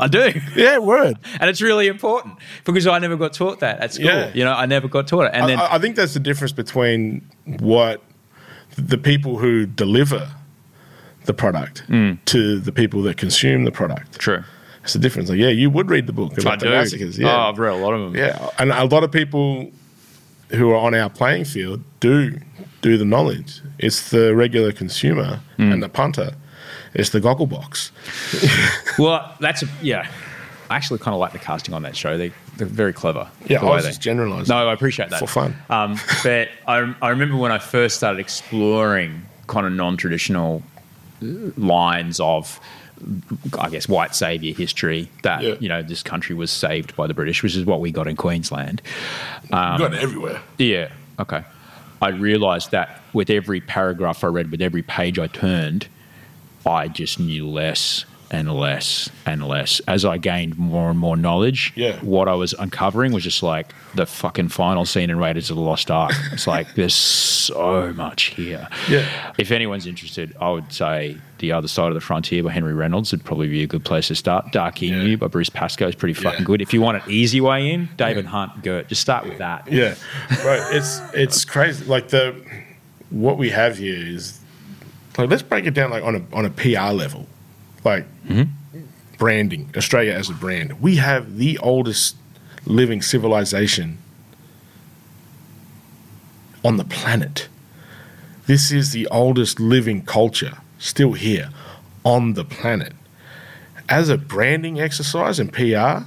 I 0.00 0.08
do. 0.08 0.32
yeah, 0.56 0.78
word. 0.78 1.18
And 1.38 1.50
it's 1.50 1.60
really 1.60 1.86
important 1.86 2.38
because 2.64 2.86
I 2.86 2.98
never 2.98 3.14
got 3.14 3.34
taught 3.34 3.60
that 3.60 3.78
at 3.80 3.92
school. 3.92 4.06
Yeah. 4.06 4.32
You 4.32 4.42
know, 4.42 4.54
I 4.54 4.64
never 4.64 4.88
got 4.88 5.06
taught 5.06 5.26
it. 5.26 5.32
And 5.34 5.48
then, 5.48 5.60
I, 5.60 5.74
I 5.74 5.78
think 5.78 5.96
that's 5.96 6.14
the 6.14 6.20
difference 6.20 6.52
between 6.52 7.28
what 7.44 8.02
the 8.76 8.96
people 8.96 9.36
who 9.36 9.66
deliver 9.66 10.30
the 11.26 11.34
product 11.34 11.80
hmm. 11.80 12.12
to 12.24 12.58
the 12.58 12.72
people 12.72 13.02
that 13.02 13.18
consume 13.18 13.64
the 13.64 13.70
product. 13.70 14.18
true. 14.18 14.42
It's 14.82 14.94
the 14.94 14.98
difference. 14.98 15.28
Like, 15.28 15.38
yeah, 15.38 15.48
you 15.48 15.68
would 15.68 15.90
read 15.90 16.06
the 16.06 16.14
book 16.14 16.36
about 16.38 16.60
the 16.60 16.70
massacres. 16.70 17.18
Yeah. 17.18 17.36
Oh, 17.36 17.50
I've 17.50 17.58
read 17.58 17.74
a 17.74 17.76
lot 17.76 17.92
of 17.92 18.00
them. 18.00 18.16
Yeah, 18.16 18.48
and 18.58 18.72
a 18.72 18.84
lot 18.86 19.04
of 19.04 19.12
people 19.12 19.70
who 20.48 20.70
are 20.70 20.76
on 20.76 20.94
our 20.94 21.10
playing 21.10 21.44
field 21.44 21.84
do 22.00 22.40
do 22.80 22.96
the 22.96 23.04
knowledge. 23.04 23.60
It's 23.78 24.10
the 24.10 24.34
regular 24.34 24.72
consumer 24.72 25.40
Hmm. 25.56 25.72
and 25.72 25.82
the 25.82 25.88
punter. 25.88 26.34
It's 26.94 27.10
the 27.10 27.20
goggle 27.20 27.46
box. 27.46 27.90
Well, 28.98 29.34
that's 29.40 29.62
a, 29.64 29.66
yeah. 29.82 30.08
I 30.70 30.76
actually 30.76 31.00
kind 31.00 31.14
of 31.14 31.20
like 31.20 31.32
the 31.32 31.38
casting 31.40 31.74
on 31.74 31.82
that 31.82 31.96
show. 31.96 32.16
They, 32.16 32.30
they're 32.56 32.66
very 32.68 32.92
clever. 32.92 33.28
Yeah, 33.48 33.60
I 33.60 33.64
was 33.64 33.82
they- 33.82 33.90
just 33.90 34.00
generalising. 34.00 34.54
No, 34.54 34.68
I 34.68 34.72
appreciate 34.72 35.10
that 35.10 35.18
For 35.18 35.26
fun. 35.26 35.56
Um, 35.68 35.98
but 36.22 36.48
I, 36.68 36.94
I 37.02 37.08
remember 37.10 37.36
when 37.36 37.50
I 37.50 37.58
first 37.58 37.96
started 37.96 38.20
exploring 38.20 39.22
kind 39.48 39.66
of 39.66 39.72
non-traditional 39.72 40.62
uh, 41.22 41.26
lines 41.56 42.20
of, 42.20 42.60
I 43.58 43.68
guess, 43.68 43.88
white 43.88 44.14
savior 44.14 44.54
history. 44.54 45.10
That 45.24 45.42
Yeah. 45.42 45.54
you 45.58 45.68
know 45.68 45.82
this 45.82 46.02
country 46.04 46.36
was 46.36 46.52
saved 46.52 46.94
by 46.94 47.08
the 47.08 47.14
British, 47.14 47.42
which 47.42 47.56
is 47.56 47.64
what 47.64 47.80
we 47.80 47.90
got 47.90 48.06
in 48.06 48.14
Queensland. 48.16 48.80
Um, 49.52 49.78
Got 49.78 49.94
it 49.94 50.02
everywhere. 50.02 50.40
Yeah. 50.58 50.88
Okay. 51.18 51.42
I 52.00 52.08
realized 52.10 52.70
that 52.70 53.00
with 53.14 53.30
every 53.30 53.60
paragraph 53.60 54.22
I 54.24 54.28
read, 54.28 54.50
with 54.50 54.60
every 54.62 54.82
page 54.82 55.18
I 55.18 55.26
turned, 55.28 55.88
I 56.66 56.88
just 56.88 57.18
knew 57.20 57.48
less 57.48 58.04
and 58.30 58.52
less 58.52 59.10
and 59.26 59.46
less. 59.46 59.80
As 59.86 60.04
I 60.04 60.18
gained 60.18 60.58
more 60.58 60.90
and 60.90 60.98
more 60.98 61.16
knowledge, 61.16 61.72
Yeah. 61.76 61.98
what 62.00 62.26
I 62.26 62.34
was 62.34 62.52
uncovering 62.54 63.12
was 63.12 63.22
just 63.22 63.42
like 63.42 63.72
the 63.94 64.06
fucking 64.06 64.48
final 64.48 64.84
scene 64.86 65.10
in 65.10 65.18
Raiders 65.18 65.50
of 65.50 65.56
the 65.56 65.62
Lost 65.62 65.90
Ark. 65.90 66.12
It's 66.32 66.46
like 66.46 66.74
there's 66.74 66.94
so 66.94 67.92
much 67.94 68.24
here. 68.34 68.66
Yeah. 68.88 69.06
If 69.38 69.52
anyone's 69.52 69.86
interested, 69.86 70.34
I 70.40 70.50
would 70.50 70.72
say 70.72 71.18
The 71.38 71.52
Other 71.52 71.68
Side 71.68 71.88
of 71.88 71.94
the 71.94 72.00
Frontier 72.00 72.42
by 72.42 72.50
Henry 72.50 72.72
Reynolds 72.74 73.12
would 73.12 73.24
probably 73.24 73.46
be 73.48 73.62
a 73.62 73.66
good 73.68 73.84
place 73.84 74.08
to 74.08 74.14
start. 74.16 74.50
Dark 74.50 74.82
Emu 74.82 75.10
Yeah. 75.10 75.16
by 75.16 75.28
Bruce 75.28 75.50
Pascoe 75.50 75.86
is 75.88 75.94
pretty 75.94 76.14
fucking 76.14 76.40
Yeah. 76.40 76.44
good. 76.46 76.62
If 76.62 76.72
you 76.72 76.80
want 76.80 76.96
an 76.96 77.02
easy 77.12 77.40
way 77.42 77.70
in, 77.70 77.90
David 77.98 78.24
Hunt, 78.24 78.62
Girt, 78.64 78.88
just 78.88 79.02
start 79.02 79.26
with 79.28 79.38
that. 79.38 79.70
Yeah, 79.70 79.94
right. 80.44 80.62
It's 80.74 81.00
it's 81.12 81.44
crazy. 81.44 81.84
Like 81.84 82.08
the 82.08 82.34
what 83.14 83.38
we 83.38 83.50
have 83.50 83.78
here 83.78 83.94
is 83.96 84.40
like 85.16 85.30
let's 85.30 85.42
break 85.42 85.66
it 85.66 85.72
down 85.72 85.90
like 85.90 86.02
on 86.02 86.16
a 86.16 86.36
on 86.36 86.44
a 86.44 86.50
PR 86.50 86.92
level, 86.92 87.26
like 87.84 88.04
mm-hmm. 88.26 88.80
branding. 89.18 89.70
Australia 89.76 90.12
as 90.12 90.28
a 90.28 90.32
brand, 90.32 90.80
we 90.82 90.96
have 90.96 91.38
the 91.38 91.56
oldest 91.58 92.16
living 92.66 93.00
civilization 93.00 93.98
on 96.64 96.76
the 96.76 96.84
planet. 96.84 97.48
This 98.46 98.72
is 98.72 98.90
the 98.90 99.06
oldest 99.08 99.60
living 99.60 100.04
culture 100.04 100.58
still 100.78 101.12
here 101.12 101.50
on 102.04 102.34
the 102.34 102.44
planet. 102.44 102.92
As 103.88 104.08
a 104.08 104.18
branding 104.18 104.80
exercise 104.80 105.38
and 105.38 105.52
PR, 105.52 106.04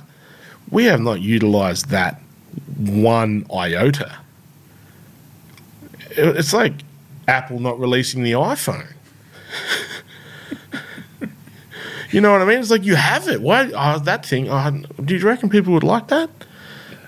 we 0.69 0.85
have 0.85 0.99
not 0.99 1.21
utilized 1.21 1.89
that 1.89 2.21
one 2.75 3.45
iota. 3.53 4.17
It's 6.09 6.53
like 6.53 6.73
Apple 7.27 7.59
not 7.59 7.79
releasing 7.79 8.23
the 8.23 8.31
iPhone. 8.31 8.87
you 12.11 12.21
know 12.21 12.31
what 12.31 12.41
I 12.41 12.45
mean? 12.45 12.59
It's 12.59 12.71
like 12.71 12.83
you 12.83 12.95
have 12.95 13.27
it. 13.27 13.41
Why? 13.41 13.71
Oh, 13.75 13.99
that 13.99 14.25
thing. 14.25 14.49
Oh, 14.49 14.83
do 15.03 15.15
you 15.15 15.25
reckon 15.25 15.49
people 15.49 15.73
would 15.73 15.83
like 15.83 16.07
that? 16.07 16.29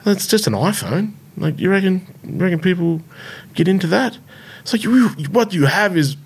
That's 0.04 0.28
just 0.28 0.48
an 0.48 0.54
iPhone. 0.54 1.14
Like 1.38 1.60
you 1.60 1.70
reckon? 1.70 2.06
Reckon 2.24 2.60
people 2.60 3.02
get 3.54 3.68
into 3.68 3.88
that? 3.88 4.18
It's 4.62 4.74
like 4.74 4.84
you, 4.84 5.10
what 5.32 5.54
you 5.54 5.66
have 5.66 5.96
is 5.98 6.18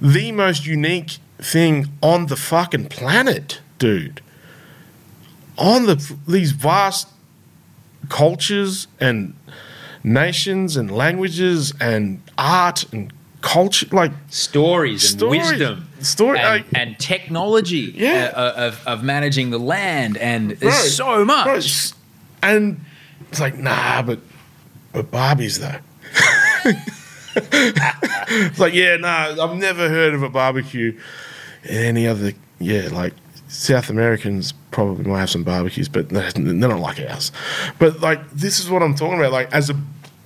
the 0.00 0.32
most 0.32 0.66
unique 0.66 1.18
thing 1.38 1.86
on 2.02 2.26
the 2.26 2.36
fucking 2.36 2.86
planet, 2.88 3.60
dude. 3.78 4.20
On 5.56 5.86
the 5.86 6.16
these 6.26 6.52
vast 6.52 7.08
cultures 8.08 8.86
and 9.00 9.34
nations 10.04 10.76
and 10.76 10.90
languages 10.90 11.72
and 11.80 12.22
art 12.38 12.84
and 12.92 13.12
culture, 13.42 13.86
like 13.92 14.12
Stories 14.30 15.12
and 15.12 15.30
wisdom. 15.30 15.88
Story- 16.00 16.38
and, 16.38 16.48
like- 16.48 16.66
and 16.74 16.98
technology 16.98 17.92
Yeah. 17.94 18.32
uh, 18.34 18.52
of, 18.68 18.86
of 18.86 19.02
managing 19.04 19.50
the 19.50 19.58
land. 19.58 20.16
And 20.16 20.50
there's 20.52 20.96
Bro, 20.96 21.16
so 21.18 21.24
much. 21.24 21.46
it's- 21.48 21.94
and 22.42 22.80
it's 23.30 23.40
like, 23.40 23.56
nah, 23.58 24.00
but 24.02 24.20
but 24.92 25.10
Barbies 25.10 25.58
though. 25.58 25.78
it's 27.36 28.58
like, 28.58 28.74
yeah, 28.74 28.96
nah, 28.96 29.34
I've 29.42 29.56
never 29.56 29.88
heard 29.88 30.14
of 30.14 30.22
a 30.22 30.28
barbecue 30.28 30.98
in 31.64 31.76
any 31.76 32.06
other. 32.06 32.32
Yeah, 32.60 32.88
like 32.92 33.12
South 33.48 33.88
Americans 33.90 34.52
probably 34.70 35.04
might 35.04 35.20
have 35.20 35.30
some 35.30 35.44
barbecues, 35.44 35.88
but 35.88 36.08
they're 36.08 36.32
not 36.36 36.80
like 36.80 36.98
ours. 37.00 37.30
But 37.78 38.00
like, 38.00 38.28
this 38.30 38.58
is 38.60 38.68
what 38.70 38.82
I'm 38.82 38.94
talking 38.94 39.18
about. 39.18 39.32
Like, 39.32 39.52
as 39.52 39.70
a 39.70 39.74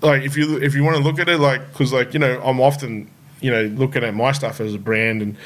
like, 0.03 0.23
if 0.23 0.37
you 0.37 0.59
if 0.59 0.75
you 0.75 0.85
want 0.85 0.97
to 0.97 1.03
look 1.03 1.19
at 1.19 1.29
it, 1.29 1.39
like, 1.39 1.67
because 1.73 1.93
like 1.93 2.13
you 2.15 2.21
know, 2.21 2.41
I'm 2.43 2.61
often 2.61 3.11
you 3.41 3.51
know 3.51 3.63
looking 3.65 4.05
at 4.05 4.15
my 4.15 4.33
stuff 4.33 4.61
as 4.61 4.75
a 4.75 4.79
brand, 4.79 5.23
and 5.23 5.37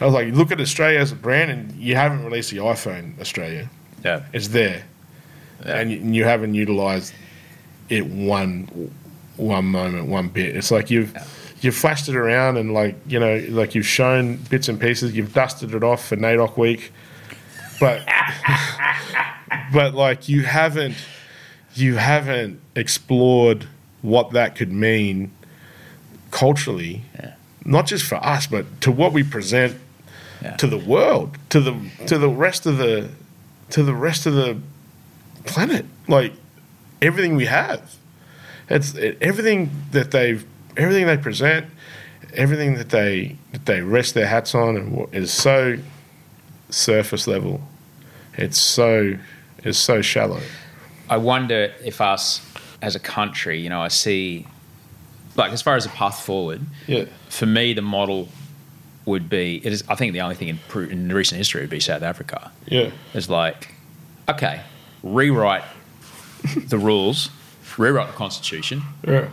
I 0.00 0.04
was 0.04 0.14
like, 0.14 0.32
look 0.34 0.50
at 0.50 0.60
Australia 0.60 0.98
as 0.98 1.12
a 1.12 1.16
brand, 1.16 1.50
and 1.50 1.72
you 1.72 1.96
haven't 1.96 2.24
released 2.24 2.50
the 2.50 2.58
iPhone 2.58 3.20
Australia. 3.20 3.68
Yeah. 4.04 4.22
It's 4.32 4.48
there, 4.48 4.84
and 5.64 5.90
you, 5.90 5.98
and 5.98 6.14
you 6.14 6.24
haven't 6.24 6.54
utilized 6.54 7.14
it 7.88 8.06
one 8.06 8.92
one 9.36 9.64
moment, 9.66 10.08
one 10.08 10.28
bit. 10.28 10.56
It's 10.56 10.70
like 10.70 10.90
you've 10.90 11.14
you've 11.60 11.74
flashed 11.74 12.08
it 12.08 12.16
around 12.16 12.56
and 12.56 12.74
like 12.74 12.96
you 13.06 13.18
know, 13.18 13.44
like 13.48 13.74
you've 13.74 13.86
shown 13.86 14.36
bits 14.36 14.68
and 14.68 14.80
pieces. 14.80 15.16
You've 15.16 15.32
dusted 15.32 15.74
it 15.74 15.82
off 15.82 16.06
for 16.06 16.16
NAIDOC 16.16 16.56
week, 16.56 16.92
but 17.80 18.06
but 19.72 19.94
like 19.94 20.28
you 20.28 20.42
haven't 20.42 20.96
you 21.74 21.96
haven't 21.96 22.60
explored 22.76 23.66
what 24.04 24.32
that 24.32 24.54
could 24.54 24.70
mean 24.70 25.30
culturally, 26.30 27.02
not 27.64 27.86
just 27.86 28.04
for 28.04 28.16
us, 28.16 28.46
but 28.46 28.66
to 28.82 28.92
what 28.92 29.12
we 29.12 29.22
present 29.22 29.76
Yeah. 30.42 30.56
to 30.56 30.66
the 30.66 30.76
world, 30.76 31.38
to 31.48 31.60
the 31.60 31.74
to 32.06 32.18
the 32.18 32.28
rest 32.28 32.66
of 32.66 32.76
the 32.76 33.08
to 33.70 33.82
the 33.82 33.94
rest 33.94 34.26
of 34.26 34.34
the 34.34 34.58
planet. 35.46 35.86
Like 36.06 36.32
everything 37.00 37.34
we 37.34 37.46
have, 37.46 37.80
it's 38.68 38.92
it, 38.94 39.16
everything 39.22 39.70
that 39.92 40.10
they've 40.10 40.44
everything 40.76 41.06
they 41.06 41.16
present, 41.16 41.64
everything 42.34 42.74
that 42.74 42.90
they 42.90 43.36
that 43.52 43.64
they 43.64 43.80
rest 43.80 44.12
their 44.12 44.26
hats 44.26 44.54
on, 44.54 44.76
and 44.76 45.08
is 45.14 45.32
so 45.32 45.78
surface 46.68 47.26
level. 47.26 47.62
It's 48.36 48.58
so 48.58 49.16
it's 49.64 49.78
so 49.78 50.02
shallow. 50.02 50.42
I 51.08 51.16
wonder 51.16 51.72
if 51.82 52.00
us 52.02 52.40
as 52.84 52.94
a 52.94 53.00
country, 53.00 53.58
you 53.60 53.68
know, 53.68 53.80
I 53.80 53.88
see, 53.88 54.46
like, 55.36 55.52
as 55.52 55.62
far 55.62 55.76
as 55.76 55.86
a 55.86 55.88
path 55.88 56.22
forward, 56.24 56.60
Yeah. 56.86 57.06
for 57.28 57.46
me, 57.46 57.72
the 57.72 57.82
model 57.82 58.28
would 59.06 59.28
be, 59.28 59.60
it 59.64 59.72
is, 59.72 59.82
I 59.88 59.94
think 59.94 60.12
the 60.12 60.20
only 60.20 60.34
thing 60.34 60.48
in, 60.48 60.58
in 60.90 61.12
recent 61.12 61.38
history 61.38 61.60
would 61.62 61.70
be 61.70 61.80
South 61.80 62.02
Africa. 62.02 62.50
Yeah. 62.66 62.90
It's 63.14 63.28
like, 63.28 63.74
okay, 64.28 64.60
rewrite 65.02 65.64
the 66.68 66.78
rules, 66.78 67.30
rewrite 67.78 68.08
the 68.08 68.12
constitution, 68.14 68.82
Yeah. 69.06 69.28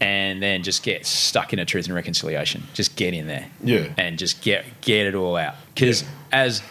and 0.00 0.42
then 0.42 0.62
just 0.62 0.82
get 0.82 1.06
stuck 1.06 1.52
in 1.52 1.58
a 1.58 1.64
truth 1.64 1.86
and 1.86 1.94
reconciliation. 1.94 2.62
Just 2.74 2.96
get 2.96 3.14
in 3.14 3.26
there, 3.26 3.46
Yeah. 3.62 3.86
and 3.98 4.18
just 4.18 4.42
get 4.42 4.64
get 4.80 5.06
it 5.06 5.14
all 5.14 5.36
out. 5.36 5.54
Because 5.74 6.04
as 6.32 6.62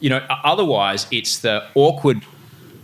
you 0.00 0.10
know, 0.10 0.24
otherwise 0.44 1.06
it's 1.10 1.38
the 1.38 1.64
awkward 1.74 2.20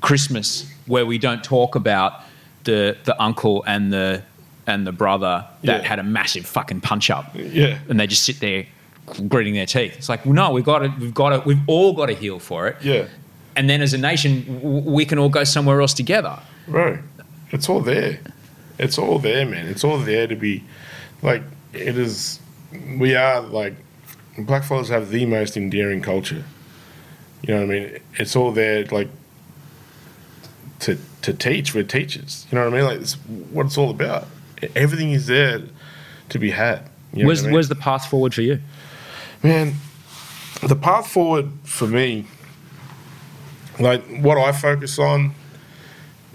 Christmas 0.01 0.67
where 0.87 1.05
we 1.07 1.19
don't 1.19 1.45
talk 1.45 1.75
about 1.77 2.23
the 2.65 2.97
the 3.05 3.21
uncle 3.23 3.65
and 3.67 3.93
the 3.93 4.23
and 4.67 4.87
the 4.87 4.93
brother 4.93 5.45
that 5.65 5.83
Yeah. 5.83 5.89
had 5.89 5.99
a 5.99 6.03
massive 6.05 6.47
fucking 6.47 6.81
punch 6.83 7.11
up, 7.11 7.35
Yeah. 7.35 7.79
and 7.89 7.99
they 7.99 8.07
just 8.07 8.23
sit 8.25 8.39
there 8.41 8.67
gritting 9.29 9.55
their 9.55 9.67
teeth. 9.67 9.97
It's 9.99 10.09
like, 10.09 10.25
well, 10.25 10.35
no, 10.35 10.51
we've 10.53 10.65
got 10.65 10.85
it. 10.85 10.93
we've 11.01 11.13
got 11.15 11.33
it. 11.33 11.45
we've 11.45 11.61
all 11.67 11.93
got 11.93 12.07
to 12.07 12.15
heal 12.15 12.39
for 12.39 12.69
it. 12.69 12.77
Yeah. 12.83 13.07
And 13.57 13.69
then 13.69 13.83
as 13.83 13.93
a 13.93 13.99
nation, 13.99 14.61
w- 14.63 14.83
we 14.91 15.05
can 15.05 15.19
all 15.19 15.29
go 15.29 15.43
somewhere 15.45 15.81
else 15.81 15.93
together. 15.95 16.39
Right. 16.69 17.01
it's 17.51 17.69
all 17.69 17.81
there. 17.81 18.21
It's 18.79 18.97
all 18.99 19.19
there, 19.19 19.45
man. 19.45 19.67
It's 19.67 19.85
all 19.85 19.99
there 19.99 20.27
to 20.29 20.37
be 20.37 20.63
like 21.23 21.43
it 21.73 21.99
is 21.99 22.39
we 22.99 23.15
are 23.17 23.41
like 23.41 23.75
black 24.39 24.63
fellas 24.65 24.89
have 24.89 25.11
the 25.11 25.27
most 25.27 25.57
endearing 25.57 26.01
culture. 26.01 26.45
You 27.43 27.55
know 27.55 27.67
what 27.67 27.77
I 27.77 27.79
mean? 27.81 27.99
It's 28.15 28.37
all 28.37 28.53
there 28.53 28.85
like 28.87 29.09
to 30.81 30.97
to 31.23 31.33
teach. 31.33 31.75
We're 31.75 31.85
teachers. 31.85 32.47
You 32.51 32.59
know 32.59 32.65
what 32.65 32.75
I 32.75 32.77
mean? 32.77 32.87
Like 32.87 33.01
it's 33.01 33.15
what 33.15 33.67
it's 33.67 33.79
all 33.79 33.91
about. 33.91 34.27
Everything 34.77 35.13
is 35.13 35.27
there 35.27 35.63
to 36.29 36.39
be 36.39 36.51
had. 36.51 36.89
You 37.13 37.23
know 37.23 37.27
Where's, 37.29 37.43
I 37.43 37.47
mean? 37.47 37.53
where's 37.55 37.69
the 37.69 37.75
path 37.75 38.07
forward 38.07 38.35
for 38.35 38.43
you? 38.43 38.61
Man, 39.43 39.75
the 40.63 40.77
path 40.77 41.09
forward 41.09 41.51
for 41.65 41.87
me, 41.87 42.27
like 43.79 44.03
what 44.21 44.39
I 44.39 44.53
focus 44.53 44.99
on, 44.99 45.35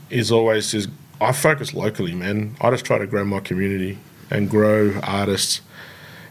is 0.09 0.31
always 0.31 0.71
just 0.71 0.89
I 1.19 1.31
focus 1.31 1.73
locally, 1.73 2.13
man. 2.13 2.55
I 2.61 2.69
just 2.69 2.85
try 2.85 2.97
to 2.97 3.07
grow 3.07 3.25
my 3.25 3.39
community 3.39 3.97
and 4.29 4.49
grow 4.49 4.99
artists 5.03 5.61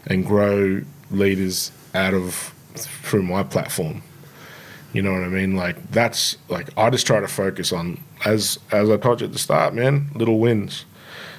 and 0.05 0.25
grow 0.25 0.81
leaders 1.11 1.71
out 1.93 2.13
of 2.13 2.53
through 2.75 3.23
my 3.23 3.43
platform. 3.43 4.01
You 4.93 5.01
know 5.01 5.11
what 5.11 5.23
I 5.23 5.27
mean? 5.27 5.55
Like 5.55 5.91
that's 5.91 6.37
like 6.47 6.69
I 6.77 6.89
just 6.89 7.05
try 7.05 7.19
to 7.19 7.27
focus 7.27 7.73
on 7.73 7.99
as 8.25 8.59
as 8.71 8.89
I 8.89 8.97
told 8.97 9.21
you 9.21 9.27
at 9.27 9.33
the 9.33 9.39
start, 9.39 9.73
man. 9.73 10.09
Little 10.15 10.39
wins, 10.39 10.85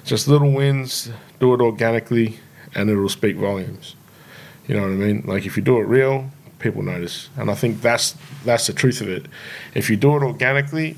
just 0.05 0.28
little 0.28 0.52
wins. 0.52 1.10
Do 1.40 1.55
it 1.55 1.60
organically, 1.60 2.38
and 2.74 2.90
it'll 2.90 3.09
speak 3.09 3.36
volumes. 3.36 3.94
You 4.66 4.76
know 4.76 4.82
what 4.82 4.90
I 4.90 4.94
mean? 4.94 5.22
Like 5.26 5.46
if 5.46 5.56
you 5.56 5.62
do 5.62 5.78
it 5.78 5.84
real, 5.84 6.30
people 6.59 6.82
notice, 6.82 7.28
and 7.36 7.50
I 7.50 7.55
think 7.55 7.80
that's 7.80 8.14
that's 8.44 8.66
the 8.66 8.72
truth 8.72 9.00
of 9.00 9.09
it. 9.09 9.26
If 9.74 9.88
you 9.90 9.96
do 9.96 10.16
it 10.16 10.22
organically, 10.22 10.96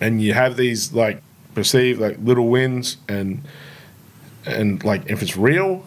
and 0.00 0.20
you 0.20 0.34
have 0.34 0.56
these 0.56 0.92
like 0.92 1.22
perceived 1.54 2.00
like 2.00 2.18
little 2.20 2.48
wins, 2.48 2.98
and 3.08 3.42
and 4.46 4.82
like 4.84 5.10
if 5.10 5.22
it's 5.22 5.36
real, 5.36 5.84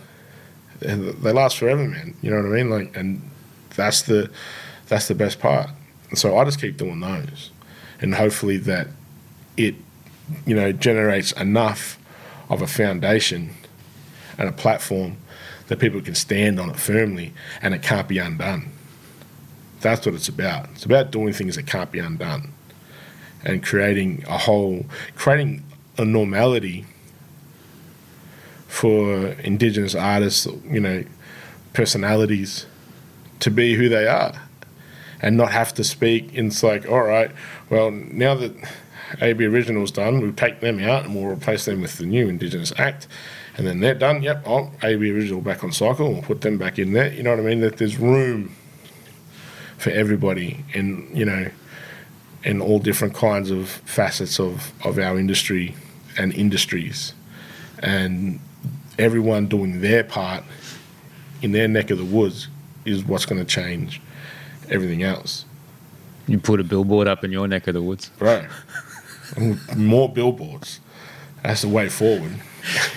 and 0.81 1.09
they 1.09 1.31
last 1.31 1.57
forever, 1.57 1.87
man. 1.87 2.15
You 2.21 2.31
know 2.31 2.37
what 2.37 2.45
I 2.45 2.63
mean? 2.63 2.69
Like, 2.69 2.95
and 2.95 3.21
that's 3.75 4.01
the 4.03 4.29
that's 4.87 5.07
the 5.07 5.15
best 5.15 5.39
part. 5.39 5.69
And 6.09 6.17
so 6.17 6.37
I 6.37 6.45
just 6.45 6.61
keep 6.61 6.77
doing 6.77 6.99
those, 6.99 7.51
and 8.01 8.15
hopefully 8.15 8.57
that 8.57 8.87
it 9.55 9.75
you 10.45 10.55
know 10.55 10.71
generates 10.71 11.31
enough 11.33 11.97
of 12.49 12.61
a 12.61 12.67
foundation 12.67 13.53
and 14.37 14.47
a 14.47 14.51
platform 14.51 15.17
that 15.67 15.79
people 15.79 16.01
can 16.01 16.15
stand 16.15 16.59
on 16.59 16.69
it 16.69 16.77
firmly 16.77 17.33
and 17.61 17.73
it 17.73 17.81
can't 17.81 18.07
be 18.07 18.17
undone. 18.17 18.71
That's 19.81 20.05
what 20.05 20.15
it's 20.15 20.29
about. 20.29 20.69
It's 20.71 20.85
about 20.85 21.11
doing 21.11 21.33
things 21.33 21.55
that 21.55 21.67
can't 21.67 21.91
be 21.91 21.99
undone 21.99 22.53
and 23.43 23.63
creating 23.63 24.23
a 24.27 24.37
whole, 24.37 24.85
creating 25.15 25.63
a 25.97 26.05
normality 26.05 26.85
for 28.67 29.27
Indigenous 29.43 29.95
artists, 29.95 30.45
you 30.69 30.79
know, 30.79 31.03
personalities 31.73 32.65
to 33.39 33.51
be 33.51 33.75
who 33.75 33.89
they 33.89 34.07
are 34.07 34.46
and 35.21 35.37
not 35.37 35.51
have 35.51 35.73
to 35.75 35.83
speak. 35.83 36.37
And 36.37 36.51
it's 36.51 36.63
like, 36.63 36.87
all 36.87 37.03
right, 37.03 37.31
well, 37.69 37.91
now 37.91 38.35
that 38.35 38.53
AB 39.21 39.45
Original's 39.45 39.91
done, 39.91 40.21
we'll 40.21 40.33
take 40.33 40.59
them 40.59 40.79
out 40.79 41.05
and 41.05 41.15
we'll 41.15 41.31
replace 41.31 41.65
them 41.65 41.81
with 41.81 41.97
the 41.97 42.05
new 42.05 42.27
Indigenous 42.27 42.73
Act. 42.77 43.07
And 43.57 43.65
then 43.65 43.79
they're 43.79 43.95
done. 43.95 44.21
Yep, 44.21 44.43
oh, 44.45 44.71
AB 44.83 45.11
Original 45.11 45.41
back 45.41 45.63
on 45.63 45.71
cycle. 45.71 46.13
We'll 46.13 46.21
put 46.21 46.41
them 46.41 46.57
back 46.57 46.77
in 46.77 46.93
there. 46.93 47.11
You 47.11 47.23
know 47.23 47.31
what 47.31 47.39
I 47.39 47.43
mean? 47.43 47.61
That 47.61 47.77
there's 47.77 47.97
room 47.97 48.55
for 49.77 49.89
everybody 49.89 50.63
in, 50.73 51.09
you 51.13 51.25
know, 51.25 51.49
in 52.43 52.61
all 52.61 52.79
different 52.79 53.13
kinds 53.13 53.49
of 53.49 53.69
facets 53.69 54.39
of, 54.39 54.71
of 54.85 54.99
our 54.99 55.17
industry 55.17 55.75
and 56.17 56.33
industries. 56.33 57.13
And 57.79 58.39
everyone 58.99 59.47
doing 59.47 59.81
their 59.81 60.03
part 60.03 60.43
in 61.41 61.51
their 61.51 61.67
neck 61.67 61.89
of 61.89 61.97
the 61.97 62.05
woods 62.05 62.47
is 62.85 63.03
what's 63.03 63.25
going 63.25 63.43
to 63.43 63.45
change 63.45 64.01
everything 64.69 65.03
else. 65.03 65.45
You 66.27 66.39
put 66.39 66.59
a 66.59 66.63
billboard 66.63 67.07
up 67.07 67.23
in 67.23 67.31
your 67.31 67.47
neck 67.47 67.67
of 67.67 67.73
the 67.73 67.81
woods. 67.81 68.09
bro. 68.17 68.45
More 69.75 70.09
billboards. 70.09 70.79
That's 71.43 71.61
the 71.61 71.69
way 71.69 71.89
forward. 71.89 72.31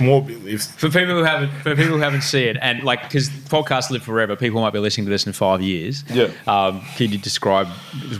More 0.01 0.26
if 0.28 0.62
For 0.64 0.88
people 0.88 1.14
who 1.14 1.22
haven't, 1.22 1.51
for 1.62 1.76
people 1.76 1.94
who 1.97 1.98
haven't 2.01 2.22
seen 2.22 2.48
it, 2.48 2.56
and 2.60 2.82
like 2.82 3.02
because 3.05 3.28
podcasts 3.28 3.90
live 3.90 4.02
forever, 4.02 4.34
people 4.34 4.60
might 4.60 4.72
be 4.72 4.80
listening 4.80 5.05
to 5.06 5.10
this 5.10 5.26
in 5.26 5.32
five 5.32 5.60
years. 5.62 6.02
Yeah. 6.10 6.30
Um, 6.48 6.80
can 6.97 7.12
you 7.12 7.18
describe 7.18 7.68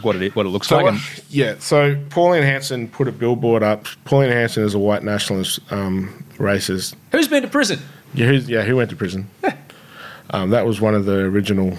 what 0.03 0.15
it 0.17 0.37
what 0.37 0.47
it 0.47 0.51
looks 0.51 0.69
So 0.69 0.77
like? 0.77 0.85
what- 0.85 0.95
And- 0.95 1.03
yeah, 1.29 1.57
so 1.59 1.97
Pauline 2.11 2.45
Hanson 2.45 2.87
put 2.89 3.09
a 3.09 3.13
billboard 3.13 3.65
up. 3.65 3.87
Pauline 4.05 4.31
Hanson 4.31 4.63
is 4.63 4.75
a 4.75 4.79
white 4.79 5.03
nationalist 5.03 5.59
um, 5.73 6.25
racist. 6.37 6.95
who's 7.11 7.27
been 7.27 7.43
to 7.43 7.49
prison? 7.49 7.81
Yeah, 8.15 8.27
who's, 8.27 8.49
yeah, 8.49 8.63
who 8.63 8.77
went 8.77 8.91
to 8.91 8.97
prison? 8.97 9.29
um, 10.31 10.51
that 10.51 10.67
was 10.67 10.81
one 10.81 10.95
of 10.95 11.05
the 11.05 11.17
original 11.21 11.77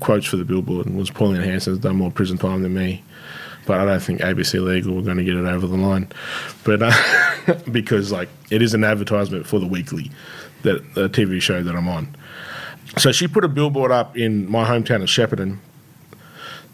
quotes 0.00 0.26
for 0.26 0.36
the 0.36 0.44
billboard. 0.44 0.88
Was 0.94 1.10
Pauline 1.10 1.42
Hanson's 1.42 1.78
done 1.78 1.96
more 1.96 2.10
prison 2.10 2.38
time 2.38 2.62
than 2.62 2.74
me, 2.74 3.02
but 3.66 3.80
I 3.80 3.84
don't 3.84 4.02
think 4.02 4.20
ABC 4.20 4.62
Legal 4.64 4.94
were 4.94 5.02
going 5.02 5.18
to 5.18 5.24
get 5.24 5.36
it 5.36 5.44
over 5.44 5.66
the 5.66 5.76
line. 5.76 6.08
But 6.64 6.82
uh, 6.82 7.54
because 7.72 8.12
like 8.12 8.28
it 8.50 8.62
is 8.62 8.74
an 8.74 8.84
advertisement 8.84 9.46
for 9.46 9.58
the 9.58 9.66
Weekly, 9.66 10.10
that 10.62 10.94
the 10.94 11.08
TV 11.08 11.40
show 11.40 11.62
that 11.62 11.74
I'm 11.74 11.88
on. 11.88 12.14
So 12.96 13.12
she 13.12 13.28
put 13.28 13.44
a 13.44 13.48
billboard 13.48 13.92
up 13.92 14.16
in 14.16 14.50
my 14.50 14.64
hometown 14.64 15.02
of 15.02 15.08
Shepparton, 15.08 15.58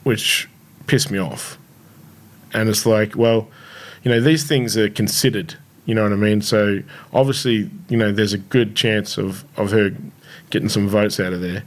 which 0.05 0.49
pissed 0.87 1.11
me 1.11 1.19
off. 1.19 1.59
And 2.53 2.69
it's 2.69 2.87
like, 2.87 3.17
well, 3.17 3.49
you 4.05 4.11
know, 4.11 4.21
these 4.21 4.45
things 4.47 4.77
are 4.77 4.89
considered. 4.89 5.57
You 5.87 5.95
know 5.95 6.05
what 6.05 6.13
I 6.13 6.17
mean? 6.17 6.41
So 6.41 6.81
obviously, 7.13 7.69
you 7.89 7.97
know, 7.97 8.13
there's 8.13 8.33
a 8.33 8.39
good 8.39 8.77
chance 8.77 9.19
of, 9.19 9.45
of 9.57 9.71
her 9.73 9.91
getting 10.51 10.69
some 10.69 10.89
votes 10.89 11.19
out 11.19 11.33
of 11.33 11.41
there. 11.41 11.65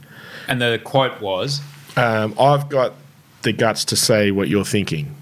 And 0.48 0.62
the 0.62 0.80
quote 0.82 1.20
was, 1.20 1.60
Um, 1.96 2.34
I've 2.40 2.68
got 2.68 2.94
the 3.42 3.52
guts 3.52 3.84
to 3.86 3.96
say 3.96 4.30
what 4.30 4.48
you're 4.48 4.64
thinking, 4.64 5.14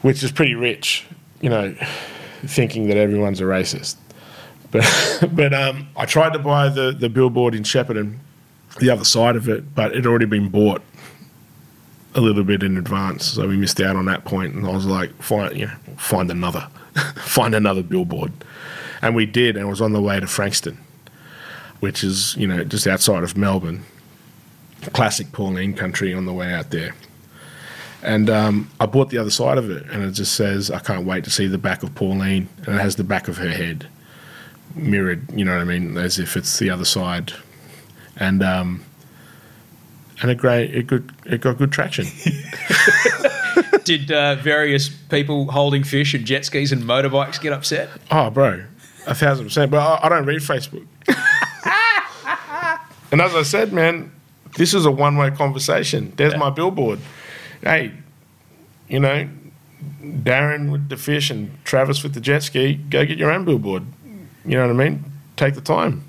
which 0.00 0.22
is 0.22 0.32
pretty 0.32 0.54
rich, 0.54 1.04
you 1.40 1.50
know, 1.50 1.74
thinking 2.44 2.88
that 2.88 2.96
everyone's 2.96 3.40
a 3.40 3.44
racist. 3.44 3.96
But 4.72 5.28
but 5.34 5.52
um, 5.52 5.88
I 5.98 6.06
tried 6.06 6.32
to 6.32 6.38
buy 6.38 6.70
the, 6.70 6.92
the 6.92 7.10
billboard 7.10 7.54
in 7.54 7.62
Shepparton, 7.62 8.16
the 8.80 8.88
other 8.88 9.04
side 9.04 9.36
of 9.36 9.46
it, 9.46 9.74
but 9.74 9.90
it 9.90 9.96
had 9.96 10.06
already 10.06 10.24
been 10.24 10.48
bought 10.48 10.80
a 12.14 12.22
little 12.22 12.42
bit 12.42 12.62
in 12.62 12.78
advance, 12.78 13.26
so 13.26 13.46
we 13.46 13.58
missed 13.58 13.82
out 13.82 13.96
on 13.96 14.06
that 14.06 14.24
point. 14.24 14.54
And 14.54 14.66
I 14.66 14.70
was 14.70 14.86
like, 14.86 15.12
find 15.22 15.54
you 15.54 15.66
know, 15.66 15.74
find 15.98 16.30
another, 16.30 16.68
find 17.16 17.54
another 17.54 17.82
billboard, 17.82 18.32
and 19.02 19.14
we 19.14 19.26
did, 19.26 19.58
and 19.58 19.66
it 19.66 19.68
was 19.68 19.82
on 19.82 19.92
the 19.92 20.00
way 20.00 20.18
to 20.18 20.26
Frankston, 20.26 20.78
which 21.80 22.02
is 22.02 22.34
you 22.38 22.46
know 22.46 22.64
just 22.64 22.86
outside 22.86 23.24
of 23.24 23.36
Melbourne 23.36 23.84
classic 24.90 25.32
Pauline 25.32 25.74
country 25.74 26.12
on 26.12 26.26
the 26.26 26.32
way 26.32 26.52
out 26.52 26.70
there. 26.70 26.94
And 28.02 28.28
um, 28.28 28.70
I 28.80 28.86
bought 28.86 29.10
the 29.10 29.18
other 29.18 29.30
side 29.30 29.58
of 29.58 29.70
it, 29.70 29.84
and 29.90 30.02
it 30.02 30.12
just 30.12 30.34
says, 30.34 30.70
"I 30.70 30.80
can't 30.80 31.06
wait 31.06 31.24
to 31.24 31.30
see 31.30 31.46
the 31.46 31.58
back 31.58 31.82
of 31.82 31.94
Pauline," 31.94 32.48
and 32.66 32.74
it 32.74 32.80
has 32.80 32.96
the 32.96 33.04
back 33.04 33.28
of 33.28 33.36
her 33.36 33.50
head 33.50 33.86
mirrored. 34.74 35.30
You 35.32 35.44
know 35.44 35.52
what 35.52 35.60
I 35.60 35.64
mean, 35.64 35.96
as 35.96 36.18
if 36.18 36.36
it's 36.36 36.58
the 36.58 36.70
other 36.70 36.84
side. 36.84 37.32
And 38.16 38.42
um, 38.42 38.84
and 40.20 40.30
it 40.30 40.38
great, 40.38 40.74
it 40.74 40.88
good, 40.88 41.12
it 41.26 41.40
got 41.40 41.58
good 41.58 41.70
traction. 41.70 42.06
did 43.84 44.10
uh, 44.10 44.36
various 44.36 44.88
people 44.88 45.50
holding 45.50 45.84
fish 45.84 46.14
and 46.14 46.24
jet 46.24 46.44
skis 46.44 46.72
and 46.72 46.82
motorbikes 46.82 47.40
get 47.40 47.52
upset? 47.52 47.88
Oh, 48.10 48.30
bro, 48.30 48.64
a 49.06 49.14
thousand 49.14 49.46
percent. 49.46 49.70
But 49.70 49.78
I, 49.78 50.06
I 50.06 50.08
don't 50.08 50.26
read 50.26 50.40
Facebook. 50.40 50.86
and 53.12 53.20
as 53.20 53.34
I 53.34 53.42
said, 53.42 53.72
man, 53.72 54.12
this 54.56 54.74
is 54.74 54.84
a 54.86 54.90
one-way 54.90 55.30
conversation. 55.30 56.12
There's 56.16 56.36
my 56.36 56.50
billboard. 56.50 57.00
Hey, 57.62 57.92
you 58.88 59.00
know, 59.00 59.28
Darren 60.02 60.70
with 60.70 60.88
the 60.88 60.96
fish 60.96 61.30
and 61.30 61.56
Travis 61.64 62.02
with 62.02 62.14
the 62.14 62.20
jet 62.20 62.42
ski. 62.42 62.74
Go 62.74 63.04
get 63.04 63.18
your 63.18 63.30
own 63.30 63.44
billboard. 63.44 63.84
You 64.44 64.56
know 64.56 64.62
what 64.62 64.70
I 64.70 64.88
mean? 64.88 65.04
Take 65.36 65.54
the 65.54 65.60
time. 65.60 66.04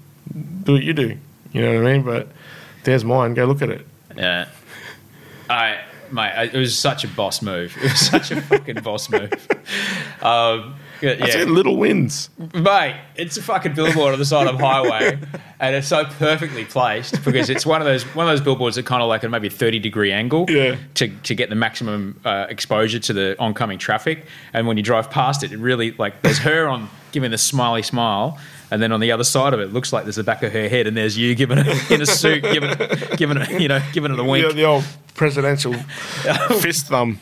Do 0.63 0.73
what 0.73 0.83
you 0.83 0.93
do. 0.93 1.17
You 1.51 1.61
know 1.61 1.75
what 1.75 1.87
I 1.87 1.93
mean? 1.93 2.03
But 2.03 2.27
there's 2.83 3.05
mine. 3.05 3.33
Go 3.33 3.45
look 3.45 3.61
at 3.61 3.69
it. 3.69 3.85
Yeah. 4.17 4.47
I, 5.49 5.79
mate, 6.11 6.49
it 6.53 6.57
was 6.57 6.77
such 6.77 7.03
a 7.03 7.07
boss 7.07 7.41
move. 7.41 7.75
It 7.77 7.83
was 7.83 7.99
such 7.99 8.31
a 8.31 8.41
fucking 8.41 8.81
boss 8.81 9.09
move. 9.09 9.31
Um, 10.21 10.75
yeah, 11.01 11.17
I 11.21 11.29
said 11.29 11.49
little 11.49 11.77
wins. 11.77 12.29
mate, 12.53 12.95
it's 13.15 13.37
a 13.37 13.41
fucking 13.41 13.73
billboard 13.73 14.13
on 14.13 14.19
the 14.19 14.25
side 14.25 14.47
of 14.47 14.55
a 14.55 14.57
highway, 14.65 15.17
and 15.59 15.75
it's 15.75 15.87
so 15.87 16.05
perfectly 16.05 16.65
placed 16.65 17.23
because 17.23 17.49
it's 17.49 17.65
one 17.65 17.81
of 17.81 17.85
those 17.85 18.03
one 18.15 18.25
of 18.27 18.31
those 18.31 18.41
billboards 18.41 18.75
that 18.75 18.85
kind 18.85 19.01
of 19.01 19.09
like 19.09 19.23
at 19.23 19.31
maybe 19.31 19.49
thirty 19.49 19.79
degree 19.79 20.11
angle 20.11 20.45
Yeah. 20.49 20.77
to 20.95 21.07
to 21.09 21.35
get 21.35 21.49
the 21.49 21.55
maximum 21.55 22.19
uh, 22.25 22.45
exposure 22.49 22.99
to 22.99 23.13
the 23.13 23.35
oncoming 23.39 23.79
traffic. 23.79 24.25
And 24.53 24.67
when 24.67 24.77
you 24.77 24.83
drive 24.83 25.09
past 25.09 25.43
it, 25.43 25.51
it 25.51 25.59
really 25.59 25.91
like 25.93 26.21
there's 26.21 26.39
her 26.39 26.67
on 26.67 26.89
giving 27.11 27.31
the 27.31 27.37
smiley 27.37 27.83
smile. 27.83 28.37
And 28.71 28.81
then 28.81 28.91
on 28.91 28.99
the 28.99 29.11
other 29.11 29.23
side 29.23 29.53
of 29.53 29.59
it, 29.59 29.63
it 29.65 29.73
looks 29.73 29.93
like 29.93 30.03
there's 30.03 30.15
the 30.15 30.23
back 30.23 30.41
of 30.43 30.51
her 30.51 30.67
head, 30.67 30.87
and 30.87 30.97
there's 30.97 31.17
you 31.17 31.35
giving 31.35 31.59
it 31.59 31.91
in 31.91 32.01
a 32.01 32.05
suit, 32.05 32.41
giving 32.43 32.71
giving 33.17 33.37
it, 33.37 33.61
you 33.61 33.67
know, 33.67 33.81
giving 33.93 34.11
it 34.11 34.19
a 34.19 34.23
wink. 34.23 34.47
The, 34.47 34.53
the 34.53 34.63
old 34.63 34.83
presidential 35.15 35.73
fist 36.59 36.87
thumb. 36.87 37.19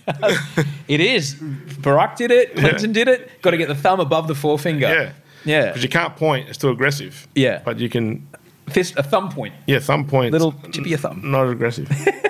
It 0.88 1.01
is. 1.01 1.35
Barack 1.35 2.15
did 2.15 2.31
it. 2.31 2.55
Clinton 2.55 2.91
did 2.93 3.07
it. 3.07 3.41
Got 3.41 3.51
to 3.51 3.57
get 3.57 3.68
the 3.68 3.76
thumb 3.76 3.99
above 3.99 4.27
the 4.27 4.35
forefinger. 4.35 4.88
Yeah. 4.88 5.13
Yeah. 5.43 5.65
Because 5.68 5.84
you 5.84 5.89
can't 5.89 6.15
point. 6.15 6.47
It's 6.49 6.57
too 6.57 6.69
aggressive. 6.69 7.27
Yeah. 7.35 7.61
But 7.65 7.80
you 7.80 7.89
can, 7.89 8.27
Fist, 8.69 8.93
a 8.95 9.03
thumb 9.03 9.30
point. 9.31 9.53
yeah, 9.68 9.80
thumb 9.80 10.05
point. 10.07 10.31
Little 10.31 10.51
tip 10.53 10.81
of 10.81 10.88
your 10.88 10.97
thumb. 10.99 11.22
Not 11.31 11.49
aggressive. 11.49 11.89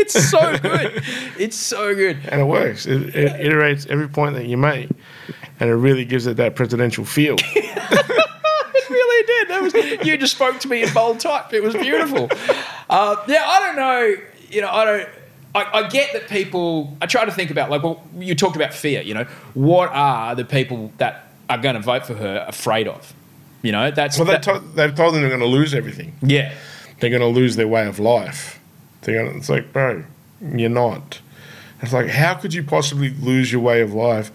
It's 0.00 0.30
so 0.30 0.56
good. 0.58 1.02
it's 1.38 1.56
so 1.56 1.94
good. 1.94 2.16
and 2.30 2.40
it 2.40 2.44
works. 2.44 2.86
It, 2.86 3.14
it 3.14 3.32
iterates 3.44 3.86
every 3.88 4.08
point 4.08 4.36
that 4.36 4.46
you 4.46 4.56
make, 4.56 4.88
and 5.60 5.68
it 5.68 5.74
really 5.74 6.06
gives 6.06 6.26
it 6.26 6.38
that 6.38 6.54
presidential 6.56 7.04
feel. 7.04 7.36
Really 8.90 9.26
did. 9.26 9.48
That 9.48 9.62
was 9.62 10.06
you 10.06 10.16
just 10.16 10.34
spoke 10.34 10.58
to 10.60 10.68
me 10.68 10.82
in 10.82 10.92
bold 10.92 11.20
type. 11.20 11.52
It 11.52 11.62
was 11.62 11.74
beautiful. 11.74 12.28
Uh, 12.90 13.16
yeah, 13.28 13.44
I 13.46 13.60
don't 13.60 13.76
know. 13.76 14.14
You 14.50 14.60
know, 14.62 14.70
I 14.70 14.84
don't. 14.84 15.08
I, 15.54 15.78
I 15.84 15.88
get 15.88 16.12
that 16.12 16.28
people. 16.28 16.96
I 17.02 17.06
try 17.06 17.24
to 17.24 17.32
think 17.32 17.50
about 17.50 17.70
like, 17.70 17.82
well, 17.82 18.02
you 18.18 18.34
talked 18.34 18.56
about 18.56 18.72
fear. 18.74 19.00
You 19.02 19.14
know, 19.14 19.24
what 19.54 19.90
are 19.92 20.34
the 20.34 20.44
people 20.44 20.92
that 20.98 21.28
are 21.48 21.58
going 21.58 21.74
to 21.74 21.80
vote 21.80 22.06
for 22.06 22.14
her 22.14 22.44
afraid 22.48 22.86
of? 22.88 23.12
You 23.62 23.72
know, 23.72 23.90
that's 23.90 24.16
well, 24.18 24.26
they 24.26 24.32
that- 24.32 24.42
to, 24.44 24.60
they've 24.74 24.94
told 24.94 25.14
them 25.14 25.20
they're 25.22 25.30
going 25.30 25.40
to 25.40 25.46
lose 25.46 25.74
everything. 25.74 26.14
yeah. 26.22 26.54
They're 27.00 27.10
going 27.10 27.22
to 27.22 27.28
lose 27.28 27.54
their 27.56 27.68
way 27.68 27.86
of 27.86 27.98
life. 28.00 28.58
They're 29.02 29.20
going. 29.22 29.32
to 29.32 29.38
It's 29.38 29.48
like, 29.48 29.72
bro, 29.72 30.02
you're 30.40 30.68
not. 30.68 31.20
It's 31.80 31.92
like, 31.92 32.08
how 32.08 32.34
could 32.34 32.52
you 32.54 32.64
possibly 32.64 33.10
lose 33.10 33.52
your 33.52 33.60
way 33.60 33.80
of 33.82 33.92
life 33.94 34.32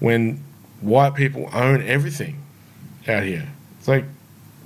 when 0.00 0.42
white 0.80 1.14
people 1.14 1.48
own 1.52 1.82
everything 1.82 2.42
out 3.06 3.22
here? 3.22 3.48
It's 3.80 3.88
like 3.88 4.04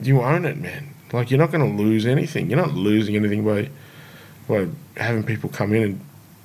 you 0.02 0.20
own 0.20 0.44
it, 0.44 0.58
man. 0.58 0.90
Like 1.12 1.30
you're 1.30 1.38
not 1.38 1.52
going 1.52 1.76
to 1.76 1.82
lose 1.82 2.04
anything. 2.04 2.50
You're 2.50 2.60
not 2.60 2.74
losing 2.74 3.16
anything 3.16 3.44
by 3.44 3.70
by 4.48 4.68
having 5.00 5.22
people 5.22 5.48
come 5.48 5.72
in 5.72 5.82
and 5.82 6.00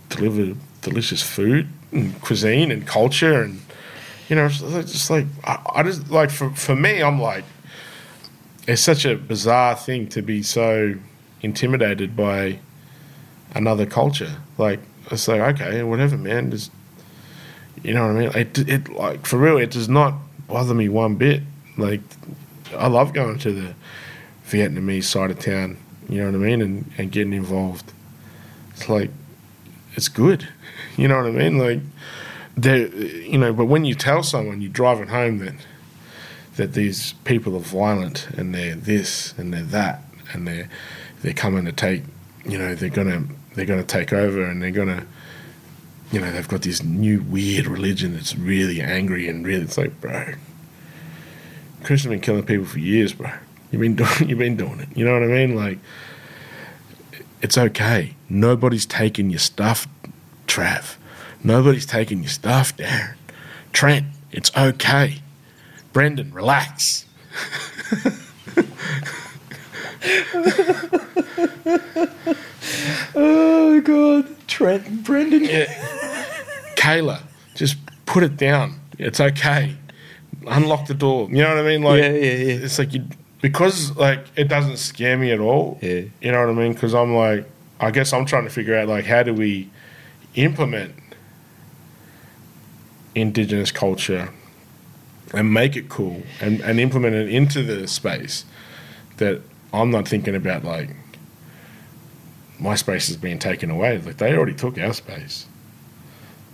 deliver 0.07 0.55
delicious 0.81 1.21
food 1.21 1.67
and 1.91 2.21
cuisine 2.21 2.71
and 2.71 2.87
culture 2.87 3.41
and 3.41 3.59
you 4.29 4.35
know, 4.35 4.45
it's 4.45 4.59
just 4.91 5.09
like 5.09 5.25
I, 5.43 5.59
I 5.75 5.83
just 5.83 6.11
like 6.11 6.29
for 6.29 6.51
for 6.51 6.75
me, 6.75 7.01
I'm 7.01 7.19
like, 7.19 7.43
it's 8.67 8.81
such 8.81 9.03
a 9.03 9.15
bizarre 9.15 9.75
thing 9.75 10.07
to 10.09 10.21
be 10.21 10.43
so 10.43 10.93
intimidated 11.41 12.15
by 12.15 12.59
another 13.55 13.87
culture. 13.87 14.37
Like 14.59 14.81
it's 15.09 15.27
like 15.27 15.41
okay, 15.55 15.81
whatever, 15.81 16.15
man. 16.15 16.51
Just 16.51 16.71
you 17.81 17.95
know 17.95 18.07
what 18.07 18.17
I 18.17 18.19
mean? 18.19 18.31
It, 18.35 18.69
it 18.69 18.89
like 18.89 19.25
for 19.25 19.37
real, 19.37 19.57
it 19.57 19.71
does 19.71 19.89
not 19.89 20.13
bother 20.47 20.75
me 20.75 20.89
one 20.89 21.15
bit. 21.15 21.41
Like 21.75 22.01
I 22.75 22.87
love 22.87 23.13
going 23.13 23.39
to 23.39 23.51
the 23.51 23.75
Vietnamese 24.47 25.05
side 25.05 25.31
of 25.31 25.39
town. 25.39 25.77
You 26.07 26.19
know 26.19 26.25
what 26.25 26.35
I 26.35 26.37
mean? 26.37 26.61
And 26.61 26.91
and 26.97 27.11
getting 27.11 27.33
involved. 27.33 27.91
It's 28.71 28.89
like 28.89 29.11
it's 29.95 30.07
good. 30.07 30.47
You 30.97 31.07
know 31.07 31.15
what 31.15 31.27
I 31.27 31.31
mean? 31.31 31.57
Like 31.57 31.79
there, 32.57 32.87
you 32.87 33.37
know. 33.37 33.53
But 33.53 33.65
when 33.65 33.85
you 33.85 33.95
tell 33.95 34.21
someone, 34.21 34.59
you 34.59 34.67
drive 34.67 34.99
it 34.99 35.07
home 35.07 35.37
that 35.37 35.53
that 36.57 36.73
these 36.73 37.13
people 37.23 37.55
are 37.55 37.61
violent 37.61 38.27
and 38.31 38.53
they're 38.53 38.75
this 38.75 39.33
and 39.37 39.53
they're 39.53 39.63
that 39.63 40.03
and 40.33 40.45
they're 40.45 40.67
they're 41.21 41.31
coming 41.31 41.63
to 41.65 41.71
take. 41.71 42.03
You 42.43 42.57
know, 42.57 42.75
they're 42.75 42.89
gonna 42.89 43.23
they're 43.55 43.65
gonna 43.65 43.83
take 43.83 44.11
over 44.11 44.43
and 44.43 44.61
they're 44.61 44.71
gonna. 44.71 45.05
You 46.11 46.19
know, 46.19 46.33
they've 46.33 46.47
got 46.47 46.63
this 46.63 46.83
new 46.83 47.21
weird 47.21 47.65
religion 47.65 48.15
that's 48.15 48.35
really 48.35 48.81
angry 48.81 49.29
and 49.29 49.45
really. 49.45 49.63
It's 49.63 49.77
like, 49.77 50.01
bro, 50.01 50.33
Christians 51.83 52.11
been 52.11 52.21
killing 52.21 52.43
people 52.43 52.65
for 52.65 52.79
years, 52.79 53.13
bro. 53.13 53.31
You've 53.71 53.81
been 53.81 53.95
doing, 53.97 54.29
you've 54.29 54.39
been 54.39 54.57
doing 54.57 54.79
it. 54.79 54.89
You 54.95 55.05
know 55.05 55.13
what 55.13 55.23
I 55.23 55.27
mean? 55.27 55.55
Like, 55.55 55.79
it's 57.41 57.57
okay. 57.57 58.15
Nobody's 58.27 58.85
taking 58.85 59.29
your 59.29 59.39
stuff, 59.39 59.87
Trav. 60.47 60.95
Nobody's 61.43 61.85
taking 61.85 62.19
your 62.19 62.29
stuff, 62.29 62.75
Darren. 62.75 63.15
Trent, 63.71 64.07
it's 64.31 64.55
okay. 64.57 65.21
Brendan, 65.93 66.33
relax. 66.33 67.05
Oh 73.15 73.81
god, 73.81 74.47
Trent 74.47 74.85
and 74.87 75.03
Brendan. 75.03 75.43
Kayla, 76.75 77.21
just 77.55 77.77
put 78.05 78.23
it 78.23 78.37
down. 78.37 78.79
It's 78.97 79.19
okay. 79.19 79.75
Unlock 80.49 80.87
the 80.87 80.93
door. 80.93 81.29
You 81.29 81.43
know 81.43 81.55
what 81.55 81.65
I 81.65 81.67
mean? 81.67 81.81
Like, 81.81 82.01
Yeah, 82.01 82.09
yeah, 82.09 82.31
yeah. 82.33 82.65
It's 82.65 82.79
like 82.79 82.93
you 82.93 83.05
because 83.41 83.95
like 83.95 84.25
it 84.35 84.47
doesn't 84.47 84.77
scare 84.77 85.17
me 85.17 85.31
at 85.31 85.39
all. 85.39 85.79
Yeah. 85.81 86.01
You 86.21 86.31
know 86.31 86.39
what 86.39 86.49
I 86.49 86.53
mean? 86.53 86.73
Because 86.73 86.93
I'm 86.93 87.15
like, 87.15 87.45
I 87.79 87.91
guess 87.91 88.11
I'm 88.13 88.25
trying 88.25 88.43
to 88.43 88.49
figure 88.49 88.75
out 88.75 88.87
like 88.87 89.05
how 89.05 89.23
do 89.23 89.33
we 89.33 89.69
implement 90.35 90.93
indigenous 93.15 93.71
culture 93.71 94.29
and 95.33 95.53
make 95.53 95.75
it 95.75 95.89
cool 95.89 96.23
and, 96.41 96.61
and 96.61 96.79
implement 96.79 97.15
it 97.15 97.29
into 97.29 97.63
the 97.63 97.87
space 97.87 98.45
that 99.17 99.41
I'm 99.73 99.91
not 99.91 100.07
thinking 100.07 100.35
about 100.35 100.63
like 100.63 100.89
my 102.59 102.75
space 102.75 103.09
is 103.09 103.17
being 103.17 103.39
taken 103.39 103.69
away. 103.71 103.97
Like 103.99 104.17
they 104.17 104.35
already 104.35 104.53
took 104.53 104.77
our 104.77 104.93
space. 104.93 105.45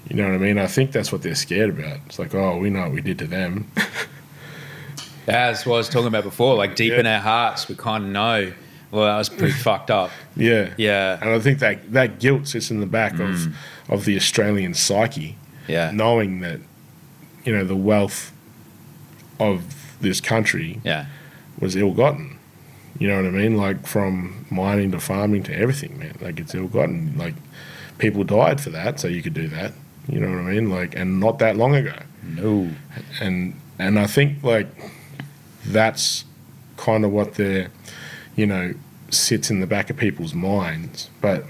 You 0.10 0.16
know 0.18 0.26
what 0.26 0.36
I 0.36 0.38
mean? 0.38 0.58
I 0.60 0.68
think 0.68 0.92
that's 0.92 1.12
what 1.12 1.24
they're 1.24 1.36
scared 1.36 1.72
about. 1.72 2.00
It's 2.06 2.20
like, 2.20 2.36
oh, 2.36 2.58
we 2.58 2.70
know 2.70 2.82
what 2.82 2.92
we 2.92 3.02
did 3.02 3.18
to 3.20 3.28
them. 3.28 3.72
That's 5.26 5.66
what 5.66 5.76
I 5.76 5.78
was 5.80 5.90
talking 5.90 6.08
about 6.08 6.24
before. 6.24 6.56
Like 6.56 6.76
deep 6.76 6.94
in 6.94 7.08
our 7.08 7.20
hearts, 7.20 7.68
we 7.68 7.76
kind 7.76 8.04
of 8.06 8.10
know. 8.12 8.54
Well, 8.92 9.06
that 9.06 9.18
was 9.18 9.30
pretty 9.30 9.54
fucked 9.54 9.90
up. 9.90 10.12
yeah. 10.36 10.74
Yeah. 10.78 11.18
And 11.20 11.32
I 11.32 11.40
think 11.40 11.60
that 11.60 11.92
that 11.94 12.20
guilt 12.20 12.48
sits 12.48 12.70
in 12.70 12.80
the 12.80 12.86
back 12.86 13.14
of 13.14 13.32
mm. 13.32 13.54
of 13.90 14.06
the 14.06 14.16
Australian 14.16 14.74
psyche, 14.76 15.36
Yeah. 15.68 15.90
knowing 15.92 16.42
that 16.42 16.60
you 17.44 17.52
know 17.58 17.64
the 17.66 17.76
wealth 17.76 18.32
of 19.40 19.98
this 20.00 20.22
country 20.22 20.80
Yeah. 20.84 21.08
was 21.60 21.76
ill 21.76 21.92
gotten. 21.92 22.38
You 23.00 23.08
know 23.08 23.16
what 23.18 23.26
I 23.26 23.32
mean? 23.32 23.58
Like 23.58 23.88
from 23.88 24.46
mining 24.52 24.92
to 24.92 25.00
farming 25.00 25.44
to 25.44 25.54
everything, 25.58 25.98
man. 25.98 26.16
Like 26.22 26.40
it's 26.40 26.54
ill 26.54 26.68
gotten. 26.68 27.18
Like 27.18 27.34
people 27.98 28.24
died 28.24 28.62
for 28.62 28.70
that, 28.70 29.00
so 29.00 29.08
you 29.08 29.24
could 29.24 29.34
do 29.34 29.48
that. 29.48 29.74
You 30.08 30.20
know 30.20 30.30
what 30.30 30.40
I 30.40 30.54
mean? 30.54 30.70
Like 30.70 30.96
and 30.96 31.20
not 31.20 31.40
that 31.40 31.58
long 31.58 31.76
ago. 31.76 31.96
No. 32.24 32.70
and 33.22 33.60
and 33.80 34.00
I 34.00 34.08
think 34.08 34.44
like 34.44 34.68
that's 35.66 36.26
kind 36.78 37.06
of 37.06 37.12
what 37.12 37.36
the 37.36 37.70
you 38.36 38.46
know 38.46 38.74
sits 39.10 39.50
in 39.50 39.60
the 39.60 39.68
back 39.68 39.90
of 39.90 39.98
people's 39.98 40.34
minds. 40.34 41.10
But 41.22 41.46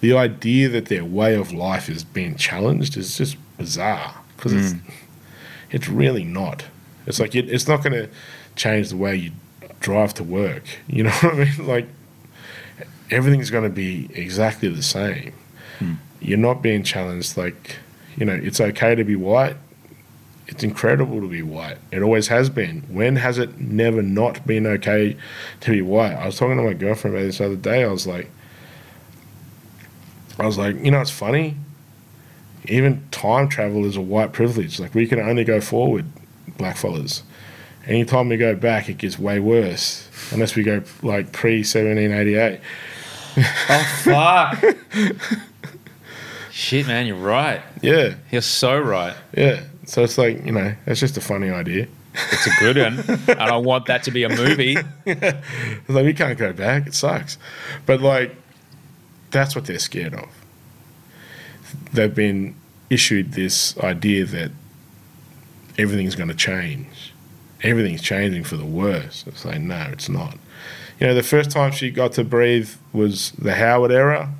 the 0.00 0.16
idea 0.16 0.68
that 0.70 0.86
their 0.86 1.04
way 1.04 1.34
of 1.34 1.52
life 1.52 1.88
is 1.88 2.04
being 2.04 2.36
challenged 2.36 2.96
is 2.96 3.16
just 3.18 3.36
bizarre 3.58 4.14
because 4.36 4.52
it's 4.52 4.72
mm. 4.72 4.92
it's 5.70 5.88
really 5.88 6.24
not. 6.24 6.64
It's 7.06 7.20
like 7.20 7.34
it, 7.34 7.48
it's 7.48 7.68
not 7.68 7.82
going 7.82 7.92
to 7.92 8.08
change 8.56 8.90
the 8.90 8.96
way 8.96 9.16
you 9.16 9.32
drive 9.80 10.14
to 10.14 10.24
work. 10.24 10.64
You 10.88 11.04
know 11.04 11.10
what 11.10 11.34
I 11.34 11.44
mean? 11.44 11.66
Like 11.66 11.86
everything's 13.10 13.50
going 13.50 13.64
to 13.64 13.70
be 13.70 14.08
exactly 14.14 14.68
the 14.68 14.82
same. 14.82 15.32
Hmm. 15.78 15.94
You're 16.20 16.38
not 16.38 16.62
being 16.62 16.82
challenged. 16.82 17.36
Like 17.36 17.76
you 18.16 18.24
know, 18.26 18.34
it's 18.34 18.60
okay 18.60 18.94
to 18.94 19.04
be 19.04 19.16
white 19.16 19.56
it's 20.50 20.64
incredible 20.64 21.20
to 21.20 21.28
be 21.28 21.42
white. 21.42 21.78
It 21.92 22.02
always 22.02 22.26
has 22.26 22.50
been. 22.50 22.82
When 22.88 23.16
has 23.16 23.38
it 23.38 23.60
never 23.60 24.02
not 24.02 24.44
been 24.46 24.66
okay 24.66 25.16
to 25.60 25.70
be 25.70 25.80
white? 25.80 26.12
I 26.12 26.26
was 26.26 26.36
talking 26.36 26.56
to 26.56 26.62
my 26.64 26.72
girlfriend 26.72 27.16
about 27.16 27.24
this 27.24 27.40
other 27.40 27.54
day. 27.54 27.84
I 27.84 27.86
was 27.86 28.04
like, 28.04 28.28
I 30.40 30.46
was 30.46 30.58
like, 30.58 30.74
you 30.84 30.90
know, 30.90 31.00
it's 31.00 31.10
funny. 31.10 31.54
Even 32.64 33.08
time 33.12 33.48
travel 33.48 33.84
is 33.84 33.96
a 33.96 34.00
white 34.00 34.32
privilege. 34.32 34.80
Like 34.80 34.92
we 34.92 35.06
can 35.06 35.20
only 35.20 35.44
go 35.44 35.60
forward, 35.60 36.06
black 36.58 36.76
fellas. 36.76 37.22
Anytime 37.86 38.28
we 38.28 38.36
go 38.36 38.56
back, 38.56 38.88
it 38.88 38.98
gets 38.98 39.20
way 39.20 39.38
worse. 39.38 40.08
Unless 40.32 40.56
we 40.56 40.64
go 40.64 40.82
like 41.02 41.30
pre 41.30 41.62
seventeen 41.62 42.10
eighty 42.10 42.34
eight. 42.34 42.60
Oh, 43.36 44.02
fuck. 44.02 44.64
Shit, 46.60 46.86
man, 46.86 47.06
you're 47.06 47.16
right. 47.16 47.62
Yeah, 47.80 48.16
You're 48.30 48.42
so 48.42 48.78
right. 48.78 49.16
yeah. 49.34 49.62
So 49.86 50.04
it's 50.04 50.18
like 50.18 50.44
you 50.44 50.52
know, 50.52 50.74
it's 50.84 51.00
just 51.00 51.16
a 51.16 51.20
funny 51.22 51.48
idea. 51.48 51.88
It's 52.14 52.46
a 52.46 52.50
good 52.60 52.76
one. 52.76 53.18
and 53.28 53.40
I 53.40 53.56
want 53.56 53.86
that 53.86 54.02
to 54.04 54.10
be 54.10 54.24
a 54.24 54.28
movie. 54.28 54.76
It's 55.06 55.88
like 55.88 56.04
we 56.04 56.12
can't 56.12 56.38
go 56.38 56.52
back. 56.52 56.86
It 56.86 56.94
sucks. 56.94 57.38
But 57.86 58.02
like, 58.02 58.36
that's 59.30 59.56
what 59.56 59.64
they're 59.64 59.78
scared 59.78 60.12
of. 60.12 60.28
They've 61.94 62.14
been 62.14 62.54
issued 62.90 63.32
this 63.32 63.78
idea 63.78 64.26
that 64.26 64.50
everything's 65.78 66.14
going 66.14 66.28
to 66.28 66.34
change. 66.36 67.14
Everything's 67.62 68.02
changing 68.02 68.44
for 68.44 68.58
the 68.58 68.66
worse. 68.66 69.24
It's 69.26 69.46
like 69.46 69.60
no, 69.62 69.88
it's 69.92 70.10
not. 70.10 70.36
You 71.00 71.06
know, 71.06 71.14
the 71.14 71.22
first 71.22 71.50
time 71.50 71.72
she 71.72 71.90
got 71.90 72.12
to 72.12 72.22
breathe 72.24 72.70
was 72.92 73.30
the 73.32 73.54
Howard 73.54 73.92
era, 73.92 74.34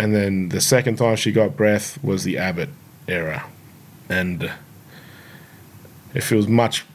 and 0.00 0.14
then 0.14 0.48
the 0.48 0.62
second 0.62 0.96
time 0.96 1.14
she 1.14 1.30
got 1.30 1.58
breath 1.58 2.02
was 2.02 2.24
the 2.24 2.38
Abbott 2.38 2.70
era, 3.06 3.44
and 4.08 4.50
it 6.14 6.22
feels 6.22 6.48
much 6.48 6.86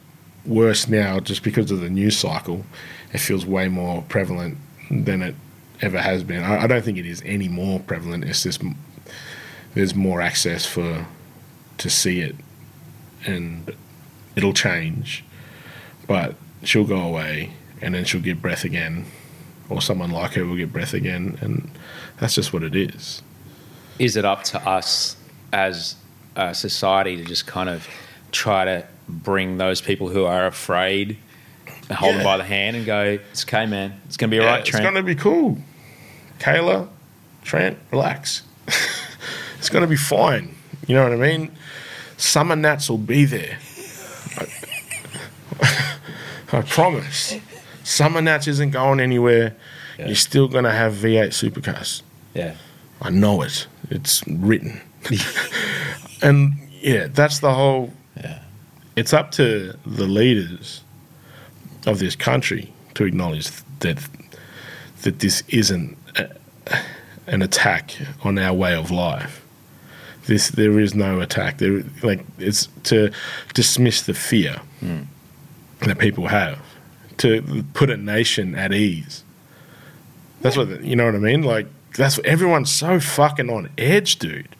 worse 0.44 0.88
now 0.88 1.20
just 1.20 1.44
because 1.44 1.70
of 1.70 1.80
the 1.80 1.88
news 1.88 2.16
cycle. 2.16 2.66
It 3.12 3.18
feels 3.18 3.46
way 3.46 3.68
more 3.68 4.02
prevalent 4.08 4.58
than 4.90 5.22
it 5.22 5.36
ever 5.80 6.00
has 6.00 6.24
been. 6.24 6.42
I, 6.42 6.64
I 6.64 6.66
don't 6.66 6.84
think 6.84 6.98
it 6.98 7.06
is 7.06 7.22
any 7.24 7.46
more 7.46 7.78
prevalent. 7.78 8.24
It's 8.24 8.42
just 8.42 8.60
there's 9.74 9.94
more 9.94 10.20
access 10.20 10.66
for 10.66 11.06
to 11.78 11.88
see 11.88 12.22
it, 12.22 12.34
and 13.24 13.72
it'll 14.34 14.52
change, 14.52 15.24
but 16.08 16.34
she'll 16.64 16.82
go 16.82 17.02
away, 17.02 17.52
and 17.80 17.94
then 17.94 18.04
she'll 18.04 18.20
get 18.20 18.42
breath 18.42 18.64
again, 18.64 19.06
or 19.68 19.80
someone 19.80 20.10
like 20.10 20.32
her 20.32 20.44
will 20.44 20.56
get 20.56 20.72
breath 20.72 20.92
again, 20.92 21.38
and 21.40 21.70
that's 22.18 22.34
just 22.34 22.52
what 22.52 22.62
it 22.62 22.74
is. 22.74 23.22
Is 23.98 24.16
it 24.16 24.24
up 24.24 24.42
to 24.44 24.68
us 24.68 25.16
as 25.52 25.96
a 26.34 26.54
society 26.54 27.16
to 27.16 27.24
just 27.24 27.46
kind 27.46 27.68
of 27.68 27.86
try 28.32 28.64
to 28.64 28.86
bring 29.08 29.58
those 29.58 29.80
people 29.80 30.08
who 30.08 30.24
are 30.24 30.46
afraid, 30.46 31.16
hold 31.90 32.14
them 32.16 32.24
by 32.24 32.36
the 32.36 32.44
hand 32.44 32.76
and 32.76 32.84
go, 32.84 33.18
it's 33.30 33.44
okay, 33.44 33.66
man. 33.66 34.00
It's 34.06 34.16
going 34.16 34.30
to 34.30 34.34
be 34.36 34.40
all 34.40 34.46
Yeah, 34.46 34.56
right, 34.56 34.68
it's 34.68 34.78
going 34.78 34.94
to 34.94 35.02
be 35.02 35.14
cool. 35.14 35.58
Kayla, 36.38 36.88
Trent, 37.42 37.78
relax. 37.90 38.42
it's 39.58 39.68
going 39.68 39.82
to 39.82 39.88
be 39.88 39.96
fine. 39.96 40.54
You 40.86 40.96
know 40.96 41.04
what 41.04 41.12
I 41.12 41.16
mean? 41.16 41.50
Summernats 42.18 42.90
will 42.90 42.98
be 42.98 43.24
there. 43.24 43.58
I, 45.60 45.98
I 46.58 46.62
promise. 46.62 47.36
Summernats 47.84 48.48
isn't 48.48 48.70
going 48.70 49.00
anywhere. 49.00 49.56
Yeah. 49.98 50.06
You're 50.06 50.16
still 50.16 50.48
going 50.48 50.64
to 50.64 50.72
have 50.72 50.92
V8 50.94 51.28
supercars. 51.28 52.02
Yeah. 52.36 52.54
I 53.00 53.10
know 53.10 53.42
it. 53.42 53.66
It's 53.90 54.26
written. 54.26 54.80
and 56.22 56.54
yeah, 56.80 57.08
that's 57.08 57.40
the 57.40 57.52
whole. 57.52 57.92
Yeah. 58.16 58.40
It's 58.96 59.12
up 59.12 59.30
to 59.32 59.74
the 59.84 60.06
leaders 60.06 60.82
of 61.86 61.98
this 61.98 62.16
country 62.16 62.72
to 62.94 63.04
acknowledge 63.04 63.50
that 63.80 63.98
that 65.02 65.20
this 65.20 65.42
isn't 65.48 65.96
a, 66.16 66.28
an 67.26 67.42
attack 67.42 67.96
on 68.24 68.38
our 68.38 68.54
way 68.54 68.74
of 68.74 68.90
life. 68.90 69.44
This 70.26 70.48
there 70.48 70.80
is 70.80 70.94
no 70.94 71.20
attack. 71.20 71.58
There 71.58 71.84
like 72.02 72.24
it's 72.38 72.68
to 72.84 73.12
dismiss 73.54 74.02
the 74.02 74.14
fear 74.14 74.60
hmm. 74.80 75.02
that 75.80 75.98
people 75.98 76.26
have 76.26 76.58
to 77.18 77.64
put 77.74 77.90
a 77.90 77.96
nation 77.96 78.54
at 78.54 78.72
ease. 78.72 79.22
That's 80.40 80.56
what 80.56 80.82
you 80.82 80.96
know 80.96 81.06
what 81.06 81.14
I 81.14 81.18
mean. 81.18 81.42
Like 81.42 81.66
that's 81.96 82.18
everyone's 82.24 82.70
so 82.70 83.00
fucking 83.00 83.50
on 83.50 83.70
edge, 83.78 84.18
dude. 84.18 84.54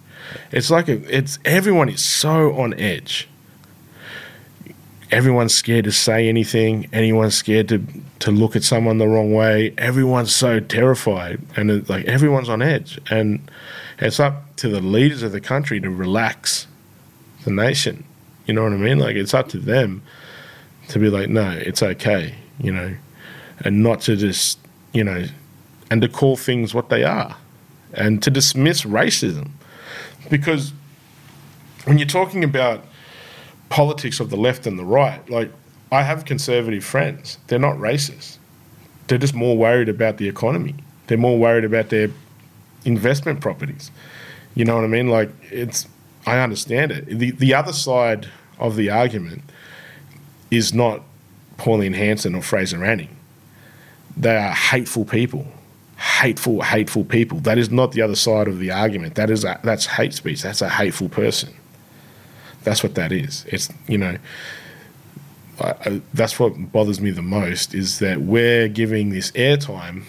It's 0.50 0.70
like 0.70 0.88
a, 0.88 0.94
it's 1.14 1.38
everyone 1.44 1.88
is 1.88 2.04
so 2.04 2.56
on 2.58 2.74
edge. 2.74 3.28
Everyone's 5.10 5.54
scared 5.54 5.84
to 5.84 5.92
say 5.92 6.28
anything. 6.28 6.88
Anyone's 6.92 7.34
scared 7.34 7.68
to 7.68 7.84
to 8.20 8.30
look 8.30 8.56
at 8.56 8.64
someone 8.64 8.98
the 8.98 9.06
wrong 9.06 9.32
way. 9.32 9.72
Everyone's 9.78 10.34
so 10.34 10.58
terrified, 10.58 11.40
and 11.56 11.70
it, 11.70 11.88
like 11.88 12.04
everyone's 12.06 12.48
on 12.48 12.62
edge. 12.62 13.00
And 13.10 13.50
it's 13.98 14.18
up 14.18 14.56
to 14.56 14.68
the 14.68 14.80
leaders 14.80 15.22
of 15.22 15.32
the 15.32 15.40
country 15.40 15.80
to 15.80 15.90
relax 15.90 16.66
the 17.44 17.50
nation. 17.52 18.04
You 18.46 18.54
know 18.54 18.64
what 18.64 18.72
I 18.72 18.76
mean? 18.76 18.98
Like 18.98 19.16
it's 19.16 19.34
up 19.34 19.48
to 19.50 19.58
them 19.58 20.02
to 20.88 20.98
be 20.98 21.08
like, 21.10 21.28
no, 21.28 21.50
it's 21.50 21.82
okay. 21.82 22.34
You 22.58 22.72
know, 22.72 22.96
and 23.60 23.82
not 23.82 24.00
to 24.02 24.16
just 24.16 24.58
you 24.96 25.04
know, 25.04 25.26
and 25.90 26.02
to 26.02 26.08
call 26.08 26.36
things 26.36 26.74
what 26.74 26.88
they 26.88 27.04
are, 27.04 27.36
and 27.92 28.22
to 28.22 28.30
dismiss 28.30 28.82
racism, 28.82 29.50
because 30.30 30.72
when 31.84 31.98
you're 31.98 32.08
talking 32.08 32.42
about 32.42 32.84
politics 33.68 34.20
of 34.20 34.30
the 34.30 34.36
left 34.36 34.66
and 34.66 34.78
the 34.78 34.84
right, 34.84 35.28
like 35.30 35.50
I 35.92 36.02
have 36.02 36.24
conservative 36.24 36.84
friends, 36.84 37.38
they're 37.46 37.58
not 37.58 37.76
racist. 37.76 38.38
They're 39.06 39.18
just 39.18 39.34
more 39.34 39.56
worried 39.56 39.88
about 39.88 40.16
the 40.16 40.28
economy. 40.28 40.74
They're 41.06 41.18
more 41.18 41.38
worried 41.38 41.64
about 41.64 41.90
their 41.90 42.10
investment 42.84 43.40
properties. 43.40 43.90
You 44.54 44.64
know 44.64 44.74
what 44.74 44.84
I 44.84 44.88
mean? 44.88 45.08
Like 45.08 45.30
it's 45.50 45.86
I 46.26 46.40
understand 46.40 46.90
it. 46.90 47.06
The 47.06 47.30
the 47.30 47.54
other 47.54 47.72
side 47.72 48.28
of 48.58 48.74
the 48.74 48.90
argument 48.90 49.42
is 50.50 50.74
not 50.74 51.02
Pauline 51.56 51.92
Hanson 51.92 52.34
or 52.34 52.42
Fraser 52.42 52.84
Anning. 52.84 53.16
They 54.16 54.36
are 54.36 54.52
hateful 54.52 55.04
people. 55.04 55.46
Hateful, 56.20 56.62
hateful 56.62 57.04
people. 57.04 57.40
That 57.40 57.58
is 57.58 57.70
not 57.70 57.92
the 57.92 58.02
other 58.02 58.16
side 58.16 58.48
of 58.48 58.58
the 58.58 58.70
argument. 58.70 59.14
That 59.14 59.30
is 59.30 59.44
a, 59.44 59.60
that's 59.62 59.86
hate 59.86 60.14
speech. 60.14 60.42
That's 60.42 60.62
a 60.62 60.68
hateful 60.68 61.08
person. 61.08 61.54
That's 62.64 62.82
what 62.82 62.94
that 62.94 63.12
is. 63.12 63.44
It's 63.48 63.68
you 63.86 63.98
know. 63.98 64.18
I, 65.60 65.70
I, 65.86 66.02
that's 66.12 66.38
what 66.38 66.72
bothers 66.72 67.00
me 67.00 67.10
the 67.10 67.22
most 67.22 67.74
is 67.74 67.98
that 68.00 68.20
we're 68.20 68.68
giving 68.68 69.08
this 69.10 69.30
airtime 69.32 70.04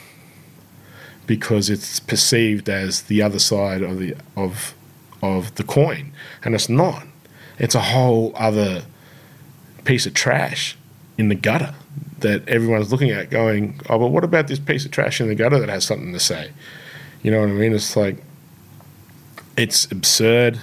because 1.26 1.70
it's 1.70 2.02
perceived 2.02 2.68
as 2.68 3.04
the 3.04 3.22
other 3.22 3.40
side 3.40 3.82
of 3.82 4.00
the 4.00 4.16
of 4.36 4.74
of 5.22 5.54
the 5.56 5.64
coin, 5.64 6.14
and 6.44 6.56
it's 6.56 6.70
not. 6.70 7.06
It's 7.60 7.76
a 7.76 7.82
whole 7.82 8.34
other 8.36 8.84
piece 9.84 10.06
of 10.06 10.14
trash 10.14 10.78
in 11.18 11.30
the 11.30 11.36
gutter 11.36 11.74
that 12.20 12.48
everyone's 12.48 12.92
looking 12.92 13.12
at, 13.12 13.30
going, 13.30 13.80
"Oh, 13.90 14.00
but 14.00 14.08
what 14.08 14.24
about 14.24 14.48
this 14.48 14.60
piece 14.60 14.86
of 14.86 14.92
trash 14.92 15.22
in 15.22 15.28
the 15.28 15.36
gutter 15.36 15.60
that 15.60 15.70
has 15.70 15.86
something 15.86 16.14
to 16.14 16.20
say?" 16.20 16.52
You 17.24 17.32
know 17.32 17.42
what 17.42 17.50
I 17.50 17.54
mean? 17.54 17.74
It's 17.74 17.96
like 17.96 18.18
it's 19.56 19.92
absurd 19.92 20.60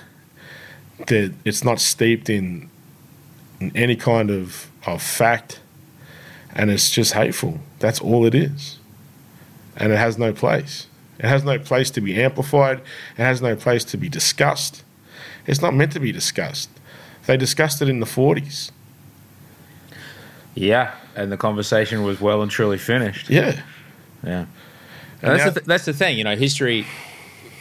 that 1.06 1.32
it's 1.44 1.64
not 1.64 1.80
steeped 1.80 2.30
in, 2.30 2.70
in 3.60 3.72
any 3.76 3.96
kind 3.96 4.30
of 4.30 4.70
of 4.86 5.02
fact, 5.02 5.60
and 6.54 6.70
it's 6.70 6.90
just 6.90 7.12
hateful. 7.12 7.60
That's 7.78 8.00
all 8.00 8.26
it 8.26 8.34
is 8.34 8.78
and 9.76 9.92
it 9.92 9.96
has 9.96 10.18
no 10.18 10.32
place. 10.32 10.86
It 11.18 11.26
has 11.26 11.44
no 11.44 11.58
place 11.58 11.90
to 11.92 12.00
be 12.00 12.20
amplified. 12.20 12.80
It 13.16 13.22
has 13.22 13.40
no 13.40 13.56
place 13.56 13.84
to 13.86 13.96
be 13.96 14.08
discussed. 14.08 14.82
It's 15.46 15.60
not 15.60 15.74
meant 15.74 15.92
to 15.92 16.00
be 16.00 16.12
discussed. 16.12 16.70
They 17.26 17.36
discussed 17.36 17.80
it 17.80 17.88
in 17.88 18.00
the 18.00 18.06
40s. 18.06 18.70
Yeah, 20.54 20.94
and 21.16 21.30
the 21.30 21.36
conversation 21.36 22.02
was 22.02 22.20
well 22.20 22.42
and 22.42 22.50
truly 22.50 22.78
finished. 22.78 23.30
Yeah. 23.30 23.60
Yeah. 24.22 24.46
And 25.22 25.32
that's, 25.32 25.44
the 25.44 25.50
th- 25.52 25.66
that's 25.66 25.84
the 25.84 25.92
thing, 25.92 26.18
you 26.18 26.24
know, 26.24 26.36
history 26.36 26.86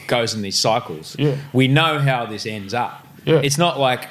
goes 0.08 0.34
in 0.34 0.42
these 0.42 0.60
cycles. 0.60 1.16
Yeah. 1.18 1.38
We 1.54 1.68
know 1.68 2.00
how 2.00 2.26
this 2.26 2.46
ends 2.46 2.74
up. 2.74 3.08
Yeah. 3.26 3.42
It's 3.44 3.58
not 3.58 3.80
like 3.80 4.08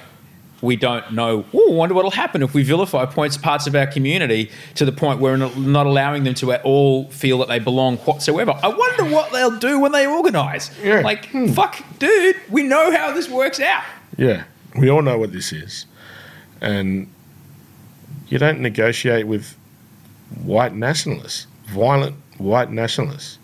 we 0.63 0.77
don't 0.77 1.13
know. 1.13 1.45
Oh, 1.53 1.71
wonder 1.73 1.95
what'll 1.95 2.13
happen 2.13 2.43
if 2.43 2.55
we 2.55 2.63
vilify 2.63 3.05
points 3.05 3.37
parts 3.37 3.67
of 3.67 3.75
our 3.75 3.87
community 3.87 4.51
to 4.77 4.85
the 4.85 4.93
point 4.93 5.21
where 5.21 5.37
we're 5.37 5.55
not 5.57 5.87
allowing 5.87 6.23
them 6.25 6.35
to 6.35 6.53
at 6.53 6.65
all 6.65 7.11
feel 7.11 7.39
that 7.39 7.49
they 7.49 7.59
belong 7.59 7.97
whatsoever. 7.99 8.55
I 8.63 8.69
wonder 8.69 9.05
what 9.05 9.33
they'll 9.33 9.59
do 9.59 9.81
when 9.81 9.93
they 9.93 10.07
organise. 10.07 10.71
Yeah. 10.83 11.01
Like, 11.01 11.27
hmm. 11.27 11.49
fuck, 11.49 11.83
dude, 11.99 12.37
we 12.49 12.63
know 12.63 12.93
how 12.97 13.13
this 13.13 13.29
works 13.29 13.61
out. 13.61 13.83
Yeah. 14.17 14.45
We 14.79 14.89
all 14.89 15.03
know 15.03 15.19
what 15.19 15.33
this 15.33 15.53
is. 15.53 15.87
And 16.61 17.13
you 18.33 18.39
don't 18.39 18.61
negotiate 18.61 19.27
with 19.27 19.59
white 20.43 20.75
nationalists, 20.75 21.47
violent 21.67 22.17
white 22.39 22.71
nationalists. 22.71 23.39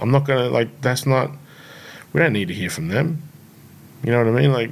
I'm 0.00 0.10
not 0.10 0.24
going 0.24 0.38
to, 0.38 0.48
like, 0.48 0.80
that's 0.80 1.04
not, 1.04 1.30
we 2.14 2.20
don't 2.20 2.32
need 2.32 2.48
to 2.48 2.54
hear 2.54 2.70
from 2.70 2.88
them. 2.88 3.22
You 4.02 4.10
know 4.10 4.24
what 4.24 4.28
I 4.28 4.40
mean? 4.40 4.50
Like, 4.50 4.70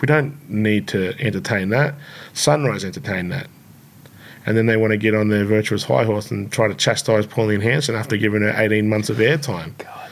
we 0.00 0.06
don't 0.06 0.50
need 0.50 0.88
to 0.88 1.14
entertain 1.20 1.68
that. 1.68 1.94
Sunrise 2.32 2.84
entertain 2.84 3.28
that. 3.28 3.46
And 4.44 4.56
then 4.56 4.66
they 4.66 4.76
want 4.76 4.90
to 4.90 4.96
get 4.96 5.14
on 5.14 5.28
their 5.28 5.44
virtuous 5.44 5.84
high 5.84 6.02
horse 6.02 6.32
and 6.32 6.50
try 6.50 6.66
to 6.66 6.74
chastise 6.74 7.26
Pauline 7.26 7.60
Hanson 7.60 7.94
after 7.94 8.16
giving 8.16 8.42
her 8.42 8.52
18 8.56 8.88
months 8.88 9.08
of 9.08 9.18
airtime. 9.18 9.78
God. 9.78 10.10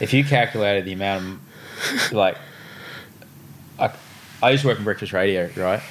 If 0.00 0.14
you 0.14 0.24
calculated 0.24 0.86
the 0.86 0.94
amount 0.94 1.26
of, 1.26 2.12
like, 2.12 2.38
I, 3.78 3.92
I 4.42 4.52
used 4.52 4.62
to 4.62 4.68
work 4.68 4.78
in 4.78 4.84
breakfast 4.84 5.12
radio, 5.12 5.50
right? 5.56 5.82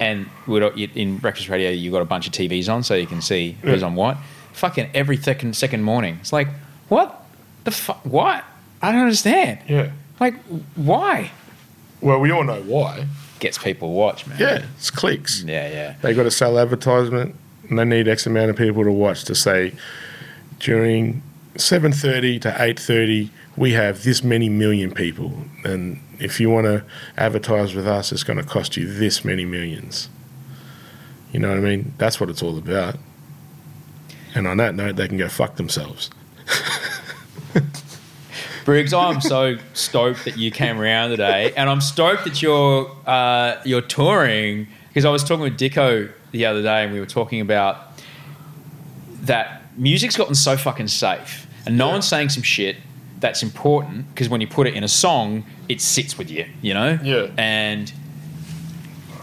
And 0.00 0.28
in 0.48 1.18
breakfast 1.18 1.48
radio, 1.48 1.70
you've 1.70 1.92
got 1.92 2.02
a 2.02 2.06
bunch 2.06 2.26
of 2.26 2.32
TVs 2.32 2.72
on 2.72 2.82
so 2.84 2.94
you 2.94 3.06
can 3.06 3.20
see 3.20 3.56
who's 3.62 3.82
on 3.82 3.94
what. 3.94 4.16
Fucking 4.52 4.90
every 4.94 5.16
second, 5.16 5.56
second 5.56 5.82
morning. 5.82 6.18
It's 6.20 6.32
like, 6.32 6.48
what 6.88 7.24
the 7.64 7.70
fuck? 7.70 8.04
What? 8.04 8.44
I 8.80 8.92
don't 8.92 9.02
understand. 9.02 9.58
Yeah. 9.68 9.90
Like, 10.20 10.34
why? 10.74 11.32
Well, 12.00 12.20
we 12.20 12.30
all 12.30 12.44
know 12.44 12.62
why. 12.62 13.06
Gets 13.40 13.58
people 13.58 13.88
to 13.88 13.92
watch, 13.92 14.26
man. 14.26 14.38
Yeah, 14.40 14.64
it's 14.76 14.90
clicks. 14.90 15.42
Yeah, 15.42 15.68
yeah. 15.68 15.94
They 16.02 16.14
got 16.14 16.24
to 16.24 16.30
sell 16.30 16.58
advertisement, 16.58 17.36
and 17.68 17.78
they 17.78 17.84
need 17.84 18.08
X 18.08 18.26
amount 18.26 18.50
of 18.50 18.56
people 18.56 18.84
to 18.84 18.90
watch 18.90 19.24
to 19.24 19.34
say 19.34 19.74
during 20.58 21.22
7:30 21.54 22.40
to 22.42 22.50
8:30 22.50 23.30
we 23.58 23.72
have 23.72 24.04
this 24.04 24.22
many 24.22 24.48
million 24.48 24.92
people, 24.92 25.32
and 25.64 26.00
if 26.20 26.38
you 26.40 26.48
want 26.48 26.66
to 26.66 26.84
advertise 27.16 27.74
with 27.74 27.86
us, 27.86 28.12
it's 28.12 28.22
going 28.22 28.38
to 28.38 28.44
cost 28.44 28.76
you 28.76 28.86
this 28.86 29.24
many 29.24 29.44
millions. 29.44 30.08
You 31.32 31.40
know 31.40 31.48
what 31.48 31.58
I 31.58 31.60
mean? 31.60 31.92
That's 31.98 32.20
what 32.20 32.30
it's 32.30 32.42
all 32.42 32.56
about. 32.56 32.96
And 34.34 34.46
on 34.46 34.56
that 34.58 34.74
note, 34.74 34.96
they 34.96 35.08
can 35.08 35.18
go 35.18 35.28
fuck 35.28 35.56
themselves. 35.56 36.10
Briggs, 38.64 38.92
I'm 38.92 39.20
so 39.20 39.56
stoked 39.72 40.24
that 40.26 40.36
you 40.36 40.50
came 40.50 40.78
around 40.78 41.10
today, 41.10 41.52
and 41.56 41.68
I'm 41.70 41.80
stoked 41.80 42.24
that 42.24 42.42
you're 42.42 42.90
uh, 43.06 43.56
you're 43.64 43.80
touring 43.80 44.68
because 44.88 45.04
I 45.04 45.10
was 45.10 45.24
talking 45.24 45.40
with 45.42 45.58
Dicko 45.58 46.10
the 46.32 46.46
other 46.46 46.62
day, 46.62 46.84
and 46.84 46.92
we 46.92 47.00
were 47.00 47.06
talking 47.06 47.40
about 47.40 47.78
that 49.22 49.62
music's 49.78 50.16
gotten 50.16 50.34
so 50.34 50.56
fucking 50.56 50.88
safe, 50.88 51.46
and 51.66 51.78
no 51.78 51.86
Yeah. 51.86 51.92
one's 51.92 52.06
saying 52.06 52.28
some 52.28 52.42
shit 52.42 52.76
that's 53.20 53.42
important 53.42 54.08
because 54.14 54.28
when 54.28 54.40
you 54.40 54.46
put 54.46 54.66
it 54.66 54.74
in 54.74 54.84
a 54.84 54.88
song, 54.88 55.44
it 55.68 55.80
sits 55.80 56.16
with 56.18 56.30
you, 56.30 56.46
you 56.62 56.74
know. 56.74 56.98
Yeah. 57.02 57.28
And 57.36 57.92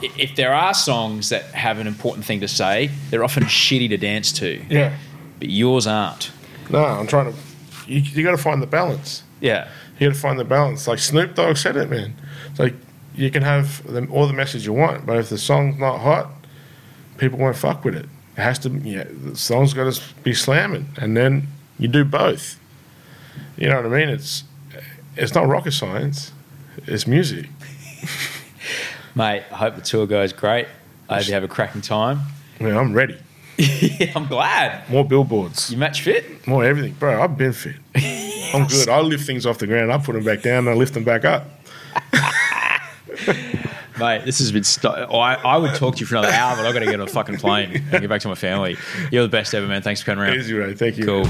if 0.02 0.36
there 0.36 0.54
are 0.54 0.74
songs 0.74 1.30
that 1.30 1.44
have 1.46 1.80
an 1.80 1.88
important 1.88 2.26
thing 2.26 2.42
to 2.42 2.48
say, 2.48 2.90
they're 3.10 3.24
often 3.24 3.44
shitty 3.46 3.90
to 3.90 3.98
dance 3.98 4.32
to, 4.34 4.62
Yeah. 4.70 4.96
but 5.40 5.50
yours 5.50 5.88
aren't. 5.88 6.32
No, 6.70 6.84
I'm 6.84 7.08
trying 7.08 7.32
to. 7.32 7.40
You, 7.88 8.00
you 8.02 8.24
got 8.24 8.32
to 8.32 8.38
find 8.38 8.62
the 8.62 8.68
balance. 8.68 9.24
Yeah. 9.40 9.70
You 10.00 10.08
got 10.10 10.16
to 10.16 10.20
find 10.20 10.40
the 10.40 10.44
balance. 10.46 10.88
Like 10.88 11.00
Snoop 11.00 11.36
Dogg 11.36 11.58
said 11.58 11.78
it, 11.78 11.90
man. 11.90 12.16
It's 12.50 12.60
like 12.60 12.74
you 13.16 13.30
can 13.32 13.44
have 13.44 13.86
the, 13.92 14.06
all 14.08 14.28
the 14.28 14.34
message 14.34 14.66
you 14.66 14.74
want, 14.74 15.06
but 15.06 15.18
if 15.18 15.30
the 15.30 15.38
song's 15.38 15.80
not 15.80 16.00
hot, 16.00 16.32
people 17.18 17.38
won't 17.40 17.56
fuck 17.56 17.86
with 17.86 17.96
it. 17.96 18.06
It 18.38 18.42
has 18.42 18.60
to. 18.60 18.70
Yeah, 18.70 19.06
the 19.08 19.36
song's 19.38 19.74
got 19.74 19.94
to 19.94 20.02
be 20.24 20.34
slamming, 20.34 20.90
and 20.98 21.16
then 21.16 21.48
you 21.80 21.88
do 21.88 22.04
both. 22.04 22.60
You 23.58 23.70
know 23.70 23.76
what 23.78 23.86
I 23.86 23.90
mean? 23.90 24.10
It's 24.10 24.44
it's 25.16 25.34
not 25.34 25.48
rocket 25.48 25.72
science. 25.72 26.32
It's 26.86 27.08
music. 27.08 27.48
Mate, 29.16 29.44
I 29.52 29.56
hope 29.56 29.76
the 29.76 29.82
tour 29.82 30.06
goes 30.08 30.34
great. 30.34 30.68
I 31.08 31.18
hope 31.18 31.28
you 31.28 31.34
have 31.34 31.44
a 31.44 31.48
cracking 31.48 31.82
time. 31.82 32.20
Mean, 32.60 32.76
I'm 32.76 32.94
ready. 32.94 33.18
yeah, 33.58 34.12
I'm 34.16 34.28
glad. 34.28 34.90
More 34.90 35.06
billboards, 35.06 35.72
You 35.72 35.78
match 35.78 36.02
fit? 36.02 36.46
more 36.46 36.66
everything, 36.66 36.94
bro. 36.94 37.22
I've 37.22 37.38
been 37.38 37.54
fit. 37.54 37.76
I'm 38.54 38.68
good. 38.68 38.90
I 38.90 39.00
lift 39.00 39.26
things 39.26 39.46
off 39.46 39.58
the 39.60 39.68
ground. 39.68 39.92
I 39.94 39.98
put 40.00 40.14
them 40.14 40.26
back 40.26 40.42
down. 40.42 40.60
and 40.68 40.70
I 40.70 40.74
lift 40.74 40.94
them 40.94 41.06
back 41.06 41.24
up. 41.24 41.46
Mate, 43.98 44.26
this 44.26 44.40
has 44.40 44.52
been. 44.52 44.66
St- 44.66 44.94
oh, 45.10 45.20
I, 45.20 45.36
I 45.36 45.56
would 45.56 45.74
talk 45.76 45.96
to 45.96 46.00
you 46.02 46.06
for 46.06 46.16
another 46.18 46.34
hour, 46.34 46.58
but 46.58 46.66
I've 46.66 46.74
got 46.74 46.80
to 46.82 46.86
get 46.86 46.96
on 46.96 47.08
a 47.08 47.08
fucking 47.08 47.38
plane 47.38 47.72
and 47.92 48.02
get 48.02 48.10
back 48.10 48.20
to 48.22 48.28
my 48.28 48.36
family. 48.36 48.76
You're 49.10 49.24
the 49.24 49.30
best 49.30 49.54
ever, 49.54 49.66
man. 49.68 49.82
Thanks 49.82 50.02
for 50.02 50.08
coming 50.08 50.26
around. 50.26 50.38
Easy, 50.38 50.54
Ray. 50.54 50.74
Thank 50.74 50.98
you. 50.98 51.06
Cool. 51.06 51.26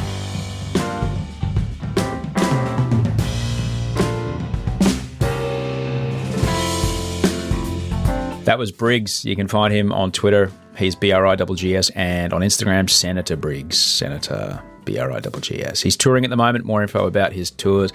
That 8.45 8.59
was 8.59 8.71
Briggs. 8.71 9.25
You 9.25 9.35
can 9.35 9.47
find 9.47 9.73
him 9.73 9.91
on 9.91 10.11
Twitter. 10.11 10.51
He's 10.77 10.95
B 10.95 11.11
R 11.11 11.25
I 11.25 11.35
G 11.35 11.55
G 11.55 11.75
S 11.75 11.89
and 11.91 12.31
on 12.31 12.41
Instagram, 12.41 12.89
Senator 12.89 13.35
Briggs. 13.35 13.77
Senator 13.77 14.63
B 14.85 14.97
R 14.97 15.11
I 15.11 15.19
G 15.19 15.29
G 15.41 15.63
S. 15.63 15.81
He's 15.81 15.97
touring 15.97 16.23
at 16.23 16.29
the 16.29 16.37
moment. 16.37 16.65
More 16.65 16.81
info 16.81 17.07
about 17.07 17.33
his 17.33 17.51
tours 17.51 17.91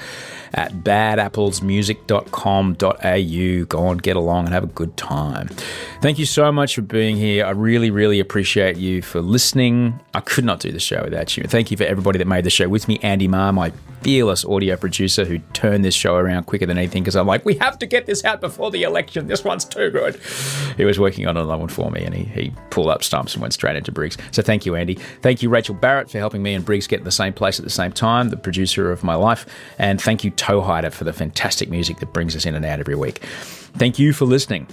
at 0.52 0.72
badapplesmusic.com.au. 0.72 3.64
Go 3.66 3.86
on, 3.86 3.98
get 3.98 4.16
along 4.16 4.46
and 4.46 4.54
have 4.54 4.64
a 4.64 4.68
good 4.68 4.96
time. 4.96 5.48
Thank 6.02 6.18
you 6.18 6.26
so 6.26 6.50
much 6.50 6.74
for 6.74 6.82
being 6.82 7.16
here. 7.16 7.46
I 7.46 7.50
really, 7.50 7.90
really 7.90 8.20
appreciate 8.20 8.76
you 8.76 9.02
for 9.02 9.20
listening. 9.20 10.00
I 10.14 10.20
could 10.20 10.44
not 10.44 10.60
do 10.60 10.72
the 10.72 10.80
show 10.80 11.04
without 11.04 11.36
you. 11.36 11.44
Thank 11.44 11.70
you 11.70 11.76
for 11.76 11.84
everybody 11.84 12.18
that 12.18 12.26
made 12.26 12.44
the 12.44 12.50
show 12.50 12.68
with 12.68 12.88
me. 12.88 12.98
Andy 13.02 13.28
Marr, 13.28 13.52
my 13.52 13.72
fearless 14.02 14.44
audio 14.44 14.76
producer 14.76 15.24
who 15.24 15.38
turned 15.52 15.84
this 15.84 15.94
show 15.94 16.14
around 16.14 16.44
quicker 16.44 16.66
than 16.66 16.78
anything 16.78 17.02
because 17.02 17.16
I'm 17.16 17.26
like, 17.26 17.44
we 17.44 17.54
have 17.56 17.78
to 17.80 17.86
get 17.86 18.06
this 18.06 18.24
out 18.24 18.40
before 18.40 18.70
the 18.70 18.82
election. 18.82 19.26
This 19.26 19.44
one's 19.44 19.64
too 19.64 19.90
good. 19.90 20.20
He 20.76 20.84
was 20.84 20.98
working 20.98 21.26
on 21.26 21.36
another 21.36 21.58
one 21.58 21.68
for 21.68 21.90
me 21.90 22.02
and 22.02 22.14
he, 22.14 22.24
he 22.24 22.52
pulled 22.70 22.88
up 22.88 23.04
stumps 23.04 23.34
and 23.34 23.42
went 23.42 23.52
straight 23.52 23.76
into 23.76 23.92
Briggs. 23.92 24.16
So 24.30 24.42
thank 24.42 24.64
you, 24.64 24.74
Andy. 24.74 24.94
Thank 25.22 25.42
you, 25.42 25.48
Rachel 25.48 25.74
Barrett, 25.74 26.10
for 26.10 26.18
helping 26.18 26.42
me 26.42 26.54
and 26.54 26.64
Briggs 26.64 26.79
get 26.86 26.98
in 26.98 27.04
the 27.04 27.10
same 27.10 27.32
place 27.32 27.58
at 27.58 27.64
the 27.64 27.70
same 27.70 27.92
time, 27.92 28.28
the 28.28 28.36
producer 28.36 28.90
of 28.90 29.02
my 29.02 29.14
life. 29.14 29.46
And 29.78 30.00
thank 30.00 30.24
you, 30.24 30.30
Toehider, 30.30 30.92
for 30.92 31.04
the 31.04 31.12
fantastic 31.12 31.68
music 31.68 31.98
that 31.98 32.12
brings 32.12 32.36
us 32.36 32.46
in 32.46 32.54
and 32.54 32.64
out 32.64 32.80
every 32.80 32.94
week. 32.94 33.18
Thank 33.76 33.98
you 33.98 34.12
for 34.12 34.24
listening. 34.24 34.66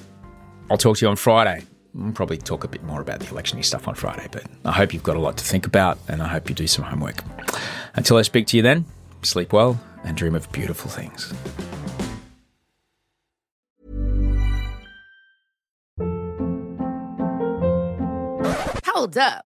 I'll 0.69 0.77
talk 0.77 0.97
to 0.97 1.05
you 1.05 1.09
on 1.09 1.15
Friday. 1.15 1.63
I'll 1.99 2.11
probably 2.11 2.38
talk 2.38 2.63
a 2.63 2.67
bit 2.67 2.84
more 2.84 3.01
about 3.01 3.19
the 3.19 3.25
electiony 3.25 3.63
stuff 3.63 3.88
on 3.88 3.95
Friday, 3.95 4.27
but 4.31 4.43
I 4.65 4.71
hope 4.71 4.93
you've 4.93 5.03
got 5.03 5.15
a 5.15 5.19
lot 5.19 5.38
to 5.38 5.43
think 5.43 5.65
about 5.65 5.97
and 6.07 6.21
I 6.21 6.27
hope 6.27 6.49
you 6.49 6.55
do 6.55 6.67
some 6.67 6.85
homework. 6.85 7.23
Until 7.95 8.17
I 8.17 8.21
speak 8.21 8.47
to 8.47 8.57
you 8.57 8.63
then, 8.63 8.85
sleep 9.23 9.53
well 9.53 9.79
and 10.03 10.15
dream 10.15 10.35
of 10.35 10.51
beautiful 10.51 10.91
things. 10.91 11.34
Hold 18.85 19.17
up. 19.17 19.46